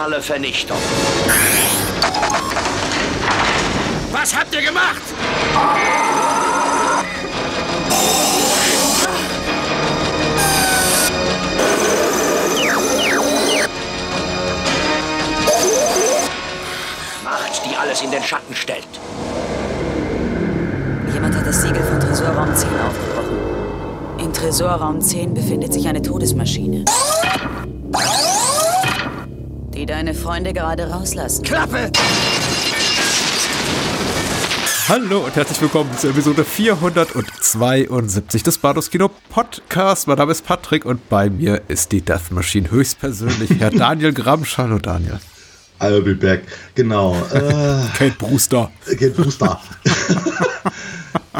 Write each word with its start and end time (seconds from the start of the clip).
Totale 0.00 0.22
Vernichtung. 0.22 0.78
Was 4.12 4.34
habt 4.34 4.54
ihr 4.54 4.62
gemacht? 4.62 5.02
Macht, 17.22 17.62
die 17.66 17.76
alles 17.76 18.00
in 18.00 18.10
den 18.10 18.22
Schatten 18.22 18.54
stellt. 18.54 18.86
Jemand 21.12 21.36
hat 21.36 21.46
das 21.46 21.60
Siegel 21.60 21.82
von 21.82 22.00
Tresorraum 22.00 22.54
10 22.54 22.68
aufgebrochen. 22.80 23.38
In 24.18 24.32
Tresorraum 24.32 25.00
10 25.02 25.34
befindet 25.34 25.74
sich 25.74 25.86
eine 25.86 26.00
Todesmaschine. 26.00 26.84
Deine 30.00 30.14
Freunde 30.14 30.54
gerade 30.54 30.88
rauslassen. 30.88 31.44
Klappe! 31.44 31.92
Hallo 34.88 35.26
und 35.26 35.36
herzlich 35.36 35.60
willkommen 35.60 35.90
zur 35.98 36.08
Episode 36.08 36.42
472 36.42 38.42
des 38.42 38.56
Bados 38.56 38.90
Kino 38.90 39.10
Podcast. 39.28 40.08
Mein 40.08 40.16
Name 40.16 40.32
ist 40.32 40.46
Patrick 40.46 40.86
und 40.86 41.06
bei 41.10 41.28
mir 41.28 41.60
ist 41.68 41.92
die 41.92 42.00
Death 42.00 42.30
Machine 42.30 42.70
höchstpersönlich, 42.70 43.50
Herr 43.58 43.70
Daniel 43.72 44.14
Gramsch. 44.14 44.56
Hallo 44.56 44.78
Daniel. 44.78 45.20
I'll 45.80 46.00
be 46.00 46.14
back. 46.14 46.44
Genau. 46.74 47.14
Äh, 47.34 47.82
Kate 47.98 48.16
Brewster. 48.18 48.70
Kate 48.86 49.10
Brewster. 49.16 49.60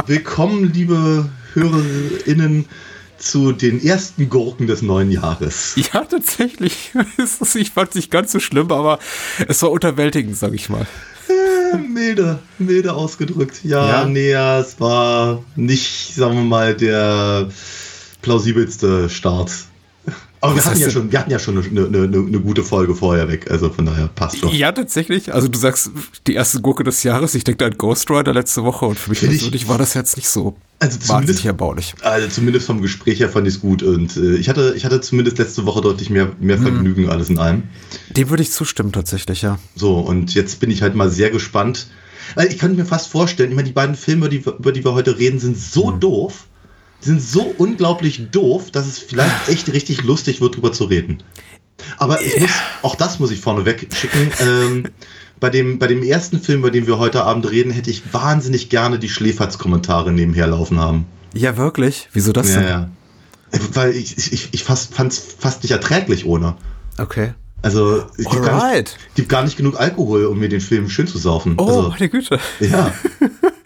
Willkommen, 0.05 0.71
liebe 0.71 1.31
HörerInnen, 1.55 2.67
zu 3.21 3.53
den 3.53 3.83
ersten 3.85 4.29
Gurken 4.29 4.67
des 4.67 4.83
neuen 4.83 5.11
Jahres. 5.11 5.77
Ja, 5.93 6.05
tatsächlich. 6.05 6.93
Ich 7.55 7.71
fand 7.71 7.91
es 7.91 7.95
nicht 7.95 8.11
ganz 8.11 8.33
so 8.33 8.41
schlimm, 8.41 8.71
aber 8.73 8.99
es 9.49 9.63
war 9.63 9.71
unterwältigend, 9.71 10.37
sag 10.37 10.55
ich 10.55 10.69
mal. 10.69 10.87
Äh, 11.29 11.77
milde, 11.77 12.39
milde 12.59 12.95
ausgedrückt. 12.95 13.61
Ja, 13.63 13.87
Ja? 13.89 14.05
nee, 14.07 14.31
ja, 14.31 14.61
es 14.61 14.81
war 14.81 15.45
nicht, 15.57 16.15
sagen 16.15 16.35
wir 16.37 16.45
mal, 16.45 16.75
der 16.75 17.49
plausibelste 18.23 19.09
Start. 19.09 19.51
Aber 20.43 20.55
wir 20.55 20.65
hatten, 20.65 20.81
ja 20.81 20.91
schon, 20.91 21.13
wir 21.13 21.19
hatten 21.19 21.31
ja 21.31 21.39
schon 21.39 21.59
eine, 21.59 21.87
eine, 21.87 22.03
eine, 22.05 22.41
gute 22.41 22.63
Folge 22.65 22.95
vorher 22.95 23.29
weg, 23.29 23.51
also 23.51 23.69
von 23.69 23.85
daher 23.85 24.09
passt 24.09 24.39
schon. 24.39 24.51
Ja, 24.55 24.73
tatsächlich. 24.73 25.35
Also 25.35 25.49
du 25.49 25.59
sagst, 25.59 25.91
die 26.27 26.35
erste 26.35 26.61
Gurke 26.61 26.83
des 26.83 27.03
Jahres. 27.03 27.35
Ich 27.35 27.45
denke 27.45 27.67
an 27.67 27.77
Ghost 27.77 28.11
Rider 28.11 28.33
letzte 28.33 28.65
Woche 28.65 28.87
und 28.87 28.99
für 28.99 29.11
mich 29.11 29.21
persönlich 29.21 29.69
war 29.69 29.77
das 29.77 29.93
jetzt 29.93 30.17
nicht 30.17 30.29
so 30.29 30.57
Also 30.79 30.99
wahnsinnig 31.09 31.45
erbaulich. 31.45 31.95
Also 32.01 32.29
zumindest 32.29 32.67
vom 32.67 32.81
Gespräch 32.81 33.21
her 33.21 33.29
fand 33.29 33.47
ich 33.49 33.55
es 33.57 33.61
gut 33.61 33.83
und 33.83 34.17
äh, 34.17 34.37
ich, 34.37 34.49
hatte, 34.49 34.73
ich 34.77 34.87
hatte 34.87 35.03
zumindest 35.03 35.37
letzte 35.39 35.67
Woche 35.67 35.83
deutlich 35.83 36.09
mehr, 36.09 36.33
mehr 36.41 36.57
Mhm. 36.57 36.63
Vergnügen 36.63 37.11
alles 37.11 37.29
in 37.29 37.39
einem. 37.39 37.65
Dem 38.17 38.31
würde 38.31 38.43
ich 38.43 38.51
zustimmen, 38.51 38.93
tatsächlich, 38.93 39.43
ja. 39.43 39.59
So, 39.77 39.99
und 39.99 40.35
jetzt 40.35 40.59
bin 40.61 40.71
ich 40.71 40.81
halt 40.81 40.95
mal 40.95 41.11
sehr 41.11 41.29
gespannt. 41.31 41.89
Weil 42.35 42.47
ich 42.49 42.59
könnte 42.59 42.77
mir 42.79 42.87
fast 42.87 43.09
vorstellen, 43.09 43.51
ich 43.51 43.57
meine, 43.57 43.67
die 43.69 43.75
beiden 43.75 43.97
Filme, 43.97 44.29
die, 44.29 44.37
über 44.39 44.73
die 44.73 44.85
wir 44.85 44.93
heute 44.95 45.19
reden, 45.19 45.39
sind 45.41 45.59
so 45.59 45.91
Mhm. 45.91 46.01
doof, 46.01 46.47
sind 47.01 47.23
so 47.23 47.43
unglaublich 47.59 48.31
doof, 48.31 48.71
dass 48.71 48.87
es 48.87 48.99
vielleicht 48.99 49.49
echt 49.49 49.73
richtig 49.73 50.03
lustig 50.03 50.41
wird, 50.41 50.57
drüber 50.57 50.73
zu 50.73 50.85
reden. 50.85 51.23
Aber 51.99 52.21
ich 52.21 52.39
muss, 52.39 52.51
auch 52.83 52.95
das 52.95 53.19
muss 53.19 53.31
ich 53.31 53.41
vorneweg 53.41 53.89
schicken. 53.95 54.31
Ähm, 54.41 54.85
bei, 55.41 55.49
dem, 55.51 55.79
bei 55.79 55.87
dem 55.87 56.03
ersten 56.03 56.41
Film, 56.41 56.61
bei 56.63 56.71
dem 56.71 56.87
wir 56.87 56.99
heute 56.99 57.25
Abend 57.25 57.51
reden, 57.51 57.71
hätte 57.73 57.91
ich 57.91 58.13
wahnsinnig 58.13 58.69
gerne 58.69 58.99
die 58.99 59.09
Schläferz-Kommentare 59.09 60.13
nebenher 60.13 60.47
laufen 60.47 60.79
haben. 60.79 61.07
Ja, 61.33 61.57
wirklich? 61.57 62.09
Wieso 62.13 62.33
das 62.33 62.51
Ja, 62.53 62.61
denn? 62.61 62.69
ja. 62.69 62.91
Weil 63.73 63.97
ich, 63.97 64.17
ich, 64.33 64.49
ich 64.53 64.63
fast, 64.65 64.95
fand 64.95 65.13
es 65.13 65.19
fast 65.39 65.63
nicht 65.63 65.73
erträglich 65.73 66.27
ohne. 66.27 66.57
Okay. 66.99 67.33
Also 67.63 68.05
es 68.17 68.29
gibt 68.29 68.45
gar, 68.45 68.73
nicht, 68.73 68.97
gibt 69.15 69.29
gar 69.29 69.43
nicht 69.45 69.57
genug 69.57 69.79
Alkohol, 69.79 70.27
um 70.27 70.39
mir 70.39 70.49
den 70.49 70.61
Film 70.61 70.89
schön 70.89 71.07
zu 71.07 71.19
saufen. 71.19 71.55
Oh, 71.59 71.67
also, 71.67 71.89
meine 71.91 72.09
Güte. 72.09 72.39
ja. 72.61 72.93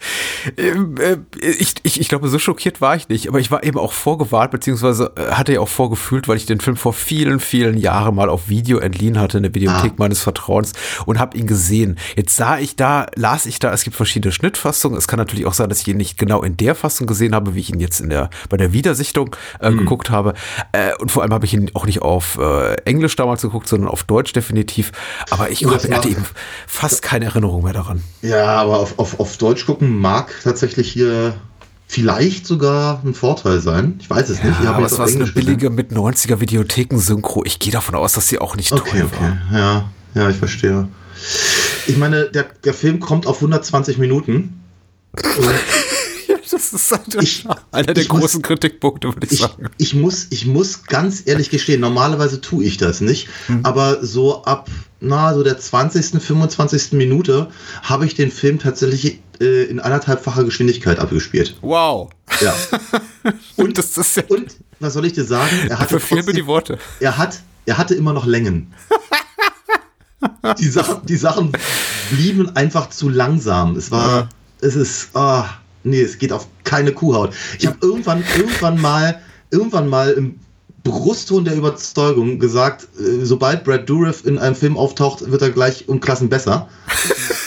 Ähm, 0.57 0.95
äh, 0.99 1.17
ich, 1.39 1.75
ich, 1.83 1.99
ich 2.01 2.09
glaube, 2.09 2.27
so 2.29 2.39
schockiert 2.39 2.81
war 2.81 2.95
ich 2.95 3.09
nicht, 3.09 3.27
aber 3.27 3.39
ich 3.39 3.51
war 3.51 3.63
eben 3.63 3.77
auch 3.79 3.93
vorgewarnt, 3.93 4.51
beziehungsweise 4.51 5.11
äh, 5.17 5.31
hatte 5.31 5.53
ja 5.53 5.59
auch 5.59 5.67
vorgefühlt, 5.69 6.27
weil 6.27 6.37
ich 6.37 6.45
den 6.45 6.59
Film 6.59 6.77
vor 6.77 6.93
vielen, 6.93 7.39
vielen 7.39 7.77
Jahren 7.77 8.15
mal 8.15 8.29
auf 8.29 8.49
Video 8.49 8.77
entliehen 8.79 9.19
hatte 9.19 9.37
in 9.37 9.43
der 9.43 9.53
Videothek 9.55 9.91
Ah. 9.91 9.95
meines 9.97 10.21
Vertrauens 10.21 10.73
und 11.05 11.19
habe 11.19 11.37
ihn 11.37 11.47
gesehen. 11.47 11.97
Jetzt 12.15 12.35
sah 12.35 12.57
ich 12.59 12.75
da, 12.75 13.05
las 13.15 13.45
ich 13.45 13.59
da, 13.59 13.71
es 13.73 13.83
gibt 13.83 13.95
verschiedene 13.95 14.31
Schnittfassungen. 14.31 14.97
Es 14.97 15.07
kann 15.07 15.17
natürlich 15.19 15.45
auch 15.45 15.53
sein, 15.53 15.69
dass 15.69 15.81
ich 15.81 15.87
ihn 15.87 15.97
nicht 15.97 16.17
genau 16.17 16.43
in 16.43 16.57
der 16.57 16.75
Fassung 16.75 17.07
gesehen 17.07 17.33
habe, 17.35 17.55
wie 17.55 17.59
ich 17.59 17.69
ihn 17.71 17.79
jetzt 17.79 17.99
in 18.01 18.09
der 18.09 18.29
bei 18.49 18.57
der 18.57 18.73
Wiedersichtung 18.73 19.35
äh, 19.59 19.67
Hm. 19.67 19.77
geguckt 19.77 20.09
habe. 20.09 20.33
Äh, 20.71 20.93
und 20.99 21.11
vor 21.11 21.23
allem 21.23 21.33
habe 21.33 21.45
ich 21.45 21.53
ihn 21.53 21.71
auch 21.73 21.85
nicht 21.85 22.01
auf 22.01 22.37
äh, 22.37 22.75
Englisch 22.85 23.15
damals 23.15 23.41
geguckt, 23.41 23.67
sondern 23.67 23.89
auf 23.89 24.03
Deutsch 24.03 24.33
definitiv. 24.33 24.91
Aber 25.31 25.49
ich 25.49 25.65
hab, 25.65 25.73
hatte 25.91 26.09
eben 26.09 26.25
fast 26.67 27.01
keine 27.01 27.25
Erinnerung 27.25 27.63
mehr 27.63 27.73
daran. 27.73 28.03
Ja, 28.21 28.45
aber 28.61 28.79
auf, 28.79 28.99
auf, 28.99 29.19
auf 29.19 29.37
Deutsch 29.37 29.65
gucken 29.65 29.97
mag 29.99 30.33
tatsächlich 30.43 30.91
hier 30.91 31.35
vielleicht 31.87 32.47
sogar 32.47 33.01
ein 33.05 33.13
Vorteil 33.13 33.59
sein. 33.61 33.97
Ich 33.99 34.09
weiß 34.09 34.29
es 34.29 34.43
nicht. 34.43 34.55
Ich 34.59 34.65
Ja, 34.65 34.71
aber 34.73 34.85
es 34.87 34.97
war 34.97 35.07
so 35.07 35.15
eine 35.19 35.27
billige 35.27 35.69
mit 35.69 35.91
90er 35.91 36.39
Videotheken-Synchro. 36.39 37.43
Ich 37.45 37.59
gehe 37.59 37.71
davon 37.71 37.95
aus, 37.95 38.13
dass 38.13 38.27
sie 38.27 38.39
auch 38.39 38.55
nicht 38.55 38.71
Okay, 38.71 38.99
teuer 39.01 39.05
okay. 39.05 39.33
Ja, 39.53 39.89
ja, 40.15 40.29
ich 40.29 40.37
verstehe. 40.37 40.87
Ich 41.87 41.97
meine, 41.97 42.25
der, 42.31 42.45
der 42.63 42.73
Film 42.73 42.99
kommt 42.99 43.27
auf 43.27 43.37
120 43.37 43.97
Minuten. 43.97 44.61
War. 45.13 45.53
Das 46.51 46.71
ist 46.71 46.91
halt 46.91 47.15
Ich- 47.21 47.45
einer 47.71 47.93
der 47.93 48.03
ich 48.03 48.09
muss- 48.09 48.21
großen 48.21 48.41
Kritikpunkte, 48.41 49.09
würde 49.09 49.25
ich, 49.25 49.33
ich, 49.33 49.39
sagen. 49.39 49.67
ich, 49.77 49.93
muss, 49.95 50.27
ich 50.29 50.45
muss 50.45 50.83
ganz 50.85 51.23
ehrlich 51.25 51.49
gestehen, 51.49 51.81
normalerweise 51.81 52.39
tue 52.39 52.63
ich 52.63 52.77
das 52.77 53.01
nicht, 53.01 53.27
Hm. 53.47 53.59
aber 53.65 54.05
so 54.05 54.43
ab 54.45 54.69
na, 55.01 55.33
so 55.33 55.43
der 55.43 55.59
20., 55.59 56.21
25. 56.21 56.93
Minute 56.93 57.49
habe 57.81 58.05
ich 58.05 58.15
den 58.15 58.31
Film 58.31 58.59
tatsächlich 58.59 59.19
äh, 59.41 59.63
in 59.65 59.79
anderthalbfacher 59.79 60.43
Geschwindigkeit 60.43 60.99
abgespielt. 60.99 61.55
Wow. 61.61 62.09
Ja. 62.41 62.53
Und 63.55 63.77
das 63.77 63.97
ist 63.97 64.17
ja. 64.17 64.23
Und 64.29 64.55
was 64.79 64.93
soll 64.93 65.05
ich 65.05 65.13
dir 65.13 65.23
sagen? 65.23 65.55
Er 65.69 65.79
hatte, 65.79 65.89
Verfehl 65.99 66.17
mir 66.17 66.23
trotzdem- 66.23 66.35
die 66.35 66.47
Worte. 66.47 66.79
er, 66.99 67.17
hat, 67.17 67.39
er 67.65 67.77
hatte 67.77 67.95
immer 67.95 68.13
noch 68.13 68.25
Längen. 68.25 68.73
die, 70.59 70.67
Sachen, 70.69 71.05
die 71.05 71.17
Sachen 71.17 71.51
blieben 72.11 72.55
einfach 72.55 72.89
zu 72.89 73.09
langsam. 73.09 73.75
Es 73.75 73.91
war, 73.91 74.09
Ja. 74.09 74.29
es 74.61 74.75
ist, 74.75 75.15
ah, 75.15 75.49
nee, 75.83 76.01
es 76.01 76.17
geht 76.17 76.31
auf 76.31 76.47
keine 76.63 76.91
Kuhhaut. 76.91 77.33
Ich 77.59 77.67
habe 77.67 77.77
irgendwann, 77.81 78.23
irgendwann 78.37 78.79
mal, 78.81 79.21
irgendwann 79.51 79.87
mal 79.87 80.11
im 80.11 80.39
Brustton 80.83 81.45
der 81.45 81.55
Überzeugung 81.55 82.37
gesagt, 82.37 82.87
äh, 82.99 83.23
sobald 83.25 83.63
Brad 83.63 83.89
Dourif 83.89 84.23
in 84.25 84.37
einem 84.37 84.55
Film 84.55 84.77
auftaucht, 84.77 85.31
wird 85.31 85.41
er 85.41 85.49
gleich 85.49 85.87
um 85.89 85.99
Klassen 85.99 86.29
besser. 86.29 86.69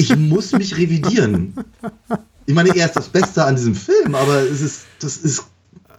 Ich 0.00 0.16
muss 0.16 0.52
mich 0.52 0.76
revidieren. 0.76 1.54
Ich 2.46 2.54
meine, 2.54 2.74
er 2.74 2.86
ist 2.86 2.96
das 2.96 3.08
Beste 3.08 3.44
an 3.44 3.56
diesem 3.56 3.74
Film, 3.74 4.14
aber 4.14 4.40
es 4.42 4.60
ist, 4.60 4.80
das 5.00 5.18
ist 5.18 5.44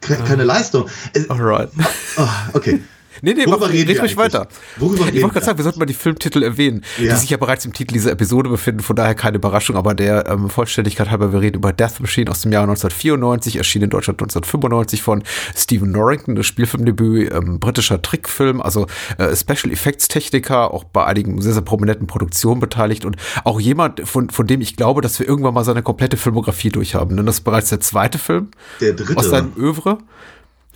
ke- 0.01 0.17
keine 0.17 0.43
Leistung. 0.43 0.87
Alright. 1.29 1.69
ah, 2.17 2.49
okay. 2.53 2.81
Nee, 3.21 3.33
nee, 3.33 3.45
Worüber 3.45 3.67
mach, 3.67 3.69
reden 3.73 3.89
red 3.89 4.01
ruhig 4.01 4.17
weiter. 4.17 4.47
Worüber 4.77 5.07
ich 5.07 5.21
wollte 5.21 5.33
gerade 5.33 5.45
sagen, 5.45 5.57
wir 5.57 5.63
sollten 5.63 5.79
mal 5.79 5.85
die 5.85 5.93
Filmtitel 5.93 6.43
erwähnen, 6.43 6.83
Ja. 6.97 7.13
die 7.13 7.19
sich 7.19 7.29
ja 7.29 7.37
bereits 7.37 7.65
im 7.65 7.73
Titel 7.73 7.93
dieser 7.93 8.11
Episode 8.11 8.49
befinden, 8.49 8.81
von 8.81 8.95
daher 8.95 9.15
keine 9.15 9.37
Überraschung, 9.37 9.75
aber 9.75 9.93
der 9.93 10.27
ähm, 10.27 10.49
Vollständigkeit 10.49 11.09
halber, 11.11 11.33
wir 11.33 11.41
reden 11.41 11.57
über 11.57 11.73
Death 11.73 11.99
Machine 11.99 12.29
aus 12.31 12.41
dem 12.41 12.51
Jahr 12.51 12.63
1994, 12.63 13.57
erschien 13.57 13.81
in 13.81 13.89
Deutschland 13.89 14.21
1995 14.21 15.01
von 15.01 15.23
Stephen 15.55 15.91
Norrington, 15.91 16.35
das 16.35 16.45
Spielfilmdebüt, 16.45 17.33
ähm, 17.33 17.59
britischer 17.59 18.01
Trickfilm, 18.01 18.61
also 18.61 18.87
äh, 19.17 19.35
Special 19.35 19.71
Effects 19.71 20.07
Techniker, 20.07 20.73
auch 20.73 20.83
bei 20.85 21.05
einigen 21.05 21.41
sehr, 21.41 21.53
sehr 21.53 21.61
prominenten 21.61 22.07
Produktionen 22.07 22.59
beteiligt 22.61 23.05
und 23.05 23.17
auch 23.43 23.59
jemand, 23.59 24.07
von, 24.07 24.29
von 24.29 24.47
dem 24.47 24.61
ich 24.61 24.75
glaube, 24.75 25.01
dass 25.01 25.19
wir 25.19 25.27
irgendwann 25.27 25.53
mal 25.53 25.63
seine 25.63 25.83
komplette 25.83 26.17
Filmografie 26.17 26.69
durchhaben, 26.69 27.17
denn 27.17 27.25
das 27.25 27.35
ist 27.35 27.41
bereits 27.41 27.69
der 27.69 27.79
zweite 27.81 28.17
Film 28.17 28.49
Der 28.79 28.93
dritte. 28.93 29.17
aus 29.17 29.29
seinem 29.29 29.53
Övre. 29.57 29.97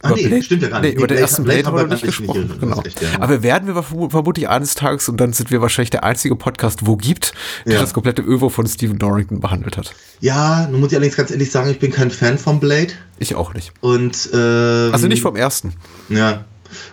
Ah, 0.01 0.11
nee, 0.15 0.41
stimmt 0.41 0.61
ja 0.61 0.69
gar 0.69 0.81
nicht. 0.81 0.91
Nee, 0.91 0.97
über 0.97 1.07
den 1.07 1.17
ersten 1.17 1.43
Blade 1.43 1.63
Blade 1.63 1.77
haben 1.81 1.89
wir 1.89 1.95
nicht 1.95 2.03
nicht 2.05 2.17
gesprochen. 2.17 2.45
hier, 2.47 2.57
Genau. 2.59 2.83
echt, 2.83 3.01
ja. 3.01 3.07
Aber 3.19 3.41
werden 3.41 3.67
wir 3.73 3.75
verm- 3.81 4.11
vermutlich 4.11 4.47
eines 4.47 4.75
Tages 4.75 5.09
und 5.09 5.17
dann 5.19 5.33
sind 5.33 5.49
wir 5.49 5.61
wahrscheinlich 5.61 5.89
der 5.89 6.03
einzige 6.03 6.35
Podcast, 6.35 6.85
wo 6.85 6.95
gibt, 6.95 7.33
der 7.65 7.75
Ja. 7.75 7.81
das 7.81 7.93
komplette 7.93 8.21
Övo 8.21 8.49
von 8.49 8.67
Stephen 8.67 8.99
Dorrington 8.99 9.39
behandelt 9.39 9.77
hat. 9.77 9.95
Ja, 10.19 10.67
nun 10.69 10.81
muss 10.81 10.91
ich 10.91 10.95
allerdings 10.97 11.15
ganz 11.15 11.31
ehrlich 11.31 11.49
sagen, 11.49 11.69
ich 11.71 11.79
bin 11.79 11.91
kein 11.91 12.11
Fan 12.11 12.37
von 12.37 12.59
Blade. 12.59 12.89
Ich 13.17 13.33
auch 13.35 13.53
nicht. 13.55 13.71
Und, 13.81 14.29
ähm, 14.33 14.89
Also 14.93 15.07
nicht 15.07 15.21
vom 15.23 15.35
ersten. 15.35 15.73
Ja. 16.09 16.45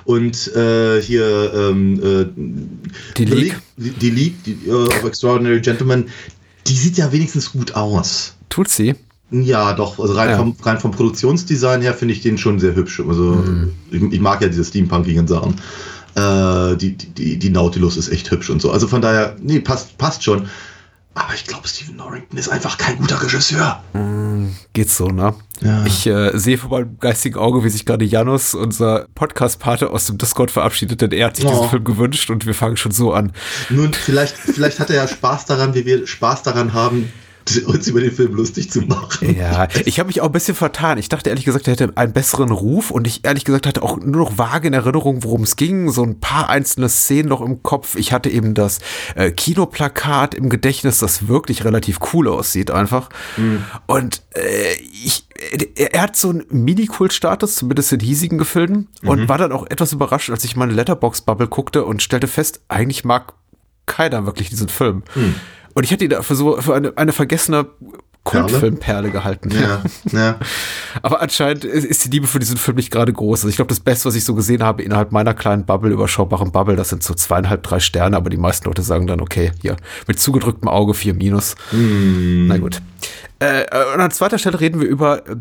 Und 0.05 0.55
äh, 0.55 1.03
hier 1.03 1.53
ähm, 1.55 2.01
äh, 2.03 3.15
Die 3.19 3.25
League. 3.25 3.59
Die, 3.77 3.91
die 3.91 4.11
League 4.11 4.45
die, 4.45 4.59
äh, 4.69 4.71
of 4.73 5.05
Extraordinary 5.05 5.61
Gentlemen, 5.61 6.09
die 6.67 6.75
sieht 6.75 6.97
ja 6.99 7.11
wenigstens 7.13 7.51
gut 7.53 7.75
aus. 7.75 8.35
Tut 8.49 8.69
sie. 8.69 8.95
Ja, 9.33 9.73
doch. 9.73 9.99
Also 9.99 10.13
rein, 10.15 10.31
Ja. 10.31 10.37
vom, 10.37 10.55
rein 10.63 10.79
vom 10.79 10.91
Produktionsdesign 10.91 11.81
her 11.81 11.95
finde 11.95 12.15
ich 12.15 12.21
den 12.21 12.37
schon 12.39 12.59
sehr 12.61 12.75
hübsch. 12.75 13.01
Also 13.01 13.23
Mhm. 13.23 13.73
ich, 13.91 14.03
ich 14.03 14.21
mag 14.21 14.41
ja 14.43 14.49
diese 14.49 14.65
steampunkigen 14.65 15.27
Sachen. 15.27 15.55
Äh, 16.15 16.77
die, 16.77 16.95
die- 16.97 17.39
die, 17.39 17.51
Nautilus 17.51 17.97
ist 17.97 18.09
echt 18.11 18.31
hübsch 18.31 18.51
und 18.51 18.61
so. 18.61 18.71
Also 18.71 18.87
von 18.87 19.01
daher, 19.01 19.37
nee, 19.41 19.61
passt, 19.61 19.97
passt 19.97 20.23
schon. 20.23 20.49
Aber 21.15 21.35
ich 21.35 21.45
glaube, 21.47 21.69
Stephen 21.69 21.97
Norrington 21.97 22.39
ist 22.39 22.49
einfach 22.49 22.79
kein 22.79 22.97
guter 22.97 23.23
Regisseur. 23.23 23.83
Geht 24.73 24.91
so, 24.91 25.09
ne? 25.09 25.35
Ja. 25.61 25.85
Ich 25.85 26.07
äh, 26.07 26.37
sehe 26.39 26.57
vor 26.57 26.71
meinem 26.71 26.99
geistigen 26.99 27.37
Auge, 27.37 27.63
wie 27.65 27.69
sich 27.69 27.85
gerade 27.85 28.05
Janus, 28.07 28.55
unser 28.55 29.07
Podcast-Pate, 29.15 29.91
aus 29.91 30.07
dem 30.07 30.17
Discord 30.19 30.51
verabschiedet, 30.51 31.03
denn 31.03 31.13
er 31.13 31.27
hat 31.27 31.37
sich 31.37 31.45
Oh. 31.45 31.51
diesen 31.51 31.69
Film 31.69 31.85
gewünscht 31.85 32.31
und 32.31 32.47
wir 32.47 32.55
fangen 32.55 32.79
schon 32.79 32.93
so 32.93 33.13
an. 33.13 33.33
Nun, 33.69 33.93
vielleicht, 33.93 34.37
vielleicht 34.37 34.81
hat 34.81 34.89
er 34.89 34.97
ja 34.97 35.09
Spaß 35.09 35.45
daran, 35.47 35.75
wie 35.75 35.85
wir 35.85 36.07
Spaß 36.07 36.43
daran 36.45 36.73
haben, 36.73 37.13
uns 37.67 37.89
über 37.89 38.01
den 38.01 38.13
Film 38.13 38.35
lustig 38.35 38.71
zu 38.71 38.83
machen. 38.83 39.35
Ja, 39.37 39.69
ich 39.85 39.99
habe 39.99 40.09
mich 40.09 40.21
auch 40.21 40.27
ein 40.27 40.33
bisschen 40.33 40.55
vertan. 40.55 40.99
Ich 40.99 41.09
dachte 41.09 41.31
ehrlich 41.31 41.45
gesagt, 41.45 41.67
er 41.67 41.73
hätte 41.73 41.93
einen 41.97 42.13
besseren 42.13 42.51
Ruf 42.51 42.91
und 42.91 43.07
ich 43.07 43.25
ehrlich 43.25 43.45
gesagt 43.45 43.67
hatte 43.67 43.83
auch 43.83 43.99
nur 43.99 44.23
noch 44.23 44.39
vage 44.39 44.69
in 44.69 44.75
Erinnerung, 44.75 45.25
worum 45.25 45.43
es 45.43 45.57
ging. 45.57 45.91
So 45.91 46.03
ein 46.03 46.21
paar 46.21 46.49
einzelne 46.49 46.89
Szenen 46.89 47.29
noch 47.29 47.41
im 47.41 47.63
Kopf. 47.63 47.97
Ich 47.97 48.13
hatte 48.13 48.31
eben 48.31 48.55
das 48.55 48.79
äh, 49.15 49.31
Kinoplakat 49.31 50.35
im 50.35 50.49
Gedächtnis, 50.49 50.99
das 50.99 51.29
wirklich 51.29 51.65
relativ 51.65 51.99
cool 52.13 52.29
aussieht 52.29 52.71
einfach. 52.71 53.09
Und 53.87 54.23
äh, 54.35 54.75
ich, 55.05 55.27
er, 55.77 55.95
er 55.95 56.03
hat 56.03 56.17
so 56.17 56.31
einen 56.31 56.45
Mini-Kult-Status, 56.51 57.57
zumindest 57.57 57.93
in 57.93 58.01
hiesigen 58.01 58.39
Gefilden. 58.39 58.89
Und 59.03 59.29
war 59.29 59.39
dann 59.39 59.53
auch 59.53 59.67
etwas 59.69 59.93
überrascht, 59.93 60.31
als 60.31 60.45
ich 60.45 60.57
meine 60.57 60.73
Letterbox-Bubble 60.73 61.49
guckte 61.49 61.85
und 61.85 62.03
stellte 62.03 62.29
fest, 62.29 62.61
eigentlich 62.69 63.05
mag 63.05 63.35
keiner 63.87 64.27
wirklich 64.27 64.49
diesen 64.49 64.69
Film. 64.69 65.03
Und 65.75 65.85
ich 65.85 65.91
hätte 65.91 66.05
ihn 66.05 66.11
dafür 66.11 66.37
so 66.37 66.61
für 66.61 66.75
eine, 66.75 66.93
eine 66.97 67.13
vergessene 67.13 67.67
Kultfilmperle 68.25 69.11
gehalten. 69.11 69.51
Ja, 69.51 69.83
ja. 70.13 70.37
Aber 71.03 71.21
anscheinend 71.23 71.65
ist 71.65 72.05
die 72.05 72.11
Liebe 72.11 72.29
für 72.29 72.39
diesen 72.39 72.57
Film 72.57 72.77
nicht 72.77 72.93
gerade 72.93 73.13
groß. 73.13 73.41
Also 73.41 73.49
ich 73.49 73.57
glaube, 73.57 73.71
das 73.71 73.81
Beste, 73.81 74.09
was 74.09 74.15
ich 74.15 74.25
so 74.25 74.35
gesehen 74.37 74.63
habe 74.63 74.83
innerhalb 74.83 75.11
meiner 75.11 75.35
kleinen 75.35 75.65
Bubble, 75.67 75.91
überschaubaren 75.93 76.53
Bubble, 76.53 76.77
das 76.77 76.91
sind 76.91 77.03
so 77.03 77.15
zweieinhalb, 77.15 77.65
drei 77.65 77.81
Sterne, 77.81 78.17
aber 78.17 78.31
die 78.31 78.37
meisten 78.37 78.67
Leute 78.67 78.83
sagen 78.83 79.09
dann, 79.09 79.21
okay, 79.21 79.51
hier, 79.61 79.77
mit 80.07 80.21
zugedrücktem 80.21 80.69
Auge 80.69 80.95
vier 80.95 81.15
Minus. 81.15 81.57
Na 81.73 82.59
gut. 82.59 82.81
Äh, 83.41 83.65
und 83.95 84.01
an 84.01 84.11
zweiter 84.13 84.39
Stelle 84.39 84.61
reden 84.61 84.81
wir 84.81 84.87
über 84.87 85.27
äh, 85.29 85.37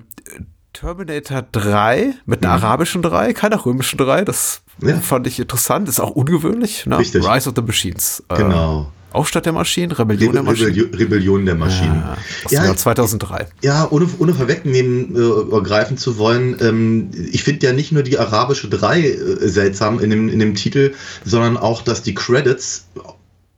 Terminator 0.74 1.44
3 1.51 2.16
mit 2.25 2.44
einer 2.44 2.54
arabischen 2.54 3.04
3, 3.04 3.34
keiner 3.34 3.63
römischen 3.63 3.98
3. 4.00 4.24
Das 4.25 4.63
Ja. 4.81 4.95
fand 5.00 5.27
ich 5.27 5.39
interessant, 5.39 5.88
ist 5.88 6.00
auch 6.00 6.10
ungewöhnlich. 6.12 6.88
Ne? 6.88 6.98
Richtig. 6.98 7.24
Rise 7.30 7.50
of 7.50 7.56
the 7.56 7.62
Machines. 7.62 8.24
Äh, 8.30 8.38
Genau. 8.38 8.92
Aufstand 9.12 9.46
der 9.46 9.54
Maschinen, 9.54 9.92
Rebellion 9.92 10.30
Rebe 10.31 10.34
der 10.34 10.44
Maschinen. 10.69 10.94
Rebellion, 10.96 11.46
der 11.46 11.56
Maschinen. 11.56 11.96
Ja, 12.04 12.18
aus 12.46 12.52
Jahr 12.52 12.78
2003. 12.78 13.48
Ja, 13.62 13.88
ohne, 13.92 14.08
ohne 14.19 14.34
vorwegnehmen 14.34 15.16
äh, 15.16 15.62
greifen 15.62 15.98
zu 15.98 16.18
wollen, 16.18 16.56
ähm, 16.62 17.10
ich 17.31 17.44
finde 17.44 17.68
ja 17.68 17.74
nicht 17.74 17.92
nur 17.92 18.04
die 18.04 18.18
arabische 18.18 18.69
3 18.69 19.02
äh, 19.02 19.48
seltsam 19.48 20.00
in 20.00 20.10
dem, 20.10 20.30
in 20.30 20.40
dem 20.40 20.56
Titel, 20.56 20.94
sondern 21.25 21.58
auch, 21.58 21.81
dass 21.81 22.02
die 22.04 22.13
Credits 22.13 22.86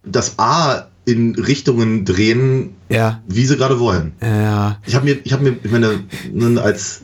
das 0.04 0.38
A 0.40 0.88
in 1.06 1.36
Richtungen 1.36 2.06
drehen, 2.06 2.76
Ja. 2.90 3.22
wie 3.28 3.46
sie 3.46 3.58
gerade 3.58 3.80
wollen. 3.80 4.14
Ja. 4.22 4.80
Ich 4.86 4.96
habe 4.96 5.06
mir, 5.06 5.18
ich 5.24 5.34
habe 5.34 5.44
mir, 5.44 5.58
ich 5.64 5.72
meine, 5.72 6.62
als 6.62 7.02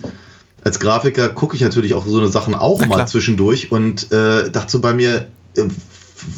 als 0.61 0.79
Grafiker 0.81 1.29
gucke 1.29 1.55
ich 1.55 1.61
natürlich 1.61 1.93
auch 1.93 2.05
so 2.05 2.17
eine 2.19 2.27
Sachen 2.27 2.53
auch 2.53 2.79
Na 2.81 2.87
mal 2.87 2.95
klar. 2.95 3.07
zwischendurch 3.07 3.71
und 3.71 4.11
äh, 4.11 4.49
dachte 4.51 4.69
so 4.71 4.81
bei 4.81 4.93
mir, 4.93 5.27
äh, 5.55 5.63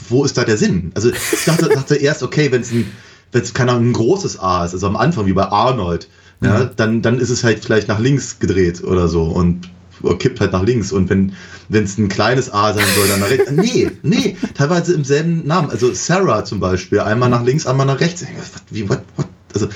wo 0.10 0.24
ist 0.24 0.38
da 0.38 0.44
der 0.44 0.58
Sinn? 0.58 0.92
Also 0.96 1.10
ich 1.10 1.46
dachte, 1.46 1.70
dachte 1.70 1.96
erst, 1.96 2.24
okay, 2.24 2.52
wenn 2.52 2.62
es 2.62 2.72
ein, 2.72 2.92
wenn 3.32 3.42
es 3.42 3.54
keine 3.54 3.72
Ahnung, 3.72 3.90
ein 3.90 3.94
großes 3.94 4.40
A 4.40 4.66
ist, 4.66 4.74
also 4.74 4.88
am 4.88 4.96
Anfang 4.96 5.26
wie 5.26 5.34
bei 5.34 5.46
Arnold, 5.46 6.08
ja, 6.44 6.66
dann, 6.66 7.04
dann 7.04 7.20
ist 7.20 7.30
es 7.30 7.44
halt 7.44 7.64
vielleicht 7.64 7.88
nach 7.88 8.00
links 8.00 8.40
gedreht 8.40 8.84
oder 8.84 9.08
so 9.08 9.24
und 9.24 9.70
oder 10.02 10.18
kippt 10.18 10.40
halt 10.40 10.52
nach 10.52 10.64
links 10.64 10.92
und 10.92 11.10
wenn 11.12 11.34
wenn 11.70 11.84
es 11.84 11.98
ein 11.98 12.10
kleines 12.10 12.52
A 12.52 12.74
sein 12.74 12.86
soll, 12.96 13.08
dann 13.08 13.20
nach 13.20 13.30
rechts. 13.30 13.52
Nee, 13.52 13.92
nee, 14.04 14.36
teilweise 14.56 14.94
im 14.94 15.04
selben 15.04 15.46
Namen. 15.48 15.70
Also 15.70 15.94
Sarah 15.94 16.44
zum 16.44 16.60
Beispiel, 16.60 17.00
einmal 17.00 17.30
nach 17.30 17.44
links, 17.44 17.66
einmal 17.66 17.86
nach 17.86 18.00
rechts. 18.00 18.26
Wie, 18.70 18.90
what, 18.90 19.02
what? 19.16 19.28
Also 19.54 19.68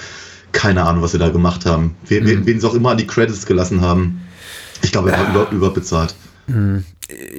keine 0.51 0.83
Ahnung, 0.83 1.03
was 1.03 1.11
sie 1.11 1.19
da 1.19 1.29
gemacht 1.29 1.65
haben. 1.65 1.95
Wen, 2.07 2.25
wen, 2.25 2.45
wen 2.45 2.59
sie 2.59 2.67
auch 2.67 2.73
immer 2.73 2.91
an 2.91 2.97
die 2.97 3.07
Credits 3.07 3.45
gelassen 3.45 3.81
haben. 3.81 4.21
Ich 4.81 4.91
glaube, 4.91 5.11
er 5.11 5.19
war 5.19 5.29
über, 5.29 5.51
überbezahlt. 5.51 6.15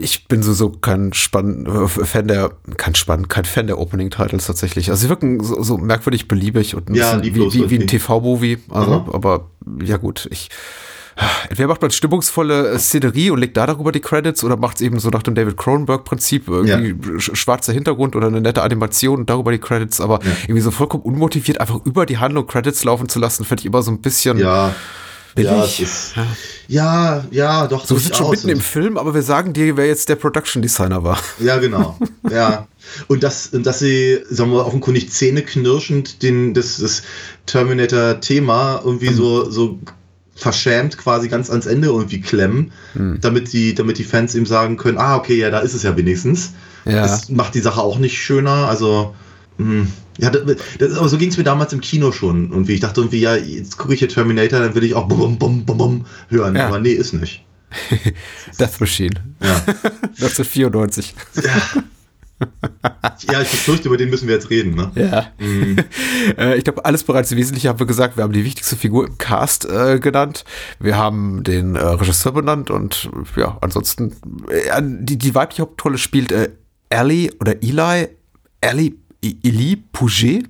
Ich 0.00 0.28
bin 0.28 0.42
sowieso 0.42 0.70
kein 0.70 1.12
Spann, 1.12 1.66
äh, 1.66 1.88
Fan 1.88 2.28
der, 2.28 2.52
kein 2.76 2.94
Spann, 2.94 3.26
kein 3.28 3.44
Fan 3.44 3.66
der 3.66 3.78
Opening 3.78 4.10
Titles 4.10 4.46
tatsächlich. 4.46 4.90
Also 4.90 5.02
sie 5.02 5.08
wirken 5.08 5.42
so, 5.42 5.60
so 5.62 5.76
merkwürdig 5.76 6.28
beliebig 6.28 6.74
und 6.76 6.88
ein 6.88 6.94
Ja, 6.94 7.20
wie, 7.22 7.34
wie, 7.34 7.70
wie 7.70 7.78
ein. 7.80 7.86
TV-Movie. 7.88 8.58
Also, 8.70 8.92
Aha. 8.92 9.10
aber 9.12 9.50
ja 9.82 9.96
gut, 9.96 10.28
ich. 10.30 10.48
Entweder 11.48 11.68
macht 11.68 11.80
man 11.80 11.90
stimmungsvolle 11.90 12.68
äh, 12.72 12.78
Szenerie 12.78 13.30
und 13.30 13.38
legt 13.38 13.56
da 13.56 13.66
darüber 13.66 13.90
die 13.90 14.00
Credits 14.00 14.44
oder 14.44 14.58
macht 14.58 14.76
es 14.76 14.82
eben 14.82 14.98
so 14.98 15.08
nach 15.08 15.22
dem 15.22 15.34
David 15.34 15.56
Cronenberg-Prinzip, 15.56 16.46
irgendwie 16.46 16.92
sch- 17.18 17.34
schwarzer 17.34 17.72
Hintergrund 17.72 18.14
oder 18.16 18.26
eine 18.26 18.42
nette 18.42 18.62
Animation 18.62 19.20
und 19.20 19.30
darüber 19.30 19.50
die 19.50 19.58
Credits, 19.58 20.00
aber 20.02 20.20
irgendwie 20.42 20.60
so 20.60 20.70
vollkommen 20.70 21.04
unmotiviert 21.04 21.58
einfach 21.58 21.80
über 21.86 22.04
die 22.04 22.18
Handlung 22.18 22.46
Credits 22.46 22.84
laufen 22.84 23.08
zu 23.08 23.18
lassen, 23.18 23.46
finde 23.46 23.62
ich 23.62 23.66
immer 23.66 23.80
so 23.82 23.90
ein 23.92 24.02
bisschen 24.02 24.36
Ja. 24.38 24.74
Billig. 25.36 25.78
Ja, 25.78 25.84
ist, 25.84 26.14
ja, 26.66 27.24
ja, 27.30 27.66
doch. 27.68 27.86
so, 27.86 27.94
wir 27.94 28.00
sind 28.00 28.16
schon 28.16 28.30
mitten 28.30 28.48
im 28.48 28.60
Film, 28.60 28.98
aber 28.98 29.14
wir 29.14 29.22
sagen 29.22 29.52
dir, 29.52 29.76
wer 29.76 29.86
jetzt 29.86 30.08
der 30.08 30.16
Production 30.16 30.62
Designer 30.62 31.04
war. 31.04 31.18
Ja, 31.38 31.58
genau. 31.58 31.96
ja. 32.28 32.66
Und 33.06 33.22
dass, 33.22 33.48
und 33.48 33.64
dass 33.64 33.78
sie, 33.78 34.18
sagen 34.28 34.50
wir, 34.50 34.66
offenkundig 34.66 35.12
zähneknirschend 35.12 36.22
den, 36.22 36.54
das, 36.54 36.78
das 36.78 37.02
Terminator-Thema 37.46 38.82
irgendwie 38.84 39.12
so, 39.12 39.48
so 39.48 39.78
verschämt 40.34 40.98
quasi 40.98 41.28
ganz 41.28 41.50
ans 41.50 41.66
Ende 41.66 41.88
irgendwie 41.88 42.20
klemmen, 42.20 42.72
damit 43.20 43.52
die, 43.52 43.74
damit 43.74 43.98
die 43.98 44.04
Fans 44.04 44.34
ihm 44.34 44.46
sagen 44.46 44.76
können, 44.76 44.98
ah, 44.98 45.16
okay, 45.16 45.36
ja, 45.36 45.50
da 45.50 45.60
ist 45.60 45.74
es 45.74 45.82
ja 45.82 45.96
wenigstens. 45.96 46.52
Ja. 46.84 47.02
Das 47.02 47.28
macht 47.28 47.54
die 47.54 47.60
Sache 47.60 47.80
auch 47.80 47.98
nicht 47.98 48.18
schöner. 48.18 48.68
Also, 48.68 49.14
ja, 50.18 50.30
das, 50.30 50.98
aber 50.98 51.08
so 51.08 51.18
ging 51.18 51.30
es 51.30 51.36
mir 51.36 51.44
damals 51.44 51.72
im 51.72 51.80
Kino 51.80 52.12
schon. 52.12 52.52
Und 52.52 52.68
wie 52.68 52.74
ich 52.74 52.80
dachte 52.80 53.00
irgendwie, 53.00 53.20
ja, 53.20 53.36
jetzt 53.36 53.78
gucke 53.78 53.94
ich 53.94 54.00
hier 54.00 54.08
Terminator, 54.08 54.60
dann 54.60 54.74
will 54.74 54.84
ich 54.84 54.94
auch 54.94 55.08
bum, 55.08 55.38
bum, 55.38 55.64
bum, 55.64 55.78
bum 55.78 56.06
hören. 56.28 56.56
Ja. 56.56 56.66
Aber 56.68 56.78
nee, 56.78 56.92
ist 56.92 57.12
nicht. 57.12 57.44
Death 58.60 58.80
Machine. 58.80 59.14
Ja. 59.42 59.56
1994. 60.20 61.14
ja, 63.30 63.40
ich 63.40 63.50
befürchte, 63.50 63.88
über 63.88 63.96
den 63.96 64.10
müssen 64.10 64.28
wir 64.28 64.34
jetzt 64.34 64.50
reden, 64.50 64.74
ne? 64.74 64.90
Ja. 64.94 65.32
Äh, 66.38 66.58
ich 66.58 66.64
glaube, 66.64 66.84
alles 66.84 67.04
bereits 67.04 67.34
Wesentliche 67.36 67.68
haben 67.68 67.78
wir 67.78 67.86
gesagt. 67.86 68.16
Wir 68.16 68.24
haben 68.24 68.32
die 68.32 68.44
wichtigste 68.44 68.74
Figur 68.74 69.06
im 69.06 69.16
Cast 69.16 69.64
äh, 69.64 70.00
genannt. 70.00 70.44
Wir 70.80 70.96
haben 70.96 71.44
den 71.44 71.76
äh, 71.76 71.84
Regisseur 71.84 72.32
benannt 72.32 72.68
und 72.68 73.08
ja, 73.36 73.56
ansonsten 73.60 74.12
äh, 74.48 74.82
die, 74.82 75.18
die 75.18 75.34
weibliche 75.36 75.62
Hauptrolle 75.62 75.98
spielt 75.98 76.32
äh, 76.32 76.50
Ellie 76.88 77.30
oder 77.38 77.62
Eli. 77.62 78.08
Ellie, 78.60 78.94
Eli 79.22 79.76
Pouget. 79.92 80.48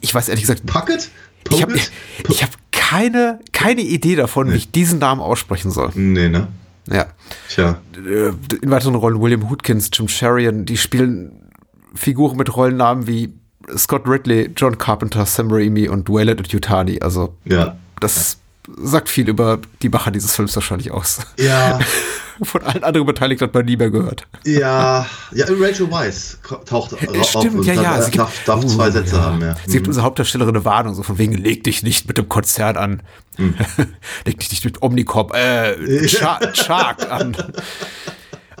Ich, 0.00 0.14
weiß 0.14 0.28
ehrlich 0.28 0.42
gesagt, 0.42 0.64
Puckett? 0.66 1.10
ich 1.50 1.62
habe 1.62 1.74
hab 2.28 2.50
keine, 2.72 3.40
keine 3.52 3.82
Idee 3.82 4.16
davon, 4.16 4.50
wie 4.52 4.56
ich 4.56 4.70
diesen 4.70 4.98
Namen 4.98 5.20
aussprechen 5.20 5.70
soll. 5.70 5.90
Nee, 5.94 6.28
ne? 6.28 6.48
Ja. 6.90 7.06
Tja. 7.50 7.80
äh, 7.96 8.28
in 8.62 8.70
weiteren 8.70 8.94
Rollen 8.94 9.20
William 9.20 9.50
Hootkins, 9.50 9.90
Jim 9.92 10.08
Sherian, 10.08 10.64
die 10.64 10.78
spielen 10.78 11.50
Figuren 11.94 12.36
mit 12.38 12.54
Rollennamen 12.56 13.06
wie 13.06 13.32
Scott 13.76 14.06
Ridley, 14.08 14.50
John 14.56 14.78
Carpenter, 14.78 15.26
Sam 15.26 15.48
Raimi 15.50 15.88
und 15.88 16.08
Waylon 16.08 16.42
Yutani. 16.48 17.00
Also 17.02 17.34
Ja. 17.44 17.76
das 18.00 18.38
sagt 18.78 19.10
viel 19.10 19.28
über 19.28 19.58
die 19.82 19.90
Macher 19.90 20.10
dieses 20.10 20.34
Films 20.34 20.54
wahrscheinlich 20.54 20.90
aus. 20.90 21.18
Ja, 21.38 21.78
Von 22.42 22.62
allen 22.62 22.84
anderen 22.84 23.06
Beteiligten 23.06 23.44
hat 23.46 23.54
man 23.54 23.64
nie 23.64 23.76
mehr 23.76 23.90
gehört. 23.90 24.26
ja, 24.44 25.06
ja, 25.32 25.46
Rachel 25.48 25.90
Weisz 25.90 26.38
ko- 26.42 26.56
taucht 26.56 26.92
ra- 26.92 27.20
auf 27.20 27.28
Stimmt, 27.28 27.56
und 27.56 27.66
ja, 27.66 27.74
ja. 27.74 27.98
äh, 27.98 28.02
Sie 28.02 28.10
gibt- 28.12 28.22
darf, 28.24 28.44
darf 28.44 28.64
Uh, 28.64 28.68
zwei 28.68 28.90
Sätze 28.90 29.16
ja. 29.16 29.22
haben, 29.22 29.40
ja. 29.40 29.54
Sie 29.66 29.72
gibt 29.72 29.88
unserer 29.88 30.04
Hauptdarstellerin 30.04 30.54
eine 30.54 30.64
Warnung, 30.64 30.94
so 30.94 31.02
von 31.02 31.18
wegen, 31.18 31.34
leg 31.34 31.64
dich 31.64 31.82
nicht 31.82 32.06
mit 32.06 32.16
dem 32.18 32.28
Konzern 32.28 32.76
an. 32.76 33.02
leg 34.24 34.38
dich 34.38 34.50
nicht 34.50 34.64
mit 34.64 34.82
Omnicop, 34.82 35.34
äh, 35.34 36.08
Shark, 36.08 36.56
Shark 36.56 37.10
an. 37.10 37.36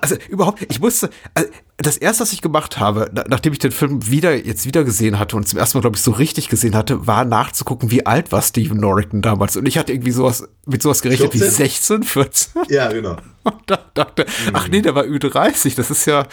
Also 0.00 0.16
überhaupt, 0.28 0.64
ich 0.68 0.80
musste, 0.80 1.10
also, 1.34 1.48
das 1.80 1.96
erste, 1.96 2.22
was 2.22 2.32
ich 2.32 2.42
gemacht 2.42 2.80
habe, 2.80 3.08
na, 3.12 3.24
nachdem 3.28 3.52
ich 3.52 3.60
den 3.60 3.70
Film 3.70 4.10
wieder 4.10 4.34
jetzt 4.34 4.66
wieder 4.66 4.82
gesehen 4.82 5.20
hatte 5.20 5.36
und 5.36 5.46
zum 5.46 5.60
ersten 5.60 5.78
Mal, 5.78 5.82
glaube 5.82 5.96
ich, 5.96 6.02
so 6.02 6.10
richtig 6.10 6.48
gesehen 6.48 6.74
hatte, 6.74 7.06
war 7.06 7.24
nachzugucken, 7.24 7.92
wie 7.92 8.04
alt 8.04 8.32
war 8.32 8.42
Steven 8.42 8.76
Norrington 8.76 9.22
damals. 9.22 9.56
Und 9.56 9.66
ich 9.66 9.78
hatte 9.78 9.92
irgendwie 9.92 10.10
sowas 10.10 10.48
mit 10.66 10.82
sowas 10.82 11.02
gerechnet 11.02 11.30
14? 11.32 11.48
wie 11.48 11.54
16, 11.54 12.02
14. 12.02 12.62
Ja, 12.68 12.92
genau. 12.92 13.16
Und 13.44 13.54
da 13.66 13.78
dachte, 13.94 14.26
ach 14.52 14.68
nee, 14.68 14.82
der 14.82 14.96
war 14.96 15.04
Ü30. 15.04 15.76
Das 15.76 15.90
ist 15.90 16.04
ja, 16.06 16.26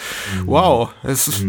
wow, 0.46 0.90
es 1.04 1.28
ist 1.28 1.46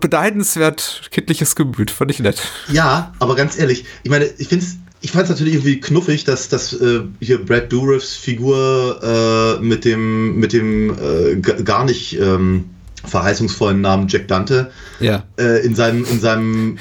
beneidenswert 0.00 1.08
kindliches 1.10 1.54
Gemüt. 1.54 1.92
Fand 1.92 2.10
ich 2.10 2.18
nett. 2.18 2.42
Ja, 2.70 3.14
aber 3.20 3.36
ganz 3.36 3.56
ehrlich, 3.56 3.86
ich 4.02 4.10
meine, 4.10 4.26
ich 4.38 4.48
finde 4.48 4.64
es. 4.64 4.76
Ich 5.00 5.12
fand 5.12 5.24
es 5.24 5.30
natürlich 5.30 5.52
irgendwie 5.52 5.80
knuffig, 5.80 6.24
dass, 6.24 6.48
dass 6.48 6.72
äh, 6.72 7.02
hier 7.20 7.44
Brad 7.44 7.70
Dourifs 7.70 8.14
Figur 8.16 9.00
äh, 9.02 9.62
mit 9.62 9.84
dem, 9.84 10.36
mit 10.36 10.54
dem 10.54 10.96
äh, 10.98 11.36
gar 11.36 11.84
nicht 11.84 12.18
ähm, 12.18 12.70
verheißungsvollen 13.06 13.80
Namen 13.80 14.08
Jack 14.08 14.28
Dante 14.28 14.70
Ja. 15.00 15.24
äh, 15.38 15.64
in 15.64 15.74
seinem, 15.74 16.04
in 16.04 16.20
seinem 16.20 16.78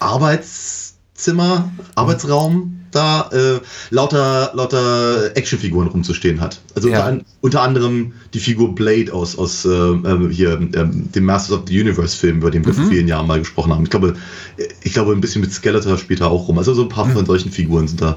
Arbeitszimmer, 0.00 1.70
Arbeitsraum 1.94 2.80
da 2.90 3.28
äh, 3.32 3.60
lauter, 3.90 4.52
lauter 4.54 5.36
Actionfiguren 5.36 5.88
rumzustehen 5.88 6.40
hat. 6.40 6.60
Also 6.76 6.88
Ja. 6.88 7.08
unter, 7.08 7.24
unter 7.40 7.62
anderem 7.62 8.12
die 8.34 8.38
Figur 8.38 8.74
Blade 8.74 9.12
aus, 9.12 9.36
aus 9.36 9.64
äh, 9.64 9.68
ähm, 9.68 10.30
hier 10.30 10.52
ähm, 10.52 11.10
dem 11.12 11.24
Masters 11.24 11.58
of 11.58 11.64
the 11.66 11.80
Universe 11.80 12.16
Film, 12.16 12.36
über 12.36 12.52
den 12.52 12.64
wir 12.64 12.72
vor 12.72 12.84
vielen 12.86 13.08
Jahren 13.08 13.26
mal 13.26 13.40
gesprochen 13.40 13.72
haben. 13.72 13.82
Ich 13.82 13.90
glaube, 13.90 14.14
ich 14.82 14.92
glaube 14.92 15.12
ein 15.12 15.20
bisschen 15.20 15.40
mit 15.40 15.52
Skeletor 15.52 15.98
später 15.98 16.30
auch 16.30 16.46
rum. 16.46 16.56
Also 16.58 16.72
so 16.72 16.82
ein 16.82 16.88
paar 16.88 17.08
von 17.10 17.26
solchen 17.26 17.50
Figuren 17.50 17.88
sind 17.88 18.00
da. 18.00 18.16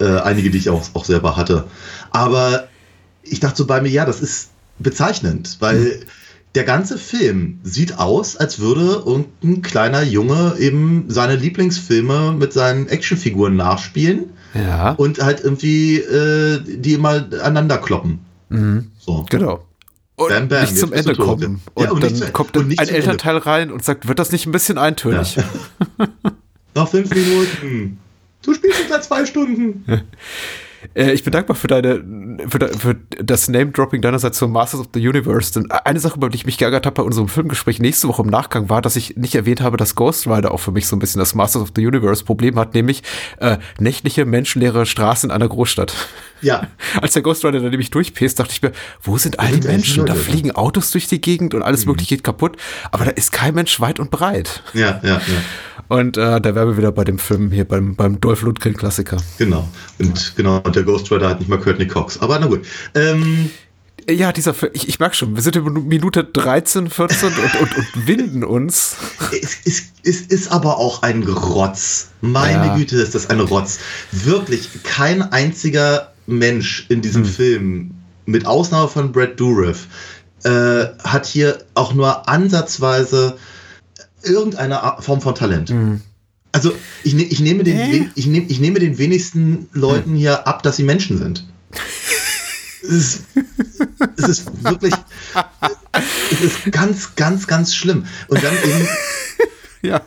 Äh, 0.00 0.20
einige, 0.22 0.50
die 0.50 0.58
ich 0.58 0.70
auch, 0.70 0.82
auch 0.94 1.04
selber 1.04 1.36
hatte. 1.36 1.64
Aber 2.10 2.66
ich 3.22 3.38
dachte 3.38 3.58
so 3.58 3.66
bei 3.66 3.80
mir, 3.80 3.90
ja, 3.90 4.04
das 4.04 4.20
ist 4.20 4.50
bezeichnend, 4.80 5.56
weil 5.60 6.00
der 6.54 6.64
ganze 6.64 6.98
Film 6.98 7.58
sieht 7.64 7.98
aus, 7.98 8.36
als 8.36 8.58
würde 8.60 9.02
irgendein 9.04 9.62
kleiner 9.62 10.02
Junge 10.02 10.54
eben 10.58 11.06
seine 11.08 11.34
Lieblingsfilme 11.36 12.32
mit 12.38 12.52
seinen 12.52 12.88
Actionfiguren 12.88 13.56
nachspielen 13.56 14.30
Ja. 14.54 14.92
und 14.92 15.20
halt 15.22 15.40
irgendwie 15.42 15.96
äh, 15.98 16.60
die 16.64 16.92
immer 16.94 17.26
aneinander 17.42 17.78
kloppen. 17.78 18.20
So. 19.00 19.26
Genau. 19.30 19.64
Und 20.16 20.28
Bam, 20.28 20.46
bam, 20.48 20.60
nicht 20.60 20.70
jetzt 20.70 20.80
zum 20.80 20.92
Ende 20.92 21.16
kommen. 21.16 21.60
Und, 21.74 21.84
Ja, 21.84 21.90
und 21.90 22.04
dann 22.04 22.14
zu- 22.14 22.30
kommt 22.30 22.56
und 22.56 22.66
ein 22.66 22.76
zum 22.76 22.78
Ende. 22.78 22.92
Elternteil 22.94 23.36
rein 23.38 23.72
und 23.72 23.82
sagt, 23.84 24.06
wird 24.06 24.20
das 24.20 24.30
nicht 24.30 24.46
ein 24.46 24.52
bisschen 24.52 24.78
eintönig? 24.78 25.36
Noch 26.76 26.88
fünf 26.88 27.10
Minuten. 27.12 27.98
Du 28.42 28.54
spielst 28.54 28.78
schon 28.78 28.88
seit 28.88 29.02
zwei 29.02 29.26
Stunden. 29.26 29.84
Äh, 30.94 31.12
ich 31.12 31.22
bin 31.22 31.32
dankbar 31.32 31.56
für 31.56 31.68
deine, 31.68 32.02
für, 32.48 32.58
de, 32.58 32.76
für 32.76 32.96
das 33.22 33.48
Name-Dropping 33.48 34.00
deinerseits 34.00 34.38
zum 34.38 34.52
Masters 34.52 34.80
of 34.80 34.88
the 34.94 35.06
Universe. 35.06 35.52
Denn 35.52 35.70
eine 35.70 36.00
Sache, 36.00 36.16
über 36.16 36.28
die 36.28 36.36
ich 36.36 36.46
mich 36.46 36.58
geärgert 36.58 36.86
habe 36.86 36.94
bei 36.94 37.02
unserem 37.02 37.28
Filmgespräch 37.28 37.80
nächste 37.80 38.08
Woche 38.08 38.22
im 38.22 38.28
Nachgang, 38.28 38.68
war, 38.68 38.82
dass 38.82 38.96
ich 38.96 39.16
nicht 39.16 39.34
erwähnt 39.34 39.60
habe, 39.60 39.76
dass 39.76 39.94
Ghost 39.94 40.26
Rider 40.26 40.52
auch 40.52 40.58
für 40.58 40.72
mich 40.72 40.86
so 40.86 40.96
ein 40.96 40.98
bisschen 40.98 41.18
das 41.18 41.34
Masters 41.34 41.62
of 41.62 41.72
the 41.76 41.86
Universe-Problem 41.86 42.58
hat, 42.58 42.74
nämlich 42.74 43.02
äh, 43.38 43.58
nächtliche, 43.78 44.24
menschenleere 44.24 44.86
Straßen 44.86 45.30
in 45.30 45.34
einer 45.34 45.48
Großstadt. 45.48 45.94
Ja. 46.40 46.68
Als 47.00 47.12
der 47.12 47.22
Ghost 47.22 47.44
Rider 47.44 47.60
da 47.60 47.68
nämlich 47.68 47.90
durchpäst, 47.90 48.38
dachte 48.38 48.52
ich 48.52 48.62
mir, 48.62 48.72
wo 49.02 49.18
sind 49.18 49.40
all 49.40 49.58
die 49.58 49.66
Menschen? 49.66 50.06
Da 50.06 50.14
fliegen 50.14 50.52
Autos 50.52 50.90
durch 50.90 51.06
die 51.06 51.20
Gegend 51.20 51.54
und 51.54 51.62
alles 51.62 51.86
mögliche 51.86 52.14
geht 52.14 52.24
kaputt, 52.24 52.56
aber 52.90 53.06
da 53.06 53.10
ist 53.10 53.32
kein 53.32 53.54
Mensch 53.54 53.80
weit 53.80 53.98
und 53.98 54.10
breit. 54.10 54.62
Ja, 54.72 55.00
ja, 55.02 55.14
ja. 55.14 55.22
Und 55.94 56.16
äh, 56.16 56.40
da 56.40 56.54
wären 56.56 56.70
wir 56.70 56.76
wieder 56.76 56.90
bei 56.90 57.04
dem 57.04 57.20
Film 57.20 57.52
hier, 57.52 57.64
beim, 57.64 57.94
beim 57.94 58.20
Dolph 58.20 58.42
Lundgren-Klassiker. 58.42 59.18
Genau. 59.38 59.68
Und 60.00 60.34
genau, 60.36 60.58
und 60.58 60.74
der 60.74 60.82
Ghost 60.82 61.08
Rider 61.12 61.28
hat 61.28 61.38
nicht 61.38 61.48
mal 61.48 61.60
Courtney 61.60 61.86
Cox. 61.86 62.20
Aber 62.20 62.36
na 62.40 62.46
gut. 62.46 62.62
Ähm, 62.96 63.50
Ja, 64.10 64.32
dieser 64.32 64.54
Film, 64.54 64.72
ich, 64.74 64.88
ich 64.88 64.98
merke 64.98 65.14
schon, 65.14 65.36
wir 65.36 65.42
sind 65.42 65.54
in 65.54 65.86
Minute 65.86 66.24
13, 66.24 66.90
14 66.90 67.28
und, 67.28 67.60
und, 67.60 67.76
und 67.76 68.06
winden 68.08 68.42
uns. 68.42 68.96
es, 69.30 69.56
es, 69.64 69.82
es 70.02 70.20
ist 70.22 70.50
aber 70.50 70.78
auch 70.78 71.02
ein 71.02 71.22
Rotz. 71.22 72.08
Meine 72.20 72.66
Ja. 72.66 72.76
Güte, 72.76 72.96
ist 72.96 73.14
das 73.14 73.30
ein 73.30 73.38
Rotz. 73.38 73.78
Wirklich, 74.10 74.68
kein 74.82 75.22
einziger 75.22 76.12
Mensch 76.26 76.86
in 76.88 77.02
diesem 77.02 77.24
Film, 77.24 77.92
mit 78.26 78.46
Ausnahme 78.46 78.88
von 78.88 79.12
Brad 79.12 79.38
Dourif, 79.38 79.86
äh, 80.42 80.86
hat 81.04 81.26
hier 81.26 81.58
auch 81.74 81.94
nur 81.94 82.28
ansatzweise 82.28 83.36
irgendeine 84.24 84.82
Art- 84.82 85.04
Form 85.04 85.20
von 85.20 85.34
Talent. 85.34 85.72
Also 86.52 86.72
ich, 87.02 87.14
ne, 87.14 87.22
ich, 87.24 87.40
nehme 87.40 87.64
den, 87.64 87.76
wen- 87.78 88.10
ich, 88.14 88.26
nehm, 88.26 88.46
ich 88.48 88.60
nehme 88.60 88.78
den 88.78 88.98
wenigsten 88.98 89.68
Leuten 89.72 90.14
hier 90.14 90.46
ab, 90.46 90.62
dass 90.62 90.76
sie 90.76 90.84
Menschen 90.84 91.18
sind. 91.18 91.44
Es 92.86 92.90
ist, 92.90 93.22
es 94.18 94.28
ist 94.28 94.62
wirklich, 94.62 94.92
es 96.30 96.40
ist 96.42 96.70
ganz, 96.70 97.16
ganz, 97.16 97.46
ganz 97.46 97.74
schlimm. 97.74 98.04
Und 98.28 98.44
dann 98.44 98.52
eben 98.62 98.88
Ja. 99.82 100.02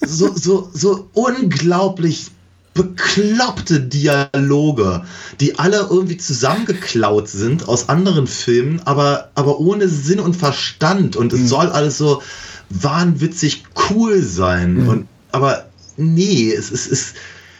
so, 0.00 0.34
so, 0.34 0.70
so 0.72 1.10
unglaublich 1.12 2.30
bekloppte 2.72 3.80
Dialoge, 3.80 5.04
die 5.40 5.58
alle 5.58 5.86
irgendwie 5.90 6.16
zusammengeklaut 6.16 7.28
sind 7.28 7.68
aus 7.68 7.90
anderen 7.90 8.26
Filmen, 8.26 8.80
aber, 8.86 9.30
aber 9.34 9.60
ohne 9.60 9.86
Sinn 9.88 10.20
und 10.20 10.36
Verstand. 10.36 11.14
Und 11.14 11.34
es 11.34 11.46
soll 11.48 11.66
alles 11.68 11.98
so 11.98 12.22
wahnwitzig 12.70 13.64
cool 13.90 14.22
sein. 14.22 14.88
Und, 14.88 15.08
aber 15.32 15.68
nee, 15.96 16.52
es 16.52 16.70
ist, 16.70 16.90
es, 16.90 17.14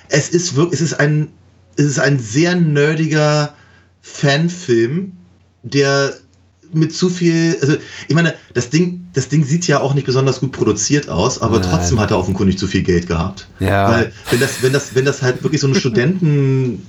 es 0.09 0.29
ist 0.31 0.57
wirklich, 0.57 0.81
es 0.81 0.93
ist 0.93 1.01
ein, 1.01 1.29
es 1.77 1.85
ist 1.85 1.99
ein 1.99 2.19
sehr 2.19 2.57
nerdiger 2.57 3.55
Fanfilm, 4.01 5.13
der 5.63 6.15
mit 6.73 6.95
zu 6.95 7.09
viel, 7.09 7.57
also 7.61 7.77
ich 8.07 8.15
meine, 8.15 8.35
das 8.55 8.71
Ding, 8.71 9.09
das 9.13 9.29
Ding 9.29 9.45
sieht 9.45 9.67
ja 9.67 9.81
auch 9.81 9.95
nicht 9.95 10.07
besonders 10.07 10.41
gut 10.41 10.53
produziert 10.53 11.09
aus, 11.09 11.43
aber 11.43 11.59
Nein. 11.59 11.69
trotzdem 11.69 11.99
hat 11.99 12.13
er 12.13 12.19
offenkundig 12.19 12.59
zu 12.59 12.69
viel 12.69 12.83
Geld 12.83 13.09
gehabt. 13.09 13.49
Ja. 13.59 13.91
Weil 13.91 14.13
wenn 14.31 14.41
das, 14.41 14.63
wenn 14.63 14.73
das, 14.73 14.95
wenn 14.95 15.05
das 15.05 15.23
halt 15.23 15.43
wirklich 15.43 15.61
so 15.61 15.67
ein 15.67 15.75
Studenten, 15.81 16.87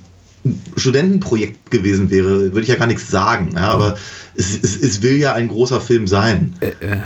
Studentenprojekt 0.76 1.70
gewesen 1.70 2.10
wäre, 2.10 2.52
würde 2.52 2.62
ich 2.62 2.68
ja 2.68 2.76
gar 2.76 2.86
nichts 2.86 3.08
sagen. 3.10 3.50
Ja, 3.54 3.70
aber 3.70 3.96
es, 4.34 4.58
es, 4.62 4.80
es 4.80 5.02
will 5.02 5.16
ja 5.16 5.34
ein 5.34 5.48
großer 5.48 5.80
Film 5.80 6.06
sein. 6.06 6.54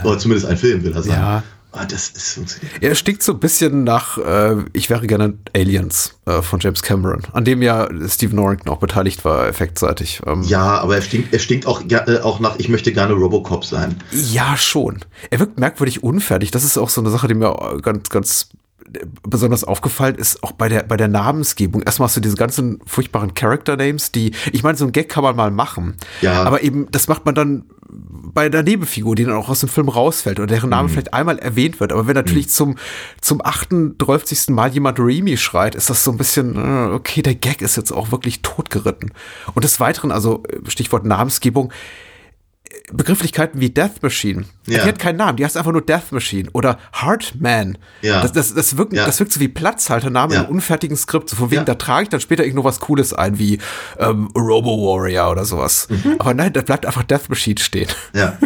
Oder 0.03 0.17
zumindest 0.17 0.47
ein 0.49 0.57
Film 0.57 0.83
will 0.83 0.93
er 0.93 1.03
sein. 1.03 1.13
Äh, 1.13 1.21
Ja. 1.21 1.43
Aber 1.73 1.85
das 1.85 2.09
ist. 2.09 2.39
Er 2.81 2.95
stinkt 2.95 3.21
so 3.21 3.33
ein 3.33 3.39
bisschen 3.39 3.83
nach 3.83 4.17
äh, 4.17 4.55
Ich 4.73 4.89
wäre 4.89 5.05
gerne 5.05 5.33
Aliens 5.55 6.15
äh, 6.25 6.41
von 6.41 6.59
James 6.59 6.81
Cameron, 6.81 7.23
an 7.33 7.43
dem 7.45 7.61
ja 7.61 7.87
Stephen 8.07 8.37
Norrington 8.37 8.71
auch 8.71 8.79
beteiligt 8.79 9.25
war, 9.25 9.47
effektseitig. 9.47 10.21
Ähm, 10.25 10.41
Ja, 10.43 10.79
aber 10.79 10.95
er 10.95 11.01
stinkt, 11.01 11.33
er 11.33 11.39
stinkt 11.39 11.67
auch, 11.67 11.83
äh, 11.87 12.19
auch 12.23 12.39
nach, 12.39 12.57
ich 12.57 12.69
möchte 12.69 12.93
gerne 12.93 13.13
Robocop 13.13 13.65
sein. 13.65 13.95
Ja, 14.11 14.55
schon. 14.57 14.99
Er 15.29 15.39
wirkt 15.39 15.59
merkwürdig 15.59 16.01
unfertig. 16.01 16.49
Das 16.51 16.63
ist 16.63 16.77
auch 16.77 16.89
so 16.89 17.01
eine 17.01 17.11
Sache, 17.11 17.27
die 17.27 17.35
mir 17.35 17.79
ganz, 17.83 18.09
ganz 18.09 18.49
besonders 19.23 19.63
aufgefallen 19.63 20.15
ist, 20.15 20.43
auch 20.43 20.51
bei 20.51 20.69
der, 20.69 20.83
bei 20.83 20.97
der 20.97 21.07
Namensgebung. 21.07 21.81
Erstmal 21.83 22.07
hast 22.07 22.17
du 22.17 22.21
diese 22.21 22.37
ganzen 22.37 22.79
furchtbaren 22.85 23.33
Character 23.33 23.75
Names, 23.75 24.11
die, 24.11 24.31
ich 24.51 24.63
meine, 24.63 24.77
so 24.77 24.85
ein 24.85 24.91
Gag 24.91 25.09
kann 25.09 25.23
man 25.23 25.35
mal 25.35 25.51
machen. 25.51 25.97
Ja. 26.21 26.43
Aber 26.43 26.63
eben, 26.63 26.89
das 26.91 27.07
macht 27.07 27.25
man 27.25 27.35
dann 27.35 27.65
bei 27.89 28.49
der 28.49 28.63
Nebenfigur, 28.63 29.15
die 29.15 29.23
dann 29.23 29.33
auch 29.33 29.49
aus 29.49 29.61
dem 29.61 29.69
Film 29.69 29.89
rausfällt 29.89 30.39
oder 30.39 30.47
deren 30.47 30.67
Mhm. 30.67 30.71
Name 30.71 30.89
vielleicht 30.89 31.13
einmal 31.13 31.39
erwähnt 31.39 31.79
wird. 31.79 31.91
Aber 31.91 32.07
wenn 32.07 32.15
natürlich 32.15 32.49
zum, 32.49 32.75
zum 33.21 33.43
38. 33.43 34.49
Mal 34.49 34.71
jemand 34.71 34.99
Remy 34.99 35.37
schreit, 35.37 35.75
ist 35.75 35.89
das 35.89 36.03
so 36.03 36.11
ein 36.11 36.17
bisschen, 36.17 36.55
äh, 36.55 36.93
okay, 36.93 37.21
der 37.21 37.35
Gag 37.35 37.61
ist 37.61 37.77
jetzt 37.77 37.91
auch 37.91 38.11
wirklich 38.11 38.41
totgeritten. 38.41 39.11
Und 39.53 39.63
des 39.63 39.79
Weiteren, 39.79 40.11
also 40.11 40.43
Stichwort 40.67 41.05
Namensgebung, 41.05 41.71
Begrifflichkeiten 42.91 43.59
wie 43.59 43.69
Death 43.69 44.01
Machine. 44.01 44.45
Ja. 44.67 44.83
Die 44.83 44.87
hat 44.89 44.99
keinen 44.99 45.17
Namen, 45.17 45.37
die 45.37 45.43
heißt 45.45 45.57
einfach 45.57 45.71
nur 45.71 45.81
Death 45.81 46.11
Machine 46.11 46.49
oder 46.53 46.79
Heartman. 46.93 47.77
Ja. 48.01 48.21
Das, 48.21 48.31
das, 48.31 48.53
das, 48.53 48.77
wirkt, 48.77 48.93
Ja. 48.93 49.05
das 49.05 49.19
wirkt 49.19 49.31
so 49.33 49.39
wie 49.39 49.47
Platzhaltername 49.47 50.33
Ja. 50.35 50.41
im 50.43 50.49
unfertigen 50.49 50.95
Skript. 50.95 51.29
So 51.29 51.35
von 51.35 51.51
wegen, 51.51 51.61
Ja. 51.61 51.65
da 51.65 51.75
trage 51.75 52.03
ich 52.03 52.09
dann 52.09 52.19
später 52.21 52.43
irgendwo 52.43 52.63
was 52.63 52.79
Cooles 52.79 53.13
ein, 53.13 53.39
wie 53.39 53.59
ähm, 53.99 54.27
Robo 54.35 54.77
Warrior 54.85 55.31
oder 55.31 55.45
sowas. 55.45 55.87
Mhm. 55.89 56.15
Aber 56.19 56.33
nein, 56.33 56.53
da 56.53 56.61
bleibt 56.61 56.85
einfach 56.85 57.03
Death 57.03 57.29
Machine 57.29 57.59
stehen. 57.59 57.87
Ja. 58.13 58.37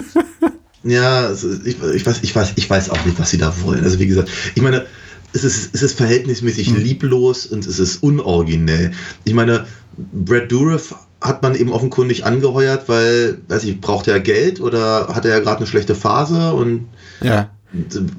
Ja, 0.83 1.27
ist- 1.27 1.43
ich, 1.65 1.77
ich, 1.93 2.05
weiß, 2.05 2.19
ich, 2.23 2.35
weiß, 2.35 2.53
ich 2.55 2.69
weiß 2.69 2.89
auch 2.89 3.05
nicht, 3.05 3.19
was 3.19 3.29
sie 3.29 3.37
da 3.37 3.53
wollen. 3.61 3.83
Also 3.83 3.99
wie 3.99 4.07
gesagt, 4.07 4.29
ich 4.55 4.61
meine, 4.63 4.85
es 5.33 5.43
ist, 5.43 5.73
es 5.75 5.81
ist 5.83 5.95
verhältnismäßig 5.97 6.67
Hm. 6.69 6.77
lieblos 6.77 7.45
und 7.45 7.65
es 7.67 7.77
ist 7.79 8.01
unoriginell. 8.01 8.91
Ich 9.23 9.33
meine, 9.33 9.65
Brad 9.97 10.51
Dourif 10.51 10.95
hat 11.21 11.43
man 11.43 11.55
eben 11.55 11.71
offenkundig 11.71 12.25
angeheuert, 12.25 12.89
weil, 12.89 13.37
weiß 13.47 13.63
ich, 13.65 13.79
braucht 13.79 14.07
er 14.07 14.19
Geld 14.19 14.59
oder 14.59 15.09
hat 15.13 15.25
er 15.25 15.31
ja 15.31 15.39
gerade 15.39 15.57
eine 15.57 15.67
schlechte 15.67 15.93
Phase 15.95 16.51
und 16.53 16.87
Ja. 17.21 17.49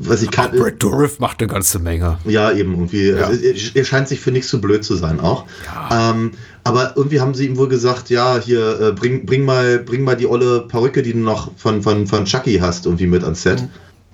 weiß 0.00 0.22
ich, 0.22 0.28
Auch 0.28 0.32
kann, 0.32 0.52
Brad 0.56 0.82
Dourif 0.82 1.18
macht 1.18 1.40
eine 1.40 1.48
ganze 1.52 1.78
Menge. 1.78 2.18
ja, 2.24 2.52
eben 2.52 2.72
irgendwie. 2.72 3.10
Ja. 3.10 3.26
Also, 3.26 3.42
er, 3.74 3.84
scheint 3.84 4.08
sich 4.08 4.20
für 4.20 4.30
nichts 4.30 4.48
zu 4.48 4.60
blöd 4.60 4.84
zu 4.84 4.94
sein 4.96 5.20
auch. 5.20 5.44
Ähm, 5.90 6.30
aber 6.64 6.92
irgendwie 6.96 7.20
haben 7.20 7.34
sie 7.34 7.46
ihm 7.46 7.56
wohl 7.56 7.68
gesagt, 7.68 8.08
ja, 8.08 8.38
hier, 8.38 8.80
äh, 8.80 8.92
bring, 8.92 9.26
bring, 9.26 9.44
mal, 9.44 9.80
bring 9.80 10.04
mal 10.04 10.16
die 10.16 10.26
olle 10.28 10.60
Perücke, 10.62 11.02
die 11.02 11.12
du 11.12 11.18
noch 11.18 11.50
von, 11.56 11.82
von, 11.82 12.06
von 12.06 12.24
Chucky 12.24 12.58
hast, 12.58 12.86
irgendwie 12.86 13.08
mit 13.08 13.24
ans 13.24 13.42
Set. 13.42 13.64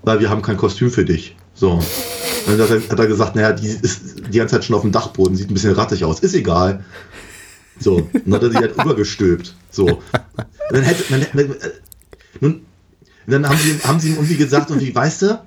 Weil 0.03 0.21
wir 0.21 0.31
haben 0.31 0.43
kein 0.43 0.57
Kostüm 0.57 0.91
für 0.91 1.05
dich. 1.05 1.37
So. 1.55 1.73
Und 1.73 1.83
dann 2.59 2.61
hat 2.61 2.71
er, 2.71 2.89
hat 2.89 2.99
er 2.99 3.07
gesagt, 3.07 3.35
naja, 3.37 3.53
die 3.53 3.67
ist 3.67 4.01
die 4.33 4.39
ganze 4.39 4.55
Zeit 4.55 4.65
schon 4.65 4.77
auf 4.77 4.83
dem 4.83 4.93
Dachboden, 4.93 5.37
sieht 5.37 5.51
ein 5.51 5.55
bisschen 5.55 5.73
rattig 5.75 6.05
aus. 6.05 6.21
Ist 6.21 6.35
egal. 6.35 6.85
So. 7.81 7.97
Und 7.97 8.11
dann 8.27 8.35
hat 8.35 8.43
er 8.43 8.51
sie 8.51 8.57
halt 8.57 8.75
übergestülpt. 8.85 9.55
So. 9.71 9.87
Und 9.87 10.03
dann 10.71 10.83
hätte 10.83 11.05
man. 11.11 11.23
Äh, 11.23 11.49
nun, 12.41 12.53
Und 12.55 12.63
dann 13.27 13.49
haben 13.49 13.59
sie, 13.59 13.79
haben 13.85 14.01
sie 14.01 14.09
ihm 14.09 14.15
irgendwie 14.15 14.37
gesagt, 14.37 14.71
irgendwie, 14.71 14.95
weißt 14.95 15.23
du, 15.23 15.41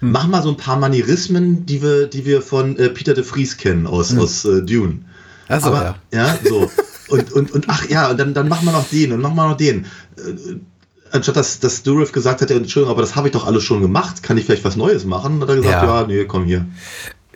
mach 0.00 0.26
mal 0.26 0.42
so 0.42 0.50
ein 0.50 0.56
paar 0.56 0.78
Manierismen, 0.78 1.66
die 1.66 1.82
wir, 1.82 2.06
die 2.06 2.24
wir 2.24 2.42
von 2.42 2.76
äh, 2.78 2.88
Peter 2.90 3.14
de 3.14 3.24
Vries 3.24 3.56
kennen 3.56 3.86
aus, 3.86 4.16
aus 4.16 4.44
äh, 4.44 4.62
Dune. 4.62 5.00
Also, 5.48 5.68
Aber, 5.68 5.96
ja. 6.12 6.38
so. 6.42 6.70
Und, 7.08 7.32
und, 7.32 7.52
und 7.52 7.68
ach 7.68 7.88
ja, 7.88 8.10
und 8.10 8.18
dann, 8.18 8.32
dann 8.32 8.48
machen 8.48 8.64
wir 8.66 8.72
noch 8.72 8.88
den 8.88 9.12
und 9.12 9.20
machen 9.20 9.36
wir 9.36 9.48
noch 9.48 9.56
den. 9.56 9.84
Äh, 10.16 10.56
anstatt 11.12 11.36
dass, 11.36 11.60
dass 11.60 11.82
Durif 11.82 12.12
gesagt 12.12 12.40
hätte, 12.40 12.54
Entschuldigung, 12.54 12.92
aber 12.92 13.02
das 13.02 13.14
habe 13.14 13.28
ich 13.28 13.32
doch 13.32 13.46
alles 13.46 13.62
schon 13.62 13.80
gemacht, 13.80 14.22
kann 14.22 14.36
ich 14.36 14.46
vielleicht 14.46 14.64
was 14.64 14.76
Neues 14.76 15.04
machen? 15.04 15.40
Hat 15.40 15.48
er 15.48 15.56
gesagt, 15.56 15.82
Ja. 15.82 16.00
ja, 16.00 16.06
nee, 16.06 16.24
komm 16.24 16.44
hier. 16.44 16.66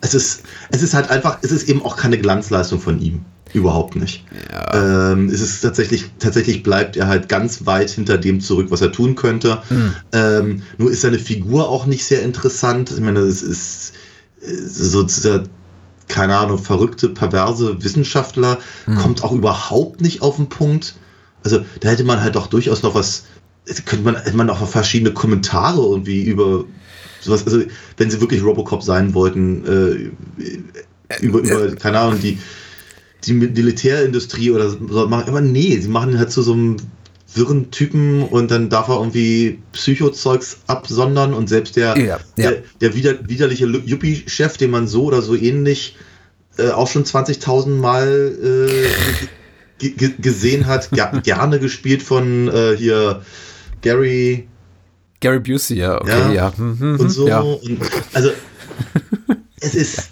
Es 0.01 0.15
ist, 0.15 0.43
es 0.71 0.83
ist 0.83 0.95
halt 0.95 1.11
einfach, 1.11 1.39
es 1.43 1.51
ist 1.53 1.69
eben 1.69 1.83
auch 1.83 1.97
keine 1.97 2.19
Glanzleistung 2.19 2.81
von 2.81 3.01
ihm. 3.01 3.25
Überhaupt 3.55 3.97
nicht. 3.97 4.25
Ähm, 4.73 5.29
es 5.29 5.41
ist 5.41 5.61
tatsächlich, 5.61 6.11
tatsächlich 6.19 6.63
bleibt 6.63 6.97
er 6.97 7.07
halt 7.07 7.29
ganz 7.29 7.65
weit 7.67 7.91
hinter 7.91 8.19
dem 8.19 8.41
zurück, 8.41 8.67
was 8.71 8.81
er 8.81 8.93
tun 8.93 9.15
könnte. 9.15 9.63
Ähm, 10.13 10.63
nur 10.77 10.91
ist 10.91 11.01
seine 11.01 11.19
Figur 11.19 11.69
auch 11.69 11.87
nicht 11.87 12.05
sehr 12.05 12.23
interessant. 12.23 12.91
Ich 12.91 13.01
meine, 13.01 13.21
es 13.21 13.43
ist 13.43 13.95
äh, 14.43 14.55
so 14.55 15.03
dieser, 15.03 15.45
keine 16.09 16.37
Ahnung, 16.37 16.59
verrückte, 16.59 17.09
perverse 17.09 17.83
Wissenschaftler, 17.83 18.59
kommt 19.01 19.25
auch 19.25 19.33
überhaupt 19.33 20.01
nicht 20.01 20.23
auf 20.23 20.37
den 20.37 20.49
Punkt. 20.49 20.95
Also 21.43 21.65
da 21.81 21.89
hätte 21.89 22.05
man 22.05 22.21
halt 22.21 22.35
doch 22.35 22.49
durchaus 22.49 22.83
noch 22.83 22.95
was, 22.95 23.25
könnte 23.87 24.05
man, 24.05 24.17
hätte 24.17 24.37
man 24.37 24.51
auch 24.51 24.61
noch 24.61 24.69
verschiedene 24.69 25.13
Kommentare 25.13 25.81
irgendwie 25.81 26.23
über 26.23 26.65
sowas, 27.21 27.45
also 27.47 27.63
wenn 27.97 28.11
sie 28.11 28.21
wirklich 28.21 28.43
Robocop 28.43 28.83
sein 28.83 29.15
wollten, 29.15 29.65
äh, 29.65 31.17
über, 31.21 31.39
über, 31.41 31.75
keine 31.77 31.99
Ahnung, 31.99 32.21
die, 32.21 32.39
die 33.25 33.33
Militärindustrie 33.33 34.51
oder 34.51 34.71
so 34.71 34.79
machen, 35.09 35.29
aber 35.29 35.41
nee, 35.41 35.77
sie 35.79 35.89
machen 35.89 36.13
ihn 36.13 36.19
halt 36.19 36.31
zu 36.31 36.43
so 36.43 36.53
einem 36.53 36.77
wirren 37.35 37.71
Typen 37.71 38.23
und 38.23 38.51
dann 38.51 38.71
darf 38.71 38.89
er 38.89 38.97
irgendwie 38.97 39.59
Psychozeugs 39.73 40.59
absondern 40.67 41.35
und 41.35 41.49
selbst 41.49 41.77
der, 41.77 41.97
Ja, 41.99 42.05
ja. 42.05 42.19
der, 42.37 42.63
der 42.81 42.95
wider, 42.95 43.29
widerliche 43.29 43.67
Yuppie-Chef, 43.67 44.57
den 44.57 44.71
man 44.71 44.87
so 44.89 45.05
oder 45.05 45.21
so 45.21 45.35
ähnlich 45.35 45.97
äh, 46.59 46.71
auch 46.71 46.89
schon 46.89 47.05
20.000 47.05 47.69
Mal 47.77 48.35
äh, 48.43 48.89
ge- 49.79 49.91
ge- 49.91 50.15
gesehen 50.19 50.67
hat, 50.67 50.91
ger 50.91 51.21
gerne 51.23 51.59
gespielt 51.59 52.03
von 52.03 52.49
äh, 52.49 52.77
hier 52.77 53.23
Gary 53.83 54.49
Gary 55.21 55.41
Busey, 55.41 55.79
ja, 55.79 56.01
okay, 56.01 56.11
ja. 56.11 56.33
Ja. 56.33 56.53
Hm, 56.57 56.79
hm, 56.79 56.93
und 56.93 57.01
hm, 57.01 57.09
so. 57.11 57.27
Und, 57.27 57.79
also 58.15 58.31
es 59.61 59.75
ist 59.75 60.11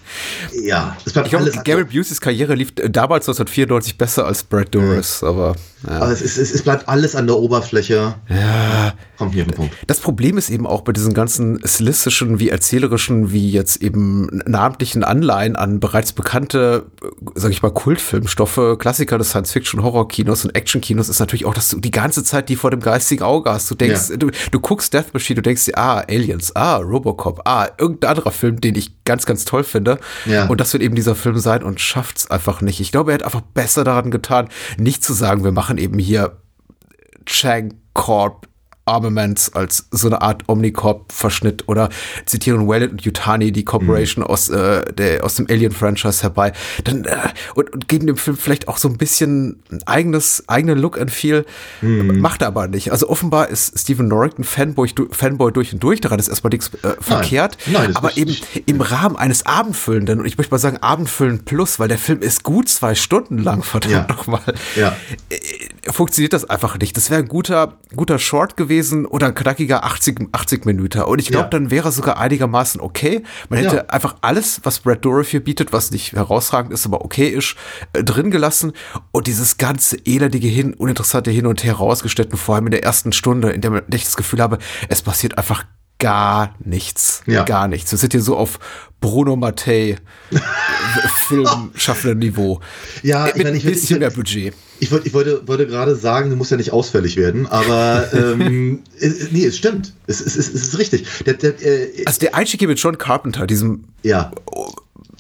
ja, 0.64 0.96
es 1.04 1.12
bleibt 1.12 1.32
Ich 1.32 1.32
glaube. 1.32 1.60
Gary 1.64 1.84
Buseys 1.84 2.20
Karriere 2.20 2.54
lief 2.54 2.72
damals 2.74 3.28
1994 3.28 3.98
besser 3.98 4.26
als 4.26 4.42
Brad 4.42 4.74
Dourif, 4.74 5.22
aber 5.22 5.56
ja. 5.86 5.96
aber 5.96 6.10
es, 6.12 6.22
ist, 6.22 6.38
es, 6.38 6.62
bleibt 6.62 6.88
alles 6.88 7.14
an 7.14 7.26
der 7.26 7.36
Oberfläche. 7.36 8.14
ja. 8.28 8.94
Kommt 9.18 9.34
nicht 9.34 9.42
auf 9.42 9.48
den 9.48 9.56
Punkt. 9.56 9.74
Das 9.86 10.00
Problem 10.00 10.36
ist 10.36 10.50
eben 10.50 10.66
auch 10.66 10.82
bei 10.82 10.92
diesen 10.92 11.14
ganzen 11.14 11.60
stilistischen, 11.64 12.38
wie 12.38 12.50
erzählerischen, 12.50 13.32
wie 13.32 13.50
jetzt 13.50 13.82
eben 13.82 14.42
namentlichen 14.46 15.04
Anleihen 15.04 15.56
an 15.56 15.80
bereits 15.80 16.12
bekannte, 16.12 16.86
sage 17.34 17.52
ich 17.52 17.62
mal, 17.62 17.70
Kultfilmstoffe, 17.70 18.76
Klassiker 18.78 19.16
des 19.16 19.30
Science-Fiction-Horror-Kinos 19.30 20.44
und 20.44 20.54
Action-Kinos, 20.54 21.08
ist 21.08 21.18
natürlich 21.18 21.46
auch, 21.46 21.54
dass 21.54 21.70
du 21.70 21.80
die 21.80 21.90
ganze 21.90 22.24
Zeit 22.24 22.50
die 22.50 22.56
vor 22.56 22.70
dem 22.70 22.80
geistigen 22.80 23.22
Auge 23.22 23.50
hast. 23.50 23.70
Du 23.70 23.74
denkst, 23.74 24.10
Ja. 24.10 24.16
du, 24.16 24.30
du 24.50 24.60
guckst 24.60 24.92
Death 24.92 25.14
Machine, 25.14 25.36
du 25.36 25.42
denkst 25.42 25.64
dir, 25.64 25.78
ah, 25.78 26.00
Aliens, 26.00 26.54
ah, 26.54 26.76
Robocop, 26.76 27.40
ah, 27.46 27.68
irgendein 27.78 28.10
anderer 28.10 28.32
Film, 28.32 28.60
den 28.60 28.74
ich 28.74 28.92
ganz, 29.04 29.24
ganz 29.24 29.46
toll 29.46 29.64
finde. 29.64 29.98
Ja. 30.24 30.46
Und 30.46 30.60
das 30.60 30.72
wird 30.72 30.82
eben 30.82 30.94
dieser 30.94 31.14
Film 31.14 31.38
sein 31.38 31.62
und 31.62 31.80
schafft's 31.80 32.30
einfach 32.30 32.60
nicht. 32.60 32.80
Ich 32.80 32.92
glaube, 32.92 33.12
er 33.12 33.14
hat 33.14 33.22
einfach 33.24 33.40
besser 33.40 33.84
daran 33.84 34.10
getan, 34.10 34.48
nicht 34.78 35.04
zu 35.04 35.12
sagen, 35.12 35.44
wir 35.44 35.52
machen 35.52 35.78
eben 35.78 35.98
hier 35.98 36.38
Chang 37.24 37.74
Corp 37.92 38.48
Armaments 38.86 39.52
als 39.52 39.86
so 39.90 40.06
eine 40.06 40.22
Art 40.22 40.44
Omnicorp-Verschnitt 40.48 41.64
oder 41.68 41.88
zitieren 42.24 42.68
Wallet 42.68 42.92
und 42.92 43.02
Yutani, 43.02 43.50
die 43.50 43.64
Corporation 43.64 44.22
aus, 44.24 44.48
äh, 44.48 44.84
der, 44.92 45.24
aus 45.24 45.34
dem 45.34 45.46
Alien-Franchise 45.50 46.22
herbei. 46.22 46.52
Dann, 46.84 47.04
äh, 47.04 47.16
und, 47.56 47.72
und 47.74 47.88
geben 47.88 48.06
dem 48.06 48.16
Film 48.16 48.36
vielleicht 48.36 48.68
auch 48.68 48.78
so 48.78 48.88
ein 48.88 48.96
bisschen 48.96 49.60
ein 49.72 49.80
eigenes, 49.86 50.44
eigenen 50.46 50.78
Look 50.78 51.00
and 51.00 51.10
Feel. 51.10 51.44
Macht 51.82 52.42
er 52.42 52.48
aber 52.48 52.68
nicht. 52.68 52.92
Also 52.92 53.08
offenbar 53.08 53.48
ist 53.48 53.76
Stephen 53.78 54.06
Norrington 54.06 54.44
Fanboy, 54.44 54.88
Fanboy 55.10 55.50
durch 55.52 55.72
und 55.72 55.82
durch. 55.82 56.00
Daran 56.00 56.20
ist 56.20 56.28
erstmal 56.28 56.50
nichts 56.52 56.70
äh, 56.82 56.94
verkehrt. 57.00 57.58
Nein, 57.66 57.88
das 57.88 57.96
aber 57.96 58.16
eben 58.16 58.30
nicht- 58.30 58.62
im 58.66 58.80
Rahmen 58.80 59.16
eines 59.16 59.44
Abendfüllenden, 59.46 60.20
und 60.20 60.26
ich 60.26 60.38
möchte 60.38 60.52
mal 60.52 60.58
sagen 60.58 60.76
Abendfüllend 60.78 61.44
plus, 61.44 61.80
weil 61.80 61.88
der 61.88 61.98
Film 61.98 62.20
ist 62.22 62.44
gut 62.44 62.68
zwei 62.68 62.94
Stunden 62.94 63.38
lang, 63.38 63.64
verdammt 63.64 63.92
Ja. 63.92 64.06
nochmal 64.08 64.42
Ja. 64.76 64.96
äh, 65.30 65.90
funktioniert 65.90 66.32
das 66.32 66.48
einfach 66.48 66.78
nicht. 66.78 66.96
Das 66.96 67.10
wäre 67.10 67.22
ein 67.22 67.28
guter, 67.28 67.74
guter 67.96 68.18
Short 68.20 68.56
gewesen 68.56 68.75
oder 69.06 69.28
ein 69.28 69.34
knackiger 69.34 69.84
80, 69.84 70.28
80 70.32 70.64
Minuten. 70.66 71.00
Und 71.02 71.18
ich 71.20 71.28
glaube, 71.28 71.44
Ja. 71.44 71.50
dann 71.50 71.70
wäre 71.70 71.92
sogar 71.92 72.18
einigermaßen 72.18 72.80
okay. 72.80 73.22
Man 73.48 73.58
hätte 73.60 73.76
Ja. 73.76 73.86
einfach 73.86 74.16
alles, 74.20 74.60
was 74.64 74.80
Brad 74.80 75.04
Dourif 75.04 75.30
hier 75.30 75.42
bietet, 75.42 75.72
was 75.72 75.90
nicht 75.90 76.12
herausragend 76.12 76.72
ist, 76.72 76.86
aber 76.86 77.04
okay 77.04 77.28
ist, 77.28 77.56
äh, 77.92 78.02
drin 78.04 78.30
gelassen 78.30 78.72
und 79.12 79.26
dieses 79.26 79.56
ganze 79.58 79.96
elendige 80.04 80.48
Hin, 80.48 80.74
uninteressante 80.74 81.30
Hin 81.30 81.46
und 81.46 81.64
Her 81.64 81.74
rausgestellt, 81.74 82.32
und 82.32 82.38
vor 82.38 82.54
allem 82.54 82.66
in 82.66 82.72
der 82.72 82.84
ersten 82.84 83.12
Stunde, 83.12 83.50
in 83.50 83.60
der 83.60 83.70
man 83.70 83.82
echt 83.90 84.06
das 84.06 84.16
Gefühl 84.16 84.40
habe, 84.40 84.58
es 84.88 85.02
passiert 85.02 85.38
einfach 85.38 85.64
gar 85.98 86.54
nichts. 86.64 87.22
Ja. 87.26 87.44
Gar 87.44 87.68
nichts. 87.68 87.90
Wir 87.92 87.98
sind 87.98 88.12
hier 88.12 88.22
so 88.22 88.36
auf 88.36 88.58
Bruno 89.00 89.36
Mattei 89.36 89.96
filmschaffenden 91.28 92.18
Niveau. 92.18 92.60
Ja, 93.02 93.28
ich 93.28 93.34
mit 93.34 93.44
meine, 93.44 93.50
ein 93.50 93.56
ich 93.58 93.64
will- 93.64 93.72
bisschen 93.72 93.96
ich 93.96 94.00
mehr 94.00 94.10
Budget. 94.10 94.54
Ich, 94.78 94.90
wollte, 94.92 95.06
ich 95.08 95.14
wollte, 95.14 95.48
wollte 95.48 95.66
gerade 95.66 95.96
sagen, 95.96 96.28
du 96.30 96.36
musst 96.36 96.50
ja 96.50 96.56
nicht 96.58 96.72
ausfällig 96.72 97.16
werden, 97.16 97.46
aber 97.46 98.08
ähm, 98.12 98.82
es- 98.98 99.30
nee, 99.32 99.44
es 99.44 99.56
stimmt. 99.56 99.94
Es, 100.06 100.20
es, 100.20 100.36
es, 100.36 100.48
es 100.52 100.62
ist 100.68 100.78
richtig. 100.78 101.06
Der, 101.24 101.34
der, 101.34 101.62
äh, 101.64 102.04
Also 102.04 102.20
der 102.20 102.34
Einstieg 102.34 102.60
hier 102.60 102.68
mit 102.68 102.78
John 102.78 102.98
Carpenter, 102.98 103.46
diesem 103.46 103.84
ja, 104.02 104.32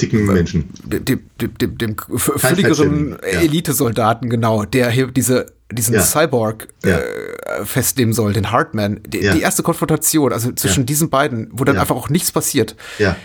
dicken 0.00 0.26
Menschen. 0.26 0.68
dem, 0.84 1.04
dem, 1.40 1.54
dem, 1.58 1.78
dem 1.78 1.96
Fettchen, 2.18 3.10
ja. 3.22 3.40
Elitesoldaten, 3.40 4.28
genau, 4.28 4.64
der 4.64 4.90
hier 4.90 5.06
diese 5.08 5.46
diesen 5.72 5.94
Ja. 5.94 6.00
Cyborg 6.02 6.68
Ja. 6.84 6.98
äh, 6.98 7.64
festnehmen 7.64 8.12
soll, 8.12 8.32
den 8.32 8.50
Hartman. 8.52 9.00
Die, 9.06 9.18
Ja. 9.20 9.32
die 9.32 9.40
erste 9.40 9.62
Konfrontation, 9.62 10.32
also 10.32 10.52
zwischen 10.52 10.86
diesen 10.86 11.10
beiden, 11.10 11.48
wo 11.52 11.64
dann 11.64 11.78
einfach 11.78 11.96
auch 11.96 12.08
nichts 12.08 12.30
passiert, 12.32 12.76
Ja. 12.98 13.16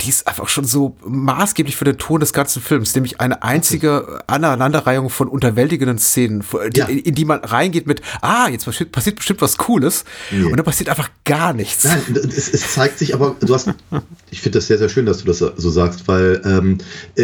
Die 0.00 0.08
ist 0.10 0.26
einfach 0.26 0.48
schon 0.48 0.64
so 0.64 0.96
maßgeblich 1.06 1.76
für 1.76 1.84
den 1.84 1.96
Ton 1.96 2.20
des 2.20 2.32
ganzen 2.32 2.60
Films, 2.60 2.94
nämlich 2.94 3.20
eine 3.20 3.42
einzige 3.42 4.22
Aneinanderreihung 4.26 5.08
von 5.08 5.28
unterwältigenden 5.28 5.98
Szenen, 5.98 6.44
die, 6.74 6.80
Ja. 6.80 6.86
in, 6.86 6.98
in 6.98 7.14
die 7.14 7.24
man 7.24 7.40
reingeht 7.40 7.86
mit, 7.86 8.02
ah, 8.20 8.48
jetzt 8.50 8.64
passiert, 8.64 8.90
passiert 8.92 9.16
bestimmt 9.16 9.40
was 9.40 9.56
Cooles 9.56 10.04
Nee. 10.30 10.42
und 10.44 10.56
dann 10.56 10.64
passiert 10.64 10.90
einfach 10.90 11.08
gar 11.24 11.52
nichts. 11.54 11.84
Nein, 11.84 12.02
es, 12.28 12.52
es 12.52 12.74
zeigt 12.74 12.98
sich 12.98 13.14
aber, 13.14 13.36
du 13.40 13.54
hast, 13.54 13.70
ich 14.30 14.40
finde 14.42 14.58
das 14.58 14.66
sehr, 14.66 14.78
sehr 14.78 14.88
schön, 14.88 15.06
dass 15.06 15.18
du 15.18 15.26
das 15.26 15.38
so 15.38 15.70
sagst, 15.70 16.06
weil 16.08 16.42
ähm, 16.44 16.78
äh, 17.16 17.22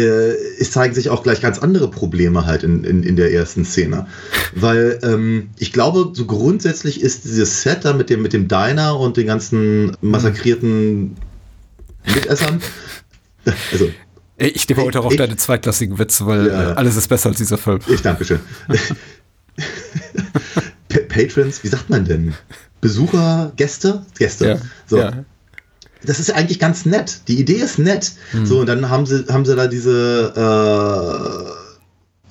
es 0.59 0.71
zeigen 0.71 0.95
sich 0.95 1.09
auch 1.09 1.23
gleich 1.23 1.41
ganz 1.41 1.59
andere 1.59 1.91
Probleme 1.91 2.45
halt 2.45 2.63
in, 2.63 2.83
in, 2.85 3.03
in 3.03 3.15
der 3.17 3.31
ersten 3.33 3.65
Szene. 3.65 4.07
Weil 4.55 4.97
ähm, 5.03 5.49
ich 5.59 5.73
glaube, 5.73 6.11
so 6.13 6.25
grundsätzlich 6.25 7.01
ist 7.01 7.25
dieses 7.25 7.61
Set 7.61 7.83
da 7.83 7.93
mit 7.93 8.09
dem, 8.09 8.21
mit 8.21 8.33
dem 8.33 8.47
Diner 8.47 8.97
und 8.97 9.17
den 9.17 9.27
ganzen 9.27 9.95
massakrierten 10.01 11.17
Mitessern, 12.05 12.61
also 13.71 13.91
Ich 14.37 14.67
nehme 14.69 14.83
heute 14.83 14.99
auch 14.99 15.05
auf 15.05 15.11
Ich- 15.13 15.17
deine 15.17 15.35
zweitklassigen 15.35 15.97
Witze, 15.99 16.25
weil 16.25 16.47
Ja, 16.47 16.53
ja. 16.53 16.71
äh, 16.71 16.73
alles 16.75 16.95
ist 16.95 17.07
besser 17.07 17.29
als 17.29 17.37
dieser 17.37 17.57
Film. 17.57 17.79
Ich 17.87 18.01
danke 18.01 18.25
schön. 18.25 18.39
Pa 20.89 20.99
Patrons, 21.07 21.63
wie 21.63 21.67
sagt 21.67 21.89
man 21.89 22.05
denn? 22.05 22.33
Besucher, 22.81 23.51
Gäste? 23.55 24.05
Gäste. 24.17 24.59
So. 24.87 24.97
ja. 24.97 25.23
Das 26.03 26.19
ist 26.19 26.29
ja 26.29 26.35
eigentlich 26.35 26.57
ganz 26.59 26.85
nett. 26.85 27.21
Die 27.27 27.39
Idee 27.39 27.57
ist 27.57 27.77
nett. 27.77 28.13
Hm. 28.31 28.45
So, 28.45 28.59
und 28.61 28.65
dann 28.65 28.89
haben 28.89 29.05
sie, 29.05 29.25
haben 29.29 29.45
sie 29.45 29.55
da 29.55 29.67
diese 29.67 30.33
äh, 30.35 31.51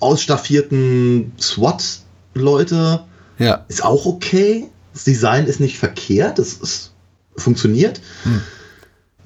ausstaffierten 0.00 1.32
SWAT-Leute. 1.40 3.04
ja. 3.38 3.64
Ist 3.68 3.84
auch 3.84 4.06
okay. 4.06 4.66
Das 4.92 5.04
Design 5.04 5.46
ist 5.46 5.60
nicht 5.60 5.78
verkehrt. 5.78 6.38
Das 6.40 6.54
ist, 6.54 6.90
funktioniert. 7.36 8.00
Hm. 8.24 8.40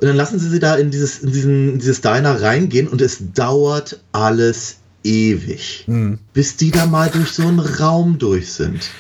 Und 0.05 0.09
dann 0.09 0.17
lassen 0.19 0.39
sie 0.39 0.51
sie 0.51 0.59
da 0.59 0.75
in 0.75 0.91
dieses, 0.91 1.21
in 1.21 1.33
diesen, 1.33 1.73
in 1.73 1.79
dieses 1.79 2.03
Diner 2.03 2.43
reingehen 2.43 2.89
und 2.89 3.01
es 3.01 3.33
dauert 3.33 4.01
alles 4.13 4.77
ewig, 5.03 5.85
Hm. 5.87 6.19
bis 6.35 6.59
die 6.59 6.71
da 6.71 6.85
mal 6.85 7.09
durch 7.09 7.31
so 7.31 7.47
einen 7.49 7.59
Raum 7.59 8.19
durch 8.19 8.53
sind. 8.53 8.91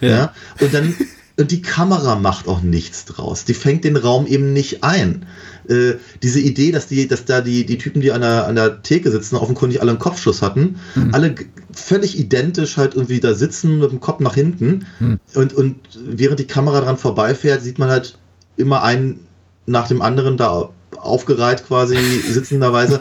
Ja. 0.00 0.32
Und 0.60 0.72
dann, 0.72 0.94
und 1.36 1.50
die 1.50 1.62
Kamera 1.62 2.14
macht 2.14 2.46
auch 2.46 2.62
nichts 2.62 3.06
draus. 3.06 3.44
Die 3.44 3.54
fängt 3.54 3.82
den 3.82 3.96
Raum 3.96 4.28
eben 4.28 4.52
nicht 4.52 4.84
ein. 4.84 5.26
Äh, 5.68 5.94
diese 6.22 6.38
Idee, 6.38 6.70
dass 6.70 6.86
die, 6.86 7.08
dass 7.08 7.24
da 7.24 7.40
die, 7.40 7.66
die 7.66 7.78
Typen, 7.78 8.00
die 8.00 8.12
an 8.12 8.20
der, 8.20 8.46
an 8.46 8.54
der 8.54 8.82
Theke 8.82 9.10
sitzen, 9.10 9.34
offenkundig 9.34 9.80
alle 9.80 9.90
einen 9.90 9.98
Kopfschuss 9.98 10.42
hatten, 10.42 10.76
alle 11.10 11.34
g- 11.34 11.46
völlig 11.72 12.16
identisch 12.20 12.76
halt 12.76 12.94
irgendwie 12.94 13.18
da 13.18 13.34
sitzen 13.34 13.80
mit 13.80 13.90
dem 13.90 13.98
Kopf 13.98 14.20
nach 14.20 14.34
hinten. 14.36 14.86
Und, 15.34 15.54
und 15.54 15.74
während 16.06 16.38
die 16.38 16.46
Kamera 16.46 16.82
dran 16.82 16.98
vorbeifährt, 16.98 17.62
sieht 17.62 17.80
man 17.80 17.88
halt 17.90 18.16
immer 18.56 18.84
einen 18.84 19.26
nach 19.66 19.88
dem 19.88 20.02
anderen 20.02 20.36
da 20.36 20.70
aufgereiht 20.96 21.66
quasi 21.66 21.96
sitzenderweise. 22.30 23.00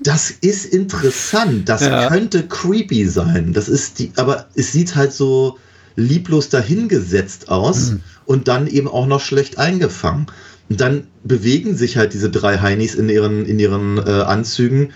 Das 0.00 0.30
ist 0.30 0.66
interessant. 0.66 1.68
Das 1.68 1.82
Ja. 1.82 2.08
könnte 2.08 2.46
creepy 2.46 3.06
sein. 3.08 3.52
Das 3.52 3.68
ist 3.68 3.98
die, 3.98 4.12
aber 4.16 4.46
es 4.54 4.72
sieht 4.72 4.94
halt 4.94 5.12
so 5.12 5.58
lieblos 5.96 6.48
dahingesetzt 6.50 7.48
aus 7.48 7.94
und 8.26 8.48
dann 8.48 8.66
eben 8.66 8.86
auch 8.88 9.06
noch 9.06 9.20
schlecht 9.20 9.58
eingefangen. 9.58 10.26
Und 10.68 10.80
dann 10.80 11.06
bewegen 11.24 11.76
sich 11.76 11.96
halt 11.96 12.12
diese 12.12 12.28
drei 12.28 12.58
Heinis 12.58 12.94
in 12.94 13.08
ihren, 13.08 13.46
in 13.46 13.58
ihren 13.58 13.98
äh, 13.98 14.02
Anzügen 14.22 14.90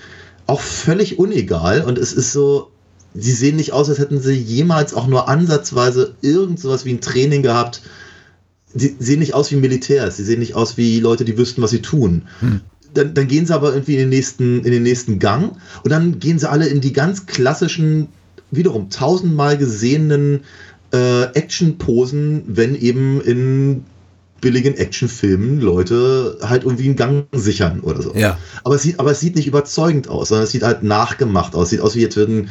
auch 0.46 0.60
völlig 0.60 1.18
unegal. 1.18 1.82
Und 1.82 1.96
es 1.96 2.12
ist 2.12 2.32
so, 2.32 2.70
sie 3.14 3.32
sehen 3.32 3.56
nicht 3.56 3.72
aus, 3.72 3.88
als 3.88 3.98
hätten 3.98 4.20
sie 4.20 4.34
jemals 4.34 4.94
auch 4.94 5.06
nur 5.06 5.28
ansatzweise 5.28 6.14
irgend 6.22 6.58
sowas 6.60 6.84
wie 6.84 6.92
ein 6.92 7.00
Training 7.00 7.42
gehabt. 7.42 7.82
Sie 8.74 8.96
sehen 8.98 9.20
nicht 9.20 9.34
aus 9.34 9.50
wie 9.50 9.56
Militärs, 9.56 10.16
sie 10.16 10.24
sehen 10.24 10.38
nicht 10.38 10.54
aus 10.54 10.76
wie 10.76 11.00
Leute, 11.00 11.24
die 11.24 11.36
wüssten, 11.36 11.62
was 11.62 11.70
sie 11.70 11.82
tun. 11.82 12.22
Dann, 12.94 13.14
dann 13.14 13.28
gehen 13.28 13.46
sie 13.46 13.54
aber 13.54 13.72
irgendwie 13.72 13.94
in 13.94 14.00
den, 14.00 14.08
nächsten, 14.08 14.64
in 14.64 14.72
den 14.72 14.82
nächsten 14.82 15.18
Gang 15.18 15.56
und 15.82 15.90
dann 15.90 16.18
gehen 16.18 16.38
sie 16.38 16.48
alle 16.48 16.66
in 16.66 16.80
die 16.80 16.92
ganz 16.92 17.26
klassischen, 17.26 18.08
wiederum 18.50 18.90
tausendmal 18.90 19.56
gesehenen 19.56 20.40
äh, 20.92 21.24
Action-Posen, 21.34 22.42
wenn 22.46 22.74
eben 22.74 23.20
in 23.20 23.84
billigen 24.40 24.74
Actionfilmen 24.76 25.60
Leute 25.60 26.38
halt 26.42 26.64
irgendwie 26.64 26.86
einen 26.86 26.96
Gang 26.96 27.26
sichern 27.32 27.80
oder 27.80 28.02
so. 28.02 28.14
Ja. 28.14 28.38
Aber 28.64 28.76
es 28.76 28.82
sieht, 28.82 28.98
aber 28.98 29.10
es 29.10 29.20
sieht 29.20 29.36
nicht 29.36 29.46
überzeugend 29.46 30.08
aus, 30.08 30.28
sondern 30.28 30.44
es 30.44 30.50
sieht 30.50 30.62
halt 30.62 30.82
nachgemacht 30.82 31.54
aus. 31.54 31.70
Sieht 31.70 31.80
aus 31.80 31.94
wie 31.94 32.00
jetzt 32.00 32.16
würden 32.16 32.48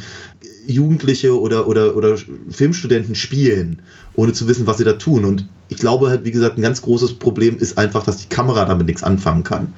Jugendliche 0.66 1.38
oder, 1.38 1.66
oder, 1.66 1.96
oder 1.96 2.16
Filmstudenten 2.50 3.14
spielen, 3.14 3.82
ohne 4.14 4.32
zu 4.32 4.46
wissen, 4.46 4.66
was 4.66 4.78
sie 4.78 4.84
da 4.84 4.94
tun. 4.94 5.24
Und 5.24 5.48
ich 5.70 5.78
glaube 5.78 6.10
halt, 6.10 6.24
wie 6.24 6.32
gesagt, 6.32 6.58
ein 6.58 6.62
ganz 6.62 6.82
großes 6.82 7.14
Problem 7.14 7.58
ist 7.58 7.78
einfach, 7.78 8.04
dass 8.04 8.18
die 8.18 8.28
Kamera 8.28 8.64
damit 8.64 8.86
nichts 8.86 9.02
anfangen 9.02 9.44
kann. 9.44 9.72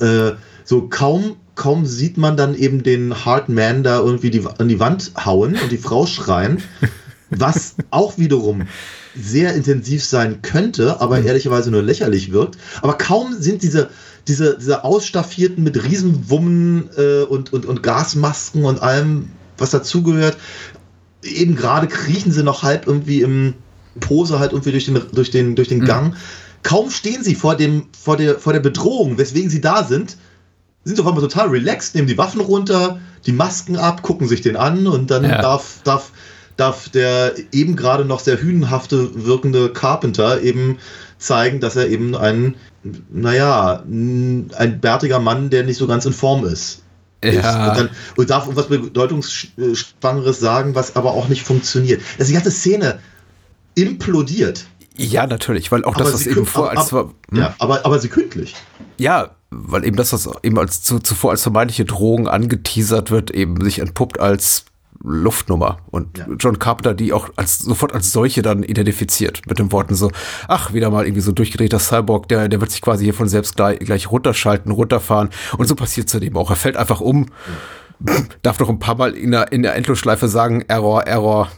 Äh, 0.00 0.32
so 0.64 0.88
kaum, 0.88 1.36
kaum 1.54 1.86
sieht 1.86 2.16
man 2.16 2.36
dann 2.36 2.54
eben 2.54 2.82
den 2.82 3.24
Hard 3.24 3.48
Man 3.48 3.82
da 3.82 3.98
irgendwie 4.00 4.30
die, 4.30 4.42
an 4.58 4.68
die 4.68 4.80
Wand 4.80 5.12
hauen 5.24 5.56
und 5.62 5.70
die 5.70 5.78
Frau 5.78 6.06
schreien, 6.06 6.62
was 7.30 7.76
auch 7.90 8.18
wiederum 8.18 8.66
sehr 9.14 9.54
intensiv 9.54 10.04
sein 10.04 10.40
könnte, 10.42 11.00
aber 11.00 11.20
ehrlicherweise 11.20 11.70
nur 11.70 11.82
lächerlich 11.82 12.32
wirkt. 12.32 12.56
Aber 12.80 12.94
kaum 12.94 13.34
sind 13.38 13.62
diese, 13.62 13.90
diese, 14.26 14.56
diese 14.58 14.84
Ausstaffierten 14.84 15.62
mit 15.62 15.84
Riesenwummen 15.84 16.88
äh, 16.96 17.22
und, 17.22 17.52
und, 17.52 17.66
und 17.66 17.82
Gasmasken 17.82 18.64
und 18.64 18.80
allem, 18.80 19.30
was 19.58 19.70
dazugehört, 19.70 20.36
eben 21.22 21.56
gerade 21.56 21.88
kriechen 21.88 22.32
sie 22.32 22.42
noch 22.42 22.62
halb 22.62 22.86
irgendwie 22.86 23.20
im 23.20 23.54
Pose 23.98 24.38
halt 24.38 24.52
irgendwie 24.52 24.70
durch 24.70 24.84
den, 24.84 25.00
durch 25.12 25.30
den, 25.30 25.56
durch 25.56 25.68
den 25.68 25.84
Gang. 25.84 26.14
Kaum 26.62 26.90
stehen 26.90 27.24
sie 27.24 27.34
vor, 27.34 27.56
dem, 27.56 27.84
vor, 27.98 28.16
der, 28.16 28.38
vor 28.38 28.52
der 28.52 28.60
Bedrohung, 28.60 29.18
weswegen 29.18 29.50
sie 29.50 29.60
da 29.60 29.82
sind, 29.82 30.16
sind 30.84 30.96
sie 30.96 31.02
auf 31.02 31.08
einmal 31.08 31.22
total 31.22 31.48
relaxed, 31.48 31.94
nehmen 31.94 32.06
die 32.06 32.18
Waffen 32.18 32.40
runter, 32.40 33.00
die 33.26 33.32
Masken 33.32 33.76
ab, 33.76 34.02
gucken 34.02 34.28
sich 34.28 34.40
den 34.42 34.56
an 34.56 34.86
und 34.86 35.10
dann 35.10 35.24
Ja. 35.24 35.40
darf, 35.42 35.80
darf, 35.84 36.12
darf 36.56 36.88
der 36.90 37.34
eben 37.52 37.76
gerade 37.76 38.04
noch 38.04 38.20
sehr 38.20 38.40
hünenhafte 38.40 39.24
wirkende 39.26 39.72
Carpenter 39.72 40.42
eben 40.42 40.78
zeigen, 41.18 41.60
dass 41.60 41.76
er 41.76 41.88
eben 41.88 42.14
ein, 42.16 42.54
naja, 43.10 43.82
ein 43.86 44.78
bärtiger 44.80 45.18
Mann, 45.18 45.50
der 45.50 45.64
nicht 45.64 45.76
so 45.78 45.86
ganz 45.86 46.04
in 46.06 46.12
Form 46.12 46.44
ist. 46.44 46.82
ist. 47.22 47.36
Und, 47.36 47.42
dann, 47.44 47.90
und 48.16 48.30
darf 48.30 48.48
was 48.50 48.68
Bedeutungsschwangeres 48.68 50.40
sagen, 50.40 50.74
was 50.74 50.96
aber 50.96 51.12
auch 51.12 51.28
nicht 51.28 51.42
funktioniert. 51.42 52.00
Also 52.18 52.28
die 52.28 52.34
ganze 52.34 52.50
Szene 52.50 52.98
implodiert. 53.82 54.66
Ja, 54.96 55.26
natürlich, 55.26 55.72
weil 55.72 55.84
auch 55.84 55.94
das, 55.94 56.08
Aber 56.08 56.14
was 56.14 56.20
sie 56.20 56.30
eben 56.30 56.46
vor 56.46 56.70
ab- 56.70 56.78
als 56.78 56.92
war, 56.92 57.04
hm? 57.30 57.38
Ja, 57.38 57.54
aber, 57.58 57.84
aber 57.86 57.98
sekündlich. 57.98 58.54
Ja, 58.98 59.30
weil 59.50 59.84
eben 59.84 59.96
das, 59.96 60.12
was 60.12 60.28
eben 60.42 60.58
als 60.58 60.82
zu, 60.82 60.98
zuvor 60.98 61.30
als 61.30 61.42
vermeintliche 61.42 61.84
Drohung 61.84 62.28
angeteasert 62.28 63.10
wird, 63.10 63.30
eben 63.30 63.60
sich 63.62 63.78
entpuppt 63.78 64.20
als 64.20 64.66
Luftnummer 65.02 65.78
und 65.90 66.18
Ja. 66.18 66.26
John 66.38 66.58
Carpenter 66.58 66.92
die 66.92 67.14
auch 67.14 67.30
als 67.36 67.58
sofort 67.58 67.94
als 67.94 68.12
solche 68.12 68.42
dann 68.42 68.62
identifiziert 68.62 69.40
mit 69.48 69.58
den 69.58 69.72
Worten 69.72 69.94
so 69.94 70.10
ach 70.46 70.74
wieder 70.74 70.90
mal 70.90 71.06
irgendwie 71.06 71.22
so 71.22 71.30
ein 71.30 71.34
durchgedrehter 71.36 71.78
Cyborg 71.78 72.28
der 72.28 72.50
der 72.50 72.60
wird 72.60 72.70
sich 72.70 72.82
quasi 72.82 73.04
hier 73.04 73.14
von 73.14 73.26
selbst 73.26 73.56
gleich, 73.56 73.78
gleich 73.78 74.10
runterschalten 74.10 74.70
runterfahren 74.70 75.30
und 75.56 75.66
so 75.66 75.74
passiert 75.74 76.08
es 76.08 76.12
dann 76.12 76.20
eben 76.20 76.36
auch 76.36 76.50
er 76.50 76.56
fällt 76.56 76.76
einfach 76.76 77.00
um 77.00 77.26
darf 78.42 78.58
noch 78.58 78.68
ein 78.68 78.78
paar 78.78 78.96
Mal 78.96 79.14
in 79.14 79.30
der 79.30 79.52
in 79.52 79.62
der 79.62 79.74
Endlosschleife 79.74 80.28
sagen 80.28 80.64
Error 80.68 81.06
Error 81.06 81.48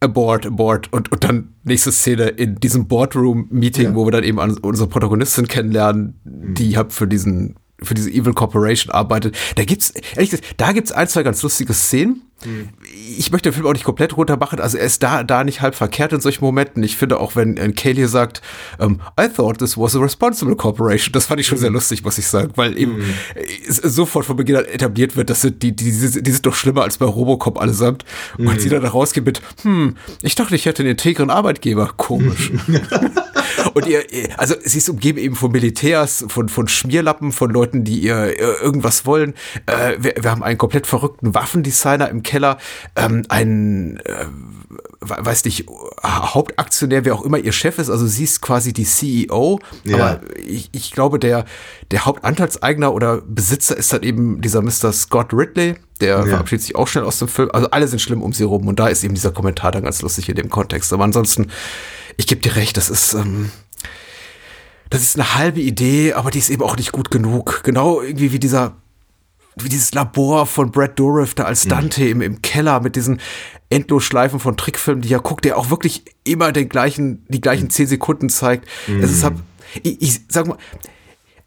Abort, 0.00 0.46
abort 0.46 0.92
und, 0.92 1.10
und 1.10 1.24
dann 1.24 1.54
nächste 1.64 1.90
Szene 1.90 2.24
in 2.28 2.56
diesem 2.56 2.86
Boardroom-Meeting, 2.86 3.84
Ja. 3.84 3.94
wo 3.94 4.06
wir 4.06 4.10
dann 4.12 4.24
eben 4.24 4.38
unsere 4.38 4.88
Protagonistin 4.88 5.48
kennenlernen, 5.48 6.20
die 6.24 6.76
halt 6.76 6.92
für 6.92 7.06
diesen, 7.08 7.56
für 7.82 7.94
diese 7.94 8.10
Evil 8.10 8.34
Corporation 8.34 8.92
arbeitet. 8.94 9.36
Da 9.56 9.64
gibt's, 9.64 9.90
ehrlich 10.14 10.30
gesagt, 10.30 10.54
da 10.58 10.72
gibt's 10.72 10.92
ein, 10.92 11.08
zwei 11.08 11.22
ganz 11.22 11.42
lustige 11.42 11.72
Szenen. 11.72 12.22
Ich 13.16 13.32
möchte 13.32 13.48
den 13.50 13.54
Film 13.54 13.66
auch 13.66 13.72
nicht 13.72 13.84
komplett 13.84 14.16
runter 14.16 14.36
machen, 14.36 14.60
also 14.60 14.76
er 14.76 14.84
ist 14.84 15.02
da, 15.02 15.24
da 15.24 15.42
nicht 15.42 15.62
halb 15.62 15.74
verkehrt 15.74 16.12
in 16.12 16.20
solchen 16.20 16.44
Momenten. 16.44 16.82
Ich 16.82 16.96
finde 16.96 17.18
auch, 17.18 17.34
wenn 17.34 17.56
äh, 17.56 17.72
Kaylee 17.72 18.06
sagt, 18.06 18.42
ähm, 18.78 19.00
I 19.18 19.26
thought 19.28 19.58
this 19.58 19.78
was 19.78 19.96
a 19.96 19.98
responsible 20.00 20.54
corporation, 20.54 21.12
das 21.12 21.26
fand 21.26 21.40
ich 21.40 21.46
schon 21.46 21.56
sehr 21.58 21.70
lustig, 21.70 22.04
muss 22.04 22.18
ich 22.18 22.26
sagen, 22.26 22.52
weil 22.56 22.76
eben 22.78 23.02
es 23.66 23.76
sofort 23.76 24.26
von 24.26 24.36
Beginn 24.36 24.56
an 24.56 24.66
etabliert 24.66 25.16
wird, 25.16 25.30
das 25.30 25.40
sind 25.40 25.62
die, 25.62 25.74
die, 25.74 25.84
die, 25.90 26.22
die 26.22 26.30
sind 26.30 26.44
doch 26.46 26.54
schlimmer 26.54 26.82
als 26.82 26.98
bei 26.98 27.06
Robocop 27.06 27.58
allesamt. 27.58 28.04
Und 28.38 28.60
sie 28.60 28.68
dann 28.68 28.82
da 28.82 28.88
rausgeht 28.90 29.24
mit, 29.24 29.40
hm, 29.62 29.96
ich 30.22 30.34
dachte, 30.34 30.54
ich 30.54 30.66
hätte 30.66 30.82
einen 30.82 30.90
integren 30.90 31.30
Arbeitgeber. 31.30 31.94
Komisch. 31.96 32.52
Und 33.74 33.86
ihr, 33.86 34.12
ihr- 34.12 34.38
also 34.38 34.54
sie 34.62 34.78
ist 34.78 34.88
umgeben 34.88 35.18
eben 35.18 35.34
von 35.36 35.50
Militärs, 35.52 36.24
von, 36.28 36.48
von 36.48 36.68
Schmierlappen, 36.68 37.32
von 37.32 37.50
Leuten, 37.50 37.84
die 37.84 38.00
ihr 38.00 38.16
äh, 38.16 38.34
irgendwas 38.62 39.06
wollen. 39.06 39.34
Äh, 39.66 39.96
wir, 39.98 40.14
wir 40.20 40.30
haben 40.30 40.42
einen 40.42 40.58
komplett 40.58 40.86
verrückten 40.86 41.34
Waffendesigner 41.34 42.08
im 42.08 42.22
Keller, 42.26 42.58
ähm, 42.96 43.22
einen, 43.28 43.96
äh, 44.00 44.26
we- 45.00 45.16
weiß 45.18 45.44
nicht, 45.44 45.66
Hauptaktionär, 46.04 47.04
wer 47.04 47.14
auch 47.14 47.22
immer 47.24 47.38
ihr 47.38 47.52
Chef 47.52 47.78
ist, 47.78 47.88
also 47.88 48.06
sie 48.06 48.24
ist 48.24 48.42
quasi 48.42 48.72
die 48.72 48.84
CEO, 48.84 49.60
Ja. 49.84 49.96
aber 49.96 50.20
ich, 50.46 50.68
ich 50.72 50.90
glaube, 50.92 51.18
der, 51.18 51.44
der 51.90 52.04
Hauptanteilseigner 52.04 52.92
oder 52.92 53.22
Besitzer 53.22 53.76
ist 53.76 53.92
dann 53.92 54.02
eben 54.02 54.40
dieser 54.40 54.60
Mr. 54.62 54.92
Scott 54.92 55.32
Ridley, 55.32 55.76
der 56.00 56.18
Ja. 56.18 56.26
verabschiedet 56.26 56.64
sich 56.64 56.76
auch 56.76 56.88
schnell 56.88 57.04
aus 57.04 57.18
dem 57.20 57.28
Film. 57.28 57.50
Also 57.52 57.70
alle 57.70 57.88
sind 57.88 58.00
schlimm 58.00 58.22
um 58.22 58.32
sie 58.32 58.44
rum 58.44 58.66
und 58.68 58.78
da 58.78 58.88
ist 58.88 59.02
eben 59.04 59.14
dieser 59.14 59.30
Kommentar 59.32 59.72
dann 59.72 59.84
ganz 59.84 60.02
lustig 60.02 60.28
in 60.28 60.34
dem 60.34 60.50
Kontext. 60.50 60.92
Aber 60.92 61.04
ansonsten, 61.04 61.46
ich 62.18 62.26
gebe 62.26 62.40
dir 62.42 62.56
recht, 62.56 62.76
das 62.76 62.90
ist, 62.90 63.14
ähm, 63.14 63.50
das 64.90 65.02
ist 65.02 65.16
eine 65.16 65.34
halbe 65.34 65.60
Idee, 65.60 66.12
aber 66.12 66.30
die 66.30 66.38
ist 66.38 66.50
eben 66.50 66.62
auch 66.62 66.76
nicht 66.76 66.92
gut 66.92 67.10
genug. 67.10 67.62
Genau 67.64 68.00
irgendwie 68.02 68.32
wie 68.32 68.38
dieser, 68.38 68.76
dieses 69.64 69.94
Labor 69.94 70.46
von 70.46 70.70
Brad 70.70 70.98
Dourif 70.98 71.34
da 71.34 71.44
als 71.44 71.66
Dante 71.66 72.06
im, 72.06 72.20
im 72.20 72.42
Keller 72.42 72.80
mit 72.80 72.94
diesen 72.96 73.20
Endlosschleifen 73.70 74.38
von 74.38 74.56
Trickfilmen, 74.56 75.02
die 75.02 75.12
er 75.12 75.20
guckt, 75.20 75.44
der 75.44 75.56
auch 75.58 75.70
wirklich 75.70 76.04
immer 76.24 76.52
den 76.52 76.68
gleichen, 76.68 77.24
die 77.28 77.40
gleichen 77.40 77.70
zehn 77.70 77.86
Sekunden 77.86 78.28
zeigt. 78.28 78.68
Es 79.00 79.10
ist 79.10 79.24
halt, 79.24 79.36
ich, 79.82 80.00
ich 80.02 80.20
sag 80.28 80.46
mal, 80.46 80.58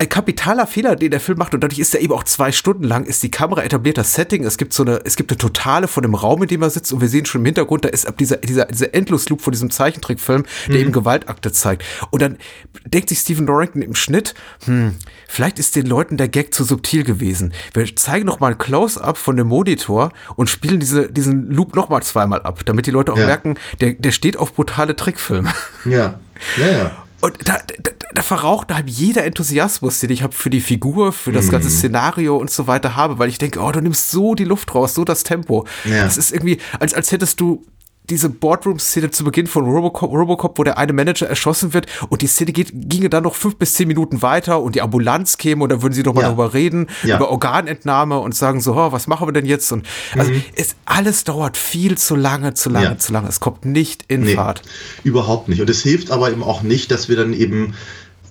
ein 0.01 0.07
kapitaler 0.07 0.65
Fehler, 0.65 0.95
den 0.95 1.12
der 1.12 1.19
Film 1.19 1.38
macht, 1.38 1.53
und 1.53 1.62
dadurch 1.62 1.77
ist 1.79 1.93
er 1.93 1.99
eben 1.99 2.13
auch 2.13 2.23
zwei 2.23 2.53
Stunden 2.53 2.85
lang, 2.85 3.03
ist 3.03 3.21
die 3.21 3.29
Kamera 3.29 3.63
etabliert 3.63 3.97
das 3.97 4.13
Setting. 4.13 4.45
Es 4.45 4.57
gibt 4.57 4.71
so 4.71 4.83
eine, 4.83 5.01
es 5.03 5.17
gibt 5.17 5.29
eine 5.29 5.38
Totale 5.38 5.89
von 5.89 6.03
dem 6.03 6.15
Raum, 6.15 6.41
in 6.41 6.47
dem 6.47 6.62
er 6.62 6.69
sitzt, 6.69 6.93
und 6.93 7.01
wir 7.01 7.09
sehen 7.09 7.25
schon 7.25 7.41
im 7.41 7.45
Hintergrund, 7.45 7.83
da 7.83 7.89
ist 7.89 8.07
ab 8.07 8.15
dieser, 8.17 8.38
dieser, 8.38 8.65
dieser 8.67 8.93
Endlosloop 8.93 9.41
von 9.41 9.51
diesem 9.51 9.69
Zeichentrickfilm, 9.69 10.45
der 10.69 10.75
eben 10.77 10.93
Gewaltakte 10.93 11.51
zeigt. 11.51 11.83
Und 12.12 12.21
dann 12.21 12.38
denkt 12.85 13.09
sich 13.09 13.19
Stephen 13.19 13.45
Dorrington 13.45 13.81
im 13.81 13.93
Schnitt, 13.93 14.35
hm, 14.63 14.95
vielleicht 15.27 15.59
ist 15.59 15.75
den 15.75 15.85
Leuten 15.85 16.15
der 16.15 16.29
Gag 16.29 16.53
zu 16.53 16.63
subtil 16.63 17.03
gewesen. 17.03 17.53
Wir 17.73 17.93
zeigen 17.97 18.25
noch 18.25 18.39
mal 18.39 18.51
ein 18.53 18.57
Close-up 18.57 19.17
von 19.17 19.35
dem 19.35 19.47
Monitor 19.47 20.13
und 20.38 20.49
spielen 20.49 20.79
diese, 20.79 21.12
diesen 21.12 21.51
Loop 21.51 21.75
noch 21.75 21.89
mal 21.89 22.01
zweimal 22.03 22.41
ab, 22.43 22.62
damit 22.63 22.85
die 22.85 22.91
Leute 22.91 23.12
auch 23.12 23.17
Ja. 23.17 23.25
merken, 23.25 23.55
der, 23.81 23.95
der 23.95 24.12
steht 24.12 24.38
auf 24.38 24.53
brutale 24.53 24.95
Trickfilme. 24.95 25.51
Ja. 25.83 26.21
Ja, 26.55 26.67
ja. 26.71 26.91
Und 27.21 27.36
da, 27.47 27.58
da, 27.82 27.91
da 28.13 28.21
verraucht 28.21 28.73
halt 28.73 28.89
jeder 28.89 29.25
Enthusiasmus, 29.25 29.99
den 29.99 30.10
ich 30.10 30.23
habe 30.23 30.34
für 30.34 30.49
die 30.49 30.62
Figur, 30.62 31.12
für 31.12 31.32
das 31.32 31.49
ganze 31.49 31.69
Szenario 31.69 32.38
und 32.38 32.49
so 32.49 32.67
weiter 32.67 32.95
habe, 32.95 33.19
weil 33.19 33.29
ich 33.29 33.38
denke, 33.38 33.60
oh, 33.60 33.71
du 33.71 33.82
nimmst 33.82 34.12
so 34.12 34.36
die 34.36 34.45
Luft 34.45 34.73
raus, 34.73 34.95
so 34.95 35.03
das 35.03 35.23
Tempo. 35.23 35.65
Ja. 35.86 36.03
Das 36.03 36.17
ist 36.17 36.32
irgendwie, 36.32 36.60
als, 36.79 36.93
als 36.93 37.12
hättest 37.12 37.39
du 37.39 37.65
diese 38.10 38.30
Boardroom-Szene 38.30 39.12
zu 39.12 39.24
Beginn 39.24 39.48
von 39.48 39.65
Robocop, 39.65 40.12
Robocop, 40.12 40.58
wo 40.58 40.63
der 40.63 40.78
eine 40.78 40.93
Manager 40.93 41.28
erschossen 41.28 41.74
wird 41.74 41.88
und 42.10 42.22
die 42.22 42.28
Szene 42.28 42.52
geht, 42.52 42.72
ginge 42.74 43.10
dann 43.10 43.24
noch 43.24 43.36
fünf 43.36 43.56
bis 43.58 43.74
zehn 43.74 43.88
Minuten 43.88 44.22
weiter 44.22 44.62
und 44.62 44.76
die 44.76 44.82
Ambulanz 44.82 45.38
käme 45.38 45.63
und 45.63 45.69
dann 45.69 45.82
würden 45.82 45.93
sie 45.93 46.04
noch 46.04 46.13
mal 46.13 46.22
Ja. 46.22 46.28
darüber 46.28 46.54
reden, 46.54 46.88
Ja. 47.04 47.17
über 47.17 47.30
Organentnahme 47.30 48.19
und 48.19 48.36
sagen 48.36 48.62
so, 48.62 48.74
oh, 48.74 48.91
was 48.91 49.08
machen 49.08 49.28
wir 49.28 49.32
denn 49.32 49.45
jetzt? 49.45 49.72
Und 49.72 49.86
also 50.17 50.32
es, 50.56 50.76
alles 50.86 51.24
dauert 51.24 51.58
viel 51.58 51.98
zu 51.98 52.15
lange, 52.15 52.54
zu 52.54 52.69
lange, 52.69 52.86
Mhm. 52.88 52.91
Ja. 52.93 52.98
zu 52.98 53.13
lange. 53.13 53.30
Es 53.30 53.39
kommt 53.39 53.65
nicht 53.65 54.06
in 54.08 54.22
Nee, 54.22 54.36
Fahrt. 54.36 54.62
überhaupt 55.04 55.50
nicht. 55.50 55.62
Und 55.62 55.69
es 55.69 55.82
hilft 55.84 56.12
aber 56.12 56.32
eben 56.32 56.43
auch 56.43 56.62
nicht, 56.63 56.91
dass 56.91 57.10
wir 57.10 57.15
dann 57.15 57.34
eben, 57.34 57.76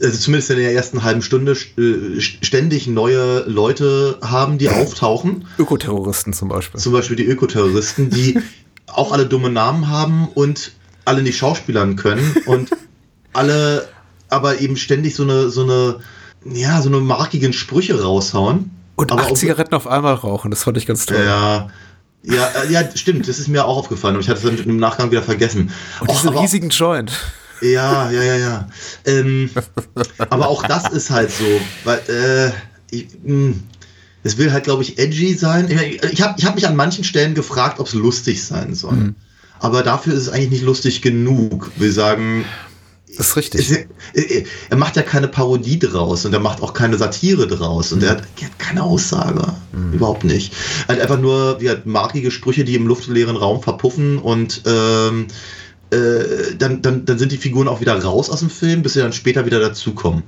also 0.02 0.16
zumindest 0.18 0.50
in 0.50 0.58
der 0.58 0.72
ersten 0.74 1.02
halben 1.02 1.22
Stunde, 1.22 1.52
äh, 1.52 2.20
ständig 2.20 2.86
neue 2.86 3.40
Leute 3.48 4.18
haben, 4.22 4.58
die 4.58 4.68
auftauchen. 4.68 5.46
Ökoterroristen 5.58 6.32
zum 6.32 6.48
Beispiel. 6.48 6.80
Zum 6.80 6.92
Beispiel 6.92 7.16
die 7.16 7.26
Ökoterroristen, 7.26 8.10
die 8.10 8.38
auch 8.92 9.12
alle 9.12 9.26
dumme 9.26 9.50
Namen 9.50 9.88
haben 9.88 10.28
und 10.28 10.72
alle 11.04 11.22
nicht 11.22 11.38
schauspielern 11.38 11.96
können 11.96 12.36
und 12.46 12.70
alle 13.32 13.88
aber 14.28 14.60
eben 14.60 14.76
ständig 14.76 15.14
so 15.14 15.22
eine, 15.22 15.48
so 15.50 15.62
eine, 15.62 16.00
ja, 16.44 16.82
so 16.82 16.88
eine 16.88 17.00
markigen 17.00 17.52
Sprüche 17.52 18.02
raushauen. 18.02 18.70
Und 18.96 19.10
aber 19.12 19.22
acht 19.22 19.30
auch- 19.32 19.34
Zigaretten 19.36 19.74
auf 19.74 19.86
einmal 19.86 20.14
rauchen, 20.14 20.50
das 20.50 20.64
fand 20.64 20.76
ich 20.76 20.86
ganz 20.86 21.06
toll. 21.06 21.16
Ja, 21.24 21.68
Ja, 22.24 22.46
äh, 22.62 22.70
ja, 22.72 22.82
stimmt, 22.96 23.28
das 23.28 23.38
ist 23.38 23.48
mir 23.48 23.64
auch 23.64 23.76
aufgefallen, 23.78 24.16
aber 24.16 24.22
ich 24.22 24.28
hatte 24.28 24.46
es 24.46 24.56
dann 24.56 24.68
im 24.68 24.76
Nachgang 24.76 25.10
wieder 25.10 25.22
vergessen. 25.22 25.70
Und 26.00 26.10
diesen 26.10 26.28
aber- 26.30 26.40
riesigen 26.42 26.68
Joint. 26.70 27.12
Ja, 27.62 28.10
ja, 28.10 28.22
ja, 28.22 28.36
ja. 28.36 28.68
Ähm, 29.06 29.50
aber 30.30 30.48
auch 30.48 30.62
das 30.64 30.88
ist 30.92 31.10
halt 31.10 31.30
so, 31.30 31.44
weil 31.84 31.98
äh, 32.08 32.52
ich, 32.94 33.08
mh, 33.22 33.54
es 34.28 34.38
will 34.38 34.52
halt, 34.52 34.64
glaube 34.64 34.82
ich, 34.82 34.98
edgy 34.98 35.34
sein. 35.34 35.68
Ich, 36.12 36.22
habe 36.22 36.34
ich 36.36 36.44
hab 36.44 36.54
mich 36.54 36.66
an 36.66 36.76
manchen 36.76 37.04
Stellen 37.04 37.34
gefragt, 37.34 37.80
ob 37.80 37.86
es 37.86 37.94
lustig 37.94 38.44
sein 38.44 38.74
soll. 38.74 39.14
Aber 39.60 39.82
dafür 39.82 40.14
ist 40.14 40.22
es 40.22 40.28
eigentlich 40.28 40.50
nicht 40.50 40.64
lustig 40.64 41.02
genug. 41.02 41.70
Wir 41.76 41.92
sagen, 41.92 42.44
Das 43.16 43.28
ist 43.28 43.36
richtig. 43.36 43.60
es, 43.60 43.76
er, 44.14 44.42
er 44.70 44.76
macht 44.76 44.96
ja 44.96 45.02
keine 45.02 45.26
Parodie 45.28 45.78
draus 45.78 46.24
und 46.24 46.32
er 46.32 46.40
macht 46.40 46.62
auch 46.62 46.74
keine 46.74 46.96
Satire 46.96 47.46
draus 47.48 47.92
und 47.92 48.02
er 48.02 48.10
hat, 48.10 48.22
er 48.40 48.46
hat 48.46 48.58
keine 48.58 48.82
Aussage. 48.82 49.54
Überhaupt 49.92 50.24
nicht. 50.24 50.52
Er 50.86 50.94
hat 50.94 51.02
einfach 51.02 51.18
nur 51.18 51.60
wie 51.60 51.70
hat 51.70 51.86
markige 51.86 52.30
Sprüche, 52.30 52.64
die 52.64 52.74
im 52.74 52.86
luftleeren 52.86 53.36
Raum 53.36 53.62
verpuffen 53.62 54.18
und 54.18 54.62
ähm, 54.66 55.26
äh, 55.90 56.54
dann, 56.58 56.82
dann, 56.82 57.04
dann 57.04 57.18
sind 57.18 57.32
die 57.32 57.38
Figuren 57.38 57.68
auch 57.68 57.80
wieder 57.80 58.02
raus 58.02 58.28
aus 58.30 58.40
dem 58.40 58.50
Film, 58.50 58.82
bis 58.82 58.92
sie 58.94 59.00
dann 59.00 59.12
später 59.12 59.46
wieder 59.46 59.58
dazukommen. 59.60 60.22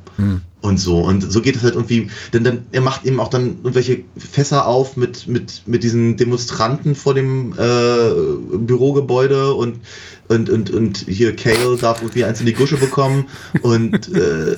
Und 0.63 0.79
so. 0.79 0.99
Und 0.99 1.31
so 1.33 1.41
geht 1.41 1.57
es 1.57 1.63
halt 1.63 1.75
irgendwie, 1.75 2.11
denn 2.33 2.45
dann, 2.45 2.67
er 2.73 2.81
macht 2.81 3.05
eben 3.05 3.21
auch 3.21 3.29
dann 3.29 3.59
irgendwelche 3.63 4.05
Fässer 4.17 4.67
auf 4.67 4.97
mit, 4.97 5.27
mit, 5.27 5.63
mit 5.67 5.83
diesen 5.83 6.17
Demonstranten 6.17 6.95
vor 6.95 7.15
dem 7.15 7.53
äh, 7.53 8.57
Bürogebäude 8.59 9.55
und, 9.55 9.81
und, 10.29 10.51
und, 10.51 10.71
und 10.71 10.99
hier 11.09 11.35
Kale 11.37 11.77
darf 11.79 12.01
irgendwie 12.03 12.25
eins 12.25 12.41
in 12.41 12.47
die 12.47 12.53
Gusche 12.53 12.77
bekommen 12.77 13.27
und 13.63 14.15
äh, 14.15 14.57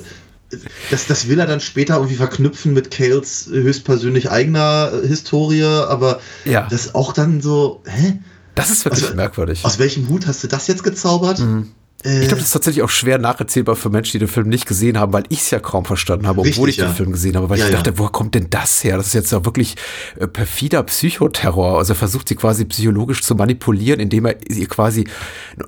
das, 0.91 1.07
das 1.07 1.29
will 1.29 1.39
er 1.39 1.47
dann 1.47 1.61
später 1.61 1.95
irgendwie 1.95 2.17
verknüpfen 2.17 2.75
mit 2.75 2.91
Kales 2.91 3.49
höchstpersönlich 3.51 4.31
eigener 4.31 4.93
Historie, 5.03 5.63
aber 5.65 6.21
Ja. 6.45 6.67
das 6.71 6.95
auch 6.95 7.13
dann 7.13 7.41
so, 7.41 7.81
hä? 7.87 8.19
Das 8.55 8.71
ist 8.71 8.85
wirklich 8.85 9.05
Also, 9.05 9.17
merkwürdig. 9.17 9.65
Aus 9.65 9.79
welchem 9.79 10.09
Hut 10.09 10.27
hast 10.27 10.43
du 10.45 10.49
das 10.49 10.67
jetzt 10.67 10.85
gezaubert? 10.85 11.41
Äh, 11.41 11.63
Ich 12.05 12.29
glaube, 12.29 12.37
das 12.37 12.47
ist 12.47 12.53
tatsächlich 12.53 12.83
auch 12.83 12.91
schwer 12.91 13.19
nacherzählbar 13.19 13.77
für 13.77 13.89
Menschen, 13.89 14.13
die 14.13 14.19
den 14.21 14.29
Film 14.29 14.49
nicht 14.49 14.67
gesehen 14.67 14.99
haben, 14.99 15.13
weil 15.13 15.23
ich 15.29 15.41
es 15.41 15.51
ja 15.51 15.61
kaum 15.61 15.85
verstanden 15.85 16.27
habe, 16.27 16.41
obwohl 16.41 16.67
Richtig, 16.67 16.69
ich 16.69 16.77
den 16.77 16.87
ja. 16.87 16.93
Film 16.93 17.13
gesehen 17.13 17.37
habe. 17.37 17.49
Weil 17.49 17.59
Ja, 17.59 17.67
ich 17.67 17.73
dachte, 17.73 17.91
ja. 17.91 17.99
woher 17.99 18.11
kommt 18.11 18.35
denn 18.35 18.49
das 18.51 18.83
her? 18.83 18.97
Das 18.97 19.07
ist 19.09 19.13
jetzt 19.15 19.31
ja 19.31 19.45
wirklich 19.45 19.77
äh, 20.19 20.27
perfider 20.27 20.83
Psychoterror. 20.83 21.79
Also 21.79 21.93
er 21.93 21.97
versucht 21.97 22.29
sie 22.29 22.35
quasi 22.35 22.65
psychologisch 22.65 23.23
zu 23.23 23.35
manipulieren, 23.35 24.01
indem 24.01 24.27
er 24.27 24.37
ihr 24.51 24.67
quasi 24.67 25.07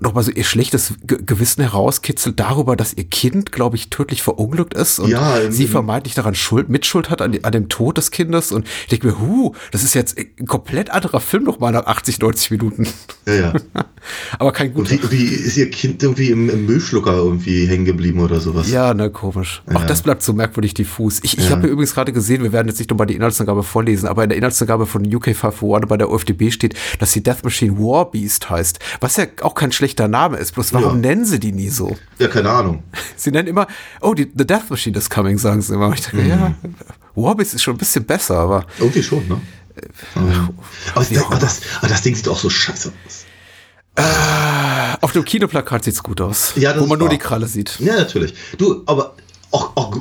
nochmal 0.01 0.25
so 0.25 0.33
ihr 0.33 0.45
schlechtes 0.45 0.95
Ge 1.05 1.19
Gewissen 1.25 1.63
herauskitzelt 1.63 2.39
darüber, 2.41 2.77
dass 2.77 2.95
ihr 2.95 3.05
Kind, 3.05 3.53
glaube 3.53 3.77
ich, 3.77 3.91
tödlich 3.91 4.23
verunglückt 4.23 4.75
ist 4.75 4.99
und 4.99 5.11
sie 5.51 5.67
vermeintlich 5.69 6.15
daran 6.15 6.35
Schuld, 6.35 6.69
Mitschuld 6.69 7.11
hat 7.11 7.23
an, 7.23 7.39
an 7.43 7.53
dem 7.53 7.69
Tod 7.69 7.97
des 7.97 8.11
Kindes. 8.11 8.53
Und 8.53 8.67
ich 8.83 8.89
denke 8.89 9.07
mir, 9.09 9.21
huh, 9.21 9.53
das 9.71 9.85
ist 9.85 9.95
jetzt 9.95 10.19
ein 10.19 10.47
komplett 10.47 10.91
anderer 10.91 11.21
Film 11.21 11.45
nochmal 11.45 11.73
nach 11.73 11.87
80, 11.87 12.19
90 12.19 12.51
Minuten. 12.51 12.89
ja, 13.27 13.35
ja. 13.35 13.53
Aber 14.39 14.53
kein 14.53 14.73
Und 14.73 14.89
guter. 14.89 15.11
wie, 15.11 15.19
wie 15.19 15.35
ist 15.35 15.57
ihr 15.57 15.71
Kind 15.71 16.03
irgendwie 16.03 16.24
im, 16.31 16.49
im 16.51 16.67
Müllschlucker 16.67 17.13
irgendwie 17.15 17.67
hängen 17.67 17.85
geblieben 17.85 18.21
oder 18.21 18.41
sowas? 18.41 18.71
Ja, 18.71 18.95
ne, 18.95 19.11
komisch. 19.11 19.63
Auch 19.73 19.81
Ja. 19.81 19.87
das 19.87 20.03
bleibt 20.03 20.23
so 20.23 20.33
merkwürdig 20.33 20.75
diffus. 20.75 21.21
Ich, 21.23 21.39
ich 21.39 21.45
Ja. 21.45 21.51
habe 21.53 21.63
mir 21.63 21.69
übrigens 21.69 21.95
gerade 21.95 22.13
gesehen, 22.13 22.43
wir 22.43 22.53
werden 22.53 22.69
jetzt 22.69 22.79
nicht 22.79 22.91
nochmal 22.91 23.07
die 23.07 23.15
Inhaltsangabe 23.17 23.63
vorlesen, 23.63 24.07
aber 24.09 24.23
in 24.25 24.29
der 24.31 24.39
Inhaltsangabe 24.39 24.87
von 24.87 25.05
UK 25.05 25.35
501 25.35 25.87
bei 25.89 25.97
der 25.97 26.11
OFDB 26.11 26.51
steht, 26.51 26.75
dass 26.99 27.13
die 27.13 27.23
Death 27.23 27.45
Machine 27.45 27.79
War 27.79 28.11
Beast 28.11 28.51
heißt. 28.51 28.79
Was 29.01 29.17
ja 29.17 29.27
auch 29.43 29.55
kein 29.55 29.73
schlechter 29.73 30.09
Name 30.09 30.37
ist. 30.39 30.53
Bloß 30.53 30.73
warum 30.75 31.03
Ja. 31.03 31.09
nennen 31.09 31.25
sie 31.25 31.39
die 31.41 31.53
nie 31.53 31.69
so? 31.71 31.97
Ja, 32.19 32.29
keine 32.29 32.51
Ahnung. 32.51 32.83
Sie 33.17 33.31
nennen 33.31 33.49
immer, 33.49 33.67
oh, 34.01 34.15
die, 34.15 34.31
The 34.37 34.47
Death 34.47 34.71
Machine 34.71 34.97
is 34.99 35.09
coming, 35.11 35.39
sagen 35.39 35.63
sie 35.63 35.75
immer. 35.75 35.93
Ich 35.95 36.03
denke, 36.03 36.23
Mhm. 36.25 36.29
ja, 36.31 36.55
War 37.15 37.35
Beast 37.37 37.55
ist 37.55 37.63
schon 37.63 37.75
ein 37.75 37.79
bisschen 37.79 38.05
besser, 38.05 38.39
aber 38.39 38.67
Irgendwie 38.79 39.03
schon, 39.03 39.27
ne? 39.29 39.41
das, 40.95 41.19
auch 41.23 41.31
aber, 41.31 41.39
das, 41.41 41.61
aber 41.79 41.89
das 41.89 42.03
Ding 42.03 42.15
sieht 42.15 42.29
auch 42.29 42.39
so 42.39 42.49
scheiße 42.51 42.93
aus. 43.07 43.24
Auf 43.97 45.13
dem 45.13 45.25
Kinoplakat 45.25 45.85
sieht's 45.85 46.03
gut 46.03 46.21
aus. 46.21 46.55
Ja, 46.57 46.79
wo 46.79 46.87
man 46.87 46.99
nur 46.99 47.09
die 47.09 47.19
Kralle 47.19 47.47
sieht. 47.47 47.79
Ja, 47.81 47.97
natürlich. 47.97 48.35
Du, 48.59 48.83
aber 48.87 49.15
auch, 49.51 49.77
auch, 49.77 50.01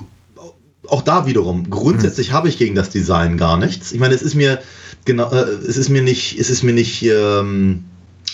auch 0.87 1.01
da 1.01 1.25
wiederum, 1.25 1.69
grundsätzlich 1.69 2.31
habe 2.31 2.49
ich 2.49 2.57
gegen 2.57 2.75
das 2.75 2.89
Design 2.89 3.37
gar 3.37 3.57
nichts. 3.57 3.91
Ich 3.91 3.99
meine, 3.99 4.15
es 4.15 4.21
ist 4.21 4.35
mir 4.35 4.59
genau, 5.05 5.31
äh, 5.31 5.43
es 5.43 5.77
ist 5.77 5.89
mir 5.89 6.01
nicht, 6.01 6.39
es 6.39 6.49
ist 6.49 6.63
mir 6.63 6.73
nicht 6.73 7.03
ähm, 7.03 7.85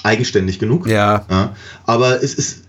eigenständig 0.03 0.59
genug. 0.59 0.87
Ja. 0.87 1.25
Ja, 1.29 1.55
aber 1.85 2.23
es 2.23 2.33
ist, 2.33 2.63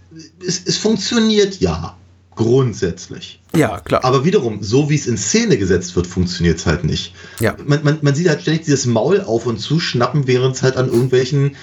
es, 0.44 0.62
es 0.64 0.76
funktioniert 0.76 1.60
ja. 1.60 1.96
Grundsätzlich. 2.36 3.38
Ja, 3.54 3.80
klar. 3.80 4.02
Aber 4.02 4.24
wiederum, 4.24 4.62
so 4.62 4.88
wie 4.88 4.94
es 4.94 5.06
in 5.06 5.18
Szene 5.18 5.58
gesetzt 5.58 5.94
wird, 5.94 6.06
funktioniert 6.06 6.56
es 6.56 6.64
halt 6.64 6.84
nicht. 6.84 7.12
Ja. 7.38 7.54
Man, 7.66 7.84
man, 7.84 7.98
man 8.00 8.14
sieht 8.14 8.30
halt 8.30 8.40
ständig 8.40 8.64
dieses 8.64 8.86
Maul 8.86 9.20
auf 9.20 9.44
und 9.44 9.58
zu 9.58 9.78
schnappen, 9.78 10.26
während 10.26 10.56
es 10.56 10.62
halt 10.62 10.78
an 10.78 10.86
irgendwelchen 10.86 11.56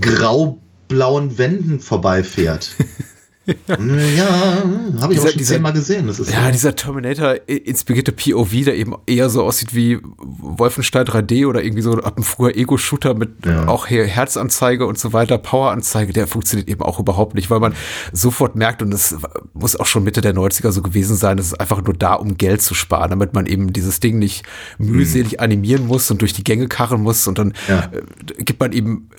graublauen 0.00 1.38
Wänden 1.38 1.80
vorbeifährt. 1.80 2.76
ja, 3.46 4.62
habe 5.00 5.12
ich 5.12 5.18
Dieser- 5.18 5.22
auch 5.24 5.28
schon 5.30 5.38
dieser- 5.38 5.54
zehnmal 5.54 5.72
gesehen. 5.72 6.06
Das 6.06 6.18
ist 6.18 6.32
Ja, 6.32 6.46
so. 6.46 6.52
dieser 6.52 6.76
Terminator-inspirierte 6.76 8.12
POV, 8.12 8.64
der 8.64 8.76
eben 8.76 8.94
eher 9.06 9.28
so 9.30 9.42
aussieht 9.44 9.74
wie 9.74 9.98
Wolfenstein 10.18 11.04
3D 11.04 11.46
oder 11.46 11.62
irgendwie 11.62 11.82
so 11.82 11.92
ab 11.98 12.16
einem 12.16 12.24
früher 12.24 12.56
Ego-Shooter 12.56 13.14
mit 13.14 13.44
Ja. 13.44 13.68
auch 13.68 13.88
Her- 13.88 14.06
Herzanzeige 14.06 14.86
und 14.86 14.98
so 14.98 15.12
weiter, 15.12 15.38
Poweranzeige, 15.38 16.12
der 16.12 16.26
funktioniert 16.26 16.68
eben 16.68 16.82
auch 16.82 16.98
überhaupt 17.00 17.34
nicht, 17.34 17.50
weil 17.50 17.60
man 17.60 17.74
sofort 18.12 18.56
merkt, 18.56 18.82
und 18.82 18.90
das 18.90 19.16
muss 19.52 19.76
auch 19.76 19.86
schon 19.86 20.04
Mitte 20.04 20.20
der 20.20 20.32
90er 20.34 20.72
so 20.72 20.82
gewesen 20.82 21.16
sein, 21.16 21.36
das 21.36 21.46
ist 21.46 21.60
einfach 21.60 21.82
nur 21.82 21.94
da, 21.94 22.14
um 22.14 22.36
Geld 22.36 22.62
zu 22.62 22.74
sparen, 22.74 23.10
damit 23.10 23.34
man 23.34 23.46
eben 23.46 23.72
dieses 23.72 24.00
Ding 24.00 24.18
nicht 24.18 24.44
mühselig 24.78 25.40
animieren 25.40 25.86
muss 25.86 26.10
und 26.10 26.20
durch 26.22 26.32
die 26.32 26.44
Gänge 26.44 26.68
karren 26.68 27.02
muss 27.02 27.26
und 27.26 27.38
dann 27.38 27.52
Ja. 27.68 27.90
äh, 27.92 28.42
gibt 28.42 28.60
man 28.60 28.72
eben 28.72 29.10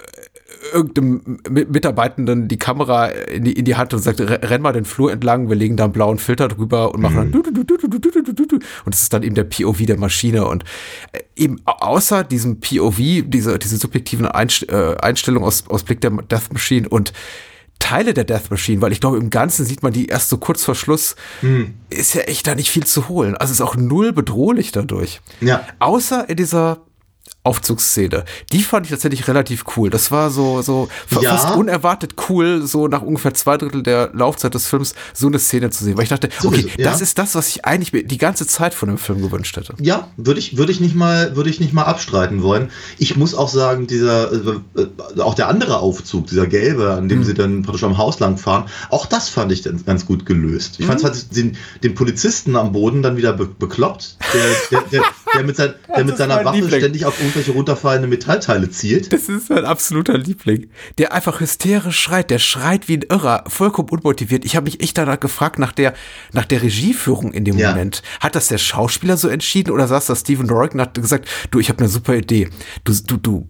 irgendeinem 0.73 1.39
Mitarbeitenden 1.49 2.47
die 2.47 2.57
Kamera 2.57 3.07
in 3.07 3.43
die, 3.43 3.53
in 3.53 3.65
die 3.65 3.75
Hand 3.75 3.93
und 3.93 3.99
sagt, 3.99 4.19
renn 4.19 4.61
mal 4.61 4.73
den 4.73 4.85
Flur 4.85 5.11
entlang, 5.11 5.49
wir 5.49 5.55
legen 5.55 5.77
da 5.77 5.85
einen 5.85 5.93
blauen 5.93 6.17
Filter 6.17 6.47
drüber 6.47 6.93
und 6.93 7.01
machen 7.01 7.15
mhm. 7.15 7.31
dann 7.31 7.43
du, 7.43 7.63
du, 7.63 8.45
du, 8.45 8.59
und 8.85 8.95
es 8.95 9.01
ist 9.01 9.13
dann 9.13 9.23
eben 9.23 9.35
der 9.35 9.43
POV 9.43 9.85
der 9.85 9.97
Maschine 9.97 10.45
und 10.45 10.63
eben 11.35 11.61
außer 11.65 12.23
diesem 12.23 12.59
POV, 12.59 12.97
diese, 13.25 13.59
diese 13.59 13.77
subjektiven 13.77 14.25
Einst 14.27 14.67
äh, 14.69 14.95
Einstellung 15.01 15.43
aus, 15.43 15.65
aus 15.67 15.83
Blick 15.83 16.01
der 16.01 16.11
Death 16.11 16.51
Machine 16.51 16.87
und 16.87 17.13
Teile 17.79 18.13
der 18.13 18.23
Death 18.23 18.49
Machine, 18.49 18.81
weil 18.81 18.91
ich 18.91 19.01
glaube, 19.01 19.17
im 19.17 19.29
Ganzen 19.29 19.65
sieht 19.65 19.83
man 19.83 19.93
die 19.93 20.07
erst 20.07 20.29
so 20.29 20.37
kurz 20.37 20.63
vor 20.63 20.75
Schluss, 20.75 21.15
mhm. 21.41 21.75
ist 21.89 22.15
ja 22.15 22.21
echt 22.21 22.47
da 22.47 22.55
nicht 22.55 22.71
viel 22.71 22.85
zu 22.85 23.09
holen. 23.09 23.35
Also 23.35 23.51
ist 23.51 23.61
auch 23.61 23.75
null 23.75 24.13
bedrohlich 24.13 24.71
dadurch. 24.71 25.21
Ja. 25.41 25.67
Außer 25.79 26.29
in 26.29 26.37
dieser 26.37 26.79
Aufzugsszene. 27.45 28.25
Die 28.51 28.61
fand 28.63 28.85
ich 28.85 28.91
tatsächlich 28.91 29.27
relativ 29.27 29.63
cool. 29.77 29.89
Das 29.89 30.11
war 30.11 30.29
so, 30.29 30.61
so 30.61 30.89
Ja. 31.21 31.35
fast 31.37 31.55
unerwartet 31.55 32.15
cool, 32.29 32.61
so 32.65 32.87
nach 32.87 33.01
ungefähr 33.01 33.33
zwei 33.33 33.57
Drittel 33.57 33.83
der 33.83 34.09
Laufzeit 34.13 34.53
des 34.53 34.67
Films 34.67 34.95
so 35.13 35.27
eine 35.27 35.39
Szene 35.39 35.69
zu 35.69 35.83
sehen. 35.83 35.95
Weil 35.97 36.03
ich 36.03 36.09
dachte, 36.09 36.29
Sowieso, 36.39 36.67
okay, 36.67 36.81
ja. 36.81 36.89
das 36.91 37.01
ist 37.01 37.17
das, 37.17 37.35
was 37.35 37.47
ich 37.49 37.65
eigentlich 37.65 38.07
die 38.07 38.17
ganze 38.17 38.47
Zeit 38.47 38.73
von 38.73 38.89
dem 38.89 38.97
Film 38.97 39.21
gewünscht 39.21 39.55
hätte. 39.57 39.73
Ja, 39.79 40.07
würde 40.17 40.39
ich, 40.39 40.57
würde 40.57 40.71
ich 40.71 40.79
nicht 40.79 40.95
mal, 40.95 41.35
würde 41.35 41.49
ich 41.49 41.59
nicht 41.59 41.73
mal 41.73 41.83
abstreiten 41.83 42.41
wollen. 42.43 42.69
Ich 42.97 43.15
muss 43.15 43.33
auch 43.35 43.49
sagen, 43.49 43.87
dieser, 43.87 44.31
äh, 44.31 44.37
äh, 44.77 45.21
auch 45.21 45.33
der 45.35 45.47
andere 45.47 45.79
Aufzug, 45.79 46.27
dieser 46.27 46.47
gelbe, 46.47 46.93
an 46.93 47.07
dem 47.09 47.23
sie 47.23 47.33
dann 47.33 47.61
praktisch 47.63 47.83
am 47.83 47.97
Haus 47.97 48.19
lang 48.19 48.37
fahren, 48.37 48.65
auch 48.89 49.05
das 49.05 49.29
fand 49.29 49.51
ich 49.51 49.61
dann 49.61 49.83
ganz 49.85 50.05
gut 50.05 50.25
gelöst. 50.25 50.75
Ich 50.79 50.85
fand 50.85 50.99
zwar 50.99 51.11
den, 51.35 51.57
den 51.83 51.95
Polizisten 51.95 52.55
am 52.55 52.71
Boden 52.71 53.01
dann 53.01 53.17
wieder 53.17 53.33
be 53.33 53.45
bekloppt, 53.45 54.17
der, 54.33 54.41
der, 54.71 54.81
der, 54.91 55.03
der 55.35 55.43
mit, 55.43 55.55
sein, 55.55 55.73
der 55.95 56.03
mit 56.05 56.17
seiner 56.17 56.43
Waffe 56.43 56.57
Liebling. 56.59 56.79
ständig 56.79 57.05
auf 57.05 57.19
irgendwelche 57.35 57.51
runterfallende 57.51 58.07
Metallteile 58.07 58.69
zielt. 58.69 59.11
Das 59.11 59.27
ist 59.29 59.49
mein 59.49 59.65
absoluter 59.65 60.17
Liebling. 60.17 60.69
Der 60.97 61.13
einfach 61.13 61.39
hysterisch 61.39 61.99
schreit. 61.99 62.29
Der 62.31 62.39
schreit 62.39 62.87
wie 62.87 62.97
ein 62.97 63.01
Irrer, 63.09 63.43
vollkommen 63.47 63.89
unmotiviert. 63.89 64.45
Ich 64.45 64.55
habe 64.55 64.65
mich 64.65 64.81
echt 64.81 64.97
danach 64.97 65.19
gefragt, 65.19 65.59
nach 65.59 65.71
der, 65.71 65.93
nach 66.31 66.45
der 66.45 66.61
Regieführung 66.61 67.33
in 67.33 67.45
dem 67.45 67.57
Ja. 67.57 67.71
Moment. 67.71 68.01
Hat 68.19 68.35
das 68.35 68.47
der 68.47 68.57
Schauspieler 68.57 69.17
so 69.17 69.27
entschieden 69.27 69.71
oder 69.71 69.87
saß 69.87 70.05
da 70.05 70.15
Stephen 70.15 70.47
Dorrick 70.47 70.73
und 70.73 70.81
hat 70.81 70.93
gesagt, 70.93 71.27
du, 71.51 71.59
ich 71.59 71.69
habe 71.69 71.79
eine 71.79 71.89
super 71.89 72.15
Idee. 72.15 72.49
Du, 72.83 72.93
du, 73.05 73.17
du, 73.17 73.49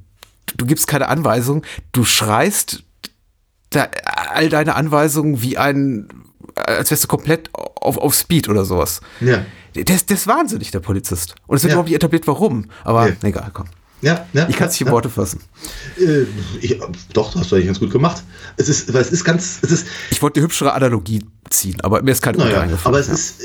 du 0.57 0.65
gibst 0.65 0.87
keine 0.87 1.07
Anweisung. 1.07 1.63
Du 1.91 2.03
schreist 2.03 2.83
da, 3.69 3.87
all 4.33 4.49
deine 4.49 4.75
Anweisungen 4.75 5.41
wie 5.41 5.57
ein, 5.57 6.07
als 6.55 6.91
wärst 6.91 7.03
du 7.03 7.07
komplett 7.07 7.49
auf, 7.53 7.97
auf 7.97 8.13
Speed 8.15 8.49
oder 8.49 8.65
sowas. 8.65 9.01
Ja. 9.21 9.45
Der 9.75 9.95
ist, 9.95 10.09
der 10.09 10.15
ist 10.17 10.27
wahnsinnig, 10.27 10.71
der 10.71 10.79
Polizist. 10.79 11.35
Und 11.47 11.57
es 11.57 11.63
wird 11.63 11.71
Ja. 11.71 11.75
überhaupt 11.75 11.89
nicht 11.89 11.95
etabliert, 11.97 12.27
warum. 12.27 12.65
Aber 12.83 13.05
Nee. 13.07 13.15
egal, 13.23 13.49
komm. 13.53 13.65
Ja, 14.01 14.25
ja, 14.33 14.47
Ich 14.49 14.55
kann 14.57 14.67
es 14.67 14.73
nicht 14.73 14.81
in 14.81 14.87
ja, 14.87 14.93
Worte 14.93 15.09
fassen. 15.09 15.39
Äh, 15.97 16.23
ich, 16.61 16.79
doch, 17.13 17.31
das 17.31 17.41
hast 17.41 17.51
du 17.51 17.55
eigentlich 17.55 17.67
ganz 17.67 17.79
gut 17.79 17.91
gemacht. 17.91 18.23
Es 18.57 18.69
ist, 18.69 18.93
weil 18.93 19.01
es 19.01 19.11
ist 19.11 19.23
ganz, 19.23 19.59
es 19.63 19.71
ist, 19.71 19.87
Ich 20.11 20.21
wollte 20.21 20.39
eine 20.39 20.45
hübschere 20.45 20.73
Analogie 20.73 21.25
ziehen, 21.49 21.79
aber 21.81 22.01
mir 22.03 22.11
ist 22.11 22.21
keine 22.21 22.37
gute 22.37 22.49
Naja, 22.49 22.61
eingefallen. 22.61 22.87
aber 22.95 22.99
es 22.99 23.07
ja. 23.07 23.13
ist, 23.13 23.41
äh, 23.41 23.43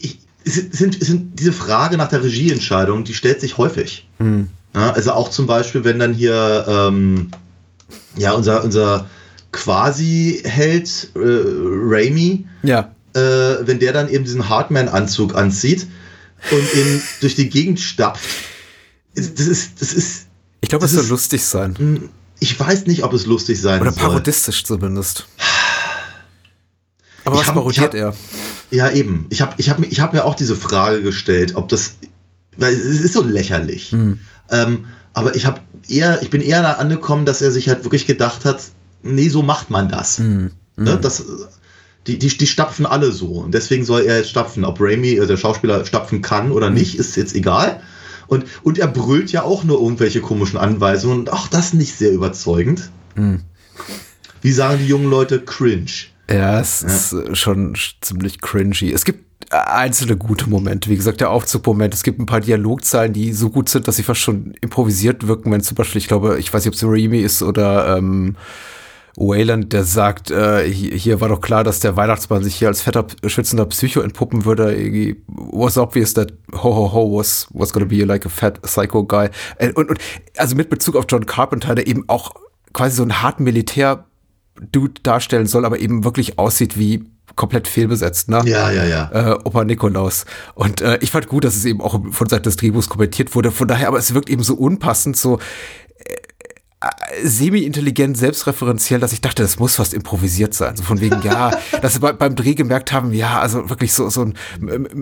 ich, 0.00 0.18
es 0.44 0.54
sind, 0.54 1.00
es 1.00 1.08
sind 1.08 1.38
diese 1.40 1.52
Frage 1.52 1.96
nach 1.96 2.08
der 2.08 2.22
Regieentscheidung, 2.22 3.04
die 3.04 3.14
stellt 3.14 3.40
sich 3.40 3.58
häufig. 3.58 4.06
Hm. 4.18 4.48
Ja, 4.74 4.92
also 4.92 5.12
auch 5.12 5.30
zum 5.30 5.46
Beispiel, 5.46 5.82
wenn 5.84 5.98
dann 5.98 6.14
hier 6.14 6.64
ähm, 6.68 7.30
ja 8.16 8.32
unser 8.32 8.62
unser 8.64 9.06
Quasi-Held 9.54 11.10
äh, 11.14 11.18
Raimi, 11.18 12.46
Ja, 12.62 12.92
äh, 13.14 13.20
wenn 13.66 13.78
der 13.78 13.92
dann 13.92 14.08
eben 14.08 14.24
diesen 14.24 14.48
Hardman-Anzug 14.48 15.34
anzieht 15.34 15.86
und 16.50 16.74
eben 16.74 17.02
durch 17.20 17.34
die 17.34 17.48
Gegend 17.48 17.80
stapft, 17.80 18.24
das 19.14 19.26
ist 19.28 19.80
das 19.80 19.92
ist 19.92 20.26
ich 20.60 20.68
glaube, 20.68 20.84
es 20.86 20.92
das 20.92 21.02
soll 21.02 21.10
lustig 21.10 21.44
sein. 21.44 22.08
Ich 22.40 22.58
weiß 22.58 22.86
nicht, 22.86 23.04
ob 23.04 23.12
es 23.12 23.26
lustig 23.26 23.60
sein 23.60 23.80
Oder 23.82 23.92
soll. 23.92 24.02
parodistisch 24.02 24.64
zumindest. 24.64 25.26
Aber 27.24 27.36
Ich 27.36 27.40
was 27.42 27.48
hab- 27.48 27.54
parodiert 27.54 27.86
hab- 27.88 27.94
er? 27.94 28.14
Ja, 28.70 28.90
eben. 28.90 29.26
Ich 29.30 29.40
habe 29.40 29.54
ich 29.58 29.70
hab, 29.70 29.78
mir- 29.78 29.86
ich 29.86 30.00
hab 30.00 30.12
mir 30.14 30.24
auch 30.24 30.34
diese 30.34 30.56
Frage 30.56 31.02
gestellt, 31.02 31.54
ob 31.54 31.68
das. 31.68 31.94
Weil 32.56 32.72
es 32.74 33.00
ist 33.00 33.12
so 33.14 33.22
lächerlich. 33.22 33.92
Hm. 33.92 34.18
Ähm, 34.50 34.86
aber 35.12 35.34
ich 35.36 35.46
habe 35.46 35.60
eher, 35.88 36.22
ich 36.22 36.30
bin 36.30 36.40
eher 36.40 36.62
da 36.62 36.72
angekommen, 36.72 37.24
dass 37.26 37.40
er 37.42 37.50
sich 37.52 37.68
halt 37.68 37.84
wirklich 37.84 38.06
gedacht 38.06 38.44
hat, 38.44 38.62
nee, 39.04 39.28
so 39.28 39.42
macht 39.42 39.70
man 39.70 39.88
das. 39.88 40.18
Hm. 40.18 40.50
Ne? 40.76 40.98
das 41.00 41.24
die, 42.06 42.18
die, 42.18 42.28
die 42.28 42.46
stapfen 42.46 42.84
alle 42.84 43.12
so. 43.12 43.28
Und 43.28 43.54
deswegen 43.54 43.84
soll 43.84 44.02
er 44.02 44.18
jetzt 44.18 44.30
stapfen. 44.30 44.64
Ob 44.64 44.78
Raimi, 44.80 45.12
äh, 45.12 45.26
der 45.26 45.36
Schauspieler, 45.36 45.84
stapfen 45.86 46.20
kann 46.20 46.50
oder 46.52 46.66
Hm. 46.66 46.74
nicht, 46.74 46.96
ist 46.98 47.16
jetzt 47.16 47.34
egal. 47.34 47.80
Und, 48.26 48.44
und 48.62 48.78
er 48.78 48.88
brüllt 48.88 49.32
ja 49.32 49.42
auch 49.42 49.64
nur 49.64 49.80
irgendwelche 49.80 50.20
komischen 50.20 50.58
Anweisungen. 50.58 51.20
Und 51.20 51.32
auch 51.32 51.46
das 51.48 51.72
nicht 51.74 51.94
sehr 51.96 52.10
überzeugend. 52.12 52.90
Hm. 53.14 53.40
Wie 54.42 54.52
sagen 54.52 54.78
die 54.80 54.86
jungen 54.88 55.08
Leute? 55.08 55.40
Cringe. 55.40 55.90
Ja, 56.30 56.60
es 56.60 56.82
ist 56.82 57.12
äh, 57.12 57.34
schon 57.34 57.74
sch- 57.74 57.94
ziemlich 58.00 58.40
cringy. 58.40 58.92
Es 58.92 59.04
gibt 59.04 59.24
äh, 59.50 59.56
einzelne 59.56 60.16
gute 60.16 60.48
Momente. 60.48 60.90
Wie 60.90 60.96
gesagt, 60.96 61.20
der 61.20 61.30
Aufzugmoment. 61.30 61.92
Es 61.94 62.02
gibt 62.02 62.18
ein 62.18 62.26
paar 62.26 62.40
Dialogzeilen, 62.40 63.12
die 63.12 63.32
so 63.32 63.50
gut 63.50 63.68
sind, 63.68 63.86
dass 63.88 63.96
sie 63.96 64.02
fast 64.02 64.20
schon 64.20 64.54
improvisiert 64.60 65.26
wirken. 65.26 65.50
Wenn 65.52 65.60
zum 65.62 65.74
Beispiel, 65.76 66.00
ich 66.00 66.08
glaube, 66.08 66.38
ich 66.38 66.52
weiß 66.52 66.64
nicht, 66.64 66.68
ob 66.68 66.74
es 66.74 66.82
Raimi 66.84 67.20
ist 67.20 67.42
oder 67.42 67.96
ähm, 67.98 68.36
Wayland, 69.16 69.72
der 69.72 69.84
sagt, 69.84 70.30
äh, 70.30 70.68
hier, 70.68 70.96
hier 70.96 71.20
war 71.20 71.28
doch 71.28 71.40
klar, 71.40 71.62
dass 71.64 71.80
der 71.80 71.96
Weihnachtsmann 71.96 72.42
sich 72.42 72.56
hier 72.56 72.68
als 72.68 72.82
fetter, 72.82 73.06
schützender 73.26 73.66
Psycho 73.66 74.00
entpuppen 74.00 74.44
würde. 74.44 74.74
Irgendwie 74.74 75.22
was 75.26 75.78
obvious 75.78 76.14
that 76.14 76.32
ho 76.52 76.74
ho 76.74 76.92
ho 76.92 77.18
was, 77.18 77.46
was 77.52 77.72
gonna 77.72 77.86
be 77.86 78.04
like 78.04 78.26
a 78.26 78.28
fat 78.28 78.60
psycho 78.62 79.04
guy. 79.04 79.28
Äh, 79.58 79.72
Und, 79.74 79.88
und 79.90 79.98
also 80.36 80.56
mit 80.56 80.68
Bezug 80.68 80.96
auf 80.96 81.04
John 81.08 81.26
Carpenter, 81.26 81.74
der 81.74 81.86
eben 81.86 82.04
auch 82.08 82.32
quasi 82.72 82.96
so 82.96 83.02
einen 83.02 83.22
harten 83.22 83.44
Militär 83.44 84.06
Dude 84.72 85.00
darstellen 85.02 85.46
soll, 85.46 85.64
aber 85.64 85.80
eben 85.80 86.04
wirklich 86.04 86.38
aussieht 86.38 86.78
wie 86.78 87.04
komplett 87.36 87.66
fehlbesetzt, 87.66 88.28
ne? 88.28 88.42
Ja, 88.44 88.70
ja, 88.70 88.84
ja. 88.84 89.10
Äh, 89.10 89.38
Opa 89.44 89.64
Nikolaus. 89.64 90.24
Und 90.54 90.80
äh, 90.80 90.98
ich 91.00 91.10
fand 91.10 91.26
gut, 91.28 91.42
dass 91.42 91.56
es 91.56 91.64
eben 91.64 91.80
auch 91.80 92.00
von 92.10 92.28
Seiten 92.28 92.44
des 92.44 92.56
Drehbuchs 92.56 92.88
kommentiert 92.88 93.34
wurde. 93.34 93.50
Von 93.50 93.66
daher, 93.66 93.88
aber 93.88 93.98
es 93.98 94.14
wirkt 94.14 94.30
eben 94.30 94.44
so 94.44 94.54
unpassend, 94.54 95.16
so 95.16 95.40
semi-intelligent, 97.22 98.16
selbstreferenziell, 98.16 99.00
dass 99.00 99.12
ich 99.12 99.20
dachte, 99.20 99.42
das 99.42 99.58
muss 99.58 99.76
fast 99.76 99.94
improvisiert 99.94 100.54
sein. 100.54 100.76
So 100.76 100.82
von 100.82 101.00
wegen, 101.00 101.22
ja, 101.22 101.50
dass 101.82 101.94
sie 101.94 102.00
bei, 102.00 102.12
beim 102.12 102.34
Dreh 102.34 102.54
gemerkt 102.54 102.92
haben, 102.92 103.12
ja, 103.12 103.40
also 103.40 103.70
wirklich 103.70 103.92
so, 103.92 104.08
so 104.10 104.22
ein 104.22 104.34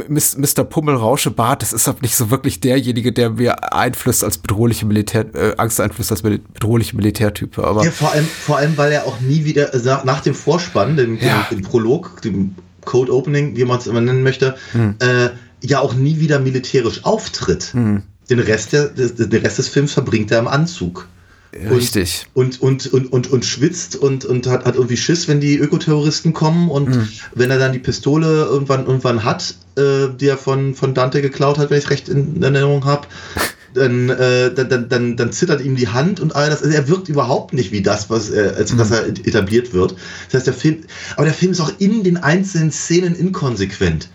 Mr. 0.09 0.65
Pummel-Rauschebart, 0.65 1.63
das 1.63 1.73
ist 1.73 1.87
halt 1.87 2.03
nicht 2.03 2.15
so 2.15 2.31
wirklich 2.31 2.61
derjenige, 2.61 3.13
der 3.13 3.31
mir 3.31 3.73
einflößt 3.73 4.23
als 4.25 4.39
bedrohliche 4.39 4.87
Militär, 4.87 5.27
äh, 5.35 5.55
Angst 5.57 5.81
einflößt 5.81 6.11
als 6.13 6.23
bedrohliche 6.23 6.97
Militärtyp. 6.97 7.59
Aber 7.59 7.85
Ja, 7.85 7.91
vor 7.91 8.13
allem, 8.13 8.27
vor 8.27 8.59
allem, 8.59 8.77
weil 8.77 8.93
er 8.93 9.05
auch 9.07 9.21
nie 9.21 9.45
wieder, 9.45 9.73
also 9.73 9.91
nach, 10.05 10.21
dem 10.21 10.35
Vorspann, 10.35 10.97
dem, 10.97 11.19
Ja. 11.19 11.47
dem, 11.51 11.59
dem 11.59 11.65
Prolog, 11.65 12.23
dem 12.23 12.55
Code 12.85 13.13
Opening, 13.15 13.57
wie 13.57 13.65
man 13.65 13.79
es 13.79 13.87
immer 13.87 14.01
nennen 14.01 14.23
möchte, 14.23 14.57
Hm. 14.73 14.95
äh, 15.01 15.31
ja 15.65 15.81
auch 15.81 15.95
nie 15.95 16.19
wieder 16.21 16.39
militärisch 16.41 17.05
auftritt. 17.05 17.73
Den, 17.75 18.39
Rest 18.41 18.73
der, 18.73 18.89
des, 18.89 19.15
den 19.15 19.31
Rest 19.43 19.59
des 19.59 19.69
Films 19.69 19.93
verbringt 19.93 20.31
er 20.33 20.39
im 20.41 20.49
Anzug. 20.49 21.09
Richtig. 21.53 22.27
Und, 22.35 22.61
und, 22.63 22.93
und, 22.93 23.13
und, 23.13 23.31
und 23.31 23.45
schwitzt 23.45 23.97
und, 23.97 24.25
und 24.25 24.47
hat, 24.47 24.65
hat 24.65 24.75
irgendwie 24.75 24.97
Schiss, 24.97 25.29
wenn 25.29 25.41
die 25.41 25.59
Ökoterroristen 25.59 26.33
kommen. 26.33 26.71
Und 26.71 26.95
Hm. 26.95 27.09
wenn 27.35 27.51
er 27.51 27.59
dann 27.59 27.73
die 27.73 27.79
Pistole 27.79 28.45
irgendwann, 28.45 28.87
irgendwann 28.87 29.25
hat, 29.25 29.55
äh, 29.77 30.09
die 30.19 30.29
er 30.29 30.39
von, 30.39 30.75
von 30.75 30.95
Dante 30.95 31.23
geklaut 31.23 31.59
hat, 31.59 31.71
wenn 31.71 31.79
ich 31.79 31.91
recht 31.91 32.09
in 32.09 32.43
Erinnerung 32.43 32.85
habe, 32.85 33.07
dann, 33.75 34.11
äh, 34.11 34.53
dann, 34.53 34.69
dann, 34.69 34.89
dann, 34.89 35.17
dann 35.17 35.33
zittert 35.33 35.63
ihm 35.63 35.77
die 35.77 35.89
Hand 35.89 36.21
und 36.21 36.37
all 36.37 36.51
das. 36.51 36.63
Also 36.63 36.75
er 36.75 36.89
wirkt 36.89 37.09
überhaupt 37.09 37.53
nicht 37.55 37.73
wie 37.73 37.83
das, 37.83 38.11
was 38.11 38.31
er, 38.31 38.57
als 38.57 38.77
dass 38.77 38.91
er 38.91 39.07
etabliert 39.07 39.73
wird. 39.73 39.95
Das 40.27 40.41
heißt, 40.41 40.47
der 40.47 40.55
Film, 40.55 40.79
aber 41.17 41.25
der 41.25 41.35
Film 41.35 41.53
ist 41.53 41.61
auch 41.61 41.73
in 41.79 42.03
den 42.05 42.19
einzelnen 42.19 42.71
Szenen 42.71 43.15
inkonsequent. 43.15 44.11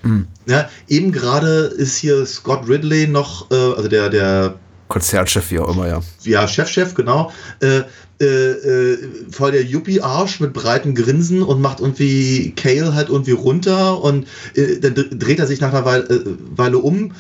Ja, 0.46 0.70
eben 0.88 1.12
gerade 1.12 1.72
ist 1.76 1.98
hier 1.98 2.26
Scott 2.26 2.68
Ridley 2.68 3.08
noch, 3.08 3.50
äh, 3.52 3.56
also 3.56 3.88
der, 3.88 4.10
der 4.10 4.56
Konzertchef, 4.88 5.52
wie 5.52 5.60
auch 5.60 5.70
immer, 5.74 5.88
ja. 5.88 6.02
ja, 6.24 6.48
Chefchef, 6.48 6.94
genau, 6.94 7.32
äh, 7.60 7.82
äh, 8.20 8.26
äh, 8.26 8.98
voll 9.30 9.52
der 9.52 9.64
Yuppie-Arsch 9.64 10.40
mit 10.40 10.54
breiten 10.54 10.96
Grinsen 10.96 11.44
und 11.44 11.62
macht 11.62 11.80
irgendwie 11.82 12.54
Kale 12.56 12.94
halt 12.94 13.10
irgendwie 13.10 13.32
runter 13.32 14.02
und 14.02 14.28
äh, 14.56 14.80
dann 14.80 14.96
dr- 14.96 15.10
dreht 15.12 15.40
er 15.40 15.48
sich 15.48 15.62
nach 15.62 15.72
einer 15.74 15.86
Weile, 15.86 16.04
äh, 16.06 16.22
Weile 16.56 16.80
um 16.80 17.12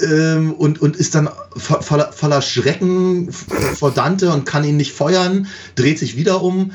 ähm, 0.00 0.52
und, 0.52 0.80
und 0.80 0.96
ist 0.96 1.14
dann 1.14 1.28
vo- 1.56 1.82
voller, 1.82 2.12
voller 2.12 2.42
Schrecken 2.42 3.32
vor 3.32 3.90
Dante 3.92 4.30
und 4.30 4.44
kann 4.44 4.64
ihn 4.64 4.76
nicht 4.76 4.92
feuern, 4.92 5.46
dreht 5.74 5.98
sich 5.98 6.16
wieder 6.16 6.42
um 6.42 6.72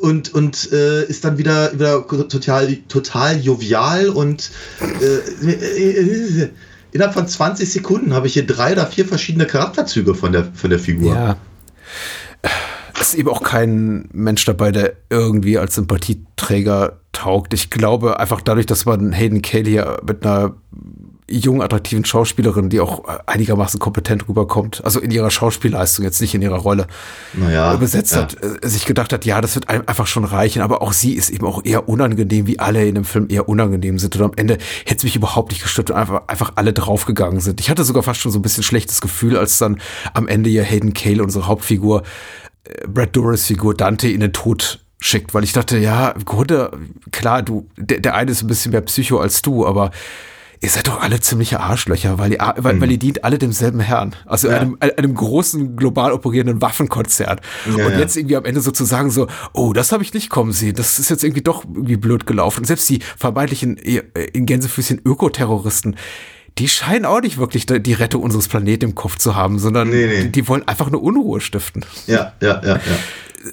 und, 0.00 0.34
und 0.34 0.72
äh, 0.72 1.04
ist 1.04 1.24
dann 1.24 1.38
wieder, 1.38 1.72
wieder 1.72 2.06
total, 2.06 2.76
total 2.88 3.40
jovial 3.40 4.08
und 4.08 4.50
äh, 5.00 5.50
äh, 5.50 6.48
innerhalb 6.92 7.14
von 7.14 7.26
20 7.26 7.70
Sekunden 7.70 8.14
habe 8.14 8.26
ich 8.26 8.34
hier 8.34 8.46
drei 8.46 8.72
oder 8.72 8.86
vier 8.86 9.06
verschiedene 9.06 9.46
Charakterzüge 9.46 10.14
von 10.14 10.32
der, 10.32 10.44
von 10.52 10.70
der 10.70 10.78
Figur. 10.78 11.14
Ja. 11.14 11.36
Es 13.00 13.08
ist 13.08 13.14
eben 13.14 13.28
auch 13.28 13.42
kein 13.42 14.08
Mensch 14.12 14.44
dabei, 14.44 14.70
der 14.70 14.92
irgendwie 15.10 15.58
als 15.58 15.74
Sympathieträger 15.74 17.00
taugt. 17.12 17.52
Ich 17.54 17.70
glaube 17.70 18.20
einfach 18.20 18.40
dadurch, 18.40 18.66
dass 18.66 18.84
man 18.84 19.12
Hayden 19.12 19.42
Cale 19.42 19.68
hier 19.68 20.00
mit 20.06 20.24
einer 20.24 20.54
jungen, 21.38 21.62
attraktiven 21.62 22.04
Schauspielerin, 22.04 22.68
die 22.68 22.80
auch 22.80 23.04
einigermaßen 23.26 23.80
kompetent 23.80 24.28
rüberkommt, 24.28 24.84
also 24.84 25.00
in 25.00 25.10
ihrer 25.10 25.30
Schauspielleistung, 25.30 26.04
jetzt 26.04 26.20
nicht 26.20 26.34
in 26.34 26.42
ihrer 26.42 26.58
Rolle, 26.58 26.86
Naja, 27.32 27.76
besetzt 27.76 28.14
ja. 28.14 28.22
hat, 28.22 28.36
äh, 28.42 28.68
sich 28.68 28.84
gedacht 28.84 29.12
hat, 29.12 29.24
ja, 29.24 29.40
das 29.40 29.54
wird 29.54 29.68
einem 29.68 29.84
einfach 29.86 30.06
schon 30.06 30.24
reichen, 30.24 30.62
aber 30.62 30.82
auch 30.82 30.92
sie 30.92 31.14
ist 31.14 31.30
eben 31.30 31.46
auch 31.46 31.64
eher 31.64 31.88
unangenehm, 31.88 32.46
wie 32.46 32.58
alle 32.58 32.86
in 32.86 32.94
dem 32.94 33.04
Film 33.04 33.26
eher 33.28 33.48
unangenehm 33.48 33.98
sind. 33.98 34.16
Und 34.16 34.22
am 34.22 34.32
Ende 34.36 34.58
hätte 34.84 34.98
es 34.98 35.04
mich 35.04 35.16
überhaupt 35.16 35.52
nicht 35.52 35.62
gestört 35.62 35.90
und 35.90 35.96
einfach, 35.96 36.22
einfach 36.28 36.52
alle 36.56 36.72
draufgegangen 36.72 37.40
sind. 37.40 37.60
Ich 37.60 37.70
hatte 37.70 37.84
sogar 37.84 38.02
fast 38.02 38.20
schon 38.20 38.32
so 38.32 38.38
ein 38.38 38.42
bisschen 38.42 38.62
schlechtes 38.62 39.00
Gefühl, 39.00 39.36
als 39.36 39.58
dann 39.58 39.80
am 40.14 40.28
Ende 40.28 40.50
hier 40.50 40.64
Hayden 40.64 40.94
Cale, 40.94 41.22
unsere 41.22 41.46
Hauptfigur, 41.46 42.02
äh, 42.64 42.86
Brad 42.86 43.16
Dourifs 43.16 43.46
Figur 43.46 43.74
Dante 43.74 44.08
in 44.08 44.20
den 44.20 44.32
Tod 44.32 44.80
schickt, 45.04 45.34
weil 45.34 45.44
ich 45.44 45.52
dachte, 45.52 45.78
ja, 45.78 46.10
im 46.10 46.24
Grunde, 46.24 46.70
klar, 47.10 47.42
du, 47.42 47.68
der, 47.76 48.00
der 48.00 48.14
eine 48.14 48.30
ist 48.30 48.42
ein 48.42 48.46
bisschen 48.46 48.72
mehr 48.72 48.82
Psycho 48.82 49.18
als 49.18 49.42
du, 49.42 49.66
aber 49.66 49.90
ihr 50.62 50.70
seid 50.70 50.86
doch 50.86 51.02
alle 51.02 51.20
ziemliche 51.20 51.58
Arschlöcher, 51.60 52.18
weil 52.18 52.32
ihr, 52.32 52.54
weil, 52.56 52.80
weil 52.80 52.90
ihr 52.92 52.98
dient 52.98 53.24
alle 53.24 53.36
demselben 53.36 53.80
Herrn. 53.80 54.14
Also 54.26 54.46
Mhm. 54.48 54.54
Ja. 54.54 54.60
einem, 54.60 54.76
einem 54.80 55.14
großen, 55.14 55.76
global 55.76 56.12
operierenden 56.12 56.62
Waffenkonzern. 56.62 57.40
Ja, 57.66 57.84
und 57.86 57.92
ja. 57.92 57.98
jetzt 57.98 58.16
irgendwie 58.16 58.36
am 58.36 58.44
Ende 58.44 58.60
sozusagen 58.60 59.10
so, 59.10 59.26
oh, 59.52 59.72
das 59.72 59.90
habe 59.90 60.04
ich 60.04 60.14
nicht 60.14 60.30
kommen 60.30 60.52
sehen. 60.52 60.74
Das 60.76 60.98
ist 61.00 61.10
jetzt 61.10 61.24
irgendwie 61.24 61.42
doch 61.42 61.64
irgendwie 61.64 61.96
blöd 61.96 62.26
gelaufen. 62.26 62.60
Und 62.60 62.66
selbst 62.66 62.88
die 62.88 63.00
vermeintlichen, 63.18 63.76
äh, 63.76 64.02
in 64.32 64.46
Gänsefüßchen 64.46 65.00
Ökoterroristen, 65.04 65.96
die 66.58 66.68
scheinen 66.68 67.06
auch 67.06 67.20
nicht 67.20 67.38
wirklich 67.38 67.66
die 67.66 67.92
Rettung 67.94 68.22
unseres 68.22 68.46
Planeten 68.46 68.84
im 68.84 68.94
Kopf 68.94 69.16
zu 69.18 69.34
haben, 69.34 69.58
sondern 69.58 69.88
Nee, 69.88 70.06
nee. 70.06 70.22
Die, 70.24 70.32
die 70.32 70.48
wollen 70.48 70.66
einfach 70.68 70.90
nur 70.90 71.02
Unruhe 71.02 71.40
stiften 71.40 71.84
Ja, 72.06 72.34
ja, 72.40 72.60
ja, 72.62 72.74
ja. 72.74 72.80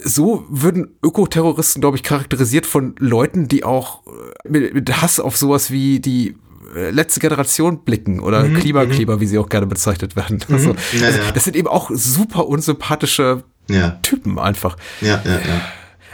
so 0.03 0.45
würden 0.49 0.97
Ökoterroristen, 1.01 1.81
glaube 1.81 1.97
ich, 1.97 2.03
charakterisiert 2.03 2.65
von 2.65 2.95
Leuten, 2.99 3.47
die 3.47 3.63
auch 3.63 4.05
äh, 4.05 4.49
mit, 4.49 4.73
mit 4.73 5.01
Hass 5.01 5.19
auf 5.19 5.37
sowas 5.37 5.71
wie 5.71 5.99
die 6.01 6.35
letzte 6.73 7.19
Generation 7.19 7.83
blicken 7.83 8.19
oder 8.19 8.47
Klimakleber, 8.49 9.19
wie 9.19 9.25
sie 9.25 9.37
auch 9.37 9.49
gerne 9.49 9.67
bezeichnet 9.67 10.15
werden. 10.15 10.39
Also, 10.51 10.69
Mhm. 10.73 10.75
Ja, 10.99 11.05
also, 11.07 11.19
ja. 11.19 11.31
das 11.31 11.43
sind 11.43 11.55
eben 11.55 11.67
auch 11.67 11.89
super 11.93 12.47
unsympathische 12.47 13.43
Ja, 13.69 13.99
Typen 14.01 14.39
einfach. 14.39 14.77
ja, 15.01 15.21
ja, 15.25 15.31
ja. 15.33 15.61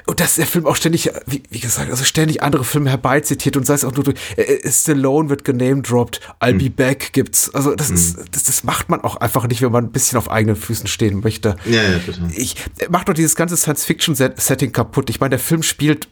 Und 0.08 0.20
dass 0.20 0.36
der 0.36 0.46
Film 0.46 0.68
auch 0.68 0.76
ständig, 0.76 1.10
wie, 1.26 1.42
wie 1.50 1.60
gesagt, 1.60 1.90
also 1.90 2.04
ständig 2.04 2.44
andere 2.44 2.64
Filme 2.64 2.92
herbeizitiert 2.92 3.58
und 3.58 3.66
sei 3.66 3.74
es 3.74 3.84
auch 3.84 3.92
nur 3.94 4.04
durch, 4.04 4.18
äh, 4.38 4.42
äh, 4.44 4.72
Stallone 4.72 5.30
wird 5.32 5.44
genamedroppt, 5.44 6.20
I'll 6.40 6.52
Hm. 6.52 6.58
be 6.60 6.70
back 6.70 7.12
gibt's. 7.14 7.50
Also 7.56 7.74
das 7.74 7.90
ist, 7.90 8.18
das, 8.32 8.44
das 8.44 8.64
macht 8.64 8.88
man 8.88 9.02
auch 9.02 9.16
einfach 9.16 9.48
nicht, 9.48 9.64
wenn 9.64 9.72
man 9.72 9.86
ein 9.86 9.92
bisschen 9.92 10.20
auf 10.20 10.30
eigenen 10.30 10.56
Füßen 10.58 10.86
stehen 10.86 11.22
möchte. 11.22 11.56
Ja, 11.66 11.82
ja, 11.82 11.98
total. 11.98 12.30
Ich 12.36 12.56
mach 12.90 13.04
doch 13.06 13.16
dieses 13.16 13.36
ganze 13.36 13.58
Science-Fiction-Setting 13.58 14.72
kaputt. 14.74 15.10
Ich 15.10 15.20
meine, 15.20 15.32
der 15.32 15.40
Film 15.40 15.64
spielt 15.64 16.06
äh, 16.06 16.10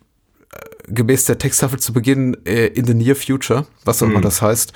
gemäß 0.88 1.26
der 1.26 1.38
Texttafel 1.38 1.80
zu 1.80 1.93
Beginn 1.93 2.38
äh, 2.46 2.67
in 2.67 2.86
the 2.86 2.93
near 2.93 3.15
future, 3.15 3.65
was 3.86 4.02
auch 4.04 4.08
immer 4.08 4.22
das 4.22 4.41
heißt. 4.41 4.74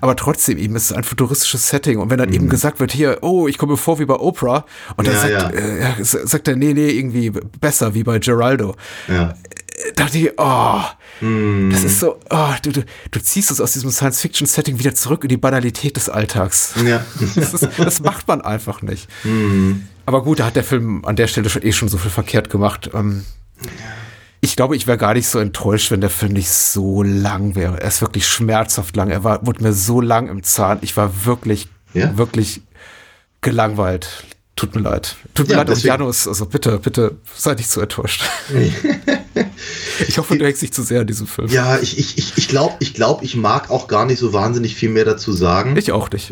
Aber 0.00 0.16
trotzdem 0.16 0.58
eben 0.58 0.76
ist 0.76 0.90
es 0.90 0.92
ein 0.92 1.04
futuristisches 1.04 1.68
Setting. 1.68 1.98
Und 1.98 2.10
wenn 2.10 2.18
dann 2.18 2.32
eben 2.32 2.48
gesagt 2.48 2.80
wird, 2.80 2.92
hier, 2.92 3.18
oh, 3.22 3.48
ich 3.48 3.58
komme 3.58 3.72
mir 3.72 3.78
vor 3.78 3.98
wie 3.98 4.04
bei 4.04 4.14
Oprah, 4.14 4.64
und 4.96 5.06
dann 5.06 5.14
Ja, 5.14 5.20
sagt, 5.20 5.32
ja. 5.32 5.48
Äh, 5.50 5.80
ja, 5.80 5.96
sagt 6.00 6.48
er, 6.48 6.56
nee, 6.56 6.74
nee, 6.74 6.90
irgendwie 6.90 7.30
besser 7.30 7.94
wie 7.94 8.02
bei 8.02 8.18
Geraldo. 8.18 8.74
Ja. 9.08 9.30
Äh, 9.30 9.92
dachte 9.94 10.18
ich, 10.18 10.30
oh, 10.36 10.80
das 11.70 11.84
ist 11.84 12.00
so, 12.00 12.18
oh, 12.30 12.48
du, 12.62 12.72
du, 12.72 12.84
du 13.10 13.20
ziehst 13.20 13.50
uns 13.50 13.60
aus 13.60 13.72
diesem 13.72 13.90
Science-Fiction-Setting 13.90 14.78
wieder 14.78 14.94
zurück 14.94 15.22
in 15.24 15.28
die 15.28 15.36
Banalität 15.38 15.96
des 15.96 16.08
Alltags. 16.08 16.74
Ja. 16.86 17.04
Das, 17.36 17.54
ist, 17.54 17.68
das 17.78 18.00
macht 18.00 18.28
man 18.28 18.40
einfach 18.42 18.82
nicht. 18.82 19.08
Aber 20.04 20.22
gut, 20.22 20.40
da 20.40 20.46
hat 20.46 20.56
der 20.56 20.64
Film 20.64 21.04
an 21.04 21.16
der 21.16 21.26
Stelle 21.26 21.48
schon 21.48 21.62
eh 21.62 21.72
schon 21.72 21.88
so 21.88 21.98
viel 21.98 22.10
verkehrt 22.10 22.50
gemacht. 22.50 22.90
Ähm, 22.94 23.24
ich 24.46 24.56
glaube, 24.56 24.76
ich 24.76 24.86
wäre 24.86 24.96
gar 24.98 25.14
nicht 25.14 25.26
so 25.28 25.38
enttäuscht, 25.38 25.90
wenn 25.90 26.00
der 26.00 26.08
Film 26.10 26.32
nicht 26.32 26.50
so 26.50 27.02
lang 27.02 27.54
wäre. 27.56 27.80
Er 27.80 27.88
ist 27.88 28.00
wirklich 28.00 28.26
schmerzhaft 28.26 28.94
lang. 28.96 29.10
Er 29.10 29.24
war, 29.24 29.44
wurde 29.46 29.62
mir 29.62 29.72
so 29.72 30.00
lang 30.00 30.28
im 30.28 30.42
Zahn. 30.44 30.78
Ich 30.82 30.96
war 30.96 31.24
wirklich, 31.26 31.68
Ja? 31.94 32.16
wirklich 32.16 32.62
gelangweilt. 33.40 34.24
Tut 34.54 34.74
mir 34.74 34.80
leid. 34.82 35.16
Tut 35.34 35.48
mir 35.48 35.52
Ja, 35.52 35.58
leid, 35.58 35.66
auch 35.68 35.74
deswegen- 35.74 35.88
Janus. 35.88 36.26
Also 36.28 36.46
bitte, 36.46 36.78
bitte, 36.78 37.16
sei 37.36 37.54
nicht 37.54 37.70
zu 37.70 37.80
enttäuscht. 37.80 38.22
ich 40.08 40.16
hoffe, 40.18 40.38
du 40.38 40.44
hängst 40.46 40.62
nicht 40.62 40.74
zu 40.74 40.82
sehr 40.82 41.00
an 41.02 41.06
diesem 41.06 41.26
Film. 41.26 41.48
Ja, 41.48 41.78
ich, 41.78 41.98
ich, 41.98 42.16
ich, 42.16 42.32
ich 42.38 42.48
glaube, 42.48 42.76
ich, 42.80 42.94
glaub, 42.94 43.22
ich 43.22 43.36
mag 43.36 43.70
auch 43.70 43.86
gar 43.88 44.06
nicht 44.06 44.18
so 44.18 44.32
wahnsinnig 44.32 44.74
viel 44.74 44.88
mehr 44.88 45.04
dazu 45.04 45.32
sagen. 45.32 45.76
Ich 45.76 45.92
auch 45.92 46.10
nicht. 46.10 46.30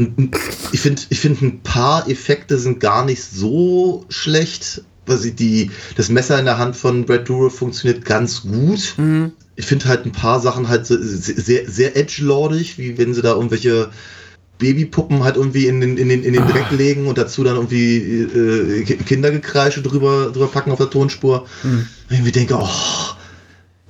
Ich 0.72 0.80
finde, 0.80 1.02
ich 1.10 1.20
find, 1.20 1.42
ein 1.42 1.60
paar 1.62 2.08
Effekte 2.08 2.58
sind 2.58 2.80
gar 2.80 3.04
nicht 3.04 3.22
so 3.22 4.06
schlecht. 4.08 4.82
Also 5.08 5.28
die, 5.30 5.70
das 5.96 6.08
Messer 6.08 6.38
in 6.38 6.44
der 6.46 6.58
Hand 6.58 6.76
von 6.76 7.04
Brad 7.04 7.28
Dourif 7.28 7.54
funktioniert 7.56 8.04
ganz 8.04 8.42
gut. 8.42 8.94
Ich 9.56 9.66
finde 9.66 9.86
halt 9.86 10.06
ein 10.06 10.12
paar 10.12 10.40
Sachen 10.40 10.68
halt 10.68 10.86
so 10.86 10.96
sehr, 11.00 11.68
sehr 11.70 11.96
edgelordig, 11.96 12.78
wie 12.78 12.98
wenn 12.98 13.14
sie 13.14 13.22
da 13.22 13.34
irgendwelche 13.34 13.90
Babypuppen 14.58 15.24
halt 15.24 15.36
irgendwie 15.36 15.66
in 15.66 15.80
den, 15.80 15.96
in 15.96 16.08
den, 16.08 16.22
in 16.24 16.32
den 16.32 16.46
Dreck 16.46 16.70
legen 16.70 17.06
und 17.06 17.18
dazu 17.18 17.42
dann 17.44 17.56
irgendwie 17.56 17.96
äh, 18.22 18.82
Ki- 18.84 18.96
Kindergekreische 18.96 19.82
drüber, 19.82 20.30
drüber 20.32 20.46
packen 20.46 20.70
auf 20.70 20.78
der 20.78 20.90
Tonspur. 20.90 21.46
Und 22.08 22.16
ich 22.16 22.22
mir 22.22 22.32
denke, 22.32 22.56
oh, 22.58 22.68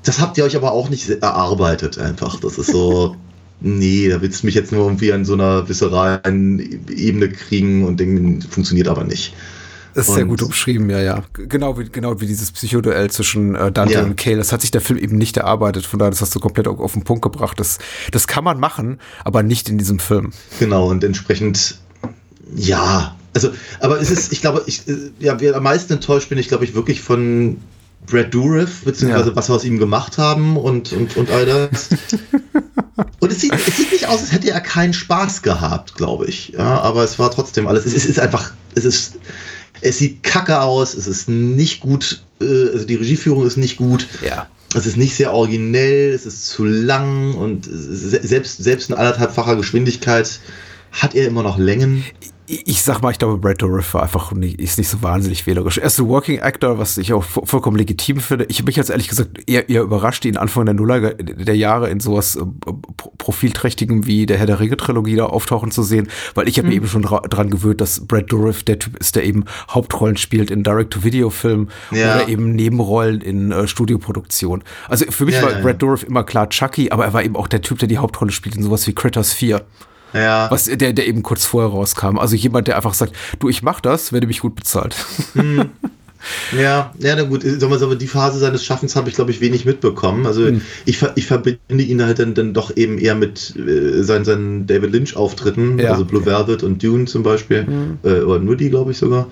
das 0.02 0.20
habt 0.20 0.36
ihr 0.38 0.44
euch 0.44 0.56
aber 0.56 0.72
auch 0.72 0.88
nicht 0.90 1.08
erarbeitet 1.08 1.98
einfach. 1.98 2.40
Das 2.40 2.58
ist 2.58 2.70
so, 2.70 3.16
nee, 3.60 4.08
da 4.08 4.20
willst 4.20 4.42
du 4.42 4.46
mich 4.46 4.54
jetzt 4.54 4.72
nur 4.72 4.84
irgendwie 4.84 5.12
an 5.12 5.24
so 5.24 5.34
einer 5.34 5.68
visceralen 5.68 6.58
Ebene 6.90 7.28
kriegen 7.30 7.84
und 7.84 8.00
denken, 8.00 8.42
funktioniert 8.42 8.88
aber 8.88 9.04
nicht. 9.04 9.34
Das 9.95 10.09
ist 10.09 10.14
sehr 10.14 10.24
gut 10.24 10.42
umschrieben, 10.42 10.90
ja, 10.90 11.01
ja. 11.01 11.22
Genau 11.34 11.78
wie, 11.78 11.84
genau 11.88 12.20
wie 12.20 12.26
dieses 12.26 12.51
Psychoduell 12.53 13.11
zwischen 13.11 13.55
äh, 13.55 13.70
Dante 13.70 13.95
Ja. 13.95 14.03
und 14.03 14.16
Cale. 14.16 14.38
Das 14.38 14.53
hat 14.53 14.61
sich 14.61 14.70
der 14.70 14.80
Film 14.80 14.99
eben 14.99 15.16
nicht 15.16 15.36
erarbeitet. 15.36 15.86
Von 15.86 15.99
daher, 16.01 16.11
das 16.11 16.20
hast 16.20 16.34
du 16.34 16.40
komplett 16.40 16.66
auf, 16.68 16.80
auf 16.80 16.92
den 16.95 17.05
Punkt 17.05 17.22
gebracht. 17.22 17.59
Das, 17.61 17.78
das 18.11 18.26
kann 18.26 18.42
man 18.45 18.59
machen, 18.59 18.99
aber 19.24 19.42
nicht 19.42 19.68
in 19.68 19.78
diesem 19.78 19.99
Film. 20.01 20.32
Genau, 20.59 20.88
und 20.88 21.05
entsprechend, 21.05 21.78
ja, 22.55 23.14
also, 23.34 23.51
aber 23.80 24.01
es 24.01 24.11
ist, 24.11 24.32
ich 24.32 24.40
glaube, 24.40 24.62
ich, 24.66 24.86
äh, 24.88 25.11
ja, 25.18 25.40
wer 25.40 25.57
am 25.57 25.62
meisten 25.64 25.92
enttäuscht 25.95 26.28
bin 26.28 26.38
ich, 26.38 26.49
glaube 26.49 26.64
ich, 26.64 26.74
wirklich 26.74 27.01
von 27.01 27.57
Brad 28.07 28.34
Dourif, 28.34 28.82
beziehungsweise 28.84 29.30
Ja. 29.30 29.36
was 29.36 29.49
wir 29.49 29.55
aus 29.55 29.64
ihm 29.64 29.78
gemacht 29.78 30.18
haben 30.18 30.57
und, 30.57 30.92
und, 30.92 31.16
und 31.16 31.30
all 31.30 31.47
das. 31.47 31.88
und 33.20 33.32
es 33.32 33.40
sieht, 33.40 33.55
es 33.55 33.76
sieht 33.76 33.92
nicht 33.92 34.07
aus, 34.09 34.20
als 34.20 34.32
hätte 34.32 34.51
er 34.51 34.61
keinen 34.61 34.92
Spaß 34.92 35.42
gehabt, 35.42 35.95
glaube 35.95 36.26
ich. 36.26 36.51
Ja, 36.57 36.80
aber 36.80 37.03
es 37.03 37.18
war 37.18 37.30
trotzdem 37.30 37.66
alles, 37.66 37.86
es 37.86 37.95
ist, 37.95 38.05
es 38.05 38.11
ist 38.11 38.20
einfach, 38.20 38.53
es 38.74 38.84
ist, 38.84 39.14
es 39.85 39.99
sieht 39.99 40.22
kacke 40.22 40.61
aus, 40.61 40.95
es 40.95 41.07
ist 41.07 41.28
nicht 41.28 41.80
gut, 41.80 42.22
äh, 42.41 42.45
also 42.72 42.85
die 42.85 42.95
Regieführung 42.97 43.47
ist 43.47 43.57
nicht 43.57 43.76
gut. 43.76 44.07
Ja. 44.26 44.49
Es 44.76 44.87
ist 44.87 44.97
nicht 44.97 45.14
sehr 45.14 45.32
originell, 45.32 46.12
es 46.12 46.26
ist 46.26 46.47
zu 46.47 46.64
lang 46.64 47.35
und 47.35 47.64
se- 47.64 48.26
selbst, 48.26 48.62
selbst 48.64 48.91
in 48.91 48.97
anderthalbfacher 48.97 49.55
Geschwindigkeit 49.57 50.41
hat 50.91 51.14
er 51.14 51.28
immer 51.28 51.43
noch 51.45 51.59
Längen. 51.59 52.03
Ich 52.47 52.82
sag 52.82 53.01
mal, 53.01 53.11
ich 53.11 53.18
glaube, 53.18 53.38
Brad 53.38 53.62
Dourif 53.62 53.95
war 53.95 54.03
einfach 54.03 54.30
nicht, 54.32 54.61
ist 54.61 54.76
nicht 54.76 54.90
so 54.90 55.01
wahnsinnig 55.03 55.47
wählerisch. 55.47 55.78
Er 55.78 55.84
ist 55.86 55.99
ein 55.99 56.09
Working 56.09 56.40
Actor, 56.40 56.78
was 56.78 56.99
ich 56.99 57.14
auch 57.14 57.24
vo- 57.24 57.47
vollkommen 57.47 57.78
legitim 57.78 58.20
finde. 58.20 58.45
Ich 58.51 58.59
habe 58.59 58.66
mich 58.66 58.76
jetzt 58.76 58.90
ehrlich 58.90 59.09
gesagt 59.09 59.40
eher, 59.49 59.70
eher 59.70 59.80
überrascht, 59.80 60.26
ihn 60.26 60.36
Anfang 60.36 60.66
der 60.66 60.74
Nuller 60.74 61.14
der 61.14 61.57
Jahre 61.57 61.88
in 61.88 62.01
sowas 62.01 62.36
äh, 62.36 62.40
pro- 62.99 63.12
profilträchtigem 63.16 64.05
wie 64.07 64.26
der 64.26 64.36
Herr 64.36 64.45
der 64.47 64.61
Ringe 64.61 64.76
Trilogie 64.76 65.16
da 65.16 65.24
auftauchen 65.24 65.70
zu 65.70 65.82
sehen, 65.82 66.09
weil 66.34 66.47
ich 66.47 66.59
habe 66.59 66.68
mir 66.68 66.74
eben 66.74 66.86
schon 66.86 67.01
dra 67.01 67.20
dran 67.20 67.49
gewöhnt, 67.49 67.80
dass 67.80 68.07
Brad 68.07 68.30
Dourif 68.30 68.62
der 68.62 68.78
Typ 68.78 68.99
ist, 68.99 69.16
der 69.16 69.24
eben 69.24 69.45
Hauptrollen 69.70 70.18
spielt 70.18 70.51
in 70.51 70.62
Direct-to-Video-Filmen 70.64 71.70
Ja. 71.92 72.16
oder 72.16 72.28
eben 72.28 72.55
Nebenrollen 72.55 73.22
in 73.22 73.53
äh, 73.53 73.66
Studioproduktion. 73.66 74.62
Also 74.90 75.07
für 75.11 75.24
mich 75.24 75.36
Ja, 75.36 75.42
war 75.45 75.51
ja, 75.53 75.57
ja. 75.59 75.62
Brad 75.64 75.80
Dourif 75.82 76.03
immer 76.03 76.24
klar 76.24 76.51
Chucky, 76.51 76.90
aber 76.90 77.07
er 77.07 77.14
war 77.14 77.22
eben 77.24 77.36
auch 77.36 77.49
der 77.49 77.62
Typ, 77.62 77.78
der 77.78 77.88
die 77.88 77.97
Hauptrolle 77.97 78.32
spielt 78.32 78.55
in 78.57 78.62
sowas 78.62 78.86
wie 78.86 78.92
Critters 78.92 79.32
4. 79.32 79.62
Ja, 80.14 80.50
Was 80.50 80.64
der, 80.66 80.92
der 80.92 81.06
eben 81.08 81.22
kurz 81.22 81.44
vorher 81.44 81.70
rauskam. 81.70 82.18
Also 82.18 82.36
jemand, 82.36 82.68
der 82.68 82.76
einfach 82.76 82.94
sagt, 82.94 83.14
du, 83.40 83.48
ich 83.48 83.62
mach 83.62 83.80
das, 83.80 84.12
werde 84.12 84.26
mich 84.28 84.40
gut 84.40 84.54
bezahlt. 84.54 84.94
ja, 86.58 86.92
ja, 86.98 87.16
na 87.16 87.22
gut, 87.24 87.42
sagen 87.42 87.70
wir 87.70 87.78
so, 87.78 87.84
aber 87.86 87.96
die 87.96 88.06
Phase 88.06 88.38
seines 88.38 88.64
Schaffens 88.64 88.96
habe 88.96 89.10
ich, 89.10 89.14
glaube 89.14 89.30
ich, 89.30 89.40
wenig 89.42 89.66
mitbekommen. 89.66 90.24
Also 90.26 90.48
ich, 90.86 90.98
ver- 90.98 91.12
ich 91.16 91.26
verbinde 91.26 91.82
ihn 91.84 92.02
halt 92.02 92.18
dann, 92.18 92.34
dann 92.34 92.54
doch 92.54 92.74
eben 92.76 92.98
eher 92.98 93.14
mit 93.14 93.54
äh, 93.56 94.02
seinen, 94.02 94.24
seinen 94.24 94.66
David 94.66 94.92
Lynch-Auftritten, 94.92 95.78
Ja. 95.78 95.90
also 95.92 96.04
Blue 96.06 96.24
Velvet 96.24 96.62
und 96.62 96.82
Dune 96.82 97.04
zum 97.04 97.22
Beispiel, 97.22 97.66
äh, 98.04 98.20
oder 98.20 98.38
nur 98.38 98.56
die, 98.56 98.70
glaube 98.70 98.92
ich 98.92 98.98
sogar. 98.98 99.26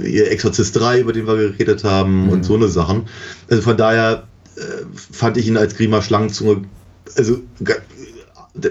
Ihr 0.00 0.30
Exorzist 0.30 0.78
3, 0.78 1.00
über 1.00 1.12
den 1.12 1.26
wir 1.26 1.36
geredet 1.36 1.82
haben 1.82 2.28
und 2.28 2.44
so 2.44 2.54
eine 2.54 2.68
Sachen. 2.68 3.06
Also 3.48 3.62
von 3.62 3.76
daher 3.76 4.24
äh, 4.56 4.60
fand 4.94 5.36
ich 5.36 5.48
ihn 5.48 5.56
als 5.56 5.74
Grima 5.76 6.00
Schlangenzunge, 6.00 6.62
also 7.16 7.40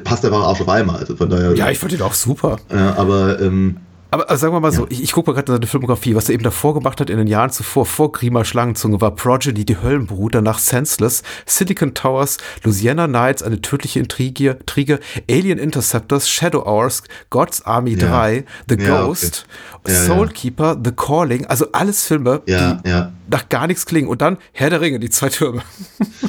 passt 0.03 0.25
einfach 0.25 0.41
Arsch 0.43 0.61
auf 0.61 0.69
Eimer. 0.69 0.97
Also 0.99 1.15
von 1.15 1.29
daher, 1.29 1.53
ja, 1.55 1.69
ich 1.69 1.79
fand 1.79 1.93
ihn 1.93 2.01
auch 2.01 2.13
super. 2.13 2.57
äh, 2.69 2.75
aber 2.75 3.39
ähm, 3.41 3.77
Aber 4.11 4.27
also 4.29 4.41
sagen 4.41 4.53
wir 4.53 4.59
mal 4.59 4.71
so, 4.71 4.87
ich, 4.89 5.03
ich 5.03 5.11
gucke 5.11 5.29
mal 5.29 5.35
gerade 5.35 5.51
seine 5.53 5.67
Filmografie, 5.67 6.15
was 6.15 6.27
er 6.29 6.33
eben 6.33 6.43
davor 6.43 6.73
gemacht 6.73 6.99
hat 6.99 7.09
in 7.11 7.17
den 7.17 7.27
Jahren 7.27 7.51
zuvor, 7.51 7.85
vor 7.85 8.11
Grima 8.11 8.43
Schlangenzunge, 8.43 8.99
war 9.01 9.11
Progeny, 9.11 9.65
die 9.65 9.77
Höllenbrut, 9.77 10.33
danach 10.33 10.57
Senseless, 10.57 11.21
Silicon 11.45 11.93
Towers, 11.93 12.37
Louisiana 12.63 13.05
Nights, 13.07 13.43
eine 13.43 13.61
tödliche 13.61 13.99
Intrige, 13.99 14.57
Intrige 14.59 14.99
Alien 15.29 15.59
Interceptors, 15.59 16.27
Shadow 16.27 16.65
Hours, 16.65 17.03
God's 17.29 17.61
Army 17.61 17.91
Ja. 17.91 18.09
3, 18.09 18.45
The 18.67 18.75
Ja, 18.79 19.05
Ghost, 19.05 19.45
okay. 19.83 19.93
Soulkeeper, 19.93 20.75
The 20.83 20.91
Calling, 20.91 21.45
also 21.45 21.67
alles 21.71 22.03
Filme, 22.05 22.41
die 22.47 22.53
nach 23.29 23.47
gar 23.49 23.67
nichts 23.67 23.85
klingen. 23.85 24.07
Und 24.09 24.21
dann 24.23 24.37
Herr 24.53 24.71
der 24.71 24.81
Ringe, 24.81 24.99
die 24.99 25.11
zwei 25.11 25.29
Türme. 25.29 25.61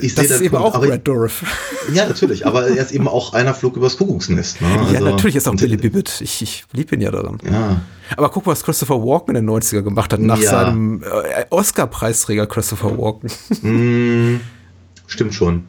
Ich 0.00 0.14
Das 0.14 0.26
ist 0.26 0.40
eben 0.40 0.50
Punkt, 0.50 0.66
auch 0.66 0.74
aber- 0.74 0.86
Brad 0.88 1.06
Dourif. 1.06 1.42
Ja, 1.94 2.06
natürlich, 2.06 2.46
aber 2.46 2.68
er 2.68 2.76
ist 2.82 2.92
eben 2.92 3.08
auch 3.08 3.32
einer 3.32 3.52
Flug 3.54 3.76
übers 3.76 3.96
Kuckucksnest. 3.96 4.60
Ne? 4.60 4.68
Ja, 4.70 4.80
Also- 4.98 5.04
natürlich 5.10 5.36
ist 5.36 5.48
auch 5.48 5.56
Billy 5.56 5.76
Bibbit. 5.76 6.20
Ich, 6.20 6.40
ich 6.42 6.64
liebe 6.72 6.94
ihn 6.94 7.00
ja 7.00 7.10
daran. 7.10 7.38
Ja, 7.44 7.80
Aber 8.16 8.28
guck, 8.30 8.46
was 8.46 8.62
Christopher 8.62 9.02
Walken 9.02 9.34
in 9.36 9.46
den 9.46 9.50
90er 9.50 9.82
gemacht 9.82 10.12
hat, 10.12 10.20
nach 10.20 10.38
Ja. 10.38 10.50
seinem 10.50 11.02
äh, 11.02 11.44
Oscar-Preisträger 11.50 12.46
Christopher 12.46 12.96
Walken. 12.96 13.30
stimmt 15.06 15.34
schon. 15.34 15.64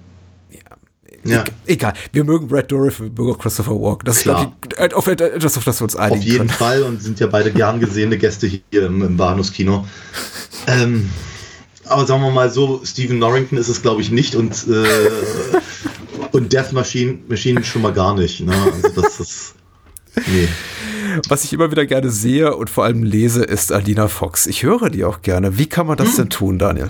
Ja, 1.24 1.44
Egal, 1.68 1.94
wir 2.14 2.24
mögen 2.24 2.48
Brad 2.48 2.72
Dourif, 2.72 3.00
wir 3.00 3.10
mögen 3.10 3.38
Christopher 3.38 3.80
Walken. 3.80 4.06
Das 4.06 4.22
Klar. 4.22 4.54
ist, 4.64 4.72
glaube 4.72 4.88
ich, 4.88 4.94
auf 4.96 5.06
etwas, 5.08 5.56
auf 5.58 5.64
das 5.64 5.80
wir 5.80 5.84
uns 5.84 5.96
einigen 5.96 6.20
auf 6.20 6.26
jeden 6.26 6.38
können. 6.40 6.50
Fall 6.50 6.82
und 6.84 7.02
sind 7.02 7.20
ja 7.20 7.28
beide 7.28 7.52
gern 7.52 7.80
gesehene 7.80 8.18
Gäste 8.18 8.48
hier 8.48 8.86
im, 8.86 9.02
im 9.04 9.18
Bahnhofskino. 9.18 9.86
Ähm, 10.68 11.10
aber 11.92 12.06
sagen 12.06 12.22
wir 12.24 12.32
mal 12.32 12.50
so, 12.50 12.82
Stephen 12.84 13.20
Norrington 13.20 13.58
ist 13.58 13.68
es, 13.68 13.82
glaube 13.82 14.02
ich, 14.02 14.12
nicht 14.12 14.36
und, 14.36 14.68
äh, 14.68 14.86
und 16.32 16.52
Death 16.54 16.72
Machine, 16.74 17.20
Machine 17.28 17.64
schon 17.64 17.82
mal 17.82 17.94
gar 17.94 18.16
nicht. 18.16 18.40
Ne? 18.42 18.54
Also 18.54 19.02
das 19.02 19.20
ist. 19.20 19.56
Nee. 20.28 20.48
Was 21.30 21.44
ich 21.44 21.54
immer 21.54 21.72
wieder 21.72 21.86
gerne 21.86 22.10
sehe 22.10 22.56
und 22.56 22.70
vor 22.70 22.84
allem 22.84 23.04
lese, 23.04 23.44
ist 23.44 23.72
Alina 23.72 24.08
Fox. 24.08 24.48
Ich 24.48 24.64
höre 24.64 24.90
die 24.90 25.04
auch 25.04 25.22
gerne. 25.22 25.58
Wie 25.58 25.68
kann 25.68 25.88
man 25.88 25.98
Hm. 25.98 26.06
das 26.06 26.16
denn 26.16 26.30
tun, 26.30 26.58
Daniel? 26.60 26.90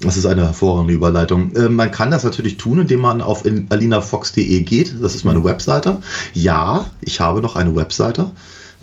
Das 0.00 0.16
ist 0.16 0.26
eine 0.26 0.42
hervorragende 0.44 0.92
Überleitung. 0.92 1.54
Äh, 1.56 1.68
man 1.68 1.90
kann 1.90 2.10
das 2.10 2.22
natürlich 2.24 2.58
tun, 2.58 2.80
indem 2.80 3.00
man 3.00 3.20
auf 3.22 3.44
alinafox.de 3.70 4.60
geht. 4.62 4.94
Das 5.00 5.14
ist 5.14 5.24
meine 5.24 5.42
Webseite. 5.42 6.02
Ja, 6.34 6.90
ich 7.00 7.20
habe 7.20 7.40
noch 7.40 7.56
eine 7.56 7.74
Webseite. 7.74 8.30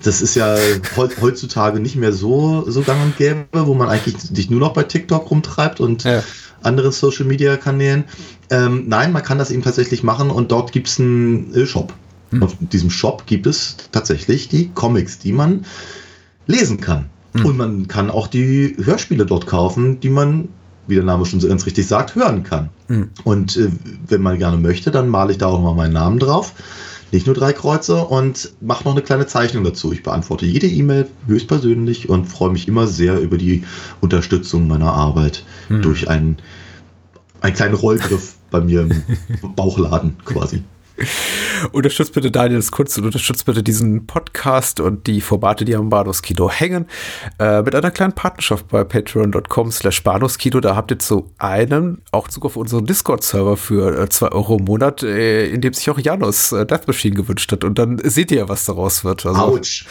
Das 0.04 0.22
ist 0.22 0.36
ja 0.36 0.56
heu- 0.98 1.10
heutzutage 1.22 1.80
nicht 1.80 1.96
mehr 1.96 2.12
so, 2.14 2.66
so 2.70 2.82
gang 2.82 3.02
und 3.04 3.18
gäbe, 3.18 3.46
wo 3.52 3.74
man 3.74 3.90
eigentlich 3.90 4.18
sich 4.20 4.50
nur 4.50 4.60
noch 4.60 4.74
bei 4.74 4.84
TikTok 4.84 5.30
rumtreibt 5.32 5.80
und 5.80 6.04
Ja. 6.04 6.22
anderen 6.62 6.92
Social 6.92 7.26
Media 7.26 7.58
Kanälen. 7.58 8.04
Ähm, 8.50 8.86
nein, 8.88 9.12
man 9.12 9.24
kann 9.24 9.38
das 9.38 9.50
eben 9.52 9.62
tatsächlich 9.64 10.04
machen 10.04 10.30
und 10.30 10.52
dort 10.52 10.72
gibt 10.72 10.88
es 10.88 11.00
einen 11.00 11.66
Shop. 11.66 11.94
Auf 12.42 12.56
diesem 12.60 12.90
Shop 12.90 13.26
gibt 13.28 13.46
es 13.46 13.78
tatsächlich 13.92 14.50
die 14.50 14.70
Comics, 14.74 15.20
die 15.20 15.34
man 15.34 15.66
lesen 16.48 16.80
kann. 16.82 17.06
Und 17.44 17.58
man 17.58 17.88
kann 17.88 18.10
auch 18.12 18.28
die 18.28 18.76
Hörspiele 18.84 19.26
dort 19.26 19.48
kaufen, 19.48 20.00
die 20.00 20.10
man, 20.10 20.50
wie 20.88 20.96
der 20.96 21.04
Name 21.04 21.26
schon 21.26 21.40
so 21.40 21.48
ganz 21.48 21.66
richtig 21.66 21.88
sagt, 21.88 22.16
hören 22.16 22.44
kann. 22.44 22.70
Und 23.24 23.58
äh, 23.58 23.70
wenn 24.08 24.22
man 24.22 24.38
gerne 24.38 24.58
möchte, 24.58 24.92
dann 24.92 25.10
male 25.10 25.32
ich 25.32 25.38
da 25.38 25.48
auch 25.48 25.62
mal 25.62 25.74
meinen 25.76 25.94
Namen 25.94 26.20
drauf. 26.20 26.54
Nicht 27.14 27.28
nur 27.28 27.36
drei 27.36 27.54
Kreuze 27.54 27.98
und 28.06 28.54
mache 28.60 28.86
noch 28.86 28.94
eine 28.94 29.04
kleine 29.04 29.28
Zeichnung 29.28 29.64
dazu. 29.64 29.94
Ich 29.94 30.02
beantworte 30.02 30.48
jede 30.48 30.66
E-Mail 30.66 31.08
höchstpersönlich 31.28 32.10
und 32.10 32.26
freue 32.26 32.50
mich 32.50 32.68
immer 32.68 32.88
sehr 32.88 33.20
über 33.20 33.38
die 33.38 33.64
Unterstützung 34.02 34.68
meiner 34.68 34.92
Arbeit 34.94 35.46
durch 35.70 36.10
einen, 36.10 36.38
einen 37.42 37.54
kleinen 37.54 37.76
Rollgriff 37.76 38.34
bei 38.50 38.62
mir 38.62 38.82
im 38.82 39.04
Bauchladen 39.56 40.18
quasi. 40.26 40.64
Unterstützt 41.72 42.14
bitte 42.14 42.32
Daniels 42.32 42.72
Kunst 42.72 42.98
und 42.98 43.06
unterstützt 43.06 43.46
bitte 43.46 43.64
diesen 43.64 44.06
Podcast 44.06 44.80
und 44.80 45.08
die 45.08 45.22
Formate, 45.22 45.66
die 45.66 45.76
am 45.76 45.90
Bahnhofskino 45.90 46.50
hängen, 46.50 46.88
äh, 47.40 47.62
mit 47.62 47.76
einer 47.76 47.92
kleinen 47.92 48.14
Partnerschaft 48.14 48.68
bei 48.68 48.84
patreon.com 48.84 49.72
slash 49.72 50.04
Bahnhofskino. 50.04 50.60
Da 50.60 50.76
habt 50.76 50.92
ihr 50.92 51.00
zu 51.00 51.32
einem 51.38 52.00
auch 52.12 52.28
Zug 52.28 52.46
auf 52.46 52.56
unseren 52.56 52.86
Discord-Server 52.86 53.58
für 53.58 54.10
2 54.10 54.32
Euro 54.32 54.58
im 54.58 54.66
Monat, 54.66 55.04
äh, 55.04 55.48
in 55.48 55.62
dem 55.62 55.74
sich 55.74 55.90
auch 55.90 56.00
Janus 56.00 56.52
äh, 56.52 56.66
Death 56.66 56.88
Machine 56.88 57.16
gewünscht 57.16 57.52
hat. 57.52 57.64
Und 57.64 57.80
dann 57.80 58.00
seht 58.04 58.32
ihr 58.32 58.40
ja, 58.40 58.50
was 58.50 58.66
daraus 58.66 59.04
wird. 59.04 59.26
Also, 59.26 59.42
Autsch. 59.42 59.86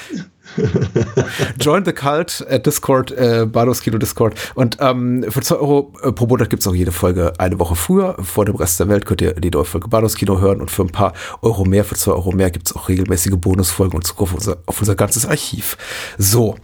Join 1.61 1.84
the 1.84 1.93
Cult 1.93 2.45
at 2.49 2.66
Discord, 2.66 3.11
äh, 3.12 3.47
Bados 3.47 3.80
Kino 3.80 3.99
Discord. 3.99 4.34
Und 4.55 4.76
ähm, 4.80 5.24
für 5.28 5.40
2 5.40 5.55
Euro 5.57 5.93
äh, 6.03 6.12
pro 6.12 6.26
Monat 6.26 6.51
gibt's 6.51 6.66
auch 6.66 6.74
jede 6.74 6.93
Folge 6.93 7.32
eine 7.38 7.59
Woche 7.59 7.76
früher. 7.76 8.16
Vor 8.22 8.45
dem 8.45 8.57
Rest 8.57 8.78
der 8.80 8.88
Welt 8.88 9.07
könnt 9.07 9.20
ihr 9.20 9.34
die 9.34 9.51
neue 9.51 9.64
Folge 9.64 9.88
Bados 9.88 10.16
Kino 10.16 10.40
hören. 10.40 10.61
Und 10.61 10.70
für 10.70 10.82
ein 10.82 10.90
paar 10.90 11.12
Euro 11.40 11.64
mehr, 11.64 11.84
für 11.84 11.95
2 11.95 12.12
Euro 12.12 12.32
mehr, 12.32 12.51
gibt's 12.51 12.74
auch 12.74 12.88
regelmäßige 12.88 13.36
Bonusfolgen 13.36 13.97
und 13.97 14.07
Zugriff 14.07 14.30
auf 14.30 14.34
unser, 14.34 14.59
auf 14.66 14.80
unser 14.80 14.95
ganzes 14.95 15.26
Archiv. 15.26 15.76
So. 16.18 16.57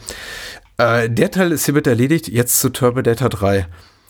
Äh, 0.77 1.11
der 1.11 1.31
Teil 1.31 1.53
ist 1.53 1.65
hiermit 1.65 1.87
erledigt. 1.87 2.29
Jetzt 2.29 2.61
zu 2.61 2.71
Terminator 2.71 3.29
3 3.29 3.67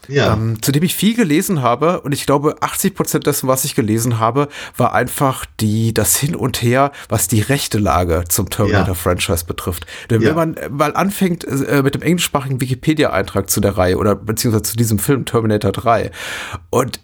Ja. 0.06 0.32
ähm, 0.32 0.62
zu 0.62 0.72
dem 0.72 0.82
ich 0.82 0.94
viel 0.94 1.14
gelesen 1.14 1.60
habe 1.62 2.00
und 2.00 2.12
ich 2.12 2.24
glaube 2.24 2.56
80 2.60 2.94
Prozent 2.94 3.26
dessen, 3.26 3.48
was 3.48 3.64
ich 3.64 3.74
gelesen 3.74 4.18
habe, 4.18 4.48
war 4.76 4.94
einfach 4.94 5.44
die 5.60 5.92
das 5.92 6.16
Hin 6.16 6.34
und 6.34 6.62
Her, 6.62 6.92
was 7.08 7.28
die 7.28 7.40
rechte 7.40 7.78
Lage 7.78 8.24
zum 8.28 8.48
Terminator-Franchise 8.48 9.44
betrifft. 9.44 9.86
Denn 10.10 10.22
Ja. 10.22 10.28
wenn 10.30 10.36
man 10.36 10.56
mal 10.70 10.94
anfängt 10.94 11.44
äh, 11.44 11.82
mit 11.82 11.94
dem 11.94 12.02
englischsprachigen 12.02 12.60
Wikipedia-Eintrag 12.60 13.50
zu 13.50 13.60
der 13.60 13.76
Reihe 13.76 13.98
oder 13.98 14.14
beziehungsweise 14.14 14.62
zu 14.62 14.76
diesem 14.76 14.98
Film 14.98 15.24
Terminator 15.24 15.72
3 15.72 16.10
und 16.70 17.00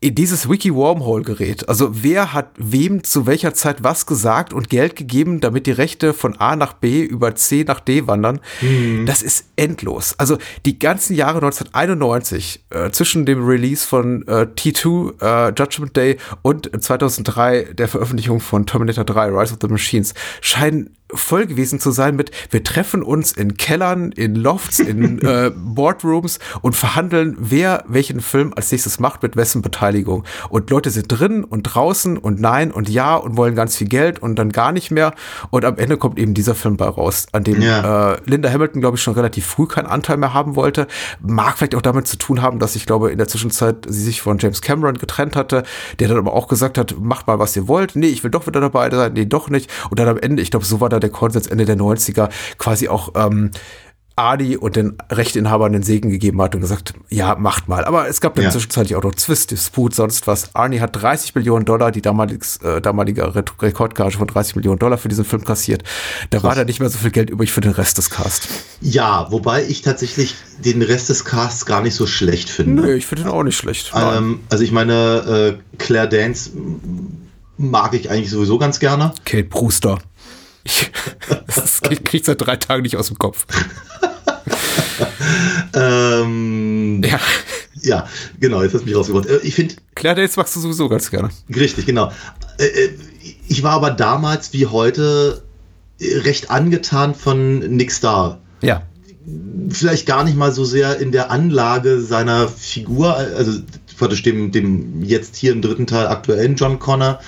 dieses 0.00 0.48
Wiki-Wormhole 0.48 1.24
gerät. 1.24 1.68
Also 1.68 1.90
wer 2.02 2.32
hat 2.32 2.50
wem 2.56 3.02
zu 3.02 3.26
welcher 3.26 3.52
Zeit 3.52 3.82
was 3.82 4.06
gesagt 4.06 4.52
und 4.52 4.68
Geld 4.68 4.94
gegeben, 4.94 5.40
damit 5.40 5.66
die 5.66 5.72
Rechte 5.72 6.14
von 6.14 6.36
A 6.36 6.54
nach 6.54 6.74
B 6.74 7.02
über 7.02 7.34
C 7.34 7.64
nach 7.66 7.80
D 7.80 8.06
wandern. 8.06 8.40
Das 9.06 9.22
ist 9.22 9.46
endlos. 9.56 10.14
Also 10.18 10.38
die 10.66 10.78
ganzen 10.78 11.16
Jahre 11.16 11.38
1991 11.38 12.64
äh, 12.70 12.90
zwischen 12.90 13.26
dem 13.26 13.44
Release 13.44 13.86
von 13.86 14.26
äh, 14.28 14.46
T2, 14.54 15.20
äh, 15.20 15.52
Judgment 15.56 15.96
Day 15.96 16.18
und 16.42 16.70
2003 16.80 17.74
der 17.74 17.88
Veröffentlichung 17.88 18.40
von 18.40 18.66
Terminator 18.66 19.04
3, 19.04 19.30
Rise 19.30 19.54
of 19.54 19.58
the 19.60 19.68
Machines 19.68 20.14
scheinen 20.40 20.90
voll 21.14 21.46
gewesen 21.46 21.80
zu 21.80 21.90
sein 21.90 22.16
mit, 22.16 22.30
wir 22.50 22.62
treffen 22.62 23.02
uns 23.02 23.32
in 23.32 23.56
Kellern, 23.56 24.12
in 24.12 24.34
Lofts, 24.34 24.78
in 24.78 25.18
äh, 25.26 25.50
Boardrooms 25.54 26.38
und 26.60 26.76
verhandeln, 26.76 27.36
wer 27.38 27.84
welchen 27.88 28.20
Film 28.20 28.52
als 28.56 28.70
nächstes 28.70 29.00
macht, 29.00 29.22
mit 29.22 29.36
wessen 29.36 29.62
Beteiligung. 29.62 30.24
Und 30.50 30.70
Leute 30.70 30.90
sind 30.90 31.06
drin 31.08 31.44
und 31.44 31.62
draußen 31.62 32.18
und 32.18 32.40
nein 32.40 32.70
und 32.70 32.88
ja 32.88 33.16
und 33.16 33.36
wollen 33.36 33.54
ganz 33.54 33.76
viel 33.76 33.88
Geld 33.88 34.20
und 34.20 34.36
dann 34.36 34.50
gar 34.50 34.72
nicht 34.72 34.90
mehr. 34.90 35.14
Und 35.50 35.64
am 35.64 35.76
Ende 35.78 35.96
kommt 35.96 36.18
eben 36.18 36.34
dieser 36.34 36.54
Film 36.54 36.76
bei 36.76 36.86
raus, 36.88 37.26
an 37.32 37.44
dem 37.44 37.62
Ja. 37.62 38.12
äh, 38.12 38.18
Linda 38.26 38.50
Hamilton, 38.50 38.80
glaube 38.80 38.96
ich, 38.96 39.02
schon 39.02 39.14
relativ 39.14 39.46
früh 39.46 39.66
keinen 39.66 39.86
Anteil 39.86 40.16
mehr 40.18 40.34
haben 40.34 40.56
wollte. 40.56 40.86
Mag 41.20 41.56
vielleicht 41.58 41.74
auch 41.74 41.82
damit 41.82 42.06
zu 42.06 42.18
tun 42.18 42.42
haben, 42.42 42.58
dass 42.58 42.76
ich 42.76 42.86
glaube, 42.86 43.10
in 43.10 43.18
der 43.18 43.28
Zwischenzeit 43.28 43.86
sie 43.88 44.02
sich 44.02 44.20
von 44.20 44.38
James 44.38 44.60
Cameron 44.62 44.98
getrennt 44.98 45.36
hatte, 45.36 45.62
der 45.98 46.08
dann 46.08 46.18
aber 46.18 46.32
auch 46.34 46.48
gesagt 46.48 46.78
hat, 46.78 46.96
macht 47.00 47.26
mal, 47.26 47.38
was 47.38 47.56
ihr 47.56 47.68
wollt. 47.68 47.96
Nee, 47.96 48.08
ich 48.08 48.22
will 48.24 48.30
doch 48.30 48.46
wieder 48.46 48.60
dabei 48.60 48.90
sein. 48.90 49.12
Nee, 49.14 49.24
doch 49.26 49.48
nicht. 49.50 49.70
Und 49.90 49.98
dann 49.98 50.08
am 50.08 50.18
Ende, 50.18 50.42
ich 50.42 50.50
glaube, 50.50 50.66
so 50.66 50.80
war 50.80 50.88
da 51.00 51.08
der 51.08 51.10
Konsens 51.10 51.46
Ende 51.46 51.64
der 51.64 51.76
90er, 51.76 52.28
quasi 52.58 52.88
auch 52.88 53.12
ähm, 53.14 53.50
Adi 54.16 54.56
und 54.56 54.74
den 54.74 54.98
Rechteinhabern 55.12 55.72
den 55.72 55.84
Segen 55.84 56.10
gegeben 56.10 56.42
hat 56.42 56.52
und 56.56 56.60
gesagt, 56.60 56.92
ja, 57.08 57.36
macht 57.36 57.68
mal. 57.68 57.84
Aber 57.84 58.08
es 58.08 58.20
gab 58.20 58.34
dann 58.34 58.46
Ja. 58.46 58.50
zwischenzeitlich 58.50 58.96
auch 58.96 59.02
noch 59.04 59.14
Zwist, 59.14 59.52
Disput, 59.52 59.94
sonst 59.94 60.26
was. 60.26 60.56
Arnie 60.56 60.80
hat 60.80 61.00
30 61.00 61.36
Millionen 61.36 61.64
Dollar, 61.64 61.92
die 61.92 62.02
damaliges, 62.02 62.56
äh, 62.56 62.80
damalige 62.80 63.32
Re 63.36 63.44
Rekordgage 63.62 64.18
von 64.18 64.26
30 64.26 64.56
Millionen 64.56 64.80
Dollar 64.80 64.98
für 64.98 65.06
diesen 65.08 65.24
Film 65.24 65.44
kassiert. 65.44 65.84
Da 66.30 66.42
war 66.42 66.56
da 66.56 66.64
nicht 66.64 66.80
mehr 66.80 66.90
so 66.90 66.98
viel 66.98 67.12
Geld 67.12 67.30
übrig 67.30 67.52
für 67.52 67.60
den 67.60 67.70
Rest 67.70 67.98
des 67.98 68.10
Cast. 68.10 68.48
ja, 68.80 69.28
wobei 69.30 69.64
ich 69.64 69.82
tatsächlich 69.82 70.34
den 70.64 70.82
Rest 70.82 71.10
des 71.10 71.24
Casts 71.24 71.64
gar 71.64 71.80
nicht 71.80 71.94
so 71.94 72.08
schlecht 72.08 72.50
finde. 72.50 72.82
Nö, 72.82 72.94
ich 72.94 73.06
finde 73.06 73.22
den 73.22 73.30
auch 73.32 73.44
nicht 73.44 73.56
schlecht. 73.56 73.92
Ähm, 73.94 74.40
also 74.50 74.64
ich 74.64 74.72
meine, 74.72 75.58
äh, 75.60 75.76
Claire 75.78 76.08
Danes 76.08 76.50
mag 77.56 77.94
ich 77.94 78.10
eigentlich 78.10 78.30
sowieso 78.30 78.58
ganz 78.58 78.80
gerne. 78.80 79.12
Kate 79.24 79.44
Brewster. 79.44 79.98
Ich, 80.64 80.90
das 81.54 81.80
geht- 81.82 82.04
krieg 82.04 82.20
ich 82.20 82.26
seit 82.26 82.40
drei 82.40 82.56
Tagen 82.56 82.82
nicht 82.82 82.96
aus 82.96 83.08
dem 83.08 83.18
Kopf. 83.18 83.46
Ähm, 85.74 87.02
Ja. 87.04 87.20
ja, 87.82 88.08
genau, 88.40 88.62
jetzt 88.62 88.74
hast 88.74 88.82
du 88.82 88.86
mich 88.86 88.96
rausgebracht. 88.96 89.26
Äh, 89.26 89.38
Ich 89.42 89.54
finde, 89.54 89.74
Claire 89.94 90.16
Danes 90.16 90.36
magst 90.36 90.56
du 90.56 90.60
sowieso 90.60 90.88
ganz 90.88 91.10
gerne. 91.10 91.30
richtig, 91.54 91.86
genau. 91.86 92.12
Äh, 92.58 92.64
äh, 92.66 92.90
ich 93.48 93.62
war 93.62 93.72
aber 93.72 93.90
damals 93.90 94.52
wie 94.52 94.66
heute 94.66 95.42
recht 96.00 96.50
angetan 96.50 97.14
von 97.14 97.58
Nick 97.58 97.92
Starr. 97.92 98.40
Ja. 98.62 98.82
vielleicht 99.70 100.06
gar 100.06 100.24
nicht 100.24 100.36
mal 100.36 100.52
so 100.52 100.64
sehr 100.64 100.98
in 100.98 101.12
der 101.12 101.30
Anlage 101.30 102.00
seiner 102.00 102.48
Figur, 102.48 103.14
also 103.16 103.60
praktisch 103.98 104.22
dem, 104.22 104.52
dem 104.52 105.02
jetzt 105.02 105.36
hier 105.36 105.52
im 105.52 105.62
dritten 105.62 105.86
Teil 105.86 106.06
aktuellen 106.06 106.54
John 106.56 106.78
Connor, 106.78 107.20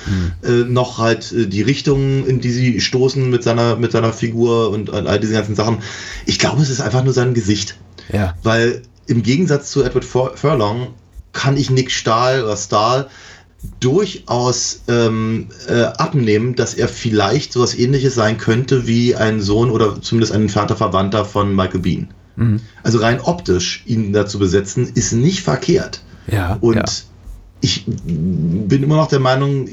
äh, 0.43 0.65
noch 0.65 0.99
halt 0.99 1.33
äh, 1.33 1.47
die 1.47 1.63
Richtung, 1.63 2.27
in 2.27 2.41
die 2.41 2.51
sie 2.51 2.81
stoßen 2.81 3.29
mit 3.29 3.43
seiner, 3.43 3.77
mit 3.77 3.93
seiner 3.93 4.13
Figur 4.13 4.71
und 4.71 4.91
all 4.91 5.07
all 5.07 5.21
diese 5.21 5.35
ganzen 5.35 5.55
Sachen. 5.55 5.79
Ich 6.27 6.39
glaube, 6.39 6.63
es 6.63 6.71
ist 6.71 6.81
einfach 6.81 7.05
nur 7.05 7.13
sein 7.13 7.35
Gesicht. 7.35 7.77
Ja. 8.13 8.35
Weil 8.43 8.83
im 9.07 9.23
Gegensatz 9.23 9.71
zu 9.71 9.83
Edward 9.83 10.05
Fur 10.05 10.37
Furlong 10.37 10.89
kann 11.33 11.57
ich 11.57 11.71
Nick 11.71 11.91
Stahl 11.91 12.43
oder 12.43 12.57
Stahl 12.57 13.09
durchaus 13.81 14.83
ähm, 14.89 15.49
äh, 15.69 15.83
abnehmen, 15.83 16.55
dass 16.55 16.75
er 16.75 16.89
vielleicht 16.89 17.53
sowas 17.53 17.77
ähnliches 17.77 18.15
sein 18.15 18.39
könnte 18.39 18.87
wie 18.87 19.15
ein 19.15 19.41
Sohn 19.41 19.71
oder 19.71 20.01
zumindest 20.01 20.33
ein 20.33 20.43
entfernter 20.43 20.77
Verwandter 20.77 21.25
von 21.25 21.55
Michael 21.55 21.81
Bean. 21.81 22.09
Also 22.83 22.99
rein 22.99 23.21
optisch 23.21 23.83
ihn 23.87 24.13
da 24.13 24.27
zu 24.27 24.39
besetzen, 24.39 24.91
ist 24.95 25.13
nicht 25.13 25.43
verkehrt. 25.43 26.03
Ja. 26.27 26.59
Und 26.61 26.77
ja. 26.77 26.85
ich 27.61 27.85
bin 27.87 28.83
immer 28.83 28.97
noch 28.97 29.09
der 29.09 29.21
Meinung, 29.21 29.69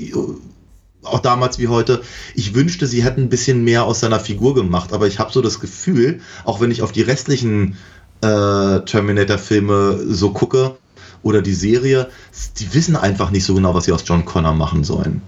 auch 1.04 1.20
damals 1.20 1.60
wie 1.60 1.68
heute, 1.68 2.02
ich 2.36 2.54
wünschte, 2.54 2.88
sie 2.88 3.04
hätten 3.04 3.24
ein 3.24 3.30
bisschen 3.30 3.64
mehr 3.64 3.86
aus 3.86 4.00
seiner 4.00 4.20
Figur 4.20 4.56
gemacht, 4.56 4.94
aber 4.94 5.08
ich 5.08 5.20
habe 5.20 5.32
so 5.32 5.42
das 5.42 5.60
Gefühl, 5.60 6.20
auch 6.44 6.60
wenn 6.60 6.72
ich 6.72 6.82
auf 6.82 6.92
die 6.92 7.02
restlichen 7.02 7.78
äh, 8.22 8.80
Terminator-Filme 8.82 10.00
so 10.10 10.32
gucke 10.32 10.78
oder 11.24 11.42
die 11.42 11.54
Serie, 11.54 12.10
die 12.58 12.74
wissen 12.74 12.96
einfach 12.96 13.32
nicht 13.32 13.46
so 13.46 13.54
genau, 13.54 13.74
was 13.74 13.86
sie 13.86 13.92
aus 13.92 14.04
John 14.06 14.26
Connor 14.26 14.54
machen 14.54 14.84
sollen. 14.84 15.22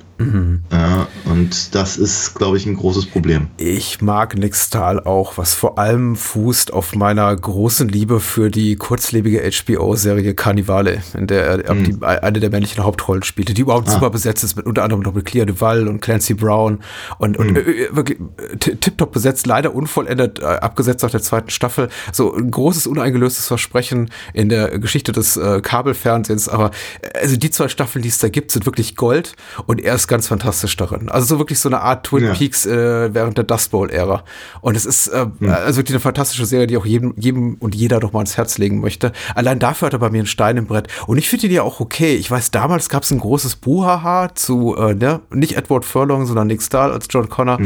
Ja, 0.72 1.08
und 1.26 1.74
das 1.76 1.96
ist, 1.98 2.36
glaube 2.36 2.58
ich, 2.58 2.66
ein 2.66 2.76
großes 2.76 3.06
Problem. 3.06 3.48
Ich 3.58 4.02
mag 4.02 4.36
Stahl 4.68 5.00
auch, 5.00 5.38
was 5.38 5.54
vor 5.54 5.80
allem 5.80 6.18
fußt 6.18 6.74
auf 6.74 6.94
meiner 6.94 7.34
großen 7.34 7.88
Liebe 7.88 8.20
für 8.20 8.50
die 8.52 8.76
kurzlebige 8.76 9.42
HBO-Serie 9.50 10.34
Carnivale, 10.34 11.02
in 11.18 11.28
der 11.28 11.66
er 11.66 11.74
Mhm. 11.74 11.84
die, 12.00 12.06
eine 12.06 12.40
der 12.42 12.50
männlichen 12.50 12.84
Hauptrollen 12.84 13.24
spielte, 13.24 13.54
die 13.54 13.62
überhaupt 13.62 13.88
Ah. 13.88 13.92
super 13.92 14.10
besetzt 14.10 14.44
ist, 14.44 14.58
mit 14.58 14.66
unter 14.66 14.84
anderem 14.84 15.04
noch 15.04 15.14
mit 15.14 15.24
Clea 15.26 15.46
Duval 15.46 15.88
und 15.88 16.02
Clancy 16.02 16.34
Brown 16.34 16.80
und, 17.18 17.38
und 17.38 17.52
Mhm. 17.52 17.56
äh, 17.56 17.60
äh, 17.62 17.96
wirklich 17.96 18.20
äh, 18.20 18.58
ti- 18.58 18.76
tipptopp 18.76 19.14
besetzt, 19.14 19.48
leider 19.48 19.74
unvollendet, 19.74 20.40
äh, 20.40 20.44
abgesetzt 20.46 21.02
nach 21.04 21.12
der 21.12 21.22
zweiten 21.22 21.50
Staffel. 21.50 21.88
So 22.12 22.34
ein 22.36 22.52
großes, 22.52 22.88
uneingelöstes 22.88 23.48
Versprechen 23.48 24.10
in 24.34 24.50
der 24.50 24.80
Geschichte 24.80 25.14
des 25.14 25.38
äh, 25.38 25.62
Kabelfernsehens, 25.62 26.50
aber 26.50 26.72
äh, 27.02 27.20
also 27.20 27.38
die 27.38 27.52
zwei 27.52 27.70
Staffeln, 27.70 28.02
die 28.04 28.10
es 28.10 28.18
da 28.20 28.28
gibt, 28.28 28.52
sind 28.52 28.66
wirklich 28.66 28.98
Gold 28.98 29.34
und 29.66 29.80
er 29.80 29.96
ist 29.96 30.09
ganz 30.10 30.28
fantastisch 30.28 30.76
darin. 30.76 31.08
Also 31.08 31.26
so 31.28 31.40
wirklich 31.40 31.60
so 31.60 31.70
eine 31.70 31.80
Art 31.80 32.06
Twin 32.06 32.26
Ja. 32.26 32.34
Peaks 32.34 32.66
äh, 32.66 33.14
während 33.14 33.38
der 33.38 33.46
Dust 33.46 33.72
Bowl-Ära. 33.72 34.24
Und 34.60 34.76
es 34.76 34.86
ist 34.86 35.08
äh, 35.08 35.28
also 35.48 35.78
wirklich 35.78 35.94
eine 35.96 36.02
fantastische 36.02 36.46
Serie, 36.46 36.68
die 36.68 36.76
auch 36.76 36.86
jedem, 36.86 37.14
jedem 37.16 37.54
und 37.56 37.74
jeder 37.76 38.02
doch 38.02 38.12
mal 38.12 38.20
ans 38.20 38.36
Herz 38.36 38.58
legen 38.58 38.82
möchte. 38.82 39.14
Allein 39.36 39.60
dafür 39.60 39.86
hat 39.86 39.94
er 39.94 40.00
bei 40.00 40.10
mir 40.10 40.18
einen 40.18 40.28
Stein 40.28 40.58
im 40.58 40.66
Brett. 40.68 40.88
Und 41.08 41.18
ich 41.18 41.30
finde 41.30 41.48
ihn 41.48 41.54
ja 41.54 41.64
auch 41.64 41.80
okay. 41.80 42.16
Ich 42.16 42.30
weiß, 42.30 42.52
damals 42.52 42.90
gab 42.90 43.04
es 43.04 43.12
ein 43.12 43.20
großes 43.20 43.56
Buhaha 43.56 44.36
zu, 44.36 44.76
äh, 44.76 44.94
ne, 44.94 45.22
nicht 45.34 45.56
Edward 45.56 45.86
Furlong, 45.86 46.26
sondern 46.26 46.48
Nick 46.48 46.62
Stahl 46.62 46.92
als 46.92 47.08
John 47.10 47.30
Connor. 47.30 47.60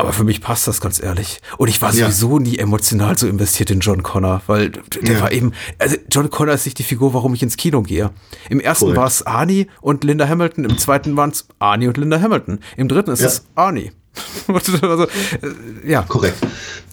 Aber 0.00 0.12
für 0.12 0.24
mich 0.24 0.40
passt 0.40 0.66
das 0.66 0.80
ganz 0.80 1.02
ehrlich. 1.02 1.40
Und 1.58 1.68
ich 1.68 1.80
war 1.82 1.92
Ja. 1.94 2.06
sowieso 2.10 2.38
nie 2.38 2.58
emotional 2.58 3.16
so 3.18 3.26
investiert 3.26 3.70
in 3.70 3.80
John 3.80 4.02
Connor, 4.02 4.42
weil 4.46 4.70
der 4.70 5.14
Ja. 5.14 5.20
war 5.22 5.32
eben, 5.32 5.52
also 5.78 5.96
John 6.10 6.30
Connor 6.30 6.54
ist 6.54 6.64
nicht 6.64 6.78
die 6.78 6.82
Figur, 6.82 7.14
warum 7.14 7.34
ich 7.34 7.42
ins 7.42 7.56
Kino 7.56 7.82
gehe. 7.82 8.10
Im 8.48 8.60
ersten 8.60 8.84
Korrekt. 8.86 8.98
war 8.98 9.06
es 9.06 9.26
Arnie 9.26 9.66
und 9.80 10.04
Linda 10.04 10.28
Hamilton, 10.28 10.64
im 10.64 10.78
zweiten 10.78 11.16
waren 11.16 11.30
es 11.30 11.46
Arnie 11.58 11.86
und 11.88 11.96
Linda 11.96 12.20
Hamilton. 12.20 12.58
Im 12.76 12.88
dritten 12.88 13.10
ist 13.10 13.20
Ja. 13.20 13.26
es 13.28 13.44
Arnie. 13.54 13.92
also, 14.48 15.04
äh, 15.04 15.06
ja. 15.86 16.02
Korrekt. 16.02 16.36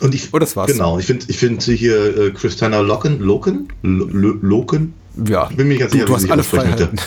Und 0.01 0.14
ich, 0.14 0.32
Und 0.32 0.39
das 0.41 0.55
war's. 0.55 0.72
Genau, 0.72 0.99
ich 0.99 1.05
finde 1.08 1.26
ich 1.30 1.38
find 1.38 1.64
hier 1.64 2.16
äh, 2.18 2.32
Christina 2.32 2.80
Loken, 2.80 3.20
Loken, 3.20 3.68
Lo- 3.82 4.08
Lo- 4.12 4.38
Loken, 4.41 4.93
Ja. 5.28 5.47
Ich 5.49 5.58
bin 5.58 5.68
mir 5.68 5.80
ganz 5.80 5.91
du, 5.91 5.97
sicher, 5.97 6.05
du 6.05 6.12
wie 6.12 6.16
hast 6.16 6.32
alle 6.32 6.43
Freiheiten. 6.43 6.99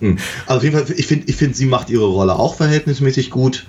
Hm. 0.00 0.18
Also 0.46 0.56
auf 0.58 0.62
jeden 0.62 0.76
Fall, 0.76 0.94
ich 0.94 1.06
finde, 1.06 1.26
ich 1.28 1.36
find, 1.36 1.56
sie 1.56 1.64
macht 1.66 1.88
ihre 1.88 2.04
Rolle 2.06 2.34
auch 2.34 2.54
verhältnismäßig 2.56 3.30
gut. 3.30 3.66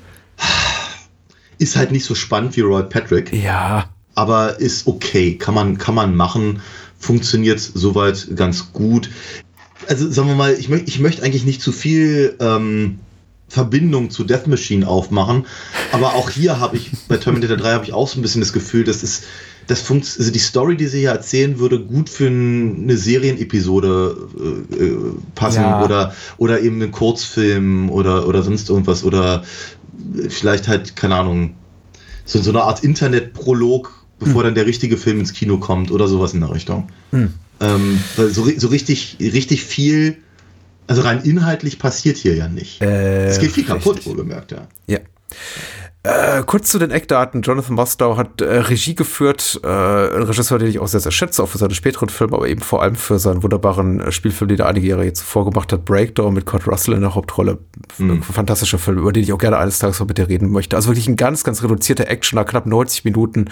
Ist 1.61 1.75
halt 1.77 1.91
nicht 1.91 2.05
so 2.05 2.15
spannend 2.15 2.57
wie 2.57 2.61
Roy 2.61 2.83
Patrick, 2.83 3.31
Ja. 3.31 3.85
aber 4.15 4.59
ist 4.59 4.87
okay, 4.87 5.35
kann 5.37 5.53
man, 5.53 5.77
kann 5.77 5.93
man 5.95 6.15
machen, 6.15 6.59
funktioniert 6.97 7.59
soweit 7.59 8.35
ganz 8.35 8.73
gut. 8.73 9.09
Also 9.87 10.09
sagen 10.11 10.27
wir 10.27 10.35
mal, 10.35 10.53
ich, 10.53 10.69
möcht, 10.69 10.87
ich 10.87 10.99
möchte 10.99 11.21
eigentlich 11.23 11.45
nicht 11.45 11.61
zu 11.61 11.71
viel 11.71 12.35
ähm, 12.39 12.99
Verbindung 13.47 14.09
zu 14.09 14.23
Death 14.23 14.47
Machine 14.47 14.87
aufmachen, 14.87 15.45
aber 15.91 16.15
auch 16.15 16.29
hier 16.29 16.59
habe 16.59 16.77
ich, 16.77 16.89
bei 17.07 17.17
Terminator 17.17 17.57
3 17.57 17.73
habe 17.73 17.85
ich 17.85 17.93
auch 17.93 18.07
so 18.07 18.17
ein 18.17 18.21
bisschen 18.21 18.41
das 18.41 18.53
Gefühl, 18.53 18.83
das 18.85 19.03
ist, 19.03 19.23
das 19.67 19.81
funkt, 19.81 20.05
also 20.17 20.31
die 20.31 20.39
Story, 20.39 20.77
die 20.77 20.87
sie 20.87 20.99
hier 20.99 21.09
erzählen, 21.11 21.59
würde 21.59 21.79
gut 21.79 22.09
für 22.09 22.27
eine 22.27 22.95
Serienepisode 22.97 24.17
äh, 24.71 24.83
äh, 24.83 24.97
passen 25.35 25.61
Ja. 25.61 25.83
oder, 25.83 26.15
oder 26.37 26.61
eben 26.61 26.81
einen 26.81 26.91
Kurzfilm 26.91 27.89
oder, 27.89 28.27
oder 28.27 28.41
sonst 28.43 28.69
irgendwas 28.69 29.03
oder 29.03 29.43
vielleicht 30.29 30.67
halt, 30.67 30.95
keine 30.95 31.15
Ahnung, 31.15 31.55
so, 32.25 32.41
so 32.41 32.51
eine 32.51 32.63
Art 32.63 32.83
Internet-Prolog, 32.83 34.05
bevor 34.19 34.43
dann 34.43 34.55
der 34.55 34.65
richtige 34.65 34.97
Film 34.97 35.19
ins 35.19 35.33
Kino 35.33 35.57
kommt 35.57 35.91
oder 35.91 36.07
sowas 36.07 36.33
in 36.33 36.41
der 36.41 36.53
Richtung. 36.53 36.89
Ähm, 37.59 37.99
weil 38.15 38.29
so, 38.29 38.47
so 38.57 38.67
richtig, 38.67 39.17
richtig 39.19 39.63
viel, 39.63 40.17
also 40.87 41.01
rein 41.01 41.21
inhaltlich 41.23 41.79
passiert 41.79 42.17
hier 42.17 42.35
ja 42.35 42.47
nicht. 42.47 42.81
Äh, 42.81 43.27
es 43.27 43.39
geht 43.39 43.51
viel 43.51 43.65
kaputt, 43.65 43.97
richtig. 43.97 44.11
wohlgemerkt, 44.11 44.51
ja. 44.51 44.67
Ja. 44.87 44.99
Äh, 46.03 46.41
kurz 46.47 46.69
zu 46.69 46.79
den 46.79 46.89
Eckdaten. 46.89 47.43
Jonathan 47.43 47.75
Mostow 47.75 48.17
hat 48.17 48.41
äh, 48.41 48.57
Regie 48.57 48.95
geführt, 48.95 49.59
äh, 49.63 49.67
ein 49.67 50.23
Regisseur, 50.23 50.57
den 50.57 50.67
ich 50.67 50.79
auch 50.79 50.87
sehr, 50.87 50.99
sehr 50.99 51.11
schätze, 51.11 51.43
auch 51.43 51.49
für 51.49 51.59
seine 51.59 51.75
späteren 51.75 52.09
Filme, 52.09 52.37
aber 52.37 52.47
eben 52.47 52.61
vor 52.61 52.81
allem 52.81 52.95
für 52.95 53.19
seinen 53.19 53.43
wunderbaren 53.43 53.99
äh, 53.99 54.11
Spielfilm, 54.11 54.49
den 54.49 54.59
er 54.59 54.67
einige 54.67 54.87
Jahre 54.87 55.03
jetzt 55.05 55.19
zuvor 55.19 55.45
gemacht 55.45 55.71
hat, 55.71 55.85
Breakdown 55.85 56.33
mit 56.33 56.47
Kurt 56.47 56.67
Russell 56.67 56.95
in 56.95 57.01
der 57.01 57.13
Hauptrolle. 57.13 57.59
Mhm. 57.99 58.23
Fantastischer 58.23 58.79
Film, 58.79 58.97
über 58.97 59.13
den 59.13 59.21
ich 59.21 59.31
auch 59.31 59.37
gerne 59.37 59.59
eines 59.59 59.77
Tages 59.77 59.99
mal 59.99 60.07
mit 60.07 60.17
dir 60.17 60.27
reden 60.27 60.49
möchte. 60.49 60.75
Also 60.75 60.89
wirklich 60.89 61.07
ein 61.07 61.17
ganz, 61.17 61.43
ganz 61.43 61.61
reduzierter 61.61 62.07
Action, 62.07 62.37
nach 62.37 62.47
knapp 62.47 62.65
90 62.65 63.05
Minuten. 63.05 63.45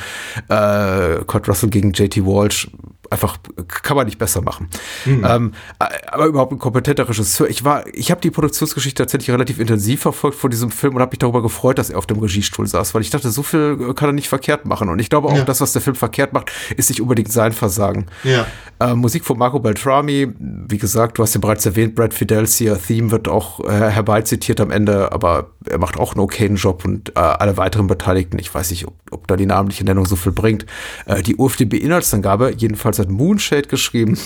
Äh, 0.48 1.24
Kurt 1.28 1.48
Russell 1.48 1.70
gegen 1.70 1.94
JT 1.94 2.26
Walsh. 2.26 2.72
Einfach 3.10 3.38
kann 3.68 3.98
man 3.98 4.06
nicht 4.06 4.18
besser 4.20 4.42
machen. 4.42 4.70
Ähm, 5.06 5.54
äh, 5.80 5.86
aber 6.12 6.26
überhaupt 6.28 6.52
ein 6.52 6.60
kompetenter 6.60 7.08
Regisseur. 7.10 7.50
Ich 7.50 7.64
war, 7.64 7.84
ich 7.94 8.12
habe 8.12 8.22
die 8.22 8.30
Produktionsgeschichte 8.32 9.02
tatsächlich 9.04 9.32
relativ 9.32 9.60
intensiv 9.60 10.02
verfolgt 10.02 10.38
vor 10.38 10.50
diesem 10.50 10.70
Film 10.72 10.96
und 10.96 11.02
habe 11.02 11.12
mich 11.12 11.20
darüber 11.20 11.42
gefreut, 11.42 11.78
dass 11.78 11.90
er 11.90 11.98
auf 11.98 12.06
dem 12.06 12.20
Regiestuhl 12.20 12.68
saß, 12.68 12.94
weil 12.94 13.02
ich 13.02 13.10
dachte, 13.10 13.30
so 13.32 13.42
viel 13.44 13.78
äh, 13.90 13.94
kann 13.94 14.10
er 14.10 14.14
nicht 14.14 14.30
verkehrt 14.30 14.66
machen. 14.66 14.90
Und 14.90 15.00
ich 15.00 15.10
glaube 15.10 15.28
auch, 15.30 15.36
Ja. 15.38 15.44
das, 15.44 15.62
was 15.62 15.74
der 15.74 15.82
Film 15.82 15.96
verkehrt 15.96 16.34
macht, 16.34 16.52
ist 16.78 16.90
nicht 16.90 17.02
unbedingt 17.02 17.32
sein 17.32 17.52
Versagen. 17.52 18.06
Ja. 18.24 18.46
Äh, 18.80 18.94
Musik 18.96 19.26
von 19.26 19.38
Marco 19.38 19.60
Beltrami, 19.60 20.28
wie 20.38 20.78
gesagt, 20.78 21.18
du 21.18 21.24
hast 21.24 21.34
ja 21.34 21.42
bereits 21.42 21.66
erwähnt, 21.66 21.96
Brad 21.96 22.14
Fidelcia 22.14 22.76
Theme 22.76 23.12
wird 23.12 23.28
auch 23.28 23.60
äh, 23.62 23.72
herbeizitiert 23.90 24.62
am 24.62 24.72
Ende, 24.72 25.12
aber 25.12 25.50
er 25.66 25.80
macht 25.80 25.98
auch 25.98 26.14
einen 26.14 26.22
okayen 26.22 26.56
Job 26.58 26.86
und 26.86 27.10
äh, 27.10 27.20
alle 27.20 27.58
weiteren 27.58 27.88
Beteiligten, 27.88 28.38
ich 28.40 28.54
weiß 28.54 28.70
nicht, 28.72 28.88
ob, 28.88 28.94
ob 29.12 29.28
da 29.28 29.36
die 29.36 29.46
namentliche 29.46 29.84
Nennung 29.84 30.06
so 30.06 30.16
viel 30.16 30.32
bringt. 30.32 30.66
Äh, 31.06 31.22
die 31.24 31.36
UFDB-Inhaltsangabe, 31.36 32.54
jedenfalls 32.56 32.99
hat 33.00 33.10
Moonshade 33.10 33.68
geschrieben 33.68 34.18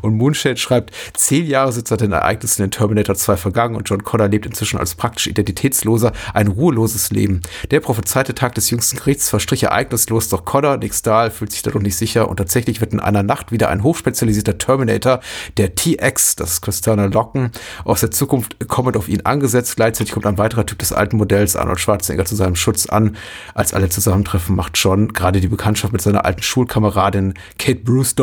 und 0.00 0.16
Moonshade 0.16 0.56
schreibt, 0.56 0.92
zehn 1.14 1.46
Jahre 1.46 1.72
sind 1.72 1.88
seit 1.88 2.00
den 2.00 2.12
Ereignissen 2.12 2.62
in 2.62 2.70
Terminator 2.70 3.14
2 3.14 3.36
vergangen 3.36 3.76
und 3.76 3.88
John 3.88 4.02
Connor 4.02 4.28
lebt 4.28 4.46
inzwischen 4.46 4.78
als 4.78 4.94
praktisch 4.94 5.26
identitätsloser, 5.26 6.12
ein 6.34 6.48
ruheloses 6.48 7.10
Leben. 7.10 7.40
Der 7.70 7.80
prophezeite 7.80 8.34
Tag 8.34 8.54
des 8.54 8.70
jüngsten 8.70 8.96
Gerichts 8.96 9.30
verstrich 9.30 9.64
ereignislos, 9.64 10.28
doch 10.28 10.44
Connor, 10.44 10.76
Nick 10.76 10.94
Stahl, 10.94 11.30
fühlt 11.30 11.52
sich 11.52 11.62
dadurch 11.62 11.84
nicht 11.84 11.96
sicher 11.96 12.28
und 12.28 12.36
tatsächlich 12.36 12.80
wird 12.80 12.92
in 12.92 13.00
einer 13.00 13.22
Nacht 13.22 13.52
wieder 13.52 13.68
ein 13.68 13.82
hochspezialisierter 13.82 14.58
Terminator, 14.58 15.20
der 15.56 15.74
TX, 15.74 16.36
das 16.36 16.54
ist 16.54 16.62
Christiane 16.62 17.08
Locken, 17.08 17.50
aus 17.84 18.00
der 18.00 18.10
Zukunft 18.10 18.56
kommend 18.68 18.96
auf 18.96 19.08
ihn 19.08 19.22
angesetzt. 19.22 19.76
Gleichzeitig 19.76 20.12
kommt 20.12 20.26
ein 20.26 20.38
weiterer 20.38 20.66
Typ 20.66 20.78
des 20.78 20.92
alten 20.92 21.16
Modells, 21.16 21.56
Arnold 21.56 21.80
Schwarzenegger, 21.80 22.24
zu 22.24 22.36
seinem 22.36 22.56
Schutz 22.56 22.86
an. 22.86 23.16
Als 23.54 23.74
alle 23.74 23.88
zusammentreffen, 23.88 24.56
macht 24.56 24.78
John 24.78 25.12
gerade 25.12 25.40
die 25.40 25.48
Bekanntschaft 25.48 25.92
mit 25.92 26.02
seiner 26.02 26.24
alten 26.24 26.42
Schulkameradin 26.42 27.34
Kate 27.58 27.80
Brewster, 27.80 28.21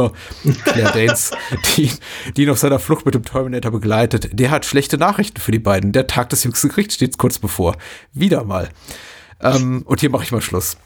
Claire 0.64 0.92
Danes, 0.94 1.32
die, 1.78 1.92
die 2.36 2.44
ihn 2.44 2.50
auf 2.50 2.60
seiner 2.60 2.80
Flucht 2.80 3.06
mit 3.06 3.16
dem 3.16 3.24
Terminator 3.24 3.72
begleitet. 3.72 4.30
Der 4.34 4.52
hat 4.52 4.66
schlechte 4.66 4.98
Nachrichten 4.98 5.40
für 5.40 5.52
die 5.52 5.60
beiden. 5.60 5.92
Der 5.92 6.08
Tag 6.08 6.30
des 6.30 6.44
jüngsten 6.44 6.70
Gerichts 6.70 6.96
steht 6.96 7.18
kurz 7.18 7.40
bevor. 7.40 7.76
Wieder 8.14 8.44
mal. 8.44 8.70
Ähm, 9.42 9.84
und 9.86 10.00
hier 10.00 10.10
mache 10.10 10.24
ich 10.24 10.32
mal 10.32 10.42
Schluss. 10.42 10.78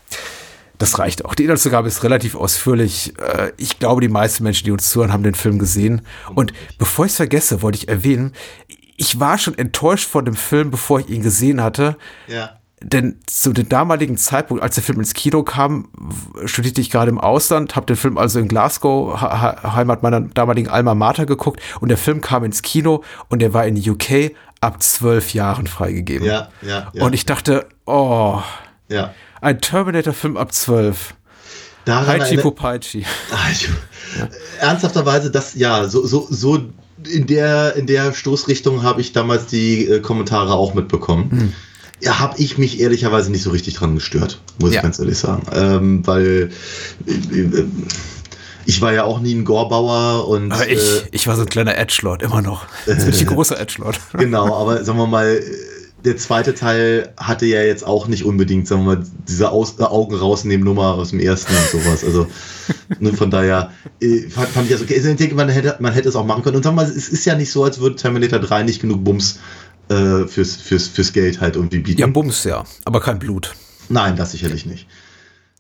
Das 0.78 0.98
reicht 1.00 1.24
auch. 1.26 1.36
Die 1.36 1.44
Inhaltsangabe 1.44 1.88
ist 1.88 2.04
relativ 2.04 2.36
ausführlich. 2.36 3.14
Äh, 3.20 3.52
Ich 3.58 3.80
glaube, 3.80 4.02
die 4.02 4.10
meisten 4.10 4.44
Menschen, 4.44 4.66
die 4.66 4.72
uns 4.72 4.90
zuhören, 4.90 5.14
haben 5.14 5.24
den 5.24 5.36
Film 5.36 5.60
gesehen. 5.60 6.02
Und 6.36 6.52
bevor 6.78 7.06
ich 7.06 7.12
es 7.12 7.18
vergesse, 7.18 7.62
wollte 7.62 7.78
ich 7.78 7.88
erwähnen, 7.88 8.34
ich 8.98 9.20
war 9.20 9.38
schon 9.38 9.58
enttäuscht 9.58 10.08
von 10.10 10.26
dem 10.26 10.36
Film, 10.36 10.72
bevor 10.72 11.00
ich 11.00 11.10
ihn 11.10 11.24
gesehen 11.24 11.62
hatte. 11.62 11.98
Ja. 12.28 12.60
Denn 12.84 13.16
zu 13.28 13.54
dem 13.54 13.70
damaligen 13.70 14.18
Zeitpunkt, 14.18 14.62
als 14.62 14.76
der 14.76 14.84
Film 14.84 15.00
ins 15.00 15.14
Kino 15.14 15.44
kam, 15.44 15.88
studierte 16.46 16.82
ich 16.82 16.90
gerade 16.90 17.10
im 17.10 17.20
Ausland, 17.20 17.76
habe 17.78 17.86
den 17.86 17.96
Film 17.96 18.18
also 18.18 18.40
in 18.40 18.48
Glasgow, 18.50 19.22
Ha- 19.22 19.74
Heimat 19.76 20.04
meiner 20.04 20.20
damaligen 20.22 20.68
Alma 20.70 20.94
Mater, 20.94 21.26
geguckt. 21.26 21.62
Und 21.80 21.90
der 21.90 21.98
Film 21.98 22.20
kam 22.20 22.44
ins 22.44 22.62
Kino 22.62 23.04
und 23.30 23.42
der 23.42 23.54
war 23.54 23.66
in 23.66 23.78
UK 23.78 24.32
ab 24.60 24.84
zwölf 24.84 25.34
Jahren 25.34 25.68
freigegeben. 25.68 26.28
Ja, 26.28 26.50
ja, 26.62 26.92
ja. 26.94 27.04
Und 27.06 27.14
ich 27.14 27.26
dachte, 27.26 27.66
oh, 27.86 28.42
ja. 28.90 29.14
ein 29.42 29.62
Terminator-Film 29.62 30.36
ab 30.38 30.54
12. 30.54 31.16
Daran 31.86 32.08
Haichi 32.22 32.38
Popaichi. 32.38 33.06
Also, 33.46 33.68
Ernsthafterweise, 34.60 35.32
das, 35.32 35.56
ja, 35.56 35.88
so, 35.88 36.06
so, 36.06 36.28
so 36.30 36.60
in 37.10 37.28
der, 37.28 37.76
in 37.76 37.88
der 37.88 38.14
Stoßrichtung 38.14 38.84
habe 38.84 39.02
ich 39.02 39.12
damals 39.12 39.48
die 39.48 39.86
äh, 39.88 40.00
Kommentare 40.00 40.54
auch 40.54 40.74
mitbekommen. 40.74 41.32
Hm. 41.32 41.54
Ja, 42.02 42.20
habe 42.20 42.38
ich 42.40 42.58
mich 42.58 42.80
ehrlicherweise 42.82 43.32
nicht 43.32 43.44
so 43.44 43.52
richtig 43.52 43.76
dran 43.76 43.96
gestört, 43.96 44.42
muss 44.60 44.72
Ja. 44.72 44.78
ich 44.78 44.84
ganz 44.84 45.00
ehrlich 45.00 45.18
sagen. 45.18 45.44
Ähm, 45.54 46.06
weil 46.06 46.52
äh, 47.08 47.12
äh, 47.12 47.66
ich 48.66 48.82
war 48.82 48.94
ja 48.94 49.04
auch 49.04 49.20
nie 49.20 49.34
ein 49.36 49.46
Gorbauer 49.46 50.28
und 50.28 50.52
Aber 50.52 50.68
ich, 50.68 50.80
äh, 50.80 51.02
ich 51.12 51.28
war 51.28 51.36
so 51.36 51.42
ein 51.44 51.50
kleiner 51.50 51.78
Edgelord, 51.78 52.22
immer 52.24 52.42
noch. 52.42 52.66
Jetzt 52.88 53.06
bin 53.06 53.14
ich 53.14 53.22
ein 53.22 53.28
großer 53.36 53.60
Edgelord. 53.60 54.00
Genau, 54.18 54.54
aber 54.56 54.84
sagen 54.84 54.98
wir 55.00 55.08
mal, 55.08 55.40
der 56.06 56.18
zweite 56.18 56.54
Teil 56.54 57.14
hatte 57.16 57.46
ja 57.46 57.62
jetzt 57.62 57.86
auch 57.88 58.08
nicht 58.08 58.26
unbedingt, 58.26 58.68
sagen 58.68 58.86
wir 58.86 58.96
mal, 58.98 59.04
diese 59.28 59.50
Aus 59.52 59.76
äh, 59.80 59.84
Augen 59.84 60.16
rausnehmen 60.16 60.66
Nummer 60.66 60.96
aus 60.96 61.12
dem 61.12 61.20
ersten 61.22 61.54
und 61.56 61.82
sowas. 61.84 62.04
Also 62.04 62.28
ne, 63.00 63.14
von 63.14 63.32
daher 63.32 63.72
äh, 64.02 64.28
fand, 64.30 64.50
fand 64.50 64.66
ich 64.68 64.74
das 64.74 64.82
okay. 64.82 64.96
Also 64.98 65.10
Ich 65.10 65.16
denke, 65.16 65.36
man 65.36 65.48
hätte, 65.48 65.78
man 65.80 65.94
hätte 65.94 66.10
es 66.10 66.16
auch 66.18 66.26
machen 66.26 66.44
können. 66.44 66.58
Und 66.58 66.64
sagen 66.64 66.76
wir 66.76 66.84
mal, 66.84 66.90
es 66.92 67.08
ist 67.08 67.24
ja 67.26 67.36
nicht 67.36 67.52
so, 67.52 67.64
als 67.64 67.80
würde 67.80 67.96
Terminator 67.96 68.40
3 68.40 68.64
nicht 68.64 68.82
genug 68.82 69.04
Bums 69.06 69.40
äh, 69.94 70.28
fürs, 70.28 70.56
fürs, 70.56 70.88
fürs 70.88 71.14
Geld 71.14 71.40
halt 71.42 71.56
irgendwie 71.56 71.80
bieten. 71.80 72.02
Ja, 72.02 72.08
Bums, 72.08 72.44
ja. 72.44 72.64
Aber 72.86 73.00
kein 73.00 73.20
Blut. 73.20 73.56
Nein, 73.90 74.16
das 74.16 74.32
sicherlich 74.32 74.66
nicht. 74.66 74.88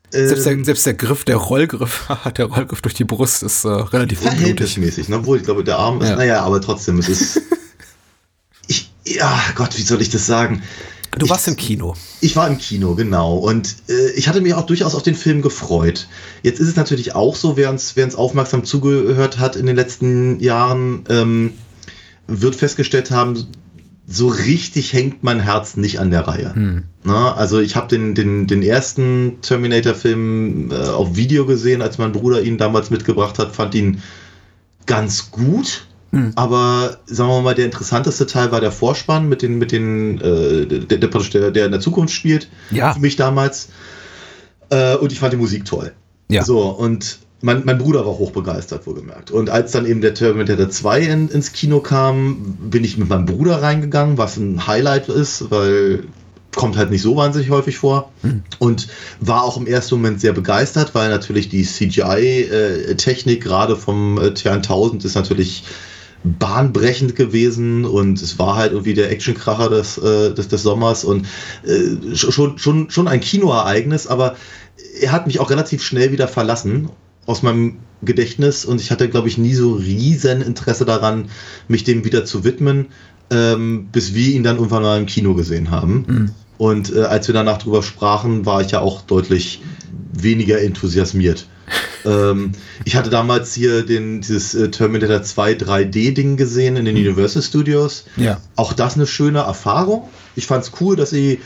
Selbst 0.10 0.46
der, 0.46 0.54
Ähm, 0.54 0.64
selbst 0.64 0.86
der 0.86 0.94
Griff, 0.94 1.24
der 1.26 1.38
Rollgriff, 1.38 2.08
der 2.38 2.46
Rollgriff 2.46 2.82
durch 2.82 2.94
die 2.94 3.04
Brust 3.04 3.42
ist 3.44 3.66
äh, 3.66 3.70
relativ 3.70 4.20
verhältnismäßig, 4.22 5.10
ne? 5.10 5.18
obwohl 5.18 5.38
ich 5.38 5.44
glaube, 5.44 5.64
der 5.64 5.80
Arm 5.80 6.02
ist, 6.02 6.10
Ja. 6.10 6.16
naja, 6.16 6.42
aber 6.44 6.62
trotzdem, 6.62 7.00
es 7.00 7.10
ist. 7.10 7.42
ich, 8.68 8.92
ja, 9.06 9.40
Gott, 9.56 9.78
wie 9.78 9.82
soll 9.82 10.02
ich 10.02 10.10
das 10.10 10.26
sagen? 10.26 10.62
Du 11.18 11.30
warst 11.30 11.48
im 11.48 11.56
Kino. 11.56 11.96
Ich 12.22 12.36
war 12.36 12.48
im 12.48 12.58
Kino, 12.58 12.96
genau. 12.96 13.38
Und 13.38 13.76
äh, 13.88 14.12
ich 14.12 14.28
hatte 14.28 14.42
mich 14.42 14.56
auch 14.56 14.66
durchaus 14.66 14.96
auf 14.96 15.04
den 15.04 15.14
Film 15.16 15.42
gefreut. 15.44 16.08
Jetzt 16.42 16.60
ist 16.60 16.70
es 16.70 16.76
natürlich 16.76 17.14
auch 17.14 17.36
so, 17.36 17.56
wer 17.56 17.70
uns, 17.70 17.96
wer 17.96 18.06
uns 18.06 18.16
aufmerksam 18.16 18.64
zugehört 18.64 19.38
hat 19.38 19.56
in 19.56 19.68
den 19.68 19.76
letzten 19.76 20.40
Jahren, 20.40 21.04
ähm, 21.10 21.54
wird 22.28 22.56
festgestellt 22.56 23.12
haben, 23.12 23.46
so 24.06 24.28
richtig 24.28 24.94
hängt 24.94 25.24
mein 25.24 25.40
Herz 25.40 25.78
nicht 25.78 26.00
an 26.00 26.12
der 26.12 26.28
Reihe. 26.28 26.84
Na, 27.04 27.34
also 27.34 27.60
ich 27.60 27.76
habe 27.76 27.88
den, 27.88 28.16
den, 28.16 28.48
den 28.48 28.62
ersten 28.62 29.40
Terminator-Film 29.42 30.72
äh, 30.72 30.76
auf 30.76 31.16
Video 31.16 31.46
gesehen, 31.46 31.82
als 31.82 31.98
mein 31.98 32.12
Bruder 32.12 32.42
ihn 32.42 32.58
damals 32.58 32.90
mitgebracht 32.90 33.40
hat, 33.40 33.56
fand 33.56 33.76
ihn 33.76 34.02
ganz 34.86 35.32
gut. 35.32 35.88
Aber 36.36 36.98
sagen 37.08 37.30
wir 37.30 37.42
mal, 37.42 37.56
der 37.56 37.66
interessanteste 37.66 38.28
Teil 38.28 38.52
war 38.52 38.62
der 38.62 38.72
Vorspann 38.72 39.28
mit 39.28 39.42
den, 39.42 39.58
mit 39.58 39.72
den, 39.72 40.22
äh, 40.22 40.68
der, 40.68 40.98
der, 41.00 41.10
der, 41.10 41.52
der 41.52 41.66
in 41.66 41.72
der 41.72 41.82
Zukunft 41.82 42.14
spielt. 42.14 42.50
Ja. 42.70 42.94
Für 42.94 43.00
mich 43.00 43.16
damals. 43.16 43.70
Äh, 44.70 44.96
und 44.98 45.12
ich 45.12 45.20
fand 45.20 45.34
die 45.34 45.38
Musik 45.38 45.66
toll. 45.66 45.92
Ja. 46.30 46.44
So, 46.44 46.68
und 46.70 47.18
mein, 47.44 47.64
mein 47.66 47.78
Bruder 47.78 48.06
war 48.06 48.18
hochbegeistert, 48.18 48.88
wohlgemerkt. 48.88 49.30
Und 49.30 49.50
als 49.50 49.74
dann 49.74 49.86
eben 49.86 50.00
der 50.00 50.14
Terminator 50.14 50.70
2 50.70 51.02
in, 51.02 51.28
ins 51.28 51.52
Kino 51.52 51.82
kam, 51.82 52.58
bin 52.70 52.86
ich 52.86 52.98
mit 52.98 53.10
meinem 53.10 53.26
Bruder 53.26 53.62
reingegangen, 53.62 54.18
was 54.18 54.38
ein 54.38 54.66
Highlight 54.66 55.10
ist, 55.10 55.52
weil 55.52 56.06
kommt 56.56 56.78
halt 56.78 56.90
nicht 56.90 57.02
so 57.02 57.18
wahnsinnig 57.18 57.50
häufig 57.50 57.78
vor. 57.78 58.14
Und 58.60 58.88
war 59.20 59.44
auch 59.44 59.58
im 59.58 59.68
ersten 59.68 59.96
Moment 59.96 60.22
sehr 60.22 60.32
begeistert, 60.32 60.96
weil 60.96 61.10
natürlich 61.10 61.50
die 61.50 61.64
CGI-Technik 61.64 63.44
gerade 63.44 63.76
vom 63.76 64.18
äh, 64.20 64.28
T1000 64.28 65.04
ist 65.04 65.16
natürlich 65.16 65.66
bahnbrechend 66.24 67.18
gewesen 67.18 67.84
und 67.84 68.22
es 68.22 68.40
war 68.40 68.56
halt 68.56 68.72
irgendwie 68.72 68.94
der 68.94 69.12
Actionkracher 69.12 69.70
des, 69.70 69.98
äh, 69.98 70.34
des, 70.34 70.48
des 70.48 70.64
Sommers 70.64 71.04
und 71.04 71.28
äh, 71.66 72.16
schon, 72.16 72.58
schon, 72.58 72.90
schon 72.90 73.10
ein 73.10 73.20
Kinoereignis, 73.20 74.08
aber 74.08 74.38
er 75.02 75.12
hat 75.12 75.28
mich 75.28 75.42
auch 75.42 75.50
relativ 75.50 75.84
schnell 75.84 76.14
wieder 76.14 76.30
verlassen 76.30 76.90
aus 77.26 77.44
meinem 77.44 77.78
Gedächtnis 78.02 78.66
und 78.66 78.82
ich 78.82 78.92
hatte, 78.92 79.10
glaube 79.10 79.28
ich, 79.28 79.38
nie 79.38 79.54
so 79.54 79.74
riesen 79.74 80.42
Interesse 80.42 80.86
daran, 80.86 81.30
mich 81.68 81.84
dem 81.84 82.04
wieder 82.06 82.26
zu 82.26 82.44
widmen, 82.44 82.88
ähm, 83.30 83.88
bis 83.92 84.14
wir 84.14 84.34
ihn 84.34 84.44
dann 84.44 84.58
irgendwann 84.58 84.84
mal 84.84 85.00
im 85.00 85.06
Kino 85.06 85.34
gesehen 85.34 85.72
haben. 85.72 86.06
Und 86.58 86.94
äh, 86.94 87.02
als 87.04 87.28
wir 87.28 87.34
danach 87.34 87.58
drüber 87.58 87.82
sprachen, 87.82 88.46
war 88.46 88.62
ich 88.62 88.72
ja 88.72 88.82
auch 88.82 89.02
deutlich 89.02 89.62
weniger 90.14 90.62
enthusiasmiert. 90.62 91.48
Ähm, 92.06 92.52
ich 92.86 92.96
hatte 92.96 93.10
damals 93.10 93.54
hier 93.54 93.86
den, 93.86 94.22
dieses 94.22 94.56
äh, 94.56 94.70
Terminator 94.70 95.22
2 95.22 95.54
3D-Ding 95.54 96.38
gesehen 96.38 96.76
in 96.76 96.86
den 96.86 96.96
Universal 96.96 97.42
Studios. 97.42 98.06
Ja. 98.18 98.40
Auch 98.56 98.74
das 98.74 98.96
eine 98.96 99.08
schöne 99.08 99.40
Erfahrung. 99.40 100.10
Ich 100.36 100.48
fand 100.48 100.64
es 100.64 100.72
cool, 100.82 100.96
dass 100.96 101.12
sie 101.12 101.40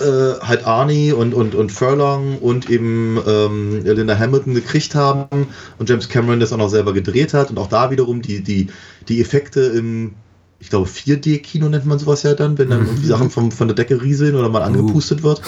äh, 0.00 0.40
halt 0.40 0.66
Arnie 0.66 1.12
und, 1.12 1.34
und, 1.34 1.54
und 1.54 1.72
Furlong 1.72 2.38
und 2.38 2.70
eben 2.70 3.18
ähm, 3.26 3.84
Linda 3.84 4.18
Hamilton 4.18 4.54
gekriegt 4.54 4.94
haben 4.94 5.48
und 5.78 5.88
James 5.88 6.08
Cameron 6.08 6.40
das 6.40 6.52
auch 6.52 6.58
noch 6.58 6.68
selber 6.68 6.92
gedreht 6.92 7.34
hat 7.34 7.50
und 7.50 7.58
auch 7.58 7.68
da 7.68 7.90
wiederum 7.90 8.22
die, 8.22 8.40
die, 8.42 8.68
die 9.08 9.20
Effekte 9.20 9.60
im, 9.60 10.14
ich 10.60 10.70
glaube, 10.70 10.88
4D-Kino 10.88 11.68
nennt 11.68 11.86
man 11.86 11.98
sowas 11.98 12.22
ja 12.22 12.34
dann, 12.34 12.58
wenn 12.58 12.70
dann 12.70 12.86
irgendwie 12.86 13.06
Sachen 13.06 13.30
vom, 13.30 13.52
von 13.52 13.68
der 13.68 13.76
Decke 13.76 14.02
rieseln 14.02 14.34
oder 14.34 14.48
mal 14.48 14.62
angepustet 14.62 15.22
wird. 15.22 15.40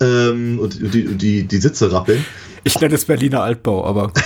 Ähm, 0.00 0.58
und 0.58 0.78
die, 0.94 1.14
die, 1.16 1.44
die 1.44 1.56
Sitze 1.58 1.90
rappeln. 1.92 2.24
Ich 2.64 2.80
nenne 2.80 2.94
es 2.94 3.04
Berliner 3.04 3.42
Altbau, 3.42 3.84
aber. 3.86 4.12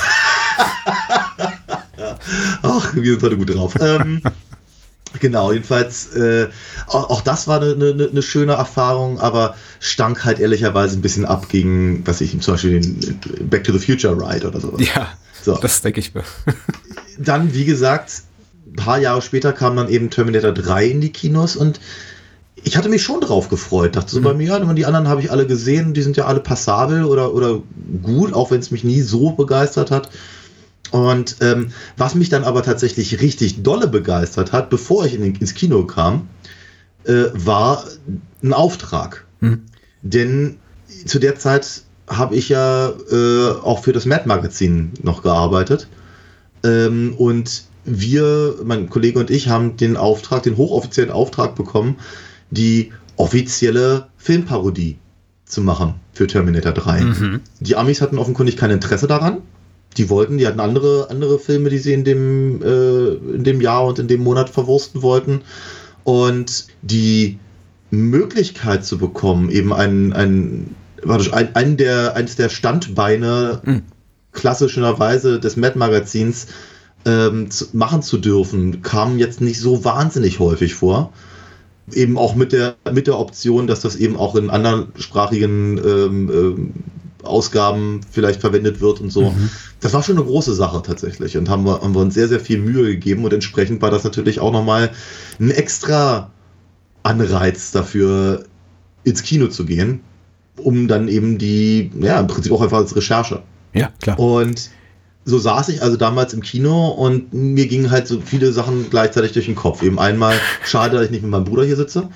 Ach, 2.62 2.95
wir 2.95 3.12
sind 3.12 3.23
heute 3.23 3.37
gut 3.37 3.55
drauf. 3.55 3.75
ähm, 3.81 4.23
genau, 5.21 5.53
jedenfalls, 5.53 6.14
äh, 6.14 6.49
auch, 6.87 7.11
auch 7.11 7.21
das 7.23 7.49
war 7.49 7.61
eine, 7.61 7.73
eine, 7.73 8.09
eine 8.11 8.23
schöne 8.23 8.53
Erfahrung, 8.55 9.19
aber 9.21 9.57
stank 9.81 10.25
halt 10.25 10.39
ehrlicherweise 10.41 10.97
ein 10.99 11.03
bisschen 11.03 11.25
ab 11.25 11.49
gegen, 11.49 12.07
was 12.07 12.21
ich 12.21 12.39
zum 12.41 12.55
Beispiel 12.55 12.81
den 12.81 13.49
Back 13.49 13.64
to 13.64 13.73
the 13.77 13.79
Future 13.85 14.14
Ride 14.16 14.47
oder 14.47 14.61
sowas. 14.61 14.81
Ja, 14.95 15.09
So. 15.43 15.57
das 15.57 15.81
denke 15.83 16.01
ich 16.01 16.14
mir. 16.14 16.25
Dann, 17.19 17.55
wie 17.55 17.64
gesagt, 17.64 18.23
ein 18.66 18.77
paar 18.77 18.99
Jahre 18.99 19.23
später 19.23 19.53
kam 19.53 19.77
dann 19.77 19.89
eben 19.89 20.11
Terminator 20.11 20.53
3 20.53 20.87
in 20.87 21.01
die 21.01 21.11
Kinos 21.12 21.57
und 21.57 21.81
ich 22.65 22.77
hatte 22.77 22.89
mich 22.89 23.03
schon 23.03 23.21
drauf 23.21 23.49
gefreut. 23.49 23.97
Dachte 23.97 24.11
so 24.11 24.21
bei 24.21 24.35
mir, 24.35 24.49
ja, 24.49 24.73
die 24.73 24.87
anderen 24.87 25.09
habe 25.09 25.21
ich 25.21 25.31
alle 25.31 25.47
gesehen, 25.47 25.95
die 25.95 26.03
sind 26.03 26.17
ja 26.17 26.27
alle 26.27 26.41
passabel 26.41 27.05
oder, 27.05 27.35
oder 27.35 27.63
gut, 28.03 28.33
auch 28.33 28.51
wenn 28.51 28.61
es 28.61 28.71
mich 28.71 28.85
nie 28.85 29.01
so 29.01 29.31
begeistert 29.31 29.91
hat. 29.91 30.11
Und 30.91 31.37
ähm, 31.41 31.73
was 31.97 32.15
mich 32.15 32.29
dann 32.29 32.45
aber 32.45 32.63
tatsächlich 32.63 33.21
richtig 33.21 33.63
dolle 33.63 33.89
begeistert 33.89 34.53
hat, 34.53 34.71
bevor 34.71 35.05
ich 35.05 35.15
in 35.15 35.23
den, 35.23 35.35
ins 35.37 35.55
Kino 35.55 35.85
kam, 35.85 36.29
äh, 37.05 37.25
war 37.35 37.85
ein 38.43 38.53
Auftrag. 38.53 39.27
Denn 40.03 40.57
zu 41.05 41.19
der 41.19 41.37
Zeit 41.37 41.83
habe 42.09 42.37
ich 42.37 42.49
ja 42.49 42.89
äh, 43.11 43.51
auch 43.63 43.83
für 43.83 43.93
das 43.93 44.07
Mad 44.07 44.23
Magazin 44.27 44.93
noch 45.03 45.23
gearbeitet. 45.23 45.89
Ähm, 46.65 47.15
und 47.19 47.65
wir, 47.85 48.57
mein 48.65 48.89
Kollege 48.89 49.19
und 49.19 49.31
ich, 49.31 49.49
haben 49.49 49.77
den 49.77 49.97
Auftrag, 49.97 50.43
den 50.43 50.57
hochoffiziellen 50.57 51.11
Auftrag 51.11 51.55
bekommen, 51.55 51.97
die 52.51 52.92
offizielle 53.16 54.09
Filmparodie 54.16 54.99
zu 55.44 55.62
machen 55.62 55.94
für 56.12 56.26
Terminator 56.26 56.72
3. 56.72 57.01
Die 57.61 57.76
Amis 57.76 58.01
hatten 58.01 58.18
offenkundig 58.18 58.57
kein 58.57 58.70
Interesse 58.70 59.07
daran. 59.07 59.38
Die 59.96 60.11
wollten, 60.11 60.38
die 60.38 60.46
hatten 60.46 60.61
andere, 60.61 61.09
andere 61.11 61.38
Filme, 61.38 61.70
die 61.70 61.78
sie 61.78 61.92
in 61.92 62.05
dem, 62.05 62.62
äh, 62.62 63.14
in 63.34 63.44
dem 63.44 63.61
Jahr 63.61 63.86
und 63.86 63.99
in 63.99 64.09
dem 64.09 64.22
Monat 64.22 64.51
verwursten 64.51 65.03
wollten. 65.03 65.40
Und 66.05 66.68
die 66.82 67.38
Möglichkeit 67.90 68.84
zu 68.84 68.99
bekommen, 68.99 69.51
eben 69.51 69.72
einen, 69.72 70.12
einen, 70.12 70.74
warte, 71.03 71.32
ein, 71.32 71.55
einen 71.57 71.76
der, 71.76 72.14
eines 72.16 72.36
der 72.36 72.51
Standbeine 72.51 73.61
klassischerweise 74.32 75.40
des 75.40 75.57
Mad-Magazins 75.57 76.49
ähm, 77.05 77.51
zu, 77.51 77.66
machen 77.72 78.03
zu 78.03 78.18
dürfen, 78.18 78.82
kam 78.82 79.18
jetzt 79.18 79.40
nicht 79.40 79.59
so 79.59 79.84
wahnsinnig 79.84 80.38
häufig 80.38 80.74
vor. 80.74 81.12
Eben 81.93 82.18
auch 82.18 82.34
mit 82.34 82.53
der, 82.53 82.76
mit 82.93 83.07
der 83.07 83.18
Option, 83.18 83.66
dass 83.66 83.80
das 83.80 83.97
eben 83.97 84.16
auch 84.16 84.36
in 84.36 84.51
anderssprachigen 84.51 85.78
ähm, 85.78 86.30
ähm, 86.32 86.74
Ausgaben 87.22 88.01
vielleicht 88.11 88.41
verwendet 88.41 88.80
wird 88.80 89.01
und 89.01 89.11
so. 89.11 89.34
Das 89.80 89.93
war 89.93 90.03
schon 90.03 90.16
eine 90.16 90.24
große 90.24 90.55
Sache 90.55 90.82
tatsächlich 90.82 91.36
und 91.36 91.49
haben 91.49 91.64
wir, 91.64 91.80
haben 91.80 91.95
wir 91.95 92.01
uns 92.01 92.14
sehr, 92.14 92.28
sehr 92.28 92.41
viel 92.41 92.59
Mühe 92.59 92.86
gegeben 92.86 93.24
und 93.24 93.32
entsprechend 93.32 93.82
war 93.82 93.91
das 93.91 94.05
natürlich 94.05 94.41
auch 94.41 94.53
nochmal 94.53 94.91
ein 95.41 95.51
extra 95.51 96.30
Anreiz 97.03 97.70
dafür, 97.72 98.45
ins 99.05 99.22
Kino 99.22 99.49
zu 99.49 99.64
gehen, 99.64 100.01
um 100.57 100.89
dann 100.89 101.09
eben 101.09 101.39
die, 101.39 101.91
ja, 102.01 102.20
im 102.20 102.26
Prinzip 102.26 102.53
auch 102.53 102.61
einfach 102.61 102.78
als 102.78 102.95
Recherche. 102.95 103.43
Ja, 103.72 103.91
klar. 104.01 104.18
Und 104.18 104.70
so 105.29 105.39
saß 105.39 105.68
ich 105.68 105.83
also 105.83 105.99
damals 105.99 106.33
im 106.33 106.41
Kino 106.41 106.89
und 106.89 107.35
mir 107.35 107.66
gingen 107.66 107.91
halt 107.91 108.09
so 108.09 108.20
viele 108.24 108.51
Sachen 108.51 108.89
gleichzeitig 108.89 109.33
durch 109.33 109.45
den 109.45 109.57
Kopf. 109.57 109.83
Eben 109.83 109.99
einmal, 109.99 110.35
schade, 110.64 110.97
dass 110.97 111.05
ich 111.05 111.11
nicht 111.11 111.22
mit 111.22 111.31
meinem 111.31 111.45
Bruder 111.45 111.64
hier 111.64 111.76
sitze. 111.76 112.09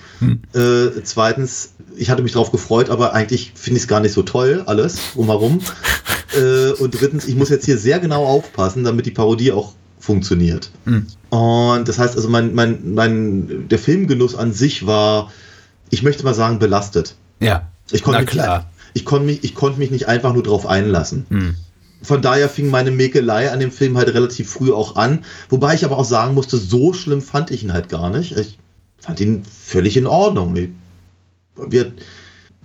Äh, 0.55 1.03
zweitens, 1.05 1.75
ich 1.95 2.09
hatte 2.09 2.23
mich 2.23 2.33
darauf 2.33 2.51
gefreut, 2.51 2.89
aber 2.89 3.13
eigentlich 3.13 3.53
finde 3.55 3.77
ich 3.77 3.83
es 3.83 3.89
gar 3.89 4.01
nicht 4.01 4.15
so 4.15 4.23
toll, 4.23 4.63
alles 4.65 4.99
drumherum. 5.13 5.61
äh, 6.35 6.71
und 6.71 6.99
drittens, 6.99 7.27
ich 7.27 7.37
muss 7.37 7.51
jetzt 7.51 7.67
hier 7.67 7.77
sehr 7.77 8.01
genau 8.01 8.25
aufpassen, 8.25 8.83
damit 8.83 9.05
die 9.05 9.11
Parodie 9.11 9.53
auch 9.53 9.75
funktioniert. 9.99 10.71
Und 11.29 11.87
das 11.87 11.99
heißt 11.99 12.17
also, 12.17 12.31
mein, 12.31 12.55
mein, 12.55 12.95
mein, 12.95 13.69
der 13.69 13.79
Filmgenuss 13.79 14.35
an 14.35 14.55
sich 14.55 14.87
war, 14.87 15.31
ich 15.91 16.03
möchte 16.03 16.25
mal 16.25 16.35
sagen, 16.35 16.59
belastet. 16.59 17.15
Ja. 17.41 17.69
Ich 17.91 18.03
konnte 18.03 18.23
mich, 18.23 18.31
klar. 18.31 18.71
ich 18.95 19.05
konnte 19.05 19.27
mich, 19.27 19.45
ich 19.45 19.55
konnte 19.55 19.79
mich 19.79 19.91
nicht 19.91 20.09
einfach 20.09 20.33
nur 20.33 20.43
drauf 20.43 20.67
einlassen. 20.67 21.27
Von 22.03 22.23
daher 22.23 22.49
fing 22.49 22.69
meine 22.69 22.91
Mäkelei 22.91 23.51
an 23.51 23.61
dem 23.61 23.71
Film 23.71 23.97
halt 23.97 24.13
relativ 24.15 24.51
früh 24.51 24.73
auch 24.73 24.97
an. 24.97 25.25
Wobei 25.49 25.75
ich 25.75 25.85
aber 25.85 25.99
auch 25.99 26.05
sagen 26.05 26.35
musste, 26.35 26.57
so 26.57 26.93
schlimm 26.93 27.23
fand 27.23 27.51
ich 27.51 27.63
ihn 27.63 27.73
halt 27.73 27.89
gar 27.89 28.11
nicht. 28.11 28.37
Ich 28.37 28.59
fand 28.99 29.21
ihn 29.21 29.45
völlig 29.45 29.97
in 29.97 30.07
Ordnung. 30.07 30.57
Wir, 31.57 31.93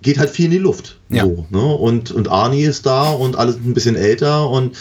geht 0.02 0.18
halt 0.20 0.30
viel 0.30 0.46
in 0.46 0.52
die 0.52 0.58
Luft. 0.58 1.00
Ja. 1.10 1.24
So, 1.24 1.46
ne? 1.50 1.76
und, 1.76 2.12
und 2.12 2.28
Arnie 2.28 2.64
ist 2.64 2.86
da 2.86 3.12
und 3.12 3.36
alle 3.36 3.54
sind 3.54 3.68
ein 3.68 3.74
bisschen 3.74 3.96
älter 3.96 4.50
und 4.50 4.76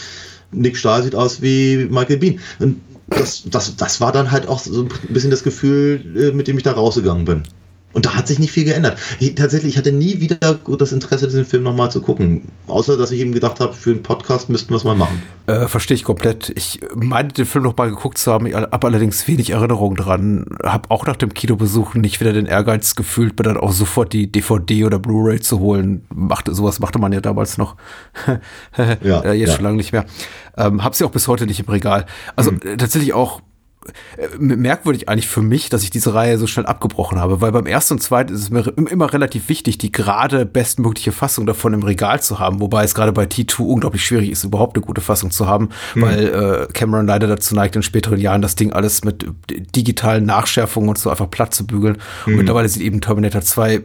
Nick 0.53 0.77
Stahl 0.77 1.03
sieht 1.03 1.15
aus 1.15 1.43
wie 1.43 1.87
Michael 1.91 2.19
Bean. 2.19 2.41
Und 2.59 2.81
das, 3.09 3.45
das, 3.47 3.77
das 3.77 4.01
war 4.01 4.13
dann 4.13 4.31
halt 4.31 4.49
auch 4.49 4.59
so 4.59 4.83
ein 4.83 4.89
bisschen 5.13 5.31
das 5.31 5.43
Gefühl, 5.43 6.01
äh, 6.17 6.33
mit 6.33 6.49
dem 6.49 6.57
ich 6.57 6.65
da 6.65 6.73
rausgegangen 6.73 7.25
bin. 7.25 7.43
Und 7.93 8.05
da 8.05 8.14
hat 8.14 8.28
sich 8.28 8.39
nicht 8.39 8.53
viel 8.53 8.64
geändert. 8.64 8.99
Ich, 9.20 9.34
tatsächlich, 9.37 9.72
ich 9.72 9.78
hatte 9.78 9.91
nie 9.91 10.20
wieder 10.20 10.37
das 10.78 10.93
Interesse, 10.93 11.26
diesen 11.28 11.47
Film 11.47 11.62
nochmal 11.62 11.91
zu 11.91 12.03
gucken. 12.03 12.43
Außer, 12.66 12.99
dass 12.99 13.11
ich 13.11 13.20
eben 13.20 13.32
gedacht 13.32 13.59
habe, 13.59 13.72
für 13.72 13.91
einen 13.91 14.03
Podcast 14.03 14.51
müssten 14.51 14.68
wir 14.70 14.76
es 14.76 14.84
mal 14.84 14.95
machen. 14.95 15.22
Äh, 15.47 15.66
Verstehe 15.66 15.95
ich 15.95 16.05
komplett. 16.05 16.53
Ich 16.57 16.80
meine, 16.95 17.28
den 17.28 17.47
Film 17.47 17.64
noch 17.64 17.74
mal 17.76 17.89
geguckt 17.89 18.18
zu 18.18 18.30
haben, 18.30 18.45
ich 18.45 18.55
habe 18.55 18.87
allerdings 18.87 19.26
wenig 19.28 19.51
Erinnerung 19.51 19.95
dran. 19.97 20.45
Habe 20.62 20.91
auch 20.91 21.07
nach 21.07 21.16
dem 21.16 21.32
Kinobesuch 21.32 21.95
nicht 21.95 22.20
wieder 22.20 22.34
den 22.34 22.45
Ehrgeiz 22.45 22.97
gefühlt, 22.97 23.39
mir 23.39 23.45
dann 23.45 23.57
auch 23.57 23.72
sofort 23.72 24.12
die 24.12 24.30
DVD 24.30 24.84
oder 24.84 24.99
Blu-ray 24.99 25.41
zu 25.41 25.61
holen. 25.61 26.05
Machte, 26.14 26.55
sowas 26.55 26.80
machte 26.80 26.99
man 26.99 27.12
ja 27.12 27.20
damals 27.20 27.57
noch. 27.59 27.76
Ja, 29.03 29.20
äh, 29.20 29.32
jetzt 29.32 29.51
ja. 29.51 29.55
schon 29.57 29.64
lange 29.64 29.76
nicht 29.76 29.93
mehr. 29.93 30.05
Ähm, 30.57 30.82
hab 30.84 30.95
sie 30.95 31.05
auch 31.05 31.11
bis 31.11 31.28
heute 31.28 31.47
nicht 31.47 31.61
im 31.61 31.66
Regal. 31.68 32.07
Also 32.34 32.51
Hm. 32.51 32.61
äh, 32.62 32.76
tatsächlich 32.76 33.14
auch 33.14 33.41
merkwürdig 34.39 35.09
eigentlich 35.09 35.28
für 35.28 35.43
mich, 35.43 35.68
dass 35.68 35.82
ich 35.82 35.91
diese 35.91 36.14
Reihe 36.14 36.39
so 36.39 36.47
schnell 36.47 36.66
abgebrochen 36.66 37.18
habe, 37.18 37.41
weil 37.41 37.53
beim 37.53 37.66
ersten 37.66 37.95
und 37.95 38.01
zweiten 38.01 38.32
ist 38.34 38.41
es 38.41 38.51
mir 38.51 38.72
im- 38.76 38.87
immer 38.87 39.12
relativ 39.12 39.49
wichtig, 39.49 39.78
die 39.78 39.93
gerade 39.93 40.47
bestmögliche 40.47 41.12
Fassung 41.12 41.47
davon 41.47 41.72
im 41.72 41.82
Regal 41.82 42.22
zu 42.22 42.39
haben, 42.39 42.61
wobei 42.61 42.84
es 42.84 42.95
gerade 42.95 43.12
bei 43.12 43.24
T2 43.24 43.61
unglaublich 43.62 44.05
schwierig 44.05 44.30
ist, 44.30 44.45
überhaupt 44.45 44.76
eine 44.76 44.84
gute 44.84 45.01
Fassung 45.01 45.30
zu 45.30 45.47
haben, 45.47 45.68
weil 45.95 46.26
äh, 46.68 46.72
Cameron 46.72 47.07
leider 47.07 47.26
dazu 47.26 47.55
neigt, 47.55 47.76
in 47.76 47.82
späteren 47.82 48.18
Jahren 48.20 48.43
das 48.43 48.57
Ding 48.57 48.72
alles 48.72 49.05
mit 49.05 49.26
digitalen 49.74 50.24
Nachschärfungen 50.24 50.89
und 50.89 50.99
so 50.99 51.11
einfach 51.11 51.30
platt 51.30 51.55
zu 51.55 51.66
bügeln. 51.66 51.99
Und 52.26 52.37
mittlerweile 52.37 52.68
sieht 52.68 52.82
eben 52.82 53.01
Terminator 53.01 53.41
2, 53.43 53.82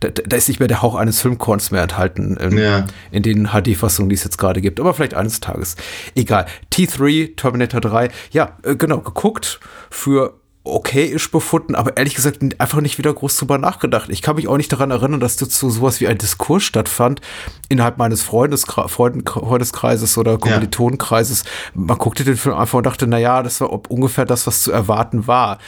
da, 0.00 0.08
da 0.08 0.36
ist 0.36 0.48
nicht 0.48 0.60
mehr 0.60 0.68
der 0.68 0.82
Hauch 0.82 0.94
eines 0.94 1.20
Filmkorns 1.20 1.70
mehr 1.70 1.82
enthalten 1.82 2.36
in, 2.36 2.56
Ja. 2.58 2.86
in 3.10 3.22
den 3.22 3.48
HD-Fassungen, 3.48 4.08
die 4.08 4.14
es 4.14 4.24
jetzt 4.24 4.38
gerade 4.38 4.60
gibt. 4.60 4.80
Aber 4.80 4.94
vielleicht 4.94 5.14
eines 5.14 5.40
Tages. 5.40 5.76
Egal. 6.14 6.46
T3, 6.72 7.36
Terminator 7.36 7.80
3. 7.80 8.08
Ja, 8.30 8.56
äh, 8.62 8.76
genau, 8.76 8.98
geguckt, 8.98 9.60
für 9.90 10.34
okay-isch 10.64 11.30
befunden, 11.30 11.74
aber 11.74 11.96
ehrlich 11.96 12.14
gesagt 12.14 12.40
einfach 12.58 12.82
nicht 12.82 12.98
wieder 12.98 13.14
groß 13.14 13.38
drüber 13.38 13.56
nachgedacht. 13.56 14.10
Ich 14.10 14.20
kann 14.20 14.36
mich 14.36 14.48
auch 14.48 14.58
nicht 14.58 14.70
daran 14.70 14.90
erinnern, 14.90 15.18
dass 15.18 15.36
dazu 15.36 15.70
sowas 15.70 15.98
wie 16.00 16.08
ein 16.08 16.18
Diskurs 16.18 16.62
stattfand 16.62 17.22
innerhalb 17.70 17.96
meines 17.96 18.20
Freunden 18.20 18.58
Freundeskreises 18.58 20.18
oder 20.18 20.36
Kommilitonenkreises. 20.36 21.44
Man 21.74 21.96
guckte 21.96 22.24
den 22.24 22.36
Film 22.36 22.54
einfach 22.56 22.76
und 22.78 22.84
dachte, 22.86 23.06
na 23.06 23.18
ja, 23.18 23.42
das 23.42 23.60
war 23.62 23.70
ungefähr 23.90 24.26
das, 24.26 24.46
was 24.46 24.60
zu 24.62 24.70
erwarten 24.70 25.26
war. 25.26 25.58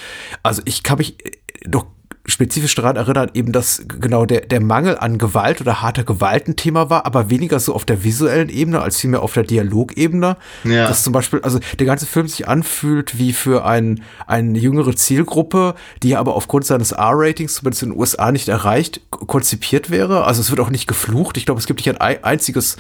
Also 0.43 0.61
ich 0.67 0.83
kann 0.83 0.99
mich 0.99 1.25
äh, 1.25 1.31
doch 1.67 1.87
spezifisch 2.27 2.75
daran 2.75 2.97
erinnern, 2.97 3.31
eben, 3.35 3.51
dass 3.53 3.83
genau 3.89 4.27
der, 4.27 4.43
der 4.43 4.61
Mangel 4.61 4.99
an 4.99 5.17
Gewalt 5.19 5.61
oder 5.61 5.81
harter 5.81 6.05
Gewalt 6.05 6.49
ein 6.49 6.57
Thema 6.57 6.91
war, 6.91 7.07
aber 7.07 7.31
weniger 7.31 7.59
so 7.61 7.75
auf 7.75 7.85
der 7.85 8.05
visuellen 8.05 8.49
Ebene 8.51 8.83
als 8.83 9.01
vielmehr 9.01 9.23
auf 9.23 9.33
der 9.33 9.43
Dialogebene. 9.43 10.37
Ja. 10.65 10.87
Dass 10.87 11.03
zum 11.03 11.13
Beispiel, 11.13 11.41
also 11.43 11.59
der 11.79 11.87
ganze 11.87 12.07
Film 12.07 12.29
sich 12.29 12.47
anfühlt 12.47 13.19
wie 13.19 13.33
für 13.33 13.65
ein, 13.65 14.03
eine 14.27 14.59
jüngere 14.59 14.95
Zielgruppe, 14.95 15.75
die 16.03 16.15
aber 16.17 16.35
aufgrund 16.35 16.67
seines 16.67 16.93
R-Ratings, 16.93 17.55
zumindest 17.55 17.83
in 17.85 17.91
den 17.91 17.99
USA, 17.99 18.31
nicht 18.33 18.49
erreicht, 18.49 19.01
konzipiert 19.11 19.91
wäre. 19.91 20.25
Also 20.25 20.41
es 20.43 20.51
wird 20.51 20.61
auch 20.61 20.71
nicht 20.71 20.87
geflucht. 20.87 21.37
Ich 21.37 21.47
glaube, 21.47 21.61
es 21.61 21.67
gibt 21.67 21.81
nicht 21.81 21.89
ein 21.89 22.01
ei- 22.01 22.23
einziges 22.23 22.77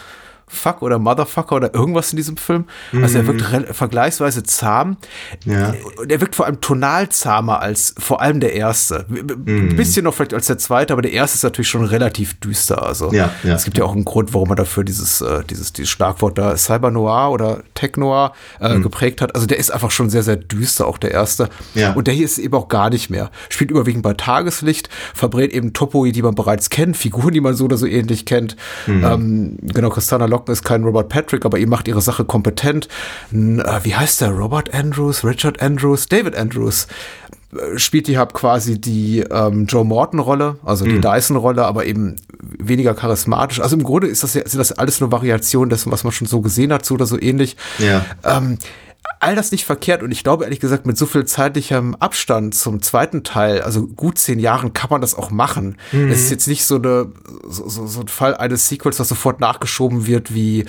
Fuck 0.53 0.83
oder 0.83 0.99
Motherfucker 0.99 1.55
oder 1.57 1.73
irgendwas 1.75 2.13
in 2.13 2.17
diesem 2.17 2.37
Film. 2.37 2.65
Also 3.01 3.19
er 3.19 3.27
wirkt 3.29 3.53
rel- 3.53 3.73
vergleichsweise 3.73 4.43
zahm. 4.43 4.97
Ja. 5.45 5.75
Und 5.97 6.11
er 6.11 6.21
wirkt 6.21 6.35
vor 6.35 6.47
allem 6.47 6.61
tonal 6.61 7.09
zahmer 7.09 7.61
als 7.61 7.95
vor 7.99 8.21
allem 8.21 8.41
der 8.41 8.55
erste. 8.55 9.07
Ein 9.09 9.77
bisschen 9.77 10.05
noch 10.05 10.15
vielleicht 10.15 10.35
als 10.35 10.49
der 10.49 10.59
zweite, 10.59 10.93
aber 10.93 11.03
der 11.03 11.13
erste 11.13 11.37
ist 11.37 11.45
natürlich 11.45 11.69
schon 11.69 11.85
relativ 11.85 12.39
düster. 12.41 12.83
Also 12.85 13.13
Ja, 13.13 13.31
ja. 13.45 13.55
es 13.55 13.65
gibt 13.65 13.79
ja 13.79 13.85
auch 13.85 13.93
einen 13.93 14.05
Grund, 14.05 14.35
warum 14.35 14.49
man 14.49 14.57
dafür 14.57 14.83
dieses, 14.83 15.21
äh, 15.21 15.45
dieses, 15.49 15.73
dieses 15.73 15.89
Schlagwort 15.89 16.37
da 16.37 16.57
Cyber 16.57 16.91
Noir 16.91 17.31
oder 17.31 17.63
Tech 17.75 17.93
Noir 17.97 18.33
äh, 18.59 18.81
geprägt 18.81 19.21
hat. 19.23 19.35
Also 19.37 19.47
der 19.47 19.59
ist 19.59 19.71
einfach 19.71 19.93
schon 19.93 20.11
sehr, 20.11 20.25
sehr 20.25 20.37
düster, 20.37 20.87
auch 20.89 20.99
der 20.99 21.13
erste. 21.13 21.49
Ja. 21.75 21.93
Und 21.93 22.09
der 22.09 22.15
hier 22.15 22.25
ist 22.25 22.39
eben 22.39 22.55
auch 22.55 22.67
gar 22.69 22.91
nicht 22.91 23.09
mehr. 23.09 23.31
Spielt 23.51 23.71
überwiegend 23.71 24.03
bei 24.03 24.15
Tageslicht, 24.15 24.89
verbrät 25.15 25.53
eben 25.53 25.73
Topoi, 25.73 26.11
die 26.11 26.23
man 26.23 26.35
bereits 26.35 26.71
kennt, 26.71 26.97
Figuren, 26.97 27.33
die 27.33 27.41
man 27.41 27.55
so 27.55 27.67
oder 27.67 27.77
so 27.77 27.87
ähnlich 27.87 28.27
kennt. 28.27 28.57
Ähm, 28.89 29.59
genau, 29.63 29.91
Christina 29.91 30.25
Lock 30.27 30.39
Locken 30.41 30.53
ist 30.53 30.64
kein 30.64 30.84
Robert 30.84 31.09
Patrick, 31.09 31.45
aber 31.45 31.59
ihr 31.59 31.68
macht 31.68 31.88
ihre 31.88 32.01
Sache 32.01 32.24
kompetent. 32.24 32.88
N, 33.32 33.61
äh, 33.61 33.80
wie 33.84 33.95
heißt 33.95 34.20
der? 34.20 34.30
Robert 34.30 34.72
Andrews, 34.74 35.24
Richard 35.24 35.61
Andrews, 35.61 36.07
David 36.07 36.34
Andrews 36.36 36.86
äh, 37.53 37.78
spielt 37.78 38.07
die 38.07 38.16
hab 38.16 38.32
quasi 38.32 38.80
die 38.80 39.20
ähm, 39.20 39.66
Joe 39.66 39.84
Morton-Rolle, 39.84 40.57
also 40.64 40.84
die 40.84 41.01
Dyson-Rolle, 41.01 41.64
aber 41.64 41.84
eben 41.84 42.16
weniger 42.59 42.95
charismatisch. 42.95 43.61
Also 43.61 43.76
im 43.76 43.84
Grunde 43.84 44.09
ist 44.09 44.22
das 44.22 44.34
ja, 44.34 44.47
sind 44.47 44.59
das 44.59 44.72
alles 44.72 45.01
nur 45.01 45.12
Variationen 45.12 45.68
dessen, 45.68 45.93
was 45.93 46.05
man 46.05 46.12
schon 46.12 46.26
so 46.26 46.41
gesehen 46.41 46.72
hat, 46.72 46.84
so 46.84 46.95
oder 46.95 47.07
so 47.07 47.20
ähnlich. 47.20 47.57
Ja. 47.78 48.05
Ähm, 48.24 48.59
all 49.19 49.35
das 49.35 49.53
nicht 49.53 49.67
verkehrt 49.67 50.03
und 50.03 50.11
ich 50.13 50.23
glaube 50.25 50.45
ehrlich 50.45 50.61
gesagt 50.61 50.87
mit 50.87 50.97
so 50.97 51.05
viel 51.05 51.27
zeitlichem 51.27 51.95
Abstand 51.97 52.55
zum 52.55 52.81
zweiten 52.81 53.23
Teil, 53.23 53.61
also 53.61 53.87
gut 53.87 54.19
zehn 54.19 54.39
Jahren 54.39 54.73
kann 54.73 54.89
man 54.89 55.03
das 55.03 55.15
auch 55.15 55.31
machen. 55.31 55.77
Es 55.93 56.23
ist 56.23 56.31
jetzt 56.31 56.49
nicht 56.49 56.65
so 56.65 56.77
eine 56.77 57.13
so, 57.47 57.69
so, 57.69 57.87
so 57.87 58.01
ein 58.01 58.09
Fall 58.09 58.35
eines 58.35 58.69
Sequels, 58.69 58.97
das 58.97 59.09
sofort 59.09 59.41
nachgeschoben 59.41 60.07
wird 60.07 60.35
wie 60.35 60.65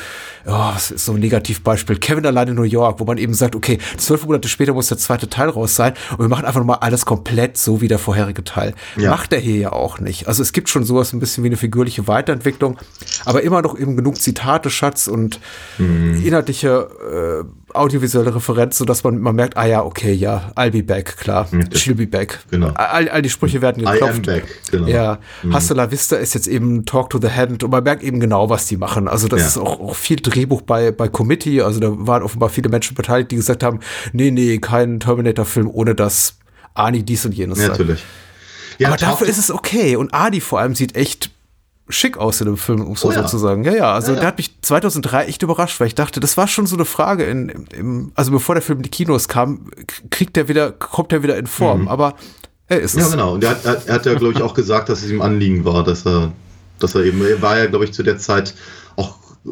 oh, 0.46 0.52
was 0.52 0.92
ist 0.92 1.06
so 1.06 1.14
ein 1.14 1.20
Negativbeispiel 1.20 1.98
Kevin 1.98 2.26
allein 2.26 2.50
in 2.50 2.56
New 2.56 2.64
York, 2.64 3.00
wo 3.00 3.06
man 3.06 3.18
eben 3.18 3.34
sagt, 3.34 3.56
okay, 3.56 3.78
zwölf 3.98 4.26
Monate 4.26 4.50
später 4.50 4.74
muss 4.74 4.88
der 4.88 4.98
zweite 4.98 5.30
Teil 5.30 5.50
raus 5.50 5.76
sein 5.76 5.94
und 6.12 6.20
wir 6.20 6.28
machen 6.28 6.46
einfach 6.46 6.60
nochmal 6.60 6.80
alles 6.82 7.06
komplett 7.06 7.58
so 7.58 7.80
wie 7.80 7.88
der 7.88 8.00
vorherige 8.00 8.44
Teil. 8.44 8.74
Ja. 8.98 9.12
Macht 9.12 9.32
er 9.32 9.40
hier 9.40 9.58
ja 9.58 9.72
auch 9.72 10.00
nicht. 10.00 10.28
Also 10.28 10.42
es 10.42 10.52
gibt 10.52 10.68
schon 10.68 10.84
sowas 10.84 11.14
ein 11.14 11.20
bisschen 11.20 11.44
wie 11.46 11.50
eine 11.50 11.58
figürliche 11.58 12.08
Weiterentwicklung, 12.08 12.78
aber 13.24 13.44
immer 13.44 13.62
noch 13.62 13.80
eben 13.80 13.96
genug 13.96 14.18
Zitate, 14.20 14.70
Schatz 14.70 15.08
und 15.08 15.40
inhaltliche 15.78 17.46
äh, 17.46 17.61
audiovisuelle 17.74 18.34
Referenz, 18.36 18.78
sodass 18.78 19.04
man, 19.04 19.20
man 19.20 19.36
merkt, 19.36 19.58
ah 19.58 19.66
ja, 19.66 19.84
okay, 19.84 20.14
ja, 20.14 20.52
I'll 20.56 20.72
be 20.72 20.84
back, 20.84 21.18
klar. 21.18 21.48
She'll 21.74 21.96
be 21.96 22.08
back. 22.08 22.40
Genau. 22.52 22.68
All, 22.76 23.10
all 23.10 23.22
die 23.22 23.30
Sprüche 23.30 23.62
werden 23.62 23.84
I 23.84 23.88
am 23.88 23.94
geklopft. 23.94 24.26
back, 24.26 24.44
genau. 24.72 24.88
Ja, 24.88 25.20
Hasta 25.52 25.74
la 25.74 25.92
Vista 25.92 26.16
ist 26.18 26.34
jetzt 26.34 26.48
eben 26.48 26.86
Talk 26.86 27.10
to 27.10 27.20
the 27.22 27.30
Hand 27.30 27.64
und 27.64 27.72
man 27.72 27.84
merkt 27.84 28.04
eben 28.04 28.20
genau, 28.20 28.50
was 28.50 28.66
die 28.68 28.78
machen. 28.78 29.08
Also 29.08 29.28
das 29.28 29.40
Ja. 29.42 29.48
ist 29.48 29.58
auch, 29.58 29.80
auch 29.80 29.96
viel 29.96 30.18
Drehbuch 30.18 30.62
bei, 30.62 30.92
bei 30.92 31.08
Committee, 31.08 31.62
also 31.62 31.80
da 31.80 31.90
waren 31.92 32.24
offenbar 32.24 32.50
viele 32.50 32.70
Menschen 32.70 32.96
beteiligt, 32.96 33.32
die 33.32 33.36
gesagt 33.38 33.64
haben, 33.64 33.80
nee, 34.14 34.32
nee, 34.32 34.58
kein 34.60 35.00
Terminator-Film, 35.00 35.70
ohne 35.72 35.96
dass 35.96 36.36
Ani 36.74 37.04
dies 37.04 37.26
und 37.26 37.34
jenes 37.34 37.60
Ja, 37.62 37.70
natürlich. 37.70 38.04
Ja, 38.78 38.88
Aber 38.88 38.98
dafür 38.98 39.28
ist 39.28 39.38
es 39.38 39.52
okay. 39.52 39.96
Und 39.96 40.14
Adi 40.14 40.42
vor 40.42 40.60
allem 40.60 40.74
sieht 40.74 40.96
echt 40.96 41.30
schick 41.90 42.18
aus 42.18 42.40
in 42.42 42.48
dem 42.48 42.58
Film, 42.58 42.82
um 42.82 42.96
so 42.96 43.10
Oh 43.10 43.12
ja. 43.12 43.26
zu 43.26 43.38
sagen. 43.38 43.64
Ja, 43.64 43.74
ja, 43.74 43.94
also 43.94 44.12
Ja, 44.12 44.16
ja. 44.16 44.20
der 44.22 44.28
hat 44.28 44.38
mich 44.38 44.62
2003 44.62 45.26
echt 45.26 45.44
überrascht, 45.44 45.80
weil 45.80 45.88
ich 45.88 45.96
dachte, 45.96 46.20
das 46.20 46.38
war 46.38 46.48
schon 46.48 46.66
so 46.68 46.76
eine 46.76 46.86
Frage 46.86 47.26
in, 47.26 47.50
im, 47.76 48.12
also 48.16 48.32
bevor 48.32 48.56
der 48.56 48.62
Film 48.62 48.80
in 48.80 48.84
die 48.84 48.90
Kinos 48.90 49.28
kam, 49.28 49.72
kriegt 50.10 50.38
er 50.38 50.48
wieder, 50.48 50.72
kommt 50.72 51.12
er 51.12 51.24
wieder 51.24 51.38
in 51.38 51.48
Form. 51.48 51.88
Aber 51.88 52.16
er 52.68 52.80
ist 52.80 52.96
Mhm. 52.96 53.00
Ja, 53.02 53.06
es. 53.08 53.12
genau. 53.12 53.34
Und 53.34 53.44
er 53.44 53.50
hat, 53.52 53.66
er, 53.66 53.82
er 53.88 53.94
hat 53.96 54.06
ja, 54.06 54.14
glaube 54.14 54.34
ich, 54.34 54.42
auch 54.42 54.54
gesagt, 54.54 54.88
dass 54.90 55.04
es 55.04 55.10
ihm 55.12 55.22
Anliegen 55.22 55.66
war, 55.66 55.84
dass 55.84 56.06
er, 56.06 56.32
dass 56.80 56.96
er 56.96 57.04
eben, 57.04 57.26
er 57.26 57.42
war 57.42 57.58
ja, 57.58 57.66
glaube 57.66 57.84
ich, 57.86 57.92
zu 57.94 58.04
der 58.04 58.18
Zeit 58.18 58.54
auch 58.96 59.18
äh, 59.46 59.50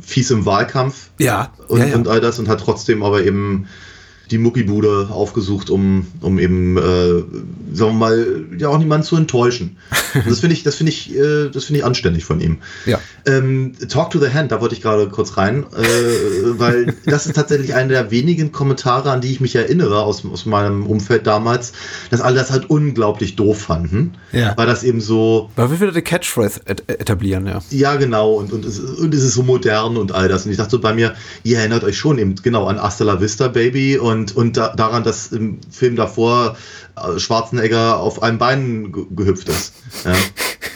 fies 0.00 0.30
im 0.30 0.46
Wahlkampf 0.46 1.10
Ja, 1.18 1.52
und, 1.68 1.80
ja, 1.80 1.86
ja. 1.86 1.94
und 1.96 2.08
all 2.08 2.20
das 2.20 2.38
und 2.38 2.48
hat 2.48 2.60
trotzdem 2.60 3.02
aber 3.02 3.22
eben 3.24 3.66
die 4.30 4.38
Muckibude 4.38 5.08
aufgesucht, 5.10 5.70
um, 5.70 6.06
um 6.20 6.38
eben, 6.38 6.76
äh, 6.76 6.80
sagen 6.80 7.26
wir 7.74 7.92
mal, 7.92 8.44
ja 8.56 8.68
auch 8.68 8.78
niemanden 8.78 9.04
zu 9.04 9.16
enttäuschen. 9.16 9.76
Das 10.28 10.40
finde 10.40 10.54
ich, 10.54 10.62
das 10.62 10.76
finde 10.76 10.92
ich, 10.92 11.14
äh, 11.14 11.48
das 11.50 11.64
finde 11.64 11.80
ich 11.80 11.84
anständig 11.84 12.24
von 12.24 12.40
ihm. 12.40 12.58
Ja. 12.86 13.00
Ähm, 13.26 13.72
Talk 13.88 14.10
to 14.10 14.18
the 14.18 14.30
Hand, 14.30 14.52
da 14.52 14.60
wollte 14.60 14.74
ich 14.74 14.82
gerade 14.82 15.08
kurz 15.08 15.36
rein, 15.36 15.64
äh, 15.76 16.58
weil 16.58 16.94
das 17.06 17.26
ist 17.26 17.34
tatsächlich 17.34 17.74
einer 17.74 17.88
der 17.88 18.10
wenigen 18.10 18.52
Kommentare, 18.52 19.10
an 19.10 19.20
die 19.20 19.32
ich 19.32 19.40
mich 19.40 19.54
erinnere 19.54 20.02
aus, 20.02 20.24
aus 20.24 20.46
meinem 20.46 20.86
Umfeld 20.86 21.26
damals, 21.26 21.72
dass 22.10 22.20
alle 22.20 22.36
das 22.36 22.50
halt 22.50 22.68
unglaublich 22.70 23.36
doof 23.36 23.60
fanden. 23.60 24.14
Ja. 24.32 24.56
Weil 24.56 24.66
das 24.66 24.82
eben 24.82 25.00
so, 25.00 25.50
Weil 25.56 25.70
wir 25.70 25.80
wieder 25.80 25.92
die 25.92 26.02
Catchphrase 26.02 26.60
et 26.66 26.84
etablieren, 26.88 27.46
ja. 27.46 27.60
ja, 27.70 27.96
genau, 27.96 28.34
und, 28.34 28.52
und, 28.52 28.64
es, 28.64 28.78
und 28.78 29.14
es 29.14 29.22
ist 29.22 29.34
so 29.34 29.42
modern 29.42 29.96
und 29.96 30.12
all 30.12 30.28
das. 30.28 30.44
Und 30.44 30.52
ich 30.52 30.56
dachte 30.56 30.70
so 30.72 30.80
bei 30.80 30.94
mir, 30.94 31.14
ihr 31.42 31.58
erinnert 31.58 31.84
euch 31.84 31.98
schon 31.98 32.18
eben 32.18 32.34
genau 32.36 32.66
an 32.66 32.80
Hasta 32.80 33.04
la 33.04 33.20
Vista 33.20 33.48
Baby 33.48 33.98
und, 33.98 34.36
und 34.36 34.56
da, 34.56 34.74
daran, 34.74 35.04
dass 35.04 35.32
im 35.32 35.58
Film 35.70 35.96
davor 35.96 36.56
äh, 36.89 36.89
Schwarzenegger 37.18 37.98
auf 37.98 38.22
einem 38.22 38.38
Bein 38.38 38.92
ge 38.92 39.04
gehüpft 39.10 39.48
ist. 39.48 39.74
Ja. 40.04 40.14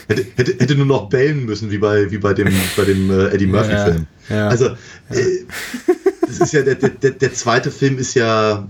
Hätte, 0.06 0.26
hätte, 0.36 0.52
hätte 0.58 0.74
nur 0.74 0.86
noch 0.86 1.08
bellen 1.08 1.46
müssen, 1.46 1.70
wie 1.70 1.78
bei, 1.78 2.10
wie 2.10 2.18
bei 2.18 2.34
dem, 2.34 2.52
bei 2.76 2.84
dem 2.84 3.10
äh, 3.10 3.28
Eddie 3.28 3.46
Murphy-Film. 3.46 4.06
ja. 4.28 4.48
Also, 4.48 4.66
äh, 5.10 5.44
das 6.26 6.40
ist 6.40 6.52
ja, 6.52 6.62
der, 6.62 6.74
der, 6.74 7.10
der, 7.10 7.32
zweite 7.32 7.70
Film 7.70 7.98
ist 7.98 8.14
ja, 8.14 8.68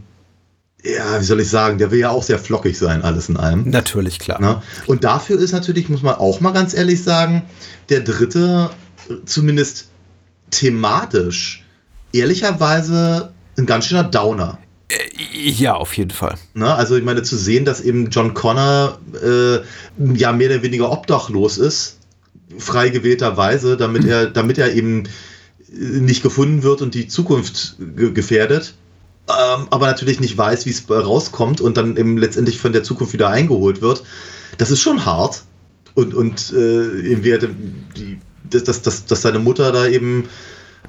ja, 0.85 1.21
wie 1.21 1.25
soll 1.25 1.41
ich 1.41 1.49
sagen, 1.49 1.79
der 1.79 1.91
will 1.91 1.99
ja 1.99 2.11
auch 2.11 2.23
sehr 2.23 2.39
flockig 2.39 2.79
sein, 2.79 3.03
alles 3.03 3.29
in 3.29 3.37
allem. 3.37 3.69
Natürlich, 3.69 4.19
klar. 4.19 4.41
Ne? 4.41 4.63
Und 4.87 5.03
dafür 5.03 5.39
ist 5.41 5.53
natürlich, 5.53 5.89
muss 5.89 6.03
man 6.03 6.15
auch 6.15 6.41
mal 6.41 6.53
ganz 6.53 6.75
ehrlich 6.75 7.03
sagen, 7.03 7.43
der 7.89 8.01
dritte 8.01 8.71
äh, 9.09 9.15
zumindest 9.25 9.89
thematisch 10.51 11.65
ehrlicherweise 12.13 13.33
ein 13.59 13.67
ganz 13.67 13.87
schöner 13.87 14.05
Downer. 14.05 14.59
Ja, 15.32 15.74
auf 15.74 15.97
jeden 15.97 16.11
Fall. 16.11 16.37
Ne? 16.53 16.72
Also 16.72 16.97
ich 16.97 17.05
meine, 17.05 17.22
zu 17.22 17.37
sehen, 17.37 17.64
dass 17.64 17.80
eben 17.80 18.11
John 18.11 18.35
Connor 18.35 18.99
äh, 19.22 19.61
ja 20.16 20.32
mehr 20.32 20.51
oder 20.51 20.62
weniger 20.62 20.93
obdachlos 20.93 21.59
ist, 21.59 21.99
frei 22.59 22.91
gewählterweise, 22.91 23.76
damit 23.76 24.05
er, 24.05 24.26
damit 24.26 24.59
er 24.59 24.74
eben 24.74 25.05
äh, 25.05 26.01
nicht 26.01 26.22
gefunden 26.22 26.62
wird 26.62 26.82
und 26.82 26.95
die 26.95 27.09
Zukunft 27.09 27.76
ge 27.78 28.12
gefährdet. 28.12 28.74
Ähm, 29.26 29.68
aber 29.70 29.87
natürlich 29.87 30.20
nicht 30.20 30.37
weiß, 30.37 30.66
wie 30.66 30.70
es 30.70 30.85
rauskommt 30.91 31.62
und 31.62 31.78
dann 31.78 31.97
eben 31.97 32.18
letztendlich 32.18 32.59
von 32.59 32.72
der 32.72 32.82
Zukunft 32.82 33.14
wieder 33.14 33.30
eingeholt 33.30 33.80
wird. 33.80 34.05
Das 34.59 34.70
ist 34.70 34.80
schon 34.80 35.07
hart. 35.07 35.45
Und, 35.95 36.12
und 36.12 36.53
äh, 36.53 37.16
die, 37.97 38.18
dass, 38.51 38.82
dass, 38.82 39.07
dass 39.07 39.22
seine 39.22 39.39
Mutter 39.39 39.72
da 39.72 39.87
eben 39.87 40.28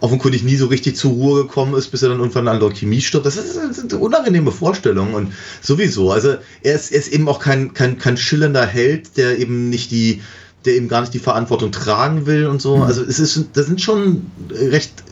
offenkundig 0.02 0.44
nie 0.44 0.56
so 0.56 0.68
richtig 0.68 0.96
zur 0.98 1.12
Ruhe 1.12 1.44
gekommen 1.44 1.74
ist, 1.76 1.90
bis 1.90 2.04
er 2.04 2.10
dann 2.10 2.20
irgendwann 2.20 2.48
an 2.48 2.60
Leukämie 2.60 3.02
stirbt. 3.02 3.26
Das, 3.26 3.38
ist, 3.38 3.56
das 3.56 3.78
sind 3.78 3.94
unangenehme 3.94 4.52
Vorstellungen 4.52 5.14
und 5.14 5.34
sowieso. 5.62 6.12
Also 6.12 6.36
er 6.64 6.76
ist, 6.76 6.92
er 6.92 7.00
ist 7.00 7.08
eben 7.10 7.28
auch 7.30 7.40
kein, 7.40 7.74
kein, 7.74 7.98
kein 7.98 8.18
schillernder 8.18 8.66
Held, 8.66 9.18
der 9.18 9.40
eben 9.40 9.70
nicht 9.70 9.92
die, 9.92 10.22
der 10.66 10.76
eben 10.76 10.90
gar 10.90 11.02
nicht 11.02 11.14
die 11.14 11.20
Verantwortung 11.20 11.72
tragen 11.72 12.26
will 12.26 12.48
und 12.48 12.62
so. 12.62 12.76
Also 12.78 13.04
es 13.04 13.20
ist, 13.20 13.46
da 13.54 13.64
sind 13.64 13.82
schon 13.82 14.26
recht 14.52 15.04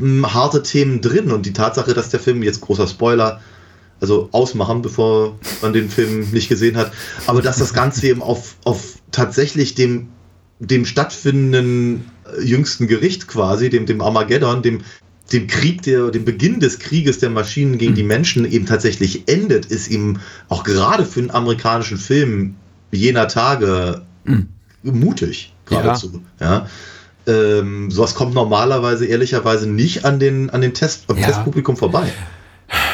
ähm, 0.00 0.34
harte 0.34 0.62
Themen 0.62 1.00
drin 1.00 1.30
und 1.30 1.46
die 1.46 1.52
Tatsache, 1.52 1.94
dass 1.94 2.10
der 2.10 2.20
Film 2.20 2.42
jetzt 2.42 2.60
großer 2.60 2.88
Spoiler 2.88 3.40
also 4.00 4.28
ausmachen, 4.32 4.82
bevor 4.82 5.38
man 5.60 5.72
den 5.72 5.90
Film 5.90 6.30
nicht 6.30 6.48
gesehen 6.48 6.76
hat, 6.76 6.92
aber 7.26 7.42
dass 7.42 7.58
das 7.58 7.74
Ganze 7.74 8.06
eben 8.06 8.22
auf, 8.22 8.56
auf 8.64 8.98
tatsächlich 9.10 9.74
dem, 9.74 10.08
dem 10.60 10.84
stattfindenden 10.84 12.04
äh, 12.24 12.42
jüngsten 12.42 12.86
Gericht 12.86 13.28
quasi, 13.28 13.70
dem, 13.70 13.86
dem 13.86 14.00
Armageddon, 14.00 14.62
dem, 14.62 14.80
dem 15.32 15.46
Krieg, 15.46 15.82
der, 15.82 16.10
dem 16.10 16.24
Beginn 16.24 16.60
des 16.60 16.78
Krieges 16.78 17.18
der 17.18 17.30
Maschinen 17.30 17.78
gegen 17.78 17.94
die 17.94 18.02
Menschen 18.02 18.50
eben 18.50 18.66
tatsächlich 18.66 19.28
endet, 19.28 19.66
ist 19.66 19.88
ihm 19.88 20.18
auch 20.48 20.64
gerade 20.64 21.04
für 21.04 21.20
einen 21.20 21.30
amerikanischen 21.30 21.98
Film 21.98 22.56
jener 22.90 23.28
Tage 23.28 24.02
mutig, 24.82 25.54
geradezu. 25.66 26.22
Ja. 26.40 26.66
Ähm, 27.26 27.90
sowas 27.90 28.14
kommt 28.14 28.34
normalerweise 28.34 29.04
ehrlicherweise 29.04 29.68
nicht 29.68 30.06
an 30.06 30.18
den, 30.18 30.48
an 30.50 30.62
den 30.62 30.72
Test, 30.72 31.04
am 31.08 31.18
Ja. 31.18 31.26
Testpublikum 31.26 31.76
vorbei. 31.76 32.10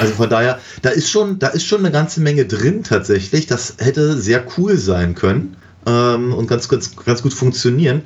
Also 0.00 0.14
von 0.14 0.28
daher, 0.28 0.58
da 0.82 0.90
ist 0.90 1.10
schon, 1.10 1.38
da 1.38 1.48
ist 1.48 1.64
schon 1.66 1.80
eine 1.80 1.92
ganze 1.92 2.20
Menge 2.20 2.44
drin 2.46 2.82
tatsächlich. 2.82 3.46
Das 3.46 3.74
hätte 3.78 4.20
sehr 4.20 4.44
cool 4.56 4.76
sein 4.76 5.14
können 5.14 5.56
ähm, 5.86 6.32
und 6.32 6.46
ganz, 6.46 6.68
ganz, 6.68 6.94
ganz 6.96 7.22
gut 7.22 7.34
funktionieren. 7.34 8.02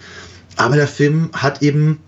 Aber 0.57 0.77
der 0.77 0.89
Film 0.89 1.31
hat 1.33 1.63
eben, 1.63 2.01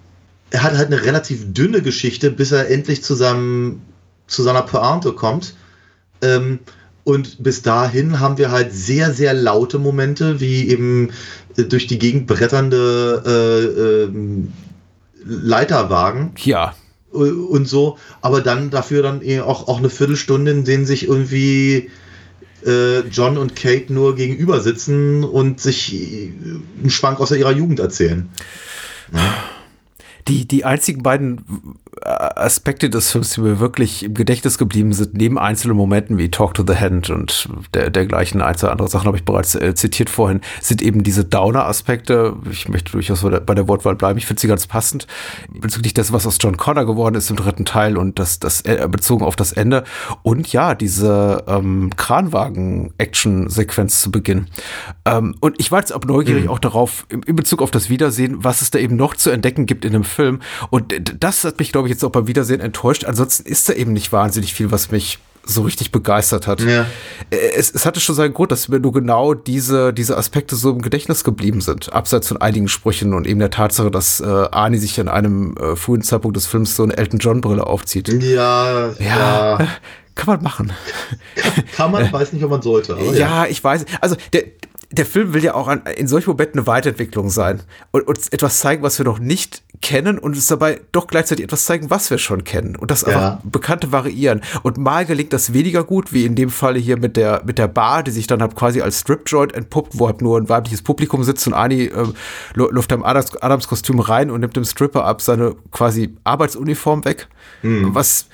er 0.50 0.62
hat 0.62 0.76
halt 0.76 0.88
eine 0.92 1.04
relativ 1.04 1.52
dünne 1.52 1.82
Geschichte, 1.82 2.30
bis 2.30 2.52
er 2.52 2.68
endlich 2.68 3.02
zu 3.02 3.14
seinem, 3.14 3.80
zu 4.26 4.42
seiner 4.42 4.62
Pointe 4.62 5.12
kommt. 5.12 5.54
Ähm, 6.22 6.58
und 7.04 7.42
bis 7.42 7.62
dahin 7.62 8.20
haben 8.20 8.38
wir 8.38 8.50
halt 8.50 8.72
sehr, 8.72 9.12
sehr 9.12 9.32
laute 9.34 9.78
Momente, 9.78 10.40
wie 10.40 10.68
eben 10.68 11.10
äh, 11.56 11.64
durch 11.64 11.86
die 11.86 11.98
Gegend 11.98 12.26
bretternde 12.26 13.22
äh, 13.26 14.04
ähm, 14.04 14.52
Leiterwagen 15.24 16.32
Ja. 16.38 16.74
und 17.12 17.68
so, 17.68 17.98
aber 18.22 18.40
dann 18.40 18.70
dafür 18.70 19.02
dann 19.02 19.22
eben 19.22 19.42
auch, 19.42 19.68
auch 19.68 19.78
eine 19.78 19.90
Viertelstunde, 19.90 20.50
in 20.50 20.64
denen 20.64 20.86
sich 20.86 21.06
irgendwie 21.06 21.90
äh, 22.66 23.00
John 23.08 23.38
und 23.38 23.56
Kate 23.56 23.92
nur 23.92 24.14
gegenüber 24.14 24.60
sitzen 24.60 25.24
und 25.24 25.60
sich 25.60 25.92
einen 25.92 26.90
Schwank 26.90 27.20
aus 27.20 27.30
ihrer 27.32 27.52
Jugend 27.52 27.80
erzählen. 27.80 28.28
Die, 30.30 30.46
die 30.46 30.64
einzigen 30.64 31.02
beiden 31.02 31.44
äh, 32.02 32.08
Aspekte 32.08 32.88
des 32.88 33.10
Films, 33.10 33.30
die 33.30 33.40
mir 33.40 33.58
wirklich 33.58 34.04
im 34.04 34.14
Gedächtnis 34.14 34.58
geblieben 34.58 34.92
sind, 34.92 35.14
neben 35.14 35.38
einzelnen 35.38 35.76
Momenten 35.76 36.18
wie 36.18 36.30
Talk 36.30 36.54
to 36.54 36.62
the 36.64 36.76
Hand 36.76 37.10
und 37.10 37.48
der, 37.74 37.90
dergleichen, 37.90 38.40
ein, 38.40 38.56
zwei 38.56 38.68
andere 38.68 38.88
Sachen 38.88 39.08
habe 39.08 39.16
ich 39.16 39.24
bereits 39.24 39.56
äh, 39.56 39.74
zitiert 39.74 40.08
vorhin, 40.08 40.40
sind 40.60 40.82
eben 40.82 41.02
diese 41.02 41.24
Downer-Aspekte. 41.24 42.36
Ich 42.50 42.68
möchte 42.68 42.92
durchaus 42.92 43.22
bei 43.22 43.54
der, 43.54 43.66
Wortwahl 43.66 43.96
bleiben. 43.96 44.18
Ich 44.18 44.26
finde 44.26 44.40
sie 44.40 44.46
ganz 44.46 44.68
passend 44.68 45.08
bezüglich 45.52 45.94
des, 45.94 46.12
was 46.12 46.26
aus 46.26 46.38
John 46.40 46.56
Connor 46.56 46.86
geworden 46.86 47.16
ist 47.16 47.30
im 47.30 47.36
dritten 47.36 47.64
Teil 47.64 47.98
und 47.98 48.20
das, 48.20 48.38
das 48.38 48.60
äh, 48.60 48.86
bezogen 48.88 49.24
auf 49.24 49.34
das 49.34 49.50
Ende. 49.50 49.82
Und 50.22 50.52
ja, 50.52 50.76
diese 50.76 51.42
ähm, 51.48 51.90
Kranwagen-Action-Sequenz 51.96 54.00
zu 54.00 54.12
Beginn. 54.12 54.46
Ähm, 55.04 55.34
und 55.40 55.56
ich 55.58 55.72
war 55.72 55.80
jetzt 55.80 55.92
auch 55.92 56.04
neugierig 56.04 56.44
mhm. 56.44 56.50
auch 56.50 56.60
darauf, 56.60 57.04
in, 57.08 57.24
in 57.24 57.34
Bezug 57.34 57.62
auf 57.62 57.72
das 57.72 57.90
Wiedersehen, 57.90 58.44
was 58.44 58.62
es 58.62 58.70
da 58.70 58.78
eben 58.78 58.94
noch 58.94 59.16
zu 59.16 59.30
entdecken 59.30 59.66
gibt 59.66 59.84
in 59.84 59.92
dem 59.92 60.04
Film. 60.04 60.19
Und 60.70 60.94
das 61.22 61.44
hat 61.44 61.58
mich, 61.58 61.72
glaube 61.72 61.88
ich, 61.88 61.92
jetzt 61.92 62.04
auch 62.04 62.10
beim 62.10 62.26
Wiedersehen 62.26 62.60
enttäuscht. 62.60 63.04
Ansonsten 63.04 63.46
ist 63.46 63.68
da 63.68 63.72
eben 63.72 63.92
nicht 63.92 64.12
wahnsinnig 64.12 64.54
viel, 64.54 64.70
was 64.70 64.90
mich 64.90 65.18
so 65.44 65.62
richtig 65.62 65.90
begeistert 65.90 66.46
hat. 66.46 66.60
Ja. 66.60 66.86
Es, 67.30 67.70
es 67.74 67.86
hatte 67.86 68.00
schon 68.00 68.14
seinen 68.14 68.34
Grund, 68.34 68.52
dass 68.52 68.68
mir 68.68 68.78
nur 68.78 68.92
genau 68.92 69.34
diese, 69.34 69.92
diese 69.92 70.16
Aspekte 70.16 70.54
so 70.56 70.70
im 70.70 70.82
Gedächtnis 70.82 71.24
geblieben 71.24 71.60
sind. 71.60 71.92
Abseits 71.92 72.28
von 72.28 72.36
einigen 72.36 72.68
Sprüchen 72.68 73.14
und 73.14 73.26
eben 73.26 73.40
der 73.40 73.50
Tatsache, 73.50 73.90
dass 73.90 74.20
äh, 74.20 74.24
Arnie 74.24 74.78
sich 74.78 75.00
an 75.00 75.08
einem 75.08 75.56
äh, 75.56 75.76
frühen 75.76 76.02
Zeitpunkt 76.02 76.36
des 76.36 76.46
Films 76.46 76.76
so 76.76 76.82
eine 76.82 76.96
Elton 76.96 77.18
John 77.18 77.40
Brille 77.40 77.66
aufzieht. 77.66 78.08
Ja, 78.08 78.88
ja. 78.88 78.94
ja. 78.98 79.68
Kann 80.14 80.34
man 80.34 80.42
machen. 80.42 80.72
Kann, 81.34 81.64
kann 81.74 81.90
man, 81.92 82.12
weiß 82.12 82.32
nicht, 82.34 82.44
ob 82.44 82.50
man 82.50 82.60
sollte. 82.60 82.96
ja, 83.00 83.12
ja, 83.12 83.46
ich 83.46 83.62
weiß. 83.62 83.86
Also 84.00 84.16
der, 84.32 84.44
der 84.92 85.06
Film 85.06 85.34
will 85.34 85.44
ja 85.44 85.54
auch 85.54 85.68
an, 85.68 85.82
in 85.96 86.08
solchen 86.08 86.30
Momenten 86.30 86.58
eine 86.58 86.66
Weiterentwicklung 86.66 87.30
sein 87.30 87.62
und 87.92 88.08
uns 88.08 88.28
etwas 88.28 88.58
zeigen, 88.58 88.82
was 88.82 88.98
wir 88.98 89.04
noch 89.04 89.20
nicht 89.20 89.62
kennen 89.80 90.18
und 90.18 90.34
uns 90.34 90.46
dabei 90.48 90.80
doch 90.90 91.06
gleichzeitig 91.06 91.44
etwas 91.44 91.64
zeigen, 91.64 91.90
was 91.90 92.10
wir 92.10 92.18
schon 92.18 92.42
kennen 92.42 92.74
und 92.74 92.90
das 92.90 93.02
ja. 93.02 93.08
einfach 93.08 93.44
Bekannte 93.44 93.92
variieren. 93.92 94.42
Und 94.62 94.78
mal 94.78 95.06
gelingt 95.06 95.32
das 95.32 95.52
weniger 95.52 95.84
gut, 95.84 96.12
wie 96.12 96.26
in 96.26 96.34
dem 96.34 96.50
Falle 96.50 96.80
hier 96.80 96.98
mit 96.98 97.16
der, 97.16 97.42
mit 97.46 97.58
der 97.58 97.68
Bar, 97.68 98.02
die 98.02 98.10
sich 98.10 98.26
dann 98.26 98.42
halt 98.42 98.56
quasi 98.56 98.80
als 98.80 99.00
Strip-Joint 99.00 99.54
entpuppt, 99.54 99.98
wo 99.98 100.08
halt 100.08 100.22
nur 100.22 100.38
ein 100.38 100.48
weibliches 100.48 100.82
Publikum 100.82 101.22
sitzt 101.22 101.46
und 101.46 101.54
Ani 101.54 101.84
äh, 101.84 102.06
läuft 102.54 102.92
am 102.92 103.04
Adams, 103.04 103.36
Adams 103.36 103.68
Kostüm 103.68 104.00
rein 104.00 104.30
und 104.30 104.40
nimmt 104.40 104.56
dem 104.56 104.64
Stripper 104.64 105.04
ab 105.04 105.22
seine 105.22 105.54
quasi 105.70 106.16
Arbeitsuniform 106.24 107.04
weg. 107.04 107.28
Mhm. 107.62 107.94
Was 107.94 108.26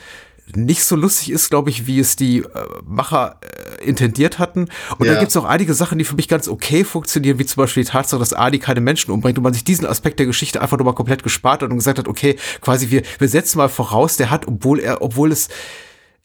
nicht 0.55 0.85
so 0.85 0.95
lustig 0.97 1.33
ist, 1.33 1.51
glaube 1.51 1.71
ich, 1.71 1.87
wie 1.87 1.99
es 1.99 2.17
die 2.17 2.39
äh, 2.39 2.45
Macher 2.85 3.41
äh, 3.41 3.85
intendiert 3.85 4.39
hatten. 4.39 4.69
Und 4.99 5.07
ja. 5.07 5.15
da 5.15 5.21
gibt 5.21 5.31
es 5.31 5.37
auch 5.37 5.45
einige 5.45 5.75
Sachen, 5.75 5.99
die 5.99 6.05
für 6.05 6.15
mich 6.15 6.29
ganz 6.29 6.49
okay 6.49 6.85
funktionieren, 6.85 7.39
wie 7.39 7.47
zum 7.47 7.63
Beispiel 7.63 7.83
die 7.83 7.91
Tatsache, 7.91 8.21
dass 8.21 8.33
Adi 8.33 8.59
keine 8.59 8.81
Menschen 8.81 9.11
umbringt 9.11 9.39
und 9.39 9.45
man 9.45 9.55
sich 9.55 9.65
diesen 9.65 9.87
Aspekt 9.87 10.19
der 10.19 10.27
Geschichte 10.27 10.61
einfach 10.61 10.79
nochmal 10.79 10.95
komplett 10.95 11.23
gespart 11.23 11.63
hat 11.63 11.71
und 11.71 11.77
gesagt 11.77 11.99
hat, 11.99 12.09
okay, 12.09 12.37
quasi 12.61 12.91
wir, 12.91 13.03
wir 13.19 13.29
setzen 13.29 13.59
mal 13.59 13.69
voraus, 13.69 14.17
der 14.17 14.31
hat, 14.31 14.47
obwohl 14.47 14.79
er, 14.81 15.03
obwohl 15.03 15.33
es 15.33 15.49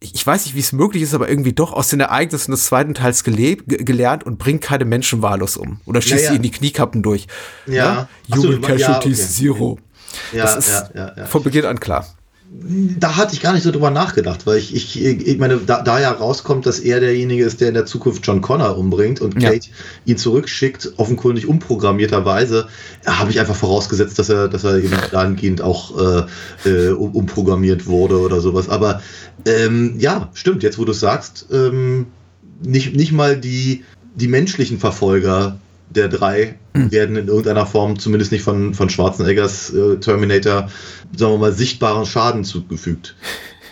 ich 0.04 0.26
weiß 0.26 0.46
nicht, 0.46 0.56
wie 0.56 0.62
es 0.62 0.72
möglich 0.72 1.04
ist, 1.04 1.14
aber 1.14 1.30
irgendwie 1.30 1.54
doch 1.54 1.74
aus 1.74 1.90
den 1.90 2.00
Ereignissen 2.00 2.50
des 2.50 2.66
zweiten 2.66 2.96
Teils 2.96 3.24
gelebt, 3.24 3.66
gelernt 3.68 4.24
und 4.26 4.40
bringt 4.40 4.64
keine 4.64 4.84
Menschen 4.84 5.22
wahllos 5.22 5.58
um. 5.58 5.80
Oder 5.86 6.02
schießt 6.02 6.16
ja, 6.16 6.24
ja. 6.24 6.30
sie 6.32 6.36
in 6.38 6.42
die 6.42 6.50
Kniekappen 6.50 7.04
durch. 7.04 7.28
Ja. 7.68 8.10
ja? 8.28 8.36
Human 8.36 8.62
Casualties 8.62 9.40
ja, 9.40 9.52
okay. 9.52 9.60
Zero. 9.60 9.80
Ja, 10.34 10.44
das 10.44 10.58
ist 10.58 10.92
ja, 10.96 11.14
ja, 11.16 11.26
von 11.28 11.44
Beginn 11.44 11.66
an 11.66 11.80
klar 11.80 12.08
da 12.54 13.16
hatte 13.16 13.34
ich 13.34 13.42
gar 13.42 13.54
nicht 13.54 13.64
so 13.64 13.72
drüber 13.72 13.92
nachgedacht, 13.92 14.46
weil 14.46 14.58
ich, 14.58 14.76
ich, 14.76 15.02
ich 15.02 15.38
meine, 15.38 15.58
da, 15.58 15.82
da 15.82 16.02
ja 16.02 16.12
rauskommt, 16.12 16.66
dass 16.66 16.80
er 16.80 17.00
derjenige 17.00 17.46
ist, 17.46 17.62
der 17.62 17.70
in 17.70 17.74
der 17.74 17.86
Zukunft 17.86 18.28
John 18.28 18.42
Connor 18.42 18.78
umbringt 18.78 19.22
und 19.22 19.36
Kate 19.36 19.68
ja. 19.68 19.74
ihn 20.06 20.18
zurückschickt, 20.18 20.94
offenkundig 20.98 21.48
umprogrammierterweise, 21.48 22.68
habe 23.06 23.32
ich 23.32 23.40
einfach 23.40 23.56
vorausgesetzt, 23.56 24.20
dass 24.20 24.28
er, 24.30 24.50
dass 24.50 24.66
er 24.66 24.80
eben 24.80 24.96
dahingehend 25.12 25.62
auch 25.62 26.26
äh, 26.66 26.70
äh, 26.70 26.90
umprogrammiert 26.92 27.88
wurde 27.88 28.20
oder 28.20 28.42
sowas. 28.42 28.68
Aber 28.68 29.02
ähm, 29.46 29.96
ja, 29.98 30.30
stimmt, 30.34 30.62
jetzt 30.62 30.78
wo 30.78 30.84
du 30.84 30.92
es 30.92 31.00
sagst, 31.00 31.46
ähm, 31.52 32.08
nicht, 32.62 32.96
nicht 32.96 33.14
mal 33.14 33.40
die, 33.40 33.86
die 34.16 34.28
menschlichen 34.28 34.78
Verfolger 34.78 35.58
der 35.96 36.08
drei 36.08 36.56
mhm. 36.74 36.92
werden 36.92 37.16
in 37.16 37.28
irgendeiner 37.28 37.66
Form, 37.66 38.00
zumindest 38.00 38.32
nicht 38.32 38.44
von, 38.44 38.74
von 38.74 38.90
Schwarzeneggers 38.90 39.74
äh, 39.74 39.98
Terminator, 39.98 40.70
sagen 41.16 41.34
wir 41.34 41.38
mal, 41.38 41.54
sichtbaren 41.54 42.06
Schaden 42.06 42.44
zugefügt. 42.44 43.16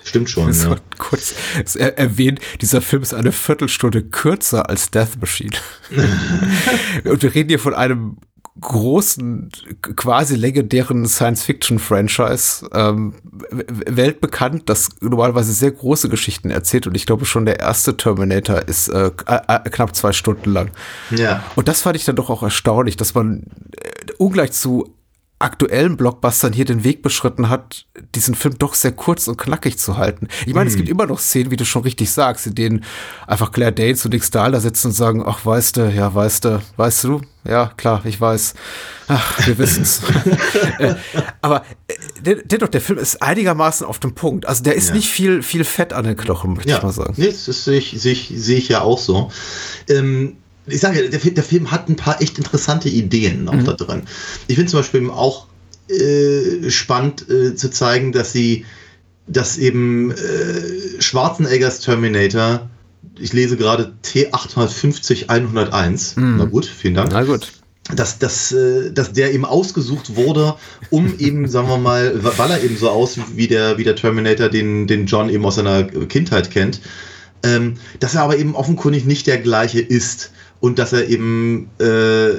Stimmt 0.03 0.29
schon. 0.29 0.51
ja. 0.51 0.75
kurz 0.97 1.35
er 1.75 1.97
erwähnt, 1.99 2.39
dieser 2.61 2.81
Film 2.81 3.03
ist 3.03 3.13
eine 3.13 3.31
Viertelstunde 3.31 4.01
kürzer 4.01 4.67
als 4.67 4.89
Death 4.89 5.19
Machine. 5.21 5.51
Und 7.03 7.21
wir 7.21 7.35
reden 7.35 7.49
hier 7.49 7.59
von 7.59 7.75
einem 7.75 8.17
großen, 8.59 9.51
quasi 9.95 10.35
legendären 10.35 11.07
Science-Fiction-Franchise 11.07 12.69
ähm, 12.73 13.13
weltbekannt, 13.51 14.69
das 14.69 14.89
normalerweise 15.01 15.53
sehr 15.53 15.71
große 15.71 16.09
Geschichten 16.09 16.49
erzählt 16.49 16.87
und 16.87 16.95
ich 16.95 17.05
glaube 17.05 17.25
schon 17.25 17.45
der 17.45 17.59
erste 17.59 17.95
Terminator 17.95 18.67
ist 18.67 18.89
äh, 18.89 19.11
äh, 19.25 19.69
knapp 19.69 19.95
zwei 19.95 20.11
Stunden 20.11 20.51
lang. 20.51 20.71
Ja. 21.11 21.43
Und 21.55 21.67
das 21.67 21.81
fand 21.81 21.95
ich 21.95 22.05
dann 22.05 22.15
doch 22.15 22.29
auch 22.29 22.43
erstaunlich, 22.43 22.97
dass 22.97 23.13
man 23.13 23.43
äh, 23.77 24.11
ungleich 24.17 24.51
zu 24.51 24.93
aktuellen 25.39 25.95
Blockbustern 25.95 26.51
hier 26.51 26.65
den 26.65 26.83
Weg 26.83 27.01
beschritten 27.01 27.49
hat, 27.49 27.85
diesen 28.13 28.35
Film 28.35 28.57
doch 28.59 28.73
sehr 28.73 28.91
kurz 28.91 29.27
und 29.29 29.37
knackig 29.37 29.79
zu 29.79 29.97
halten. 29.97 30.27
Ich 30.45 30.53
meine, 30.53 30.65
mhm. 30.65 30.71
es 30.71 30.75
gibt 30.75 30.89
immer 30.89 31.05
noch 31.05 31.19
Szenen, 31.19 31.49
wie 31.49 31.55
du 31.55 31.65
schon 31.65 31.83
richtig 31.83 32.11
sagst, 32.11 32.45
in 32.45 32.55
denen 32.55 32.83
einfach 33.25 33.53
Claire 33.53 33.71
Danes 33.71 34.03
und 34.03 34.13
Nick 34.13 34.25
Stahl 34.25 34.51
da 34.51 34.59
sitzen 34.59 34.87
und 34.87 34.93
sagen, 34.93 35.23
ach, 35.25 35.45
weißt 35.45 35.77
du, 35.77 35.89
ja, 35.89 36.13
weißt 36.13 36.45
du, 36.45 36.61
weißt 36.75 37.05
du, 37.05 37.21
ja, 37.47 37.71
klar, 37.77 38.01
ich 38.03 38.19
weiß. 38.19 38.53
Ach, 39.07 39.47
wir 39.47 39.57
wissen's. 39.57 40.01
äh, 40.77 40.95
aber 41.41 41.63
äh, 41.87 42.35
dennoch, 42.43 42.67
der 42.67 42.81
Film 42.81 42.99
ist 42.99 43.21
einigermaßen 43.21 43.87
auf 43.87 43.97
dem 43.97 44.13
Punkt. 44.13 44.45
Also 44.45 44.63
der 44.63 44.75
ist 44.75 44.89
ja. 44.89 44.95
nicht 44.95 45.09
viel, 45.09 45.41
viel 45.41 45.63
Fett 45.63 45.93
an 45.93 46.03
den 46.03 46.17
Knochen, 46.17 46.53
möchte 46.53 46.69
ja. 46.69 46.77
ich 46.77 46.83
mal 46.83 46.91
sagen. 46.91 47.13
Nee, 47.15 47.27
das 47.27 47.45
sehe 47.45 47.77
ich, 47.77 47.95
sehe 47.99 48.11
ich, 48.11 48.33
sehe 48.35 48.57
ich 48.57 48.67
ja 48.67 48.81
auch 48.81 48.99
so. 48.99 49.31
Ähm, 49.87 50.35
ich 50.69 50.79
sage, 50.79 51.09
der, 51.09 51.19
der, 51.19 51.43
Film 51.43 51.71
hat 51.71 51.89
ein 51.89 51.95
paar 51.95 52.21
echt 52.21 52.37
interessante 52.37 52.89
Ideen 52.89 53.45
noch 53.45 53.53
mhm. 53.53 53.65
da 53.65 53.73
drin. 53.73 54.03
Ich 54.47 54.55
finde 54.55 54.71
zum 54.71 54.79
Beispiel 54.79 55.09
auch 55.09 55.47
äh, 55.89 56.69
spannend 56.69 57.29
äh, 57.29 57.55
zu 57.55 57.69
zeigen, 57.69 58.11
dass 58.11 58.31
sie, 58.31 58.65
dass 59.27 59.57
eben 59.57 60.11
äh, 60.11 61.01
Schwarzeneggers 61.01 61.79
Terminator, 61.79 62.69
ich 63.17 63.33
lese 63.33 63.57
gerade 63.57 63.93
T850 64.03 65.29
101, 65.29 66.15
mhm. 66.15 66.35
na 66.37 66.45
gut, 66.45 66.65
vielen 66.65 66.95
Dank. 66.95 67.11
Na 67.11 67.23
gut 67.23 67.51
dass, 67.95 68.19
dass, 68.19 68.51
äh, 68.51 68.91
dass 68.91 69.13
der 69.13 69.33
eben 69.33 69.45
ausgesucht 69.45 70.15
wurde, 70.15 70.55
um 70.89 71.13
eben, 71.19 71.47
sagen 71.47 71.67
wir 71.67 71.77
mal, 71.77 72.23
weil 72.23 72.51
er 72.51 72.63
eben 72.63 72.77
so 72.77 72.89
aus 72.89 73.17
wie 73.35 73.47
der, 73.47 73.77
wie 73.77 73.83
der 73.83 73.95
Terminator, 73.95 74.49
den, 74.49 74.87
den 74.87 75.05
John 75.05 75.29
eben 75.29 75.45
aus 75.45 75.55
seiner 75.55 75.83
Kindheit 75.83 76.51
kennt, 76.51 76.81
ähm, 77.43 77.75
dass 77.99 78.15
er 78.15 78.23
aber 78.23 78.37
eben 78.37 78.55
offenkundig 78.55 79.05
nicht 79.05 79.27
der 79.27 79.37
gleiche 79.37 79.79
ist 79.79 80.31
und 80.59 80.79
dass 80.79 80.93
er 80.93 81.07
eben 81.07 81.69
äh, 81.79 82.29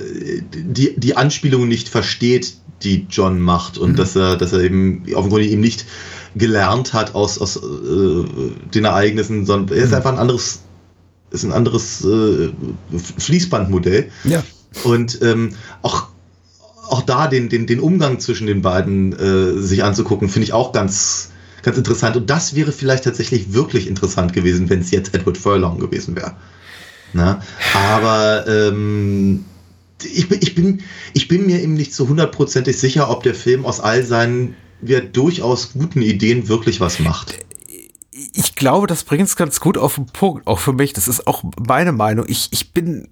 die, 0.53 0.95
die 0.99 1.17
Anspielung 1.17 1.69
nicht 1.69 1.89
versteht, 1.89 2.55
die 2.83 3.07
John 3.11 3.41
macht 3.41 3.79
und 3.79 3.93
mhm. 3.93 3.97
dass 3.97 4.17
er, 4.17 4.37
dass 4.37 4.53
er 4.53 4.61
eben 4.61 5.05
offenkundig 5.15 5.51
eben 5.51 5.61
nicht 5.61 5.87
gelernt 6.35 6.93
hat 6.93 7.15
aus, 7.15 7.39
aus 7.39 7.57
äh, 7.57 8.25
den 8.75 8.85
Ereignissen, 8.85 9.47
sondern 9.47 9.77
er 9.77 9.85
ist 9.85 9.91
mhm. 9.91 9.97
einfach 9.97 10.13
ein 10.13 10.19
anderes, 10.19 10.61
ist 11.31 11.45
ein 11.45 11.53
anderes 11.53 12.05
äh, 12.05 12.51
Fließbandmodell. 13.19 14.11
Ja. 14.25 14.43
Und 14.85 15.21
ähm, 15.23 15.51
auch 15.83 16.09
auch 16.91 17.03
da 17.03 17.29
den, 17.29 17.49
den, 17.49 17.67
den 17.67 17.81
Umgang 17.81 18.19
zwischen 18.19 18.47
den 18.47 18.63
beiden 18.63 19.13
äh, 19.13 19.63
sich 19.63 19.85
anzugucken, 19.85 20.29
finde 20.29 20.45
ich 20.45 20.53
auch 20.53 20.73
ganz, 20.73 21.31
ganz 21.63 21.79
interessant. 21.79 22.17
Und 22.17 22.29
das 22.31 22.55
wäre 22.55 22.73
vielleicht 22.73 23.05
tatsächlich 23.05 23.53
wirklich 23.53 23.87
interessant 23.87 24.33
gewesen, 24.33 24.69
wenn 24.69 24.81
es 24.81 24.91
jetzt 24.91 25.15
Edward 25.15 25.39
Furlong 25.39 25.79
gewesen 25.79 26.17
wäre. 26.17 26.35
Ne? 27.13 27.41
Aber 27.75 28.47
ähm, 28.49 29.45
ich, 30.03 30.31
ich, 30.31 30.55
bin, 30.55 30.83
ich 31.13 31.29
bin 31.29 31.47
mir 31.47 31.61
eben 31.61 31.75
nicht 31.75 31.95
so 31.95 32.09
hundertprozentig 32.09 32.79
sicher, 32.79 33.11
ob 33.11 33.23
der 33.23 33.35
Film 33.35 33.67
aus 33.67 33.81
all 33.81 34.05
seinen 34.05 34.55
ja, 34.83 35.01
durchaus 35.01 35.73
guten 35.73 36.03
Ideen 36.03 36.49
wirklich 36.49 36.81
was 36.81 37.01
macht. 37.01 37.39
Ich 38.35 38.55
glaube, 38.55 38.87
das 38.87 39.05
bringt 39.05 39.29
es 39.29 39.37
ganz 39.37 39.61
gut 39.61 39.79
auf 39.79 39.95
den 39.95 40.07
Punkt, 40.07 40.47
auch 40.47 40.59
für 40.59 40.73
mich. 40.73 40.93
Das 40.93 41.09
ist 41.09 41.27
auch 41.27 41.43
meine 41.59 41.93
Meinung. 41.93 42.27
Ich, 42.29 42.49
ich 42.51 42.73
bin, 42.73 43.09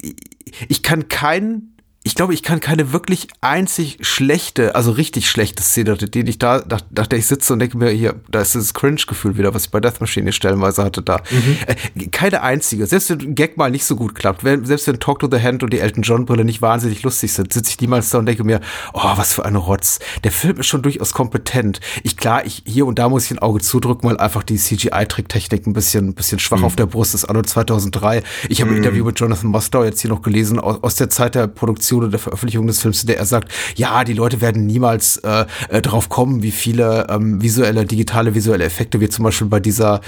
ich 0.68 0.82
kann 0.82 1.08
keinen 1.08 1.74
ich 2.08 2.14
glaube, 2.14 2.32
ich 2.32 2.42
kann 2.42 2.60
keine 2.60 2.94
wirklich 2.94 3.28
einzig 3.42 3.98
schlechte, 4.00 4.74
also 4.74 4.92
richtig 4.92 5.28
schlechte 5.28 5.62
Szene, 5.62 5.94
die 5.94 6.20
ich 6.20 6.38
da, 6.38 6.64
nach, 6.66 6.80
nach 6.88 7.06
der 7.06 7.18
ich 7.18 7.26
sitze 7.26 7.52
und 7.52 7.58
denke 7.58 7.76
mir, 7.76 7.90
hier, 7.90 8.14
da 8.30 8.40
ist 8.40 8.54
das 8.54 8.72
Cringe-Gefühl 8.72 9.36
wieder, 9.36 9.52
was 9.52 9.66
ich 9.66 9.70
bei 9.70 9.78
Death 9.78 10.00
Machine 10.00 10.32
stellenweise 10.32 10.82
hatte 10.82 11.02
da. 11.02 11.20
Mhm. 11.30 11.58
Äh, 11.66 12.06
keine 12.06 12.42
einzige. 12.42 12.86
Selbst 12.86 13.10
wenn 13.10 13.20
ein 13.20 13.34
Gag 13.34 13.58
mal 13.58 13.70
nicht 13.70 13.84
so 13.84 13.94
gut 13.94 14.14
klappt, 14.14 14.42
wenn, 14.42 14.64
selbst 14.64 14.86
wenn 14.86 14.98
Talk 14.98 15.18
to 15.18 15.28
the 15.30 15.38
Hand 15.38 15.62
und 15.62 15.70
die 15.70 15.80
Elton 15.80 16.02
John 16.02 16.24
Brille 16.24 16.46
nicht 16.46 16.62
wahnsinnig 16.62 17.02
lustig 17.02 17.30
sind, 17.30 17.52
sitze 17.52 17.72
ich 17.72 17.80
niemals 17.82 18.08
da 18.08 18.20
und 18.20 18.24
denke 18.24 18.42
mir, 18.42 18.62
oh, 18.94 19.02
was 19.16 19.34
für 19.34 19.44
eine 19.44 19.58
Rotz. 19.58 19.98
Der 20.24 20.32
Film 20.32 20.60
ist 20.60 20.66
schon 20.66 20.80
durchaus 20.80 21.12
kompetent. 21.12 21.80
Ich, 22.04 22.16
klar, 22.16 22.46
ich, 22.46 22.62
hier 22.64 22.86
und 22.86 22.98
da 22.98 23.10
muss 23.10 23.26
ich 23.26 23.32
ein 23.32 23.38
Auge 23.38 23.60
zudrücken, 23.60 24.08
weil 24.08 24.16
einfach 24.16 24.44
die 24.44 24.56
CGI-Tricktechnik 24.56 25.66
ein 25.66 25.74
bisschen, 25.74 26.08
ein 26.08 26.14
bisschen 26.14 26.38
schwach 26.38 26.60
mhm. 26.60 26.64
auf 26.64 26.76
der 26.76 26.86
Brust 26.86 27.14
ist, 27.14 27.26
anno 27.26 27.42
2003. 27.42 28.22
Ich 28.48 28.62
habe 28.62 28.70
mhm. 28.70 28.76
ein 28.76 28.82
Interview 28.82 29.04
mit 29.04 29.20
Jonathan 29.20 29.50
Mostow 29.50 29.84
jetzt 29.84 30.00
hier 30.00 30.08
noch 30.08 30.22
gelesen, 30.22 30.58
aus, 30.58 30.82
aus 30.82 30.94
der 30.94 31.10
Zeit 31.10 31.34
der 31.34 31.48
Produktion 31.48 31.97
Episode 31.98 32.10
der 32.10 32.18
Veröffentlichung 32.18 32.66
des 32.66 32.80
Films, 32.80 33.04
der 33.06 33.18
er 33.18 33.26
sagt, 33.26 33.52
ja, 33.76 34.04
die 34.04 34.12
Leute 34.12 34.40
werden 34.40 34.66
niemals 34.66 35.18
äh, 35.18 35.46
äh, 35.68 35.82
drauf 35.82 36.08
kommen, 36.08 36.42
wie 36.42 36.50
viele 36.50 37.06
ähm, 37.10 37.42
visuelle, 37.42 37.84
digitale 37.84 38.34
visuelle 38.34 38.64
Effekte 38.64 39.00
wir 39.00 39.10
zum 39.10 39.24
Beispiel 39.24 39.48
bei 39.48 39.60
dieser 39.60 40.00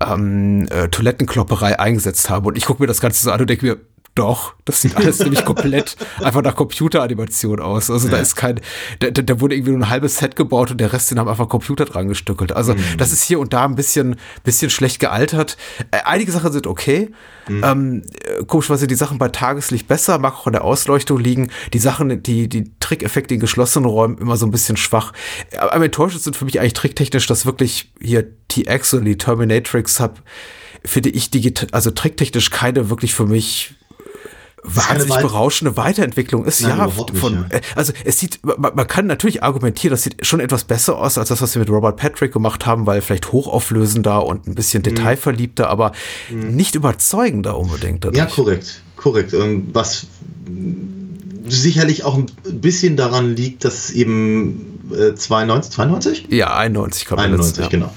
ähm, 0.00 0.66
äh, 0.70 0.88
Toilettenklopperei 0.88 1.78
eingesetzt 1.78 2.30
haben. 2.30 2.46
Und 2.46 2.56
ich 2.56 2.64
gucke 2.64 2.82
mir 2.82 2.86
das 2.86 3.00
Ganze 3.00 3.22
so 3.22 3.30
an 3.30 3.40
und 3.40 3.50
denke 3.50 3.66
mir, 3.66 3.76
doch, 4.14 4.54
das 4.64 4.82
sieht 4.82 4.96
alles 4.96 5.18
nämlich 5.20 5.44
komplett 5.44 5.96
einfach 6.20 6.42
nach 6.42 6.56
Computeranimation 6.56 7.60
aus. 7.60 7.90
Also 7.90 8.08
da 8.08 8.18
ist 8.18 8.34
kein, 8.34 8.60
da, 8.98 9.10
da 9.10 9.40
wurde 9.40 9.54
irgendwie 9.54 9.72
nur 9.72 9.80
ein 9.80 9.90
halbes 9.90 10.18
Set 10.18 10.36
gebaut 10.36 10.70
und 10.70 10.80
der 10.80 10.92
Rest, 10.92 11.10
den 11.10 11.18
haben 11.18 11.28
einfach 11.28 11.48
Computer 11.48 11.84
dran 11.84 12.08
gestückelt. 12.08 12.52
Also 12.52 12.74
Mhm. 12.74 12.98
das 12.98 13.12
ist 13.12 13.22
hier 13.24 13.38
und 13.40 13.52
da 13.52 13.64
ein 13.64 13.74
bisschen, 13.74 14.16
bisschen 14.44 14.70
schlecht 14.70 15.00
gealtert. 15.00 15.56
Äh, 15.90 16.00
einige 16.04 16.32
Sachen 16.32 16.52
sind 16.52 16.66
okay. 16.66 17.10
Mhm. 17.48 17.64
Ähm, 17.64 18.02
äh, 18.24 18.44
komischerweise 18.44 18.86
die 18.86 18.94
Sachen 18.94 19.18
bei 19.18 19.28
Tageslicht 19.28 19.88
besser, 19.88 20.18
mag 20.18 20.34
auch 20.34 20.46
an 20.46 20.52
der 20.52 20.64
Ausleuchtung 20.64 21.18
liegen. 21.18 21.50
Die 21.72 21.78
Sachen, 21.78 22.22
die, 22.22 22.48
die 22.48 22.72
Trickeffekte 22.80 23.34
in 23.34 23.40
geschlossenen 23.40 23.88
Räumen 23.88 24.18
immer 24.18 24.36
so 24.36 24.46
ein 24.46 24.50
bisschen 24.50 24.76
schwach. 24.76 25.12
Aber 25.58 25.72
am 25.74 25.82
enttäuschendsten 25.82 26.32
sind 26.32 26.38
für 26.38 26.44
mich 26.44 26.60
eigentlich 26.60 26.74
tricktechnisch, 26.74 27.26
dass 27.26 27.46
wirklich 27.46 27.92
hier 28.00 28.26
TX 28.48 28.94
oder 28.94 29.04
die 29.04 29.18
Terminatrix 29.18 30.00
hab, 30.00 30.22
finde 30.84 31.10
ich 31.10 31.30
digital, 31.30 31.68
also 31.72 31.90
tricktechnisch 31.90 32.50
keine 32.50 32.90
wirklich 32.90 33.14
für 33.14 33.26
mich 33.26 33.74
wahnsinnig 34.62 35.14
Weit- 35.14 35.22
berauschende 35.22 35.76
Weiterentwicklung 35.76 36.44
ist. 36.44 36.60
Nein, 36.62 36.76
ja, 36.78 36.86
nicht, 36.86 37.16
von, 37.16 37.34
ja. 37.34 37.46
äh, 37.56 37.60
also 37.76 37.92
es 38.04 38.18
sieht, 38.18 38.40
man, 38.44 38.74
man 38.74 38.86
kann 38.86 39.06
natürlich 39.06 39.42
argumentieren, 39.42 39.90
das 39.92 40.02
sieht 40.02 40.24
schon 40.26 40.40
etwas 40.40 40.64
besser 40.64 40.98
aus 40.98 41.16
als 41.18 41.28
das, 41.30 41.40
was 41.40 41.54
wir 41.54 41.60
mit 41.60 41.70
Robert 41.70 41.96
Patrick 41.96 42.32
gemacht 42.32 42.66
haben, 42.66 42.86
weil 42.86 43.00
vielleicht 43.00 43.32
hochauflösender 43.32 44.24
und 44.26 44.46
ein 44.46 44.50
Mhm. 44.50 44.54
bisschen 44.54 44.82
detailverliebter, 44.82 45.68
aber 45.70 45.92
nicht 46.30 46.74
überzeugender 46.74 47.56
unbedingt. 47.58 48.04
Dadurch. 48.04 48.18
Ja, 48.18 48.26
korrekt, 48.26 48.82
korrekt. 48.96 49.32
Ähm, 49.32 49.68
Was 49.72 50.06
sicherlich 51.48 52.04
auch 52.04 52.16
ein 52.16 52.26
bisschen 52.60 52.96
daran 52.96 53.34
liegt, 53.34 53.64
dass 53.64 53.90
eben 53.90 54.78
äh, 54.92 55.14
92, 55.14 55.72
92? 55.72 56.26
Ja, 56.30 56.54
91 56.56 57.06
kommt 57.06 57.20
91, 57.20 57.64
ja. 57.64 57.68
genau. 57.68 57.92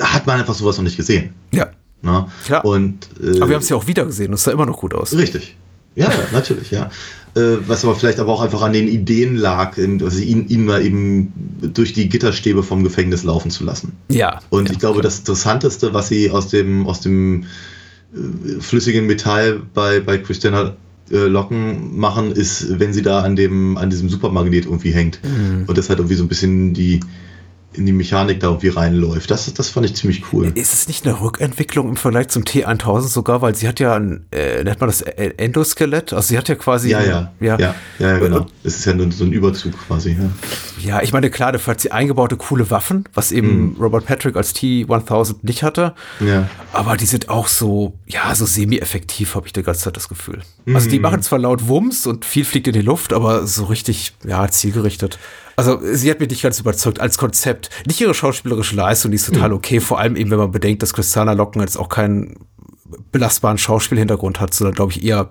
Hat 0.00 0.26
man 0.26 0.38
einfach 0.40 0.54
sowas 0.54 0.76
noch 0.76 0.84
nicht 0.84 0.96
gesehen. 0.96 1.34
Ja, 1.52 1.68
Ne? 2.02 2.26
Klar. 2.44 2.64
Und, 2.64 3.08
äh, 3.20 3.38
aber 3.38 3.48
wir 3.48 3.54
haben 3.56 3.62
es 3.62 3.68
ja 3.70 3.76
auch 3.76 3.86
wieder 3.86 4.04
gesehen 4.04 4.28
und 4.28 4.34
es 4.34 4.44
sah 4.44 4.52
immer 4.52 4.66
noch 4.66 4.78
gut 4.78 4.94
aus. 4.94 5.16
Richtig. 5.16 5.56
Ja, 5.96 6.10
natürlich, 6.32 6.70
ja. 6.70 6.90
Äh, 7.34 7.58
was 7.66 7.84
aber 7.84 7.96
vielleicht 7.96 8.20
aber 8.20 8.32
auch 8.32 8.42
einfach 8.42 8.62
an 8.62 8.72
den 8.72 8.86
Ideen 8.86 9.36
lag, 9.36 9.76
also 9.78 10.18
ihn, 10.20 10.48
ihn 10.48 10.64
mal 10.64 10.84
eben 10.84 11.32
durch 11.60 11.92
die 11.92 12.08
Gitterstäbe 12.08 12.62
vom 12.62 12.84
Gefängnis 12.84 13.24
laufen 13.24 13.50
zu 13.50 13.64
lassen. 13.64 13.92
Ja. 14.08 14.40
Und 14.50 14.68
ja, 14.68 14.72
ich 14.72 14.78
glaube, 14.78 15.02
das 15.02 15.18
Interessanteste, 15.18 15.92
was 15.92 16.08
sie 16.08 16.30
aus 16.30 16.48
dem, 16.48 16.86
aus 16.86 17.00
dem 17.00 17.44
äh, 18.14 18.60
flüssigen 18.60 19.06
Metall 19.06 19.60
bei, 19.74 20.00
bei 20.00 20.18
Christina 20.18 20.76
äh, 21.10 21.26
Locken 21.26 21.98
machen, 21.98 22.32
ist, 22.32 22.78
wenn 22.78 22.92
sie 22.92 23.02
da 23.02 23.20
an 23.20 23.36
dem, 23.36 23.76
an 23.76 23.90
diesem 23.90 24.08
Supermagnet 24.08 24.66
irgendwie 24.66 24.92
hängt. 24.92 25.20
Mhm. 25.22 25.64
Und 25.66 25.76
das 25.76 25.88
halt 25.88 25.98
irgendwie 25.98 26.16
so 26.16 26.24
ein 26.24 26.28
bisschen 26.28 26.74
die, 26.74 27.00
in 27.76 27.86
die 27.86 27.92
Mechanik 27.92 28.40
da 28.40 28.48
irgendwie 28.48 28.68
reinläuft. 28.68 29.30
Das, 29.30 29.52
das 29.52 29.68
fand 29.70 29.86
ich 29.86 29.94
ziemlich 29.96 30.24
cool. 30.32 30.52
Ist 30.54 30.72
es 30.72 30.88
nicht 30.88 31.06
eine 31.06 31.20
Rückentwicklung 31.20 31.88
im 31.88 31.96
Vergleich 31.96 32.28
zum 32.28 32.44
T1000 32.44 33.08
sogar, 33.08 33.42
weil 33.42 33.54
sie 33.54 33.68
hat 33.68 33.80
ja 33.80 33.94
ein, 33.94 34.26
äh, 34.32 34.62
nennt 34.64 34.80
man 34.80 34.88
das 34.88 35.02
E- 35.02 35.34
Endoskelett? 35.36 36.12
Also 36.12 36.28
sie 36.28 36.38
hat 36.38 36.48
ja 36.48 36.54
quasi. 36.54 36.90
Ja, 36.90 37.02
ja, 37.02 37.32
ja, 37.40 37.58
ja, 37.58 37.74
ja, 37.98 38.18
genau. 38.18 38.46
Es 38.64 38.76
ist 38.78 38.84
ja 38.84 38.94
nur 38.94 39.10
so 39.12 39.24
ein 39.24 39.32
Überzug 39.32 39.72
quasi. 39.86 40.16
Ja. 40.18 40.30
Ja, 40.96 41.02
ich 41.02 41.12
meine, 41.12 41.30
klar, 41.30 41.52
dafür 41.52 41.72
hat 41.72 41.80
sie 41.80 41.90
eingebaute 41.92 42.36
coole 42.36 42.70
Waffen, 42.70 43.04
was 43.14 43.32
eben 43.32 43.76
Robert 43.80 44.06
Patrick 44.06 44.36
als 44.36 44.54
T1000 44.54 45.36
nicht 45.42 45.62
hatte. 45.62 45.94
Mhm. 46.20 46.28
Ja. 46.28 46.48
Aber 46.72 46.96
die 46.96 47.06
sind 47.06 47.28
auch 47.28 47.48
so, 47.48 47.94
ja, 48.06 48.34
so 48.34 48.46
semi-effektiv, 48.46 49.34
habe 49.34 49.46
ich 49.46 49.52
die 49.52 49.62
ganze 49.62 49.82
Zeit 49.82 49.96
das 49.96 50.08
Gefühl. 50.08 50.40
Also 50.74 50.90
die 50.90 50.98
machen 50.98 51.22
zwar 51.22 51.38
laut 51.38 51.68
Wumms 51.68 52.06
und 52.06 52.24
viel 52.24 52.44
fliegt 52.44 52.66
in 52.66 52.72
die 52.72 52.80
Luft, 52.82 53.12
aber 53.12 53.46
so 53.46 53.64
richtig, 53.66 54.14
ja, 54.26 54.48
zielgerichtet. 54.48 55.18
Also 55.54 55.78
sie 55.82 56.10
hat 56.10 56.18
mich 56.20 56.28
nicht 56.28 56.42
ganz 56.42 56.58
überzeugt 56.58 57.00
als 57.00 57.18
Konzept. 57.18 57.70
Nicht 57.86 58.00
ihre 58.00 58.14
schauspielerische 58.14 58.74
Leistung, 58.76 59.10
die 59.12 59.14
ist 59.16 59.26
total 59.26 59.50
Mhm. 59.50 59.54
okay, 59.56 59.80
vor 59.80 59.98
allem 60.00 60.16
eben, 60.16 60.30
wenn 60.30 60.38
man 60.38 60.50
bedenkt, 60.50 60.82
dass 60.82 60.92
Christiana 60.92 61.32
Locken 61.32 61.60
jetzt 61.62 61.76
auch 61.78 61.88
keinen 61.88 62.36
belastbaren 63.12 63.58
Schauspielhintergrund 63.58 64.40
hat, 64.40 64.54
sondern 64.54 64.74
glaube 64.74 64.92
ich 64.92 65.04
eher 65.04 65.28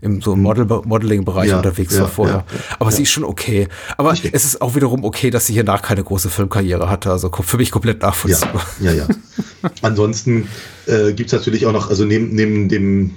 im 0.00 0.20
so 0.20 0.36
Model 0.36 0.66
Modeling-Bereich 0.66 1.48
Ja, 1.50 1.56
unterwegs 1.56 1.94
ja, 1.94 2.02
war 2.02 2.08
vorher. 2.08 2.44
ja, 2.48 2.58
Aber 2.78 2.92
sie 2.92 3.02
ist 3.02 3.10
schon 3.10 3.24
okay. 3.24 3.66
Aber 3.96 4.12
es 4.12 4.22
ist 4.44 4.60
auch 4.60 4.74
wiederum 4.74 5.04
okay, 5.04 5.30
dass 5.30 5.46
sie 5.46 5.54
hier 5.54 5.64
nach 5.64 5.82
keine 5.82 6.04
große 6.04 6.28
Filmkarriere 6.30 6.88
hatte. 6.90 7.10
Also 7.10 7.30
für 7.32 7.56
mich 7.56 7.70
komplett 7.70 8.02
nachvollziehbar. 8.02 8.62
ja, 8.80 8.92
ja. 8.92 9.08
Ansonsten 9.82 10.48
äh, 10.86 11.12
gibt 11.12 11.28
es 11.28 11.32
natürlich 11.32 11.66
auch 11.66 11.72
noch, 11.72 11.88
also 11.88 12.04
neben, 12.04 12.34
neben 12.34 12.68
dem 12.68 13.14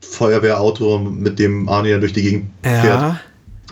Feuerwehrauto, 0.00 0.98
mit 0.98 1.38
dem 1.38 1.68
Arnie 1.68 1.90
dann 1.90 2.00
durch 2.00 2.12
die 2.12 2.22
Gegend 2.22 2.50
fährt 2.62 2.84
Ja. 2.84 3.20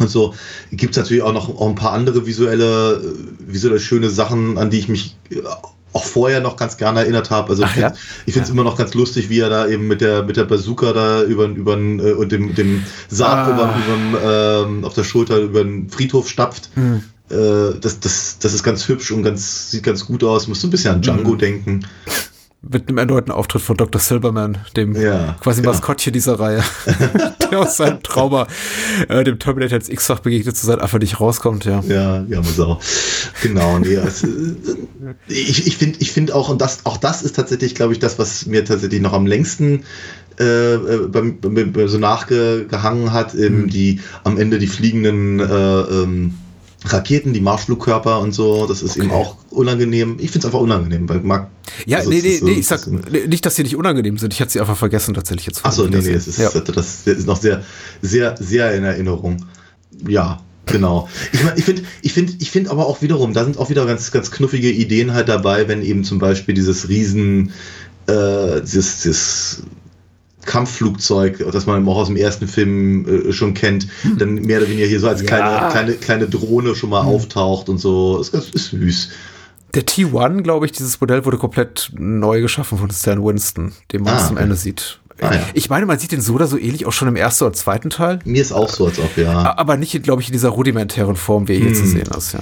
und 0.00 0.08
so, 0.08 0.34
gibt 0.70 0.92
es 0.96 1.02
natürlich 1.02 1.22
auch 1.22 1.32
noch 1.32 1.48
auch 1.48 1.68
ein 1.68 1.74
paar 1.74 1.92
andere 1.92 2.26
visuelle, 2.26 2.94
äh, 3.02 3.52
visuelle 3.52 3.80
schöne 3.80 4.10
Sachen, 4.10 4.58
an 4.58 4.70
die 4.70 4.78
ich 4.78 4.88
mich 4.88 5.16
äh, 5.30 5.36
auch 5.94 6.04
vorher 6.04 6.40
noch 6.40 6.56
ganz 6.56 6.76
gerne 6.76 7.00
erinnert 7.00 7.30
habe. 7.30 7.48
Also 7.50 7.64
Ach 7.64 7.68
ich 7.74 8.34
finde 8.34 8.38
ja? 8.40 8.42
es 8.44 8.50
immer 8.50 8.62
noch 8.62 8.76
ganz 8.76 8.92
lustig, 8.94 9.30
wie 9.30 9.40
er 9.40 9.48
da 9.48 9.66
eben 9.68 9.88
mit 9.88 10.00
der 10.02 10.22
mit 10.22 10.36
der 10.36 10.44
Bazooka 10.44 10.92
da 10.92 11.22
über 11.22 11.46
über 11.46 11.76
äh, 11.78 12.12
und 12.12 12.30
dem 12.30 12.54
dem 12.54 12.84
Sarg 13.08 13.48
Ah. 13.48 13.78
über, 14.12 14.66
ähm, 14.68 14.84
auf 14.84 14.92
der 14.94 15.04
Schulter 15.04 15.38
über 15.38 15.64
den 15.64 15.88
Friedhof 15.88 16.28
stapft. 16.28 16.68
Hm. 16.74 17.02
Äh, 17.30 17.78
das, 17.80 18.00
das, 18.00 18.38
das 18.38 18.54
ist 18.54 18.62
ganz 18.62 18.86
hübsch 18.88 19.10
und 19.12 19.22
ganz, 19.22 19.70
sieht 19.70 19.82
ganz 19.82 20.04
gut 20.06 20.22
aus. 20.24 20.46
Musst 20.48 20.62
du 20.62 20.68
ein 20.68 20.70
bisschen 20.70 20.94
an 20.94 21.02
Django 21.02 21.32
Hm. 21.32 21.38
denken. 21.38 21.86
Mit 22.60 22.88
einem 22.88 22.98
erneuten 22.98 23.30
Auftritt 23.30 23.62
von 23.62 23.76
Dr. 23.76 24.00
Silberman, 24.00 24.58
dem 24.76 24.96
Ja, 25.00 25.36
quasi 25.40 25.60
genau. 25.60 25.72
Maskottchen 25.72 26.12
dieser 26.12 26.40
Reihe, 26.40 26.62
der 27.52 27.60
aus 27.60 27.76
seinem 27.76 28.02
Trauma, 28.02 28.48
äh, 29.08 29.22
dem 29.22 29.38
Terminator 29.38 29.78
als 29.78 29.88
X-Fach 29.88 30.18
begegnet 30.18 30.56
zu 30.56 30.66
sein, 30.66 30.80
einfach 30.80 30.98
nicht 30.98 31.20
rauskommt, 31.20 31.66
ja. 31.66 31.80
Ja, 31.86 32.24
ja, 32.28 32.38
muss 32.38 32.58
auch. 32.58 32.80
Genau, 33.44 33.78
nee, 33.78 33.94
es, 33.94 34.24
äh, 34.24 34.28
ich, 35.28 35.68
ich 35.68 35.76
finde 35.76 36.00
ich 36.00 36.10
find 36.10 36.32
auch, 36.32 36.48
und 36.48 36.60
das, 36.60 36.84
auch 36.84 36.96
das 36.96 37.22
ist 37.22 37.36
tatsächlich, 37.36 37.76
glaube 37.76 37.92
ich, 37.92 38.00
das, 38.00 38.18
was 38.18 38.44
mir 38.46 38.64
tatsächlich 38.64 39.00
noch 39.00 39.12
am 39.12 39.26
längsten 39.26 39.84
äh, 40.40 40.74
äh, 40.74 41.06
beim, 41.08 41.38
beim 41.40 41.88
so 41.88 41.98
nachgehangen 41.98 43.12
hat, 43.12 43.34
eben 43.34 43.62
Mhm. 43.62 43.68
die 43.68 44.00
am 44.24 44.36
Ende 44.36 44.58
die 44.58 44.66
fliegenden 44.66 45.38
äh, 45.38 45.44
ähm, 45.44 46.34
Raketen, 46.84 47.32
die 47.32 47.40
Marschflugkörper 47.40 48.20
und 48.20 48.32
so, 48.32 48.66
das 48.66 48.82
ist 48.82 48.96
eben 48.96 49.10
Okay. 49.10 49.14
auch 49.20 49.36
unangenehm. 49.50 50.16
Ich 50.20 50.30
finde 50.30 50.38
es 50.40 50.44
einfach 50.46 50.60
unangenehm, 50.60 51.08
weil 51.08 51.20
mag. 51.20 51.48
Ja, 51.86 51.98
also 51.98 52.10
nee, 52.10 52.20
nee, 52.22 52.36
so- 52.36 52.44
nee, 52.46 52.52
ich 52.52 52.66
sag 52.66 52.86
nicht, 52.86 53.44
dass 53.44 53.56
sie 53.56 53.64
nicht 53.64 53.76
unangenehm 53.76 54.16
sind. 54.16 54.32
Ich 54.32 54.40
hatte 54.40 54.52
sie 54.52 54.60
einfach 54.60 54.76
vergessen, 54.76 55.12
tatsächlich 55.14 55.46
jetzt. 55.46 55.64
Achso, 55.64 55.86
nee, 55.88 55.98
nee, 55.98 56.10
es 56.12 56.28
ist, 56.28 56.38
ja. 56.38 56.50
das 56.50 57.06
ist 57.06 57.26
noch 57.26 57.36
sehr, 57.40 57.64
sehr, 58.00 58.36
sehr 58.38 58.74
in 58.74 58.84
Erinnerung. 58.84 59.44
Ja, 60.06 60.40
genau. 60.66 61.08
Ich 61.32 61.42
meine, 61.42 61.58
ich 61.58 61.64
finde, 61.64 61.82
ich 62.02 62.12
finde, 62.12 62.32
ich 62.38 62.50
finde 62.50 62.70
aber 62.70 62.86
auch 62.86 63.02
wiederum, 63.02 63.32
da 63.32 63.42
sind 63.44 63.58
auch 63.58 63.70
wieder 63.70 63.84
ganz, 63.84 64.12
ganz 64.12 64.30
knuffige 64.30 64.70
Ideen 64.70 65.12
halt 65.14 65.28
dabei, 65.28 65.66
wenn 65.66 65.82
eben 65.82 66.04
zum 66.04 66.20
Beispiel 66.20 66.54
dieses 66.54 66.88
Riesen, 66.88 67.50
äh, 68.06 68.60
dieses, 68.62 69.02
dieses 69.02 69.62
Kampfflugzeug, 70.48 71.44
das 71.52 71.66
man 71.66 71.86
auch 71.86 71.96
aus 71.98 72.06
dem 72.08 72.16
ersten 72.16 72.48
Film 72.48 73.28
äh, 73.28 73.32
schon 73.32 73.54
kennt, 73.54 73.86
dann 74.18 74.34
mehr 74.34 74.58
oder 74.58 74.68
weniger 74.68 74.86
hier 74.86 74.98
so 74.98 75.08
als 75.08 75.24
kleine, 75.24 75.68
kleine, 75.70 75.92
kleine 75.94 76.26
Drohne 76.28 76.74
schon 76.74 76.90
mal 76.90 77.02
auftaucht 77.02 77.68
und 77.68 77.78
so. 77.78 78.18
Ist 78.18 78.32
ganz 78.32 78.48
ist 78.48 78.70
süß. 78.70 79.10
Der 79.74 79.86
T1, 79.86 80.42
glaube 80.42 80.64
ich, 80.66 80.72
dieses 80.72 81.00
Modell 81.00 81.24
wurde 81.26 81.36
komplett 81.36 81.90
neu 81.94 82.40
geschaffen 82.40 82.78
von 82.78 82.90
Stan 82.90 83.22
Winston, 83.22 83.72
den 83.92 84.02
man 84.02 84.14
Ah, 84.14 84.26
zum 84.26 84.36
okay. 84.36 84.44
Ende 84.44 84.56
sieht. 84.56 84.98
Ah, 85.20 85.34
ja. 85.34 85.40
Ich 85.52 85.68
meine, 85.68 85.84
man 85.84 85.98
sieht 85.98 86.12
den 86.12 86.20
so 86.22 86.34
oder 86.34 86.46
so 86.46 86.56
ähnlich 86.56 86.86
auch 86.86 86.92
schon 86.92 87.08
im 87.08 87.16
ersten 87.16 87.44
oder 87.44 87.52
zweiten 87.52 87.90
Teil, 87.90 88.20
Mir 88.24 88.40
ist 88.40 88.52
auch 88.52 88.70
so, 88.70 88.86
als 88.86 88.98
ob, 88.98 89.16
ja. 89.18 89.56
aber 89.58 89.76
nicht, 89.76 90.02
glaube 90.02 90.22
ich, 90.22 90.28
in 90.28 90.32
dieser 90.32 90.48
rudimentären 90.50 91.16
Form, 91.16 91.48
wie 91.48 91.54
er 91.54 91.58
hier 91.58 91.68
Hm. 91.68 91.74
zu 91.74 91.86
sehen 91.86 92.08
ist. 92.16 92.32
Ja. 92.32 92.40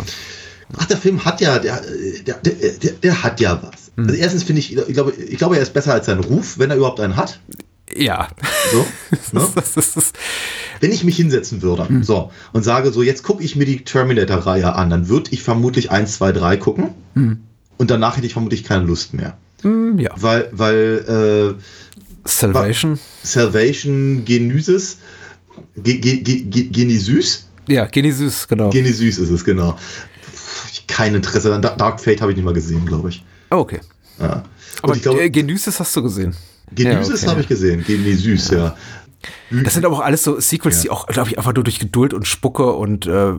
Ach, 0.77 0.85
der 0.87 0.97
Film 0.97 1.25
hat 1.25 1.41
ja, 1.41 1.59
der, 1.59 1.81
der, 2.27 2.35
der, 2.35 2.93
der, 3.03 3.23
hat 3.23 3.41
ja 3.41 3.61
was. 3.63 3.91
Hm. 3.97 4.05
Also 4.09 4.15
erstens 4.21 4.43
finde 4.43 4.61
ich, 4.61 4.77
ich 4.77 4.95
glaube, 4.95 5.13
ich 5.13 5.39
glaube, 5.39 5.57
er 5.57 5.63
ist 5.63 5.73
besser 5.73 5.95
als 5.95 6.07
sein 6.07 6.21
Ruf, 6.21 6.59
wenn 6.59 6.71
er 6.71 6.77
überhaupt 6.77 7.01
einen 7.01 7.17
hat. 7.17 7.41
Ja. 7.95 8.29
So, 8.73 8.79
ne? 9.39 9.49
Das, 9.55 9.73
das, 9.75 9.93
das, 9.95 10.13
Wenn 10.81 10.93
ich 10.93 11.05
mich 11.05 11.17
hinsetzen 11.17 11.63
würde, 11.63 11.89
Hm. 11.89 12.03
so, 12.03 12.31
und 12.53 12.63
sage 12.63 12.93
so, 12.93 13.03
jetzt 13.03 13.23
gucke 13.23 13.43
ich 13.45 13.57
mir 13.57 13.65
die 13.65 13.85
Terminator-Reihe 13.85 14.75
an, 14.75 14.91
dann 14.91 15.09
würde 15.09 15.31
ich 15.33 15.43
vermutlich 15.43 15.91
1, 15.91 16.17
2, 16.17 16.33
3 16.33 16.57
gucken. 16.57 16.95
Und 17.79 17.91
danach 17.91 18.17
hätte 18.17 18.27
ich 18.27 18.33
vermutlich 18.33 18.65
keine 18.65 18.85
Lust 18.85 19.15
mehr. 19.15 19.37
hm, 19.63 19.99
ja. 19.99 20.11
Weil, 20.17 20.49
weil 20.53 21.57
äh, 21.59 22.29
Salvation. 22.29 22.99
Salvation 23.23 24.25
Genesis, 24.25 24.99
Ge, 25.77 25.99
Ge, 25.99 26.17
Ge, 26.19 26.43
Ge, 26.43 26.65
Genesys? 26.65 27.47
Ja, 27.69 27.87
Genesis, 27.87 28.47
genau. 28.49 28.71
Genesys 28.71 29.19
ist 29.19 29.31
es, 29.31 29.45
genau. 29.45 29.77
Kein 30.87 31.15
Interesse. 31.15 31.59
Dark 31.61 32.01
Fate 32.01 32.21
habe 32.21 32.31
ich 32.33 32.37
nicht 32.37 32.45
mal 32.45 32.55
gesehen, 32.55 32.85
glaube 32.87 33.09
ich. 33.11 33.25
Oh, 33.51 33.57
okay. 33.57 33.81
Ja. 34.19 34.45
Aber 34.83 34.95
ich 34.95 35.03
glaube, 35.03 35.21
äh, 35.23 35.31
Genesis 35.31 35.79
hast 35.81 35.95
du 35.97 36.03
gesehen. 36.03 36.35
Genesis 36.75 37.21
Ja, 37.23 37.27
okay. 37.29 37.31
habe 37.31 37.41
ich 37.43 37.49
gesehen, 37.49 37.85
Genesys, 37.87 38.51
ja. 38.51 38.77
Das 39.51 39.75
sind 39.75 39.85
aber 39.85 39.97
auch 39.97 40.01
alles 40.01 40.23
so 40.23 40.39
Sequels, 40.39 40.77
Ja. 40.77 40.83
die 40.83 40.91
auch, 40.91 41.07
glaube 41.07 41.31
ich, 41.31 41.39
einfach 41.39 41.53
nur 41.55 41.65
durch 41.65 41.79
Geduld 41.81 42.15
und 42.15 42.27
Spucke 42.29 42.73
und 42.75 43.07
äh, 43.07 43.11
Re 43.11 43.39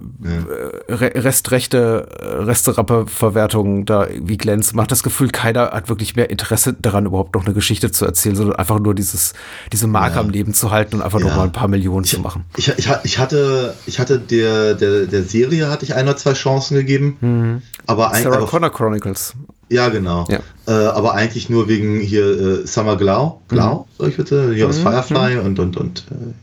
Restrechte, 1.16 2.08
Resterappe-Verwertung 2.20 3.86
da 3.86 4.06
irgendwie 4.08 4.38
glänzen. 4.38 4.76
Man 4.76 4.84
hat 4.84 4.92
das 4.92 5.04
Gefühl, 5.04 5.30
keiner 5.30 5.72
hat 5.72 5.90
wirklich 5.90 6.16
mehr 6.16 6.30
Interesse 6.30 6.74
daran, 6.74 7.06
überhaupt 7.06 7.36
noch 7.36 7.46
eine 7.46 7.54
Geschichte 7.54 7.92
zu 7.92 8.06
erzählen, 8.06 8.36
sondern 8.36 8.56
einfach 8.58 8.80
nur 8.80 8.96
dieses, 8.96 9.34
diese 9.72 9.88
Marke 9.88 10.16
Ja. 10.16 10.22
am 10.22 10.30
Leben 10.30 10.54
zu 10.54 10.72
halten 10.72 10.96
und 10.98 11.02
einfach 11.04 11.20
noch 11.20 11.30
Ja. 11.30 11.38
mal 11.38 11.44
ein 11.44 11.52
paar 11.52 11.68
Millionen 11.68 12.06
zu 12.06 12.20
machen. 12.20 12.46
Ich, 12.58 12.68
ich, 12.78 12.90
ich 13.04 13.18
hatte, 13.20 13.76
ich 13.86 14.00
hatte 14.00 14.20
der, 14.20 14.74
der, 14.74 15.06
der 15.06 15.24
Serie 15.24 15.70
hatte 15.70 15.86
ich 15.86 15.96
ein 15.96 16.06
oder 16.06 16.18
zwei 16.18 16.34
Chancen 16.34 16.76
gegeben. 16.76 17.62
Aber 17.86 18.10
eigentlich. 18.10 18.24
Sarah 18.24 18.38
aber- 18.38 18.48
Connor 18.48 18.72
Chronicles. 18.72 19.34
Ja, 19.70 19.90
genau. 19.90 20.26
Ja. 20.30 20.40
Äh, 20.68 20.72
aber 20.72 21.14
eigentlich 21.14 21.50
nur 21.50 21.68
wegen 21.68 22.00
hier 22.00 22.62
äh, 22.64 22.68
Summer 22.68 22.96
Glau, 22.96 23.42
Glau, 23.48 23.88
sag 23.98 24.10
ich 24.10 24.18
bitte, 24.18 24.54
hier 24.54 24.68
aus 24.68 24.78
Firefly 24.80 25.38
und, 25.40 25.60
und, 25.60 25.78
und 25.78 26.06
äh, 26.12 26.34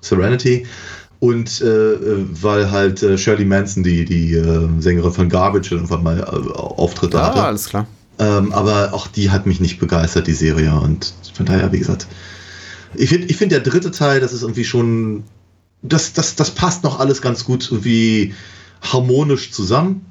Serenity. 0.00 0.66
Und 1.20 1.60
äh, 1.62 1.96
weil 2.42 2.70
halt 2.70 3.02
äh, 3.02 3.18
Shirley 3.18 3.44
Manson, 3.44 3.82
die, 3.82 4.04
die 4.04 4.34
äh, 4.34 4.68
Sängerin 4.78 5.12
von 5.12 5.28
Garbage, 5.28 5.72
irgendwann 5.72 6.02
mal 6.04 6.22
Auftritte 6.24 7.20
Ah, 7.20 7.26
hatte. 7.26 7.42
alles 7.42 7.68
klar. 7.68 7.86
Ähm, 8.20 8.52
aber 8.52 8.92
auch 8.94 9.06
die 9.08 9.30
hat 9.30 9.46
mich 9.46 9.60
nicht 9.60 9.78
begeistert, 9.80 10.26
die 10.26 10.32
Serie. 10.32 10.72
Und 10.74 11.14
von 11.34 11.46
daher, 11.46 11.72
wie 11.72 11.78
gesagt, 11.78 12.06
ich 12.94 13.08
finde, 13.10 13.26
ich 13.28 13.36
find 13.36 13.52
der 13.52 13.60
dritte 13.60 13.90
Teil, 13.90 14.20
das 14.20 14.32
ist 14.32 14.42
irgendwie 14.42 14.64
schon, 14.64 15.24
das, 15.82 16.12
das, 16.12 16.36
das 16.36 16.50
passt 16.52 16.84
noch 16.84 17.00
alles 17.00 17.20
ganz 17.22 17.44
gut 17.44 17.68
irgendwie 17.70 18.34
harmonisch 18.82 19.50
zusammen. 19.52 20.04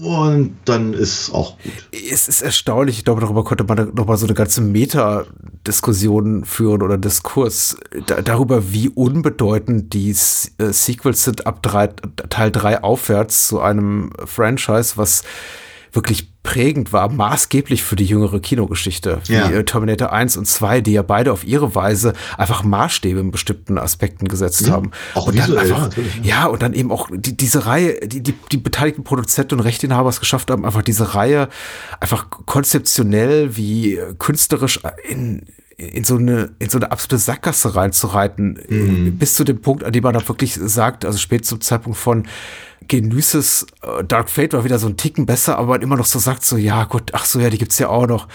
Und 0.00 0.56
dann 0.64 0.94
ist 0.94 1.32
auch 1.34 1.58
gut. 1.58 1.72
Es 1.92 2.26
ist 2.26 2.40
erstaunlich, 2.40 2.98
ich 2.98 3.04
glaube, 3.04 3.20
darüber 3.20 3.44
konnte 3.44 3.64
man 3.64 3.92
noch 3.94 4.06
mal 4.06 4.16
so 4.16 4.26
eine 4.26 4.34
ganze 4.34 4.62
Meta-Diskussion 4.62 6.44
führen 6.44 6.82
oder 6.82 6.96
Diskurs 6.96 7.76
da, 8.06 8.22
darüber, 8.22 8.72
wie 8.72 8.88
unbedeutend 8.88 9.92
die 9.92 10.10
äh, 10.10 10.72
Sequels 10.72 11.24
sind 11.24 11.46
ab 11.46 11.62
drei, 11.62 11.88
Teil 11.88 12.50
3 12.50 12.82
aufwärts 12.82 13.48
zu 13.48 13.60
einem 13.60 14.10
Franchise, 14.24 14.94
was 14.96 15.24
wirklich 15.94 16.32
prägend 16.42 16.92
war, 16.92 17.10
maßgeblich 17.12 17.82
für 17.82 17.96
die 17.96 18.06
jüngere 18.06 18.40
Kinogeschichte, 18.40 19.20
wie 19.26 19.34
Ja. 19.34 19.50
äh, 19.50 19.64
Terminator 19.64 20.10
1 20.12 20.36
und 20.38 20.46
2, 20.46 20.80
die 20.80 20.92
ja 20.92 21.02
beide 21.02 21.32
auf 21.32 21.44
ihre 21.44 21.74
Weise 21.74 22.14
einfach 22.38 22.64
Maßstäbe 22.64 23.20
in 23.20 23.30
bestimmten 23.30 23.76
Aspekten 23.78 24.26
gesetzt 24.26 24.62
Ja, 24.66 24.72
haben. 24.72 24.90
auch 25.14 25.26
und 25.26 25.38
dann 25.38 25.48
visuell, 25.48 25.72
einfach, 25.72 25.90
ja, 26.22 26.46
und 26.46 26.62
dann 26.62 26.72
eben 26.72 26.90
auch 26.90 27.08
die, 27.12 27.36
diese 27.36 27.66
Reihe, 27.66 28.00
die, 28.06 28.22
die, 28.22 28.34
die 28.50 28.56
beteiligten 28.56 29.04
Produzenten 29.04 29.54
und 29.54 29.60
Rechteinhaber 29.60 30.08
es 30.08 30.18
geschafft 30.18 30.50
haben, 30.50 30.64
einfach 30.64 30.82
diese 30.82 31.14
Reihe 31.14 31.48
einfach 32.00 32.26
konzeptionell 32.72 33.56
wie 33.56 33.98
künstlerisch 34.18 34.80
in, 35.08 35.42
in 35.76 36.04
so 36.04 36.16
eine, 36.16 36.50
in 36.58 36.70
so 36.70 36.78
eine 36.78 36.90
absolute 36.90 37.18
Sackgasse 37.18 37.74
reinzureiten, 37.74 38.56
äh, 38.68 39.10
bis 39.10 39.34
zu 39.34 39.44
dem 39.44 39.60
Punkt, 39.60 39.84
an 39.84 39.92
dem 39.92 40.02
man 40.02 40.14
dann 40.14 40.26
wirklich 40.26 40.54
sagt, 40.54 41.04
also 41.04 41.18
spät 41.18 41.44
zum 41.44 41.60
Zeitpunkt 41.60 41.98
von 41.98 42.26
Genesis, 42.88 43.66
äh, 43.82 44.04
Dark 44.04 44.30
Fate 44.30 44.52
war 44.52 44.64
wieder 44.64 44.78
so 44.78 44.86
ein 44.86 44.96
Ticken 44.96 45.26
besser, 45.26 45.58
aber 45.58 45.68
man 45.68 45.82
immer 45.82 45.96
noch 45.96 46.06
so 46.06 46.18
sagt, 46.18 46.44
so, 46.44 46.56
ja 46.56 46.84
gut, 46.84 47.10
ach 47.14 47.24
so, 47.24 47.40
ja, 47.40 47.50
die 47.50 47.58
gibt's 47.58 47.78
ja 47.78 47.88
auch 47.88 48.06
noch. 48.06 48.28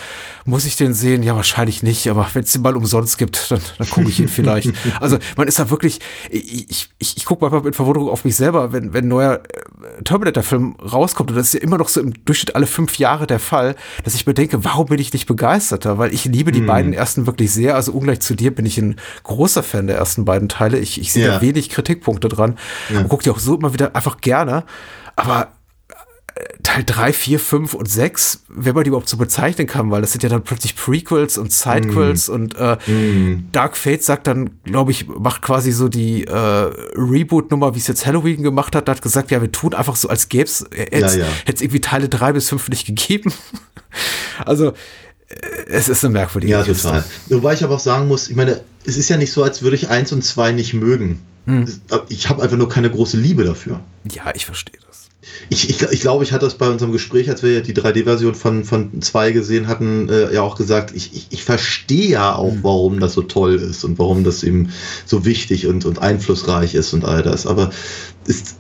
Muss 0.46 0.66
ich 0.66 0.76
den 0.76 0.94
sehen? 0.94 1.24
Ja, 1.24 1.36
wahrscheinlich 1.36 1.84
nicht, 1.84 2.08
aber 2.10 2.28
wenn 2.34 2.44
es 2.44 2.52
den 2.54 2.62
mal 2.62 2.76
umsonst 2.76 3.18
gibt, 3.18 3.52
dann, 3.52 3.60
dann 3.78 3.90
gucke 3.90 4.10
ich 4.10 4.20
ihn 4.20 4.28
vielleicht. 4.28 4.72
Also 5.00 5.18
man 5.36 5.48
ist 5.48 5.60
da 5.60 5.70
wirklich, 5.70 6.00
ich, 6.30 6.70
ich, 6.70 6.90
ich, 6.98 7.18
ich 7.18 7.26
gucke 7.26 7.44
manchmal 7.44 7.62
mit 7.62 7.76
Verwunderung 7.76 8.10
auf 8.10 8.24
mich 8.26 8.36
selber, 8.36 8.72
wenn, 8.74 8.94
wenn 8.94 9.06
ein 9.06 9.10
neuer 9.10 9.42
äh, 10.00 10.04
Terminator-Film 10.04 10.76
rauskommt, 10.78 11.30
und 11.32 11.36
das 11.38 11.48
ist 11.48 11.54
ja 11.56 11.60
immer 11.62 11.78
noch 11.78 11.90
so 11.90 12.00
im 12.02 12.14
Durchschnitt 12.26 12.56
alle 12.56 12.68
fünf 12.68 12.98
Jahre 12.98 13.28
der 13.28 13.40
Fall, 13.40 13.76
dass 14.04 14.16
ich 14.16 14.26
mir 14.26 14.34
denke, 14.34 14.64
warum 14.64 14.88
bin 14.88 15.00
ich 15.00 15.14
nicht 15.14 15.26
begeisterter? 15.28 15.98
Weil 15.98 16.14
ich 16.14 16.26
liebe 16.26 16.52
die 16.52 16.62
beiden 16.62 16.94
ersten 16.94 17.26
wirklich 17.28 17.52
sehr, 17.52 17.76
also 17.76 17.92
ungleich 17.92 18.22
zu 18.22 18.36
dir 18.36 18.54
bin 18.54 18.66
ich 18.66 18.78
ein 18.78 18.96
großer 19.24 19.64
Fan 19.64 19.88
der 19.88 19.98
ersten 19.98 20.26
beiden 20.26 20.50
Teile. 20.50 20.80
Ich, 20.80 21.00
ich 21.00 21.12
sehe 21.12 21.26
Ja. 21.28 21.36
da 21.36 21.42
wenig 21.42 21.70
Kritikpunkte 21.70 22.28
dran 22.30 22.58
und 22.96 23.10
gucke 23.10 23.24
die 23.24 23.30
auch 23.30 23.40
so 23.40 23.56
immer 23.58 23.74
wieder 23.74 23.96
einfach 23.96 24.22
gerne. 24.22 24.37
Aber 25.16 25.52
äh, 26.36 26.44
Teil 26.64 26.84
3, 26.86 27.14
4, 27.14 27.40
5 27.40 27.74
und 27.74 27.90
6, 27.90 28.44
wenn 28.50 28.76
man 28.76 28.84
die 28.84 28.90
überhaupt 28.90 29.10
so 29.10 29.18
bezeichnen 29.18 29.68
kann, 29.68 29.90
weil 29.92 30.02
das 30.02 30.12
sind 30.12 30.24
ja 30.24 30.30
dann 30.30 30.44
plötzlich 30.44 30.76
Prequels 30.76 31.38
und 31.38 31.52
Sidequels 31.52 32.30
und 32.30 32.56
äh, 32.56 32.78
Dark 33.52 33.78
Fate 33.78 34.04
sagt 34.04 34.28
dann, 34.28 34.52
glaube 34.64 34.92
ich, 34.92 35.08
macht 35.08 35.42
quasi 35.42 35.72
so 35.72 35.88
die 35.88 36.26
äh, 36.26 36.32
Reboot-Nummer, 36.34 37.74
wie 37.74 37.80
es 37.80 37.88
jetzt 37.88 38.06
Halloween 38.06 38.44
gemacht 38.44 38.76
hat, 38.76 38.90
hat 38.90 39.02
gesagt, 39.02 39.32
ja, 39.32 39.42
wir 39.42 39.52
tun 39.52 39.74
einfach 39.74 39.96
so, 39.96 40.10
als 40.10 40.30
gäbe 40.30 40.46
es, 40.46 40.66
hätte 40.72 41.24
es 41.46 41.62
irgendwie 41.62 41.82
Teile 41.82 42.10
3 42.10 42.34
bis 42.34 42.50
5 42.50 42.70
nicht 42.70 42.86
gegeben. 42.86 43.34
also, 44.46 44.68
äh, 44.70 44.74
es 45.68 45.90
ist 45.90 46.04
eine 46.06 46.14
merkwürdige 46.14 46.54
Ja, 46.54 46.64
Kiste. 46.64 46.84
total. 46.88 47.04
Wobei 47.30 47.54
ich 47.54 47.64
aber 47.64 47.76
auch 47.76 47.80
sagen 47.80 48.08
muss, 48.08 48.30
ich 48.30 48.36
meine, 48.36 48.62
es 48.86 48.98
ist 48.98 49.10
ja 49.10 49.18
nicht 49.18 49.32
so, 49.34 49.44
als 49.44 49.62
würde 49.62 49.76
ich 49.76 49.90
eins 49.90 50.12
und 50.12 50.24
zwei 50.24 50.52
nicht 50.52 50.74
mögen. 50.74 51.20
Es- 51.46 51.80
Ich 52.10 52.28
habe 52.30 52.44
einfach 52.44 52.58
nur 52.58 52.68
keine 52.70 52.90
große 52.92 53.16
Liebe 53.18 53.44
dafür. 53.46 53.80
Ja, 54.12 54.24
ich 54.36 54.46
verstehe 54.46 54.80
das. 54.86 55.08
Ich, 55.50 55.70
ich, 55.70 55.82
ich 55.82 56.00
glaube, 56.02 56.24
ich 56.24 56.32
hatte 56.34 56.46
das 56.46 56.56
bei 56.58 56.70
unserem 56.70 56.92
Gespräch, 56.92 57.30
als 57.30 57.42
wir 57.44 57.62
die 57.62 57.74
3D-Version 57.74 58.36
von, 58.36 58.64
von 58.66 59.02
2 59.02 59.32
gesehen 59.32 59.68
hatten, 59.68 60.10
äh, 60.10 60.34
ja 60.34 60.42
auch 60.42 60.56
gesagt, 60.56 60.92
ich, 60.96 61.14
ich, 61.16 61.28
ich 61.30 61.44
verstehe 61.44 62.10
ja 62.10 62.36
auch, 62.36 62.54
warum 62.62 63.00
das 63.00 63.14
so 63.14 63.22
toll 63.22 63.56
ist 63.56 63.84
und 63.86 63.98
warum 64.00 64.24
das 64.24 64.44
eben 64.44 64.72
so 65.06 65.24
wichtig 65.26 65.68
und, 65.68 65.86
und 65.86 66.00
einflussreich 66.00 66.76
ist 66.76 66.94
und 66.94 67.04
all 67.06 67.24
das. 67.24 67.46
Aber 67.46 67.72
es 68.28 68.56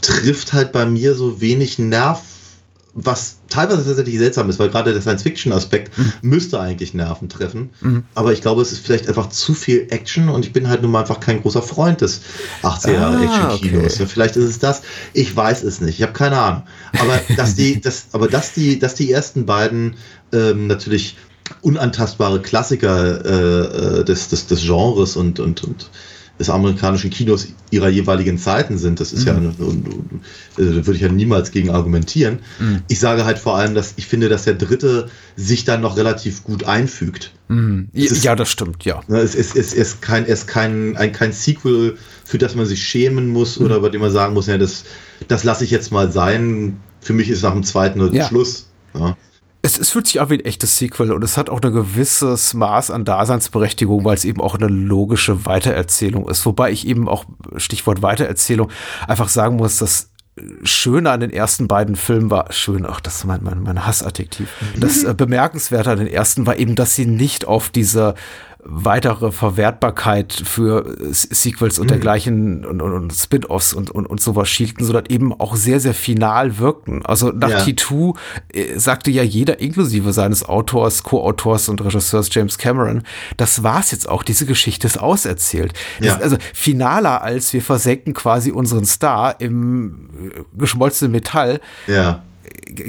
trifft 0.00 0.52
halt 0.52 0.72
bei 0.72 0.86
mir 0.86 1.14
so 1.14 1.40
wenig 1.40 1.78
Nerv, 1.78 2.22
was 3.00 3.36
teilweise 3.48 3.84
tatsächlich 3.84 4.18
seltsam 4.18 4.50
ist, 4.50 4.58
weil 4.58 4.70
gerade 4.70 4.92
der 4.92 5.00
Science-Fiction-Aspekt 5.00 5.92
müsste 6.20 6.58
eigentlich 6.58 6.94
Nerven 6.94 7.28
treffen. 7.28 7.70
Aber 8.14 8.32
ich 8.32 8.40
glaube, 8.40 8.60
es 8.60 8.72
ist 8.72 8.84
vielleicht 8.84 9.08
einfach 9.08 9.28
zu 9.28 9.54
viel 9.54 9.86
Action 9.90 10.28
und 10.28 10.44
ich 10.44 10.52
bin 10.52 10.68
halt 10.68 10.82
nun 10.82 10.90
mal 10.90 11.00
einfach 11.00 11.20
kein 11.20 11.40
großer 11.40 11.62
Freund 11.62 12.00
des 12.00 12.20
80er 12.62 12.92
Jahre 12.92 13.16
Ah, 13.18 13.22
Action-Kinos. 13.54 13.94
okay. 13.94 14.06
Vielleicht 14.06 14.36
ist 14.36 14.44
es 14.44 14.58
das. 14.58 14.82
Ich 15.12 15.34
weiß 15.34 15.62
es 15.62 15.80
nicht. 15.80 15.96
Ich 15.98 16.02
habe 16.02 16.12
keine 16.12 16.38
Ahnung. 16.38 16.62
Aber 16.98 17.20
dass 17.36 17.54
die, 17.54 17.80
das, 17.80 18.06
aber 18.12 18.26
dass 18.26 18.52
die, 18.52 18.78
dass 18.78 18.94
die 18.94 19.12
ersten 19.12 19.46
beiden 19.46 19.94
ähm, 20.32 20.66
natürlich 20.66 21.16
unantastbare 21.62 22.42
Klassiker 22.42 23.24
äh, 23.24 24.00
äh, 24.00 24.04
des, 24.04 24.28
des, 24.28 24.46
des 24.48 24.62
Genres 24.62 25.16
und, 25.16 25.40
und, 25.40 25.62
und 25.64 25.90
des 26.38 26.50
amerikanischen 26.50 27.10
Kinos 27.10 27.48
ihrer 27.70 27.88
jeweiligen 27.88 28.38
Zeiten 28.38 28.78
sind, 28.78 29.00
das 29.00 29.12
ist 29.12 29.24
ja, 29.26 29.34
und, 29.34 29.58
und, 29.60 29.86
äh, 30.56 30.64
da 30.64 30.86
würde 30.86 30.92
ich 30.94 31.00
ja 31.00 31.08
niemals 31.08 31.50
gegen 31.50 31.70
argumentieren. 31.70 32.38
Ich 32.88 33.00
sage 33.00 33.24
halt 33.24 33.38
vor 33.38 33.56
allem, 33.56 33.74
dass 33.74 33.94
ich 33.96 34.06
finde, 34.06 34.28
dass 34.28 34.44
der 34.44 34.54
dritte 34.54 35.08
sich 35.36 35.64
dann 35.64 35.80
noch 35.80 35.96
relativ 35.96 36.44
gut 36.44 36.64
einfügt. 36.64 37.32
Ja, 37.48 37.56
ist- 37.92 38.24
ja, 38.24 38.36
das 38.36 38.50
stimmt, 38.50 38.84
ja. 38.84 39.00
Ne, 39.08 39.18
Es 39.20 39.34
ist, 39.34 39.56
es 39.56 39.72
ist 39.72 40.00
kein, 40.02 40.24
es 40.24 40.40
ist 40.40 40.46
kein, 40.46 40.96
ein, 40.96 41.12
kein 41.12 41.32
Sequel, 41.32 41.96
für 42.24 42.38
das 42.38 42.54
man 42.54 42.66
sich 42.66 42.82
schämen 42.84 43.28
muss 43.28 43.58
oder 43.58 43.80
bei 43.80 43.88
dem 43.88 44.00
man 44.00 44.12
sagen 44.12 44.34
muss, 44.34 44.46
ja, 44.46 44.58
das, 44.58 44.84
das 45.28 45.44
lasse 45.44 45.64
ich 45.64 45.70
jetzt 45.70 45.90
mal 45.90 46.12
sein. 46.12 46.76
Für 47.00 47.14
mich 47.14 47.30
ist 47.30 47.42
nach 47.42 47.52
dem 47.54 47.62
zweiten 47.64 48.12
Ja. 48.14 48.28
Schluss. 48.28 48.68
Ja. 48.94 49.16
Es, 49.68 49.78
es 49.78 49.90
fühlt 49.90 50.06
sich 50.06 50.18
an 50.18 50.30
wie 50.30 50.34
ein 50.34 50.44
echtes 50.46 50.78
Sequel 50.78 51.12
und 51.12 51.22
es 51.22 51.36
hat 51.36 51.50
auch 51.50 51.60
ein 51.60 51.72
gewisses 51.72 52.54
Maß 52.54 52.90
an 52.90 53.04
Daseinsberechtigung, 53.04 54.02
weil 54.02 54.14
es 54.14 54.24
eben 54.24 54.40
auch 54.40 54.54
eine 54.54 54.68
logische 54.68 55.44
Weitererzählung 55.44 56.26
ist. 56.26 56.46
Wobei 56.46 56.70
ich 56.70 56.86
eben 56.86 57.06
auch, 57.06 57.26
Stichwort 57.58 58.00
Weitererzählung, 58.00 58.70
einfach 59.06 59.28
sagen 59.28 59.56
muss, 59.56 59.76
dass 59.76 60.08
Schöne 60.62 61.10
an 61.10 61.20
den 61.20 61.30
ersten 61.30 61.68
beiden 61.68 61.96
Filmen 61.96 62.30
war, 62.30 62.50
schön, 62.50 62.86
ach, 62.86 63.00
das 63.00 63.16
ist 63.16 63.24
mein, 63.24 63.42
mein, 63.42 63.62
mein 63.62 63.84
Hassadjektiv. 63.84 64.48
Das 64.78 65.02
äh, 65.04 65.12
Bemerkenswerte 65.12 65.90
an 65.90 65.98
den 65.98 66.06
ersten 66.06 66.46
war 66.46 66.56
eben, 66.56 66.74
dass 66.74 66.94
sie 66.94 67.04
nicht 67.04 67.46
auf 67.46 67.68
diese 67.68 68.14
weitere 68.70 69.32
Verwertbarkeit 69.32 70.32
für 70.44 70.84
äh, 71.00 71.12
Sequels 71.12 71.78
und 71.78 71.90
dergleichen 71.90 72.66
und, 72.66 72.82
und, 72.82 72.92
und 72.92 73.12
Spin-offs 73.14 73.72
und, 73.72 73.90
und, 73.90 74.04
und 74.06 74.20
sowas 74.20 74.48
schielten, 74.48 74.84
sondern 74.84 75.06
eben 75.08 75.32
auch 75.32 75.56
sehr, 75.56 75.80
sehr 75.80 75.94
final 75.94 76.58
wirkten. 76.58 77.04
Also 77.06 77.30
nach 77.30 77.48
Ja. 77.50 77.58
T2 77.60 78.14
äh, 78.52 78.78
sagte 78.78 79.10
ja 79.10 79.22
jeder, 79.22 79.58
inklusive 79.60 80.12
seines 80.12 80.44
Autors, 80.46 81.02
Co-Autors 81.02 81.68
und 81.70 81.82
Regisseurs 81.82 82.28
James 82.30 82.58
Cameron, 82.58 83.02
das 83.38 83.62
war's 83.62 83.90
jetzt 83.90 84.08
auch, 84.08 84.22
diese 84.22 84.44
Geschichte 84.44 84.86
ist 84.86 84.98
auserzählt. 85.00 85.72
Ja. 86.00 86.14
ist 86.16 86.22
also 86.22 86.36
finaler 86.52 87.22
als 87.22 87.52
wir 87.54 87.62
versenken 87.62 88.12
quasi 88.12 88.50
unseren 88.50 88.84
Star 88.84 89.40
im 89.40 90.10
äh, 90.34 90.40
geschmolzenen 90.58 91.12
Metall, 91.12 91.60
Ja. 91.86 92.22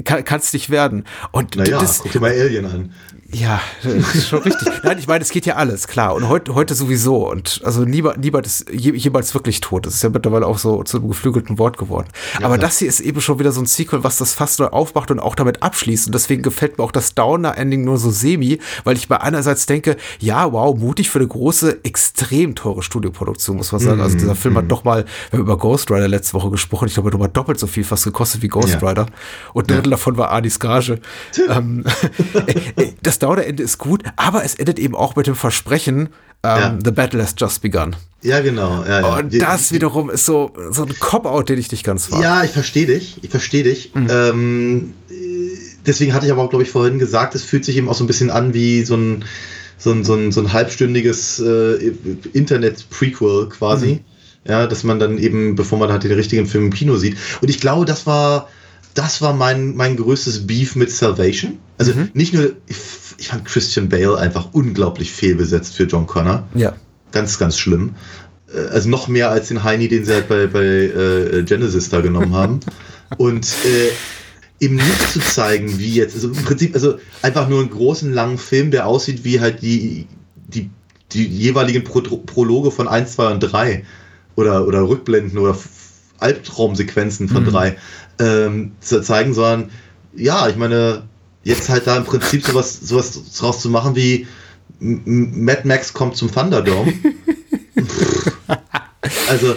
kann 0.03 0.39
es 0.39 0.51
nicht 0.53 0.69
werden. 0.69 1.05
Und 1.31 1.55
Naja, 1.55 1.79
das, 1.79 1.99
guck 1.99 2.11
dir 2.11 2.19
mal 2.19 2.31
Alien 2.31 2.65
an. 2.65 2.91
Ja, 3.31 3.61
das 3.83 4.15
ist 4.15 4.27
schon 4.27 4.39
richtig. 4.41 4.67
Nein, 4.83 4.97
ich 4.97 5.07
meine, 5.07 5.21
es 5.23 5.29
geht 5.29 5.45
ja 5.45 5.55
alles, 5.55 5.87
klar. 5.87 6.15
Und 6.15 6.27
heute, 6.27 6.55
heute 6.55 6.73
sowieso. 6.73 7.29
Und 7.29 7.61
also 7.63 7.83
niemand, 7.85 8.17
niemand 8.19 8.47
ist 8.47 8.69
je, 8.71 8.91
jemals 8.93 9.33
wirklich 9.33 9.59
tot. 9.61 9.85
Das 9.85 9.93
ist 9.93 10.01
ja 10.03 10.09
mittlerweile 10.09 10.47
auch 10.47 10.57
so 10.57 10.83
zu 10.83 10.97
einem 10.97 11.09
geflügelten 11.09 11.59
Wort 11.59 11.77
geworden. 11.77 12.07
Aber 12.41 12.57
das 12.57 12.79
hier 12.79 12.87
ist 12.87 12.99
eben 13.01 13.21
schon 13.21 13.37
wieder 13.37 13.51
so 13.51 13.61
ein 13.61 13.67
Sequel, 13.67 14.03
was 14.03 14.17
das 14.17 14.33
fast 14.33 14.59
neu 14.59 14.67
aufmacht 14.67 15.11
und 15.11 15.19
auch 15.19 15.35
damit 15.35 15.61
abschließt. 15.61 16.07
Und 16.07 16.15
deswegen 16.15 16.41
gefällt 16.41 16.77
mir 16.77 16.83
auch 16.83 16.91
das 16.91 17.13
Downer-Ending 17.13 17.83
nur 17.83 17.97
so 17.97 18.09
semi, 18.09 18.59
weil 18.83 18.97
ich 18.97 19.07
bei 19.07 19.21
einerseits 19.21 19.67
denke, 19.67 19.97
ja, 20.19 20.51
wow, 20.51 20.75
mutig 20.75 21.09
für 21.11 21.19
eine 21.19 21.27
große, 21.27 21.83
extrem 21.83 22.55
teure 22.55 22.81
Studioproduktion, 22.81 23.57
muss 23.57 23.71
man 23.71 23.79
sagen. 23.79 24.01
Also 24.01 24.17
dieser 24.17 24.35
Film 24.35 24.57
hat 24.57 24.71
doch 24.71 24.83
mal, 24.83 25.05
wir 25.29 25.37
haben 25.37 25.45
über 25.45 25.57
Ghost 25.57 25.91
Rider 25.91 26.07
letzte 26.07 26.33
Woche 26.33 26.49
gesprochen, 26.49 26.87
ich 26.87 26.95
glaube, 26.95 27.11
nochmal 27.11 27.29
doppelt 27.29 27.59
so 27.59 27.67
viel 27.67 27.83
fast 27.83 28.05
gekostet 28.05 28.41
wie 28.41 28.47
Ghost 28.47 28.77
Ja. 28.81 28.87
Rider. 28.89 29.05
Und 29.53 29.65
ein 29.69 29.75
Drittel 29.75 29.91
davon 29.91 30.17
war 30.17 30.31
Adis 30.31 30.59
Gage. 30.59 30.99
ähm, 31.47 31.83
das 33.03 33.18
Dauerende 33.19 33.63
ist 33.63 33.77
gut, 33.77 34.03
aber 34.15 34.43
es 34.43 34.55
endet 34.55 34.79
eben 34.79 34.95
auch 34.95 35.15
mit 35.15 35.27
dem 35.27 35.35
Versprechen, 35.35 36.09
ähm, 36.43 36.59
Ja. 36.59 36.79
The 36.83 36.91
Battle 36.91 37.21
has 37.21 37.35
just 37.37 37.61
begun. 37.61 37.95
Ja, 38.21 38.39
genau. 38.41 38.83
Ja, 38.83 39.01
ja. 39.01 39.15
Und 39.17 39.41
das 39.41 39.71
wiederum 39.71 40.09
ist 40.09 40.25
so, 40.25 40.51
so 40.71 40.83
ein 40.83 40.93
Cop-Out, 40.99 41.49
den 41.49 41.59
ich 41.59 41.71
nicht 41.71 41.83
ganz 41.85 42.09
mag. 42.09 42.21
Ja, 42.21 42.43
ich 42.43 42.51
verstehe 42.51 42.85
dich. 42.85 43.17
Ich 43.21 43.29
verstehe 43.29 43.63
dich. 43.63 43.91
Mhm. 43.93 44.07
Ähm, 44.09 44.93
äh, 45.09 45.13
deswegen 45.85 46.13
hatte 46.13 46.25
ich 46.25 46.31
aber 46.31 46.43
auch, 46.43 46.49
glaube 46.49 46.63
ich, 46.63 46.71
vorhin 46.71 46.99
gesagt, 46.99 47.35
es 47.35 47.43
fühlt 47.43 47.63
sich 47.65 47.77
eben 47.77 47.87
auch 47.87 47.95
so 47.95 48.03
ein 48.03 48.07
bisschen 48.07 48.29
an 48.29 48.53
wie 48.53 48.83
so 48.83 48.95
ein, 48.95 49.23
so 49.77 49.91
ein, 49.91 50.03
so 50.03 50.15
ein, 50.15 50.31
so 50.31 50.41
ein 50.41 50.51
halbstündiges 50.51 51.39
äh, 51.39 51.93
Internet-Prequel 52.33 53.49
quasi. 53.49 53.87
Mhm. 53.87 53.99
Ja, 54.47 54.67
dass 54.67 54.83
man 54.83 54.99
dann 54.99 55.17
eben, 55.17 55.55
bevor 55.55 55.77
man 55.79 55.91
halt 55.91 56.03
den 56.03 56.13
richtigen 56.13 56.45
Film 56.47 56.65
im 56.65 56.73
Kino 56.73 56.95
sieht. 56.95 57.17
Und 57.41 57.49
ich 57.49 57.59
glaube, 57.59 57.85
das 57.85 58.05
war, 58.07 58.47
das 58.99 59.21
war 59.21 59.33
mein, 59.33 59.75
mein 59.77 59.95
größtes 59.95 60.45
Beef 60.45 60.75
mit 60.75 60.91
Salvation. 60.91 61.57
Also 61.77 61.93
Mhm. 61.93 62.09
nicht 62.13 62.33
nur, 62.33 62.51
ich, 62.67 62.75
ich 63.17 63.27
fand 63.29 63.45
Christian 63.45 63.87
Bale 63.87 64.17
einfach 64.17 64.49
unglaublich 64.51 65.11
fehlbesetzt 65.11 65.73
für 65.75 65.85
John 65.85 66.05
Connor 66.05 66.43
Ja. 66.53 66.75
ganz, 67.13 67.39
ganz 67.39 67.57
schlimm. 67.57 67.95
Äh, 68.53 68.59
Also 68.73 68.89
noch 68.89 69.07
mehr 69.07 69.29
als 69.31 69.47
den 69.47 69.63
Heini, 69.63 69.87
den 69.87 70.03
sie 70.03 70.13
halt 70.13 70.27
bei, 70.27 70.47
bei 70.47 70.65
äh, 70.65 71.43
Genesis 71.43 71.87
da 71.89 72.01
genommen 72.01 72.33
haben. 72.33 72.59
Und 73.17 73.47
äh, 73.65 73.89
eben 74.63 74.75
nicht 74.75 75.11
zu 75.13 75.19
zeigen, 75.21 75.79
wie 75.79 75.93
jetzt, 75.93 76.15
also 76.15 76.27
im 76.27 76.43
Prinzip, 76.43 76.75
also 76.75 76.99
einfach 77.21 77.47
nur 77.47 77.61
einen 77.61 77.69
großen, 77.69 78.11
langen 78.13 78.37
Film, 78.37 78.69
der 78.71 78.85
aussieht 78.85 79.23
wie 79.23 79.39
halt 79.39 79.61
die, 79.61 80.07
die, 80.53 80.69
die 81.13 81.25
jeweiligen 81.25 81.85
Pro 81.85 82.01
Prologe 82.01 82.69
von 82.69 82.87
1, 82.89 83.13
2 83.13 83.31
und 83.31 83.39
3 83.39 83.85
oder, 84.35 84.67
oder 84.67 84.81
Rückblenden 84.89 85.37
oder 85.39 85.55
Albtraumsequenzen 86.19 87.29
von 87.29 87.45
3 87.45 87.77
ähm, 88.19 88.73
zu 88.79 89.01
zeigen, 89.01 89.33
sondern 89.33 89.71
ja, 90.13 90.47
ich 90.47 90.55
meine, 90.55 91.03
jetzt 91.43 91.69
halt 91.69 91.87
da 91.87 91.97
im 91.97 92.05
Prinzip 92.05 92.45
sowas, 92.45 92.79
sowas 92.79 93.19
draus 93.37 93.61
zu 93.61 93.69
machen 93.69 93.95
wie 93.95 94.27
Mad 94.79 95.67
Max 95.67 95.93
kommt 95.93 96.15
zum 96.15 96.31
Thunderdome. 96.31 96.93
also, 99.29 99.55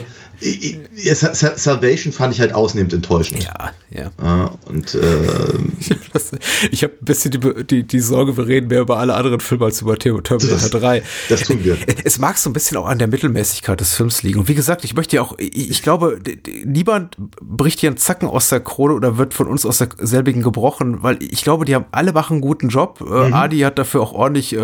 Salvation 1.57 2.13
fand 2.13 2.35
ich 2.35 2.41
halt 2.41 2.53
ausnehmend 2.55 2.93
enttäuschend. 2.93 3.45
Ja, 3.45 3.71
ja. 3.91 4.11
Ja, 4.23 4.51
und 4.67 4.95
ähm, 5.03 5.73
Das, 6.13 6.33
ich 6.71 6.83
habe 6.83 6.95
ein 7.01 7.05
bisschen 7.05 7.31
die, 7.31 7.65
die, 7.65 7.87
die 7.87 8.01
Sorge, 8.01 8.37
wir 8.37 8.47
reden 8.47 8.69
mehr 8.69 8.81
über 8.81 8.99
alle 8.99 9.15
anderen 9.15 9.41
Filme 9.41 9.67
als 9.67 9.81
über 9.81 9.99
Ter- 9.99 10.23
Terminator 10.23 10.59
Das- 10.59 10.71
3. 10.71 11.03
das 11.29 11.41
tun 11.43 11.63
wir. 11.63 11.77
Es 12.05 12.19
mag 12.19 12.37
so 12.39 12.51
ein 12.51 12.53
bisschen 12.53 12.77
auch 12.79 12.87
an 12.87 12.99
der 12.99 13.09
Mittelmäßigkeit 13.09 13.81
des 13.81 13.95
Films 13.95 14.23
liegen. 14.23 14.41
Und 14.41 14.49
wie 14.49 14.55
gesagt, 14.55 14.85
ich 14.85 14.95
möchte 14.95 15.17
ja 15.17 15.23
auch, 15.23 15.35
ich, 15.39 15.83
glaube, 15.83 16.19
niemand 16.65 17.17
bricht 17.41 17.81
hier 17.81 17.91
einen 17.91 17.97
Zacken 17.97 18.29
aus 18.29 18.49
der 18.49 18.61
Krone 18.61 18.95
oder 18.95 19.19
wird 19.19 19.35
von 19.35 19.47
uns 19.47 19.65
aus 19.65 19.79
derselbigen 19.79 20.43
gebrochen, 20.43 21.03
weil 21.03 21.19
ich 21.23 21.43
glaube, 21.43 21.65
die 21.65 21.75
haben 21.75 21.85
alle 21.93 22.13
machen 22.13 22.35
einen 22.35 22.41
guten 22.41 22.69
Job. 22.69 23.01
Äh, 23.01 23.23
Mhm. 23.23 23.35
Adi 23.35 23.59
hat 23.61 23.79
dafür 23.79 24.01
auch 24.03 24.13
ordentlich 24.13 24.55
äh, 24.57 24.59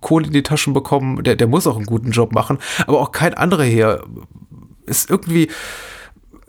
Kohle 0.00 0.26
in 0.26 0.32
die 0.32 0.42
Taschen 0.42 0.72
bekommen. 0.72 1.22
Der, 1.24 1.36
der 1.36 1.46
muss 1.46 1.66
auch 1.66 1.76
einen 1.76 1.84
guten 1.86 2.10
Job 2.10 2.32
machen. 2.32 2.58
Aber 2.86 3.00
auch 3.00 3.12
kein 3.12 3.34
anderer 3.34 3.64
hier 3.64 4.02
ist 4.86 5.10
irgendwie 5.10 5.48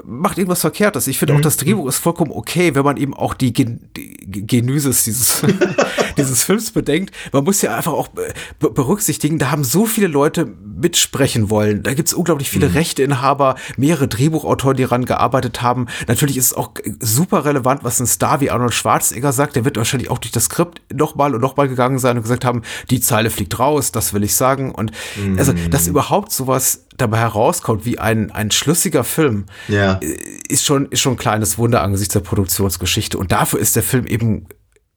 macht 0.05 0.37
irgendwas 0.37 0.61
Verkehrtes. 0.61 1.07
Ich 1.07 1.17
finde 1.17 1.35
auch, 1.35 1.41
das 1.41 1.57
Drehbuch 1.57 1.87
ist 1.87 1.97
vollkommen 1.97 2.31
okay, 2.31 2.75
wenn 2.75 2.83
man 2.83 2.97
eben 2.97 3.13
auch 3.13 3.33
die, 3.33 3.53
Gen 3.53 3.89
die 3.95 4.45
Genüses 4.45 5.03
dieses, 5.03 5.41
dieses 6.17 6.43
Films 6.43 6.71
bedenkt. 6.71 7.13
Man 7.31 7.43
muss 7.43 7.61
ja 7.61 7.75
einfach 7.75 7.93
auch 7.93 8.09
be 8.09 8.33
berücksichtigen, 8.59 9.39
da 9.39 9.51
haben 9.51 9.63
so 9.63 9.85
viele 9.85 10.07
Leute 10.07 10.45
mitsprechen 10.45 11.49
wollen. 11.49 11.83
Da 11.83 11.93
gibt 11.93 12.09
es 12.09 12.13
unglaublich 12.13 12.49
viele 12.49 12.73
Rechteinhaber, 12.73 13.55
mehrere 13.77 14.07
Drehbuchautoren, 14.07 14.77
die 14.77 14.83
daran 14.83 15.05
gearbeitet 15.05 15.61
haben. 15.61 15.87
Natürlich 16.07 16.37
ist 16.37 16.47
es 16.47 16.53
auch 16.53 16.71
super 16.99 17.45
relevant, 17.45 17.83
was 17.83 17.99
ein 17.99 18.07
Star 18.07 18.41
wie 18.41 18.49
Arnold 18.49 18.73
Schwarzenegger 18.73 19.31
sagt. 19.31 19.55
Der 19.55 19.65
wird 19.65 19.77
wahrscheinlich 19.77 20.09
auch 20.09 20.17
durch 20.17 20.31
das 20.31 20.45
Skript 20.45 20.81
nochmal 20.93 21.33
und 21.35 21.41
nochmal 21.41 21.69
gegangen 21.69 21.99
sein 21.99 22.17
und 22.17 22.23
gesagt 22.23 22.45
haben, 22.45 22.63
die 22.89 22.99
Zeile 22.99 23.29
fliegt 23.29 23.57
raus, 23.59 23.91
das 23.91 24.13
will 24.13 24.23
ich 24.23 24.35
sagen. 24.35 24.71
Und 24.71 24.91
also, 25.37 25.53
dass 25.69 25.87
überhaupt 25.87 26.31
sowas 26.31 26.85
dabei 26.97 27.19
herauskommt 27.19 27.85
wie 27.85 27.99
ein, 27.99 28.31
ein 28.31 28.51
schlüssiger 28.51 29.03
Film, 29.03 29.45
ja. 29.67 29.99
ist 30.49 30.65
schon, 30.65 30.87
ist 30.87 31.01
schon 31.01 31.13
ein 31.13 31.17
kleines 31.17 31.57
Wunder 31.57 31.81
angesichts 31.81 32.13
der 32.13 32.21
Produktionsgeschichte. 32.21 33.17
Und 33.17 33.31
dafür 33.31 33.59
ist 33.59 33.75
der 33.75 33.83
Film 33.83 34.05
eben 34.05 34.47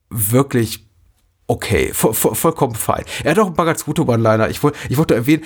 wirklich 0.09 0.86
okay, 1.47 1.91
voll, 1.93 2.13
voll, 2.13 2.35
vollkommen 2.35 2.75
fein. 2.75 3.05
Er 3.23 3.31
hat 3.31 3.39
auch 3.39 3.47
ein 3.47 3.53
paar 3.53 3.65
ganz 3.65 3.85
gute 3.85 4.05
One-Liner. 4.05 4.49
Ich, 4.49 4.63
wollte 4.63 4.77
ich 4.89 4.97
wollte 4.97 5.15
erwähnen, 5.15 5.43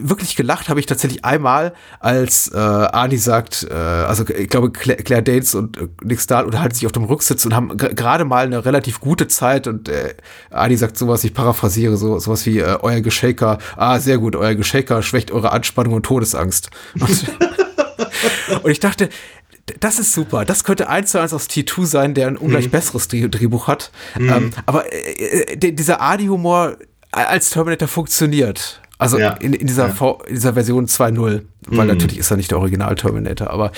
wirklich 0.00 0.36
gelacht 0.36 0.68
habe 0.68 0.78
ich 0.78 0.86
tatsächlich 0.86 1.24
einmal, 1.24 1.74
als 1.98 2.52
äh, 2.54 2.56
Arnie 2.56 3.16
sagt, 3.16 3.66
äh, 3.68 3.74
also 3.74 4.24
ich 4.28 4.48
glaube 4.48 4.70
Claire, 4.70 5.02
Claire 5.02 5.22
Danes 5.22 5.56
und 5.56 5.76
äh, 5.76 5.88
Nick 6.04 6.20
Stahl 6.20 6.44
unterhalten 6.44 6.74
sich 6.74 6.86
auf 6.86 6.92
dem 6.92 7.04
Rücksitz 7.04 7.44
und 7.44 7.54
haben 7.54 7.76
gerade 7.76 8.24
mal 8.24 8.46
eine 8.46 8.64
relativ 8.64 9.00
gute 9.00 9.26
Zeit 9.26 9.66
und 9.66 9.88
äh, 9.88 10.14
Arnie 10.50 10.76
sagt 10.76 10.96
sowas, 10.96 11.24
ich 11.24 11.34
paraphrasiere, 11.34 11.96
so, 11.96 12.20
sowas 12.20 12.46
wie 12.46 12.60
äh, 12.60 12.78
euer 12.80 13.00
Geshaker, 13.00 13.58
ah, 13.76 13.98
sehr 13.98 14.18
gut, 14.18 14.36
euer 14.36 14.54
Geshaker 14.54 15.02
schwächt 15.02 15.32
eure 15.32 15.50
Anspannung 15.50 15.94
und 15.94 16.06
Todesangst. 16.06 16.70
Und, 16.94 17.26
und 18.62 18.70
ich 18.70 18.78
dachte, 18.78 19.08
das 19.80 19.98
ist 19.98 20.12
super. 20.12 20.44
Das 20.44 20.64
könnte 20.64 20.88
eins 20.88 21.10
zu 21.12 21.20
eins 21.20 21.32
aus 21.32 21.46
T2 21.48 21.86
sein, 21.86 22.14
der 22.14 22.26
ein 22.28 22.36
ungleich 22.36 22.66
Mhm. 22.66 22.70
besseres 22.70 23.08
Dreh 23.08 23.28
Drehbuch 23.28 23.66
hat. 23.68 23.90
Ähm, 24.18 24.50
aber 24.66 24.92
äh, 24.92 25.52
äh, 25.54 25.72
dieser 25.72 26.00
Adi-Humor 26.00 26.76
als 27.12 27.50
Terminator 27.50 27.88
funktioniert. 27.88 28.80
Also 28.98 29.18
Ja. 29.18 29.30
in, 29.32 29.54
in, 29.54 29.66
dieser 29.66 29.88
Ja. 29.88 29.94
Mhm. 29.94 30.14
In 30.28 30.34
dieser 30.34 30.54
Version 30.54 30.86
2.0, 30.86 31.42
weil 31.68 31.86
natürlich 31.86 32.18
ist 32.18 32.30
er 32.30 32.36
nicht 32.36 32.50
der 32.50 32.58
Original 32.58 32.94
Terminator, 32.96 33.48
aber 33.50 33.72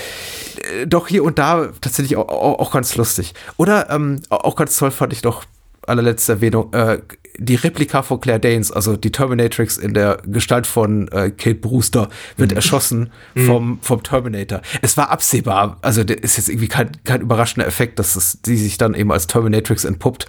äh, 0.81 0.87
doch 0.87 1.07
hier 1.09 1.23
und 1.25 1.39
da 1.39 1.69
tatsächlich 1.81 2.17
auch, 2.17 2.29
auch, 2.29 2.59
auch 2.59 2.73
ganz 2.73 2.97
lustig. 2.97 3.35
Oder 3.57 3.89
ähm, 3.91 4.21
auch 4.31 4.57
ganz 4.57 4.77
toll 4.77 4.91
fand 4.91 5.13
ich 5.13 5.23
doch 5.23 5.45
allerletzte 5.87 6.33
Erwähnung, 6.33 6.73
äh, 6.73 6.99
die 7.39 7.55
Replika 7.55 8.03
von 8.03 8.21
Claire 8.21 8.39
Danes, 8.39 8.71
also 8.71 8.97
die 8.97 9.11
Terminatrix 9.11 9.79
in 9.79 9.95
der 9.95 10.19
Gestalt 10.27 10.67
von 10.67 11.09
äh, 11.09 11.31
Kate 11.31 11.55
Brewster, 11.57 12.09
wird 12.37 12.53
erschossen 12.53 13.11
vom, 13.47 13.79
vom 13.81 14.03
Terminator. 14.03 14.61
Es 14.83 14.97
war 14.99 15.11
absehbar, 15.11 15.79
also 15.81 16.03
ist 16.03 16.37
jetzt 16.37 16.49
irgendwie 16.51 16.69
kein, 16.69 16.91
kein 17.05 17.23
überraschender 17.23 17.67
Effekt, 17.67 17.99
dass 17.99 18.17
es, 18.17 18.43
die 18.43 18.57
sich 18.57 18.77
dann 18.77 18.95
eben 18.95 19.11
als 19.11 19.27
Terminatrix 19.29 19.85
entpuppt, 19.85 20.27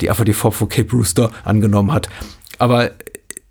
die 0.00 0.08
einfach 0.10 0.24
die 0.24 0.32
Form 0.32 0.52
von 0.52 0.68
Kate 0.68 0.84
Brewster 0.84 1.30
angenommen 1.44 1.92
hat. 1.92 2.08
Aber 2.58 2.84
äh, 2.86 2.94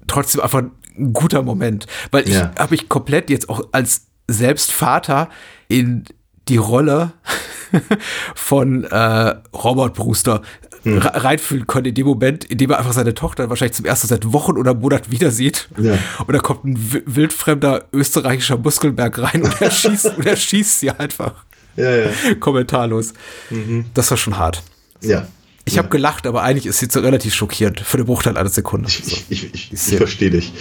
trotzdem 0.07 0.41
einfach 0.41 0.63
ein 0.97 1.13
guter 1.13 1.43
Moment, 1.43 1.87
weil 2.11 2.27
ich 2.27 2.35
Ja. 2.35 2.53
habe 2.57 2.71
mich 2.71 2.87
komplett 2.89 3.29
jetzt 3.29 3.49
auch 3.49 3.61
als 3.73 4.07
selbst 4.29 4.71
Vater 4.71 5.29
in 5.67 6.05
die 6.49 6.57
Rolle 6.57 7.11
von 8.35 8.83
äh, 8.85 9.35
Robert 9.53 9.93
Brewster 9.95 10.41
Hm. 10.83 10.99
re- 10.99 11.23
reinfühlen 11.23 11.65
können 11.65 11.87
in 11.87 11.95
dem 11.95 12.05
Moment, 12.05 12.45
in 12.45 12.59
dem 12.59 12.69
er 12.69 12.77
einfach 12.77 12.93
seine 12.93 13.15
Tochter 13.15 13.49
wahrscheinlich 13.49 13.75
zum 13.75 13.85
ersten 13.85 14.07
seit 14.07 14.31
Wochen 14.31 14.57
oder 14.57 14.75
Monaten 14.75 15.11
wieder 15.11 15.31
sieht. 15.31 15.67
Ja. 15.81 15.97
Und 16.25 16.33
da 16.33 16.37
kommt 16.39 16.65
ein 16.65 16.93
wi- 16.93 17.01
wildfremder 17.07 17.85
österreichischer 17.91 18.57
Muskelberg 18.57 19.17
rein 19.17 19.41
und 19.41 19.59
er 19.59 19.71
schießt, 19.71 20.17
und 20.17 20.25
er 20.27 20.35
schießt 20.35 20.79
sie 20.81 20.91
einfach 20.91 21.33
Ja, 21.75 21.89
ja. 21.89 22.09
kommentarlos. 22.39 23.13
Mhm. 23.49 23.85
Das 23.95 24.11
war 24.11 24.17
schon 24.17 24.37
hart. 24.37 24.61
Ja. 25.01 25.27
Ich 25.65 25.73
ja. 25.73 25.79
habe 25.79 25.89
gelacht, 25.89 26.27
aber 26.27 26.43
eigentlich 26.43 26.67
ist 26.67 26.77
sie 26.77 26.87
so 26.91 26.99
relativ 26.99 27.33
schockierend 27.33 27.79
für 27.81 27.97
den 27.97 28.05
Bruchteil 28.05 28.37
einer 28.37 28.47
Sekunde. 28.49 28.87
Ich, 28.87 29.25
ich, 29.31 29.53
ich, 29.55 29.73
ich 29.73 29.97
verstehe 29.97 30.29
dich. 30.29 30.53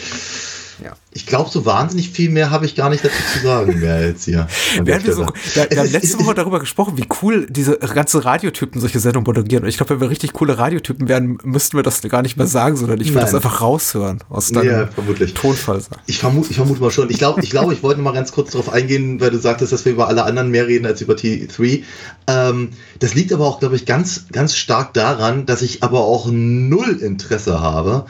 Ja. 0.83 0.93
Ich 1.13 1.27
glaube, 1.27 1.49
so 1.51 1.65
wahnsinnig 1.65 2.11
viel 2.11 2.31
mehr 2.31 2.51
habe 2.51 2.67
ich 2.67 2.75
gar 2.75 2.91
nicht 2.91 3.05
dazu 3.05 3.17
zu 3.33 3.39
sagen 3.41 3.81
mehr 3.81 4.07
jetzt 4.07 4.25
hier. 4.25 4.47
Wir, 4.83 5.01
so, 5.01 5.27
wir, 5.55 5.71
wir 5.71 5.79
haben 5.79 5.91
letzte 5.91 6.19
Woche 6.19 6.35
darüber 6.35 6.61
gesprochen, 6.61 6.99
wie 6.99 7.07
cool 7.23 7.47
diese 7.49 7.79
ganzen 7.79 8.21
Radiotypen 8.21 8.81
solche 8.81 9.01
Sendungen 9.01 9.25
moderieren. 9.27 9.65
Und 9.65 9.71
ich 9.71 9.79
glaube, 9.79 9.95
wenn 9.95 10.01
wir 10.01 10.11
richtig 10.11 10.35
coole 10.35 10.59
Radiotypen 10.59 11.09
wären, 11.09 11.39
müssten 11.43 11.77
wir 11.79 11.83
das 11.83 12.03
gar 12.03 12.23
nicht 12.23 12.37
mehr 12.37 12.47
sagen, 12.47 12.77
sondern 12.77 13.01
ich 13.01 13.09
würde 13.09 13.21
das 13.21 13.35
einfach 13.35 13.61
raushören 13.63 14.19
aus 14.29 14.51
deinem 14.53 14.71
Ja, 14.71 14.87
vermutlich. 14.89 15.33
Tonfall. 15.35 15.81
Ich 16.07 16.19
vermute, 16.19 16.51
ich 16.51 16.57
vermute 16.57 16.81
mal 16.81 16.91
schon. 16.91 17.09
Ich 17.11 17.19
glaube, 17.19 17.41
ich, 17.43 17.51
glaube, 17.51 17.73
ich 17.73 17.83
wollte 17.83 18.01
mal 18.01 18.13
ganz 18.13 18.33
kurz 18.33 18.53
darauf 18.53 18.71
eingehen, 18.71 19.21
weil 19.21 19.31
du 19.31 19.39
sagtest, 19.39 19.73
dass 19.73 19.85
wir 19.85 19.93
über 19.93 20.09
alle 20.09 20.25
anderen 20.25 20.51
mehr 20.51 20.67
reden 20.67 20.87
als 20.87 21.01
über 21.01 21.15
T3. 21.15 21.83
Ähm, 22.27 22.71
das 22.99 23.15
liegt 23.15 23.33
aber 23.33 23.47
auch, 23.47 23.61
glaube 23.61 23.77
ich, 23.77 23.87
ganz, 23.87 24.27
ganz 24.33 24.55
stark 24.55 24.93
daran, 24.95 25.47
dass 25.47 25.63
ich 25.63 25.83
aber 25.83 26.01
auch 26.01 26.29
null 26.31 26.99
Interesse 27.01 27.61
habe, 27.61 28.07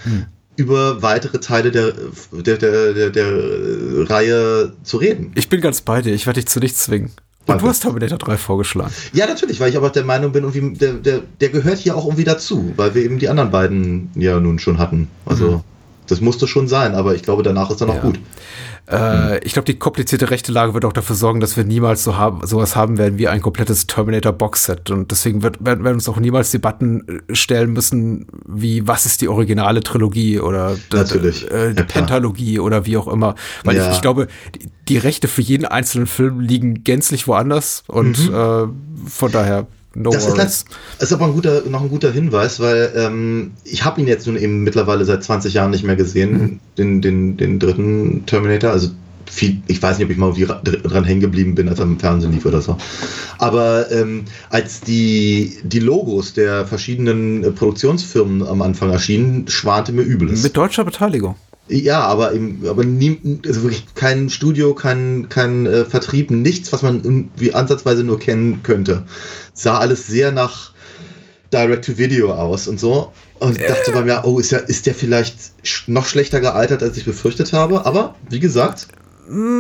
über 0.57 1.03
weitere 1.03 1.39
Teile 1.39 1.71
der, 1.71 1.93
der, 2.33 2.57
der, 2.57 2.93
der, 2.93 3.11
der 3.11 4.11
Reihe 4.11 4.73
zu 4.83 4.97
reden. 4.97 5.33
Ich 5.35 5.49
bin 5.49 5.61
ganz 5.61 5.81
bei 5.81 6.03
dir, 6.03 6.15
ich 6.15 6.27
werde 6.27 6.41
dich 6.41 6.49
zu 6.49 6.61
nichts 6.61 6.85
zwingen. 6.85 7.13
Und 7.47 7.53
Danke. 7.53 7.63
du 7.63 7.69
hast 7.69 7.81
Terminator 7.81 8.19
3 8.19 8.37
vorgeschlagen. 8.39 8.93
Ja, 9.13 9.27
natürlich, 9.27 9.61
weil 9.61 9.71
ich 9.71 9.77
aber 9.77 9.91
der 9.91 10.05
Meinung 10.05 10.33
bin, 10.33 10.43
irgendwie, 10.43 10.77
der, 10.77 10.95
der, 10.95 11.21
der 11.41 11.49
gehört 11.51 11.79
hier 11.79 11.97
auch 11.97 12.05
irgendwie 12.05 12.25
dazu, 12.25 12.73
weil 12.77 12.95
wir 12.97 13.05
eben 13.05 13.21
die 13.21 13.29
anderen 13.29 13.53
beiden 13.53 14.11
ja 14.17 14.41
nun 14.41 14.59
schon 14.59 14.79
hatten. 14.79 15.09
Also, 15.25 15.63
das 16.07 16.21
musste 16.21 16.47
schon 16.47 16.69
sein, 16.69 16.95
aber 16.95 17.15
ich 17.15 17.23
glaube, 17.23 17.43
danach 17.43 17.71
ist 17.71 17.81
dann 17.81 17.91
auch 17.91 17.95
Ja. 17.97 18.01
gut. 18.03 18.19
Äh, 18.89 19.45
ich 19.45 19.53
glaube, 19.53 19.67
die 19.67 19.79
komplizierte 19.79 20.31
rechte 20.31 20.53
Lage 20.53 20.73
wird 20.75 20.85
auch 20.85 20.93
dafür 20.93 21.17
sorgen, 21.17 21.41
dass 21.41 21.57
wir 21.57 21.65
niemals 21.65 22.05
so 22.05 22.17
haben, 22.17 22.47
sowas 22.47 22.77
haben 22.77 22.99
werden 22.99 23.19
wie 23.19 23.27
ein 23.27 23.43
komplettes 23.43 23.87
Terminator-Boxset. 23.89 24.91
Und 24.91 25.11
deswegen 25.11 25.43
wird, 25.43 25.65
werden, 25.65 25.83
werden 25.85 25.95
uns 25.97 26.09
auch 26.09 26.19
niemals 26.19 26.53
Debatten 26.53 27.23
äh, 27.29 27.35
stellen 27.35 27.73
müssen, 27.73 28.27
wie 28.47 28.87
was 28.87 29.05
ist 29.07 29.23
die 29.23 29.29
originale 29.29 29.81
Trilogie 29.83 30.39
oder 30.39 30.77
Natürlich. 30.93 31.51
äh, 31.51 31.73
die 31.73 31.79
Ja. 31.79 31.85
Pentalogie 31.85 32.61
oder 32.61 32.87
wie 32.87 32.97
auch 32.97 33.09
immer. 33.09 33.35
Weil 33.65 33.77
Ja. 33.77 33.89
ich, 33.89 33.97
ich 33.97 34.03
glaube, 34.03 34.29
die, 34.55 34.69
die 34.89 34.99
Rechte 34.99 35.27
für 35.27 35.43
jeden 35.43 35.65
einzelnen 35.65 36.07
Film 36.07 36.39
liegen 36.39 36.85
gänzlich 36.85 37.27
woanders. 37.27 37.83
Und 37.89 38.29
Mhm. 38.31 38.35
äh, 38.35 39.09
von 39.11 39.33
daher 39.33 39.67
no 39.97 40.11
das 40.11 40.27
ist, 40.27 40.37
worries. 40.37 40.65
das 40.99 41.09
ist 41.09 41.13
aber 41.13 41.27
ein 41.27 41.33
guter, 41.33 41.63
noch 41.69 41.83
ein 41.83 41.89
guter 41.89 42.13
Hinweis, 42.13 42.61
weil 42.61 42.93
ähm, 42.97 43.53
ich 43.65 43.85
habe 43.85 44.01
ihn 44.01 44.07
jetzt 44.07 44.27
nun 44.27 44.37
eben 44.37 44.63
mittlerweile 44.63 45.05
seit 45.05 45.25
20 45.25 45.55
Jahren 45.55 45.71
nicht 45.71 45.85
mehr 45.85 45.97
gesehen, 45.97 46.33
Mhm. 46.33 46.61
den, 46.79 47.03
den, 47.03 47.37
den 47.37 47.59
dritten 47.59 48.25
Terminator. 48.27 48.71
Also 48.71 48.91
viel, 49.29 49.61
ich 49.67 49.83
weiß 49.83 49.99
nicht, 49.99 50.05
ob 50.05 50.11
ich 50.13 50.19
mal 50.19 50.33
dran 50.63 51.05
hängen 51.05 51.21
geblieben 51.21 51.55
bin, 51.57 51.69
als 51.69 51.79
er 51.81 51.85
im 51.87 51.99
Fernsehen 51.99 52.33
lief 52.33 52.47
oder 52.47 52.61
so. 52.61 52.77
Aber 53.39 53.91
ähm, 53.91 54.25
als 54.51 54.81
die, 54.83 55.59
die 55.65 55.81
Logos 55.81 56.33
der 56.35 56.65
verschiedenen 56.67 57.43
äh, 57.43 57.51
Produktionsfirmen 57.51 58.47
am 58.47 58.63
Anfang 58.63 58.91
erschienen, 58.91 59.49
schwante 59.49 59.93
mir 59.93 60.03
Übles. 60.03 60.43
Mit 60.43 60.57
deutscher 60.57 60.85
Beteiligung. 60.85 61.35
Ja, 61.69 62.01
aber 62.01 62.33
eben, 62.33 62.63
aber 62.69 62.85
nie, 62.85 63.41
also 63.45 63.63
wirklich 63.63 63.87
kein 63.95 64.31
Studio, 64.31 64.75
kein, 64.75 65.29
kein 65.29 65.67
äh, 65.67 65.85
Vertrieb, 65.85 66.31
nichts, 66.31 66.73
was 66.73 66.83
man 66.83 67.03
irgendwie 67.03 67.55
ansatzweise 67.55 68.05
nur 68.05 68.21
kennen 68.21 68.63
könnte. 68.63 69.05
Sah 69.53 69.79
alles 69.79 70.07
sehr 70.07 70.31
nach 70.31 70.73
Direct-to-Video 71.53 72.33
aus 72.33 72.69
und 72.69 72.79
so. 72.79 73.13
Und 73.39 73.59
ich 73.61 73.67
dachte 73.67 73.93
bei 73.93 74.03
mir, 74.03 74.23
oh, 74.25 74.39
ist 74.39 74.53
der, 74.53 74.69
ist 74.69 74.87
der 74.87 74.95
vielleicht 74.95 75.37
noch 75.89 76.07
schlechter 76.07 76.41
gealtert, 76.41 76.83
als 76.83 76.97
ich 76.97 77.05
befürchtet 77.05 77.53
habe? 77.53 77.85
Aber 77.85 78.15
wie 78.31 78.41
gesagt, 78.41 78.87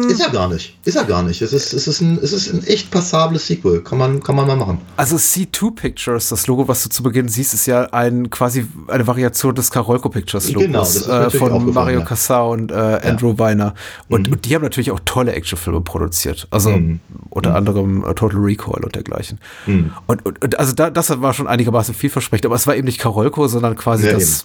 ist 0.08 0.20
er 0.20 0.30
gar 0.30 0.48
nicht. 0.48 0.78
Ist 0.84 0.96
er 0.96 1.04
gar 1.04 1.22
nicht. 1.22 1.42
Es 1.42 1.52
ist, 1.52 1.72
es 1.72 1.86
ist, 1.88 2.00
ein, 2.00 2.18
es 2.22 2.32
ist 2.32 2.52
ein 2.52 2.64
echt 2.66 2.90
passables 2.90 3.46
Sequel. 3.46 3.82
Kann 3.82 3.98
man, 3.98 4.22
kann 4.22 4.36
man 4.36 4.46
mal 4.46 4.56
machen. 4.56 4.78
Also 4.96 5.16
C2 5.16 5.74
Pictures, 5.74 6.28
das 6.28 6.46
Logo, 6.46 6.68
was 6.68 6.82
du 6.84 6.88
zu 6.88 7.02
Beginn 7.02 7.28
siehst, 7.28 7.54
ist 7.54 7.66
ja 7.66 7.84
ein 7.92 8.30
quasi 8.30 8.66
eine 8.88 9.06
Variation 9.06 9.54
des 9.54 9.70
Carolco 9.70 10.08
Pictures 10.08 10.50
Logos 10.52 11.04
Genau, 11.06 11.20
äh, 11.26 11.30
von 11.30 11.72
Mario 11.72 12.00
ja. 12.00 12.04
Cassar 12.04 12.48
und 12.48 12.70
äh, 12.70 12.74
Andrew 12.74 13.38
Weiner. 13.38 13.74
Und, 14.08 14.30
und 14.30 14.44
die 14.44 14.54
haben 14.54 14.62
natürlich 14.62 14.90
auch 14.90 15.00
tolle 15.04 15.32
Actionfilme 15.32 15.80
produziert. 15.80 16.46
Also 16.50 16.70
Mhm. 16.70 17.00
unter 17.30 17.54
anderem 17.54 18.04
äh, 18.04 18.14
Total 18.14 18.38
Recall 18.38 18.84
und 18.84 18.94
dergleichen. 18.94 19.38
Mhm. 19.66 19.92
Und, 20.06 20.24
und, 20.26 20.42
und 20.42 20.58
also 20.58 20.72
da, 20.74 20.90
das 20.90 21.20
war 21.20 21.32
schon 21.34 21.46
einigermaßen 21.46 21.94
vielversprechend, 21.94 22.46
aber 22.46 22.54
es 22.56 22.66
war 22.66 22.76
eben 22.76 22.86
nicht 22.86 22.98
Carolco, 22.98 23.48
sondern 23.48 23.76
quasi 23.76 24.06
Ja, 24.06 24.12
das 24.12 24.44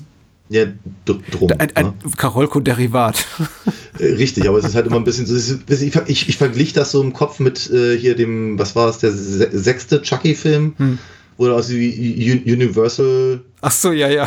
Ja, 0.51 0.65
dr- 1.05 1.19
drum. 1.31 1.49
ein, 1.59 1.73
ein 1.77 1.85
ne? 1.85 1.93
Carolco-Derivat. 2.17 3.25
Äh, 3.99 4.05
Richtig, 4.15 4.49
aber 4.49 4.57
es 4.57 4.65
ist 4.65 4.75
halt 4.75 4.85
immer 4.85 4.97
ein 4.97 5.05
bisschen 5.05 5.25
so. 5.25 5.35
Ich, 5.73 5.95
ich, 6.07 6.27
ich 6.29 6.37
verglich 6.37 6.73
das 6.73 6.91
so 6.91 7.01
im 7.01 7.13
Kopf 7.13 7.39
mit 7.39 7.69
äh, 7.71 7.97
hier 7.97 8.15
dem, 8.17 8.59
was 8.59 8.75
war 8.75 8.89
es, 8.89 8.97
der 8.97 9.11
se 9.13 9.49
sechste 9.57 10.01
Chucky-Film, 10.01 10.73
Hm. 10.77 10.97
wo 11.37 11.47
er 11.47 11.53
aus 11.55 11.69
Universal 11.69 13.41
Ach 13.61 13.71
so, 13.71 13.91
ja, 13.93 14.09
ja. 14.09 14.25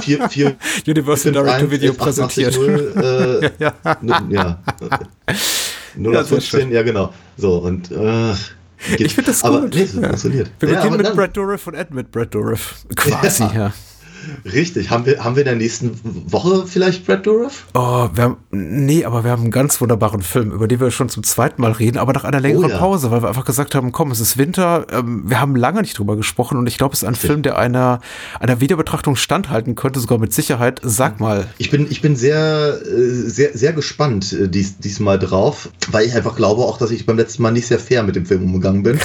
4, 0.00 0.28
4, 0.30 0.56
Universal 0.88 1.32
Direct 1.32 1.60
to 1.60 1.70
Video 1.70 1.92
präsentiert. 1.92 2.56
Äh, 2.56 3.50
ja. 3.60 3.72
ja. 4.30 4.62
0 5.96 6.12
Ja, 6.14 6.20
auf 6.22 6.26
sehr 6.28 6.40
15, 6.40 6.72
ja 6.72 6.82
genau. 6.82 7.12
So, 7.36 7.58
und 7.58 7.90
äh, 7.92 8.32
Ich 8.98 9.14
finde 9.14 9.30
das 9.30 9.44
aber, 9.44 9.60
gut. 9.60 9.74
Nee, 9.76 9.82
es 9.82 9.94
Ja. 9.94 10.02
funktioniert. 10.08 10.50
Wir 10.58 10.68
beginnen 10.68 10.86
aber 10.88 10.96
mit 10.96 11.06
dann- 11.06 11.16
Brad 11.16 11.36
Dourif 11.36 11.66
und 11.68 11.74
enden 11.74 11.94
mit 11.94 12.10
Brad 12.10 12.34
Dourif. 12.34 12.76
Quasi, 12.96 13.44
ja. 13.54 13.72
Richtig. 14.44 14.90
Haben 14.90 15.06
wir, 15.06 15.22
haben 15.22 15.36
wir 15.36 15.42
in 15.42 15.48
der 15.48 15.56
nächsten 15.56 15.98
Woche 16.02 16.66
vielleicht 16.66 17.06
Brad 17.06 17.26
Dourif? 17.26 17.66
Oh, 17.74 18.08
wir 18.12 18.22
haben, 18.22 18.36
nee, 18.50 19.04
aber 19.04 19.24
wir 19.24 19.30
haben 19.30 19.42
einen 19.42 19.50
ganz 19.50 19.80
wunderbaren 19.80 20.22
Film, 20.22 20.52
über 20.52 20.68
den 20.68 20.80
wir 20.80 20.90
schon 20.90 21.08
zum 21.08 21.22
zweiten 21.22 21.60
Mal 21.62 21.72
reden, 21.72 21.98
aber 21.98 22.12
nach 22.12 22.24
einer 22.24 22.40
längeren 22.40 22.64
Oh 22.64 22.68
ja. 22.68 22.78
Pause, 22.78 23.10
weil 23.10 23.22
wir 23.22 23.28
einfach 23.28 23.44
gesagt 23.44 23.74
haben, 23.74 23.92
komm, 23.92 24.10
es 24.10 24.20
ist 24.20 24.38
Winter, 24.38 24.86
ähm, 24.92 25.24
wir 25.26 25.40
haben 25.40 25.56
lange 25.56 25.80
nicht 25.80 25.98
drüber 25.98 26.16
gesprochen 26.16 26.58
und 26.58 26.66
ich 26.66 26.78
glaube, 26.78 26.94
es 26.94 27.02
ist 27.02 27.08
ein 27.08 27.14
Film, 27.14 27.42
der 27.42 27.58
einer, 27.58 28.00
einer 28.40 28.60
Wiederbetrachtung 28.60 29.16
standhalten 29.16 29.74
könnte, 29.74 30.00
sogar 30.00 30.18
mit 30.18 30.32
Sicherheit. 30.32 30.80
Sag 30.82 31.20
mal. 31.20 31.46
Ich 31.58 31.70
bin, 31.70 31.86
ich 31.90 32.00
bin 32.00 32.16
sehr, 32.16 32.80
äh, 32.82 33.28
sehr, 33.28 33.56
sehr 33.56 33.72
gespannt 33.72 34.32
äh, 34.32 34.48
dies, 34.48 34.78
diesmal 34.78 35.18
drauf, 35.18 35.68
weil 35.90 36.06
ich 36.06 36.14
einfach 36.14 36.36
glaube 36.36 36.62
auch, 36.62 36.78
dass 36.78 36.90
ich 36.90 37.06
beim 37.06 37.16
letzten 37.16 37.42
Mal 37.42 37.52
nicht 37.52 37.66
sehr 37.66 37.78
fair 37.78 38.02
mit 38.02 38.16
dem 38.16 38.26
Film 38.26 38.44
umgegangen 38.44 38.82
bin. 38.82 38.98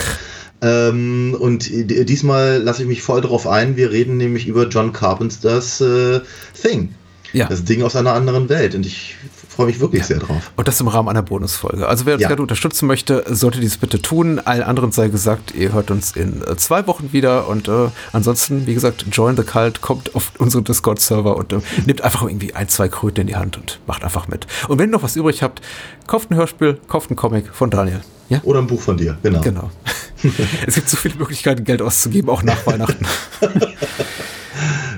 Ähm, 0.61 1.36
und 1.40 1.69
diesmal 1.69 2.57
lasse 2.61 2.81
ich 2.84 2.88
mich 2.88 3.02
voll 3.02 3.22
drauf 3.22 3.48
ein. 3.48 3.77
Wir 3.77 3.91
reden 3.91 4.18
nämlich 4.18 4.48
über 4.48 4.68
John 4.68 4.91
Carpenters 4.94 5.81
äh, 5.81 6.19
Thing. 6.61 6.94
Ja. 7.31 7.48
Das 7.48 7.64
Ding 7.64 7.84
aus 7.84 7.95
einer 7.95 8.14
anderen 8.14 8.49
Welt. 8.49 8.73
Und 8.73 8.86
ich 8.86 9.15
freue 9.48 9.68
mich 9.68 9.80
wirklich 9.80 10.03
sehr 10.06 10.18
drauf. 10.18 10.52
Und 10.56 10.68
das 10.68 10.81
im 10.81 10.88
Rahmen 10.88 11.10
einer 11.10 11.22
Bonusfolge. 11.22 11.88
Also 11.88 12.06
wer 12.07 12.15
uns 12.15 12.23
Ja. 12.23 12.27
gerne 12.30 12.41
unterstützen 12.41 12.88
möchte, 12.88 13.23
sollte 13.30 13.60
dies 13.60 13.77
bitte 13.77 14.02
tun. 14.02 14.40
Allen 14.40 14.64
anderen 14.64 14.91
sei 14.91 15.10
gesagt, 15.10 15.53
ihr 15.53 15.72
hört 15.73 15.91
uns 15.91 16.14
in 16.15 16.41
äh, 16.41 16.56
zwei 16.57 16.88
Wochen 16.88 17.14
wieder. 17.14 17.48
Und 17.48 17.68
äh, 17.68 17.90
ansonsten, 18.14 18.65
wie 18.65 18.73
gesagt, 18.73 19.06
join 19.11 19.38
the 19.38 19.44
cult, 19.44 19.81
kommt 19.81 20.15
auf 20.15 20.31
unseren 20.40 20.64
Discord-Server 20.64 21.38
und 21.38 21.53
äh, 21.53 21.60
nehmt 21.86 22.02
einfach 22.02 22.23
irgendwie 22.23 22.56
ein, 22.56 22.68
zwei 22.68 22.88
Kröten 22.88 23.22
in 23.22 23.27
die 23.27 23.36
Hand 23.36 23.57
und 23.57 23.80
macht 23.86 24.03
einfach 24.03 24.27
mit. 24.27 24.48
Und 24.68 24.80
wenn 24.80 24.90
ihr 24.90 24.94
noch 24.94 25.03
was 25.03 25.15
übrig 25.15 25.44
habt, 25.44 25.61
kauft 26.07 26.31
ein 26.31 26.36
Hörspiel, 26.36 26.80
kauft 26.88 27.11
einen 27.11 27.18
Comic 27.18 27.53
von 27.53 27.69
Daniel. 27.69 28.02
Ja? 28.30 28.41
Oder 28.43 28.60
ein 28.60 28.68
Buch 28.68 28.81
von 28.81 28.97
dir, 28.97 29.18
genau. 29.23 29.41
Genau. 29.41 29.72
es 30.68 30.76
gibt 30.76 30.89
so 30.89 30.97
viele 30.97 31.15
Möglichkeiten, 31.15 31.64
Geld 31.64 31.81
auszugeben, 31.81 32.30
auch 32.30 32.43
nach 32.43 32.65
Weihnachten. 32.65 33.06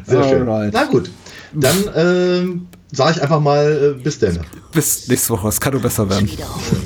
Sehr 0.06 0.24
schön. 0.28 0.48
Alright. 0.48 0.74
Na 0.74 0.86
gut. 0.86 1.10
Dann 1.54 1.90
ähm, 1.96 2.68
sage 2.92 3.18
ich 3.18 3.22
einfach 3.22 3.40
mal 3.40 3.96
äh, 4.00 4.02
bis 4.02 4.20
denn. 4.20 4.40
Bis 4.72 5.08
nächste 5.08 5.30
Woche. 5.34 5.48
Es 5.48 5.60
kann 5.60 5.74
nur 5.74 5.82
besser 5.82 6.10
werden. 6.10 6.30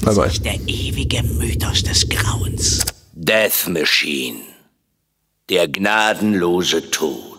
Bye, 0.04 0.16
bye. 0.16 0.30
sich 0.30 0.42
der 0.42 0.60
ewige 0.68 1.24
Mythos 1.24 1.84
des 1.84 2.08
Grauens. 2.10 2.86
Death 3.14 3.68
Machine. 3.70 4.40
Der 5.50 5.68
gnadenlose 5.68 6.90
Tod. 6.90 7.35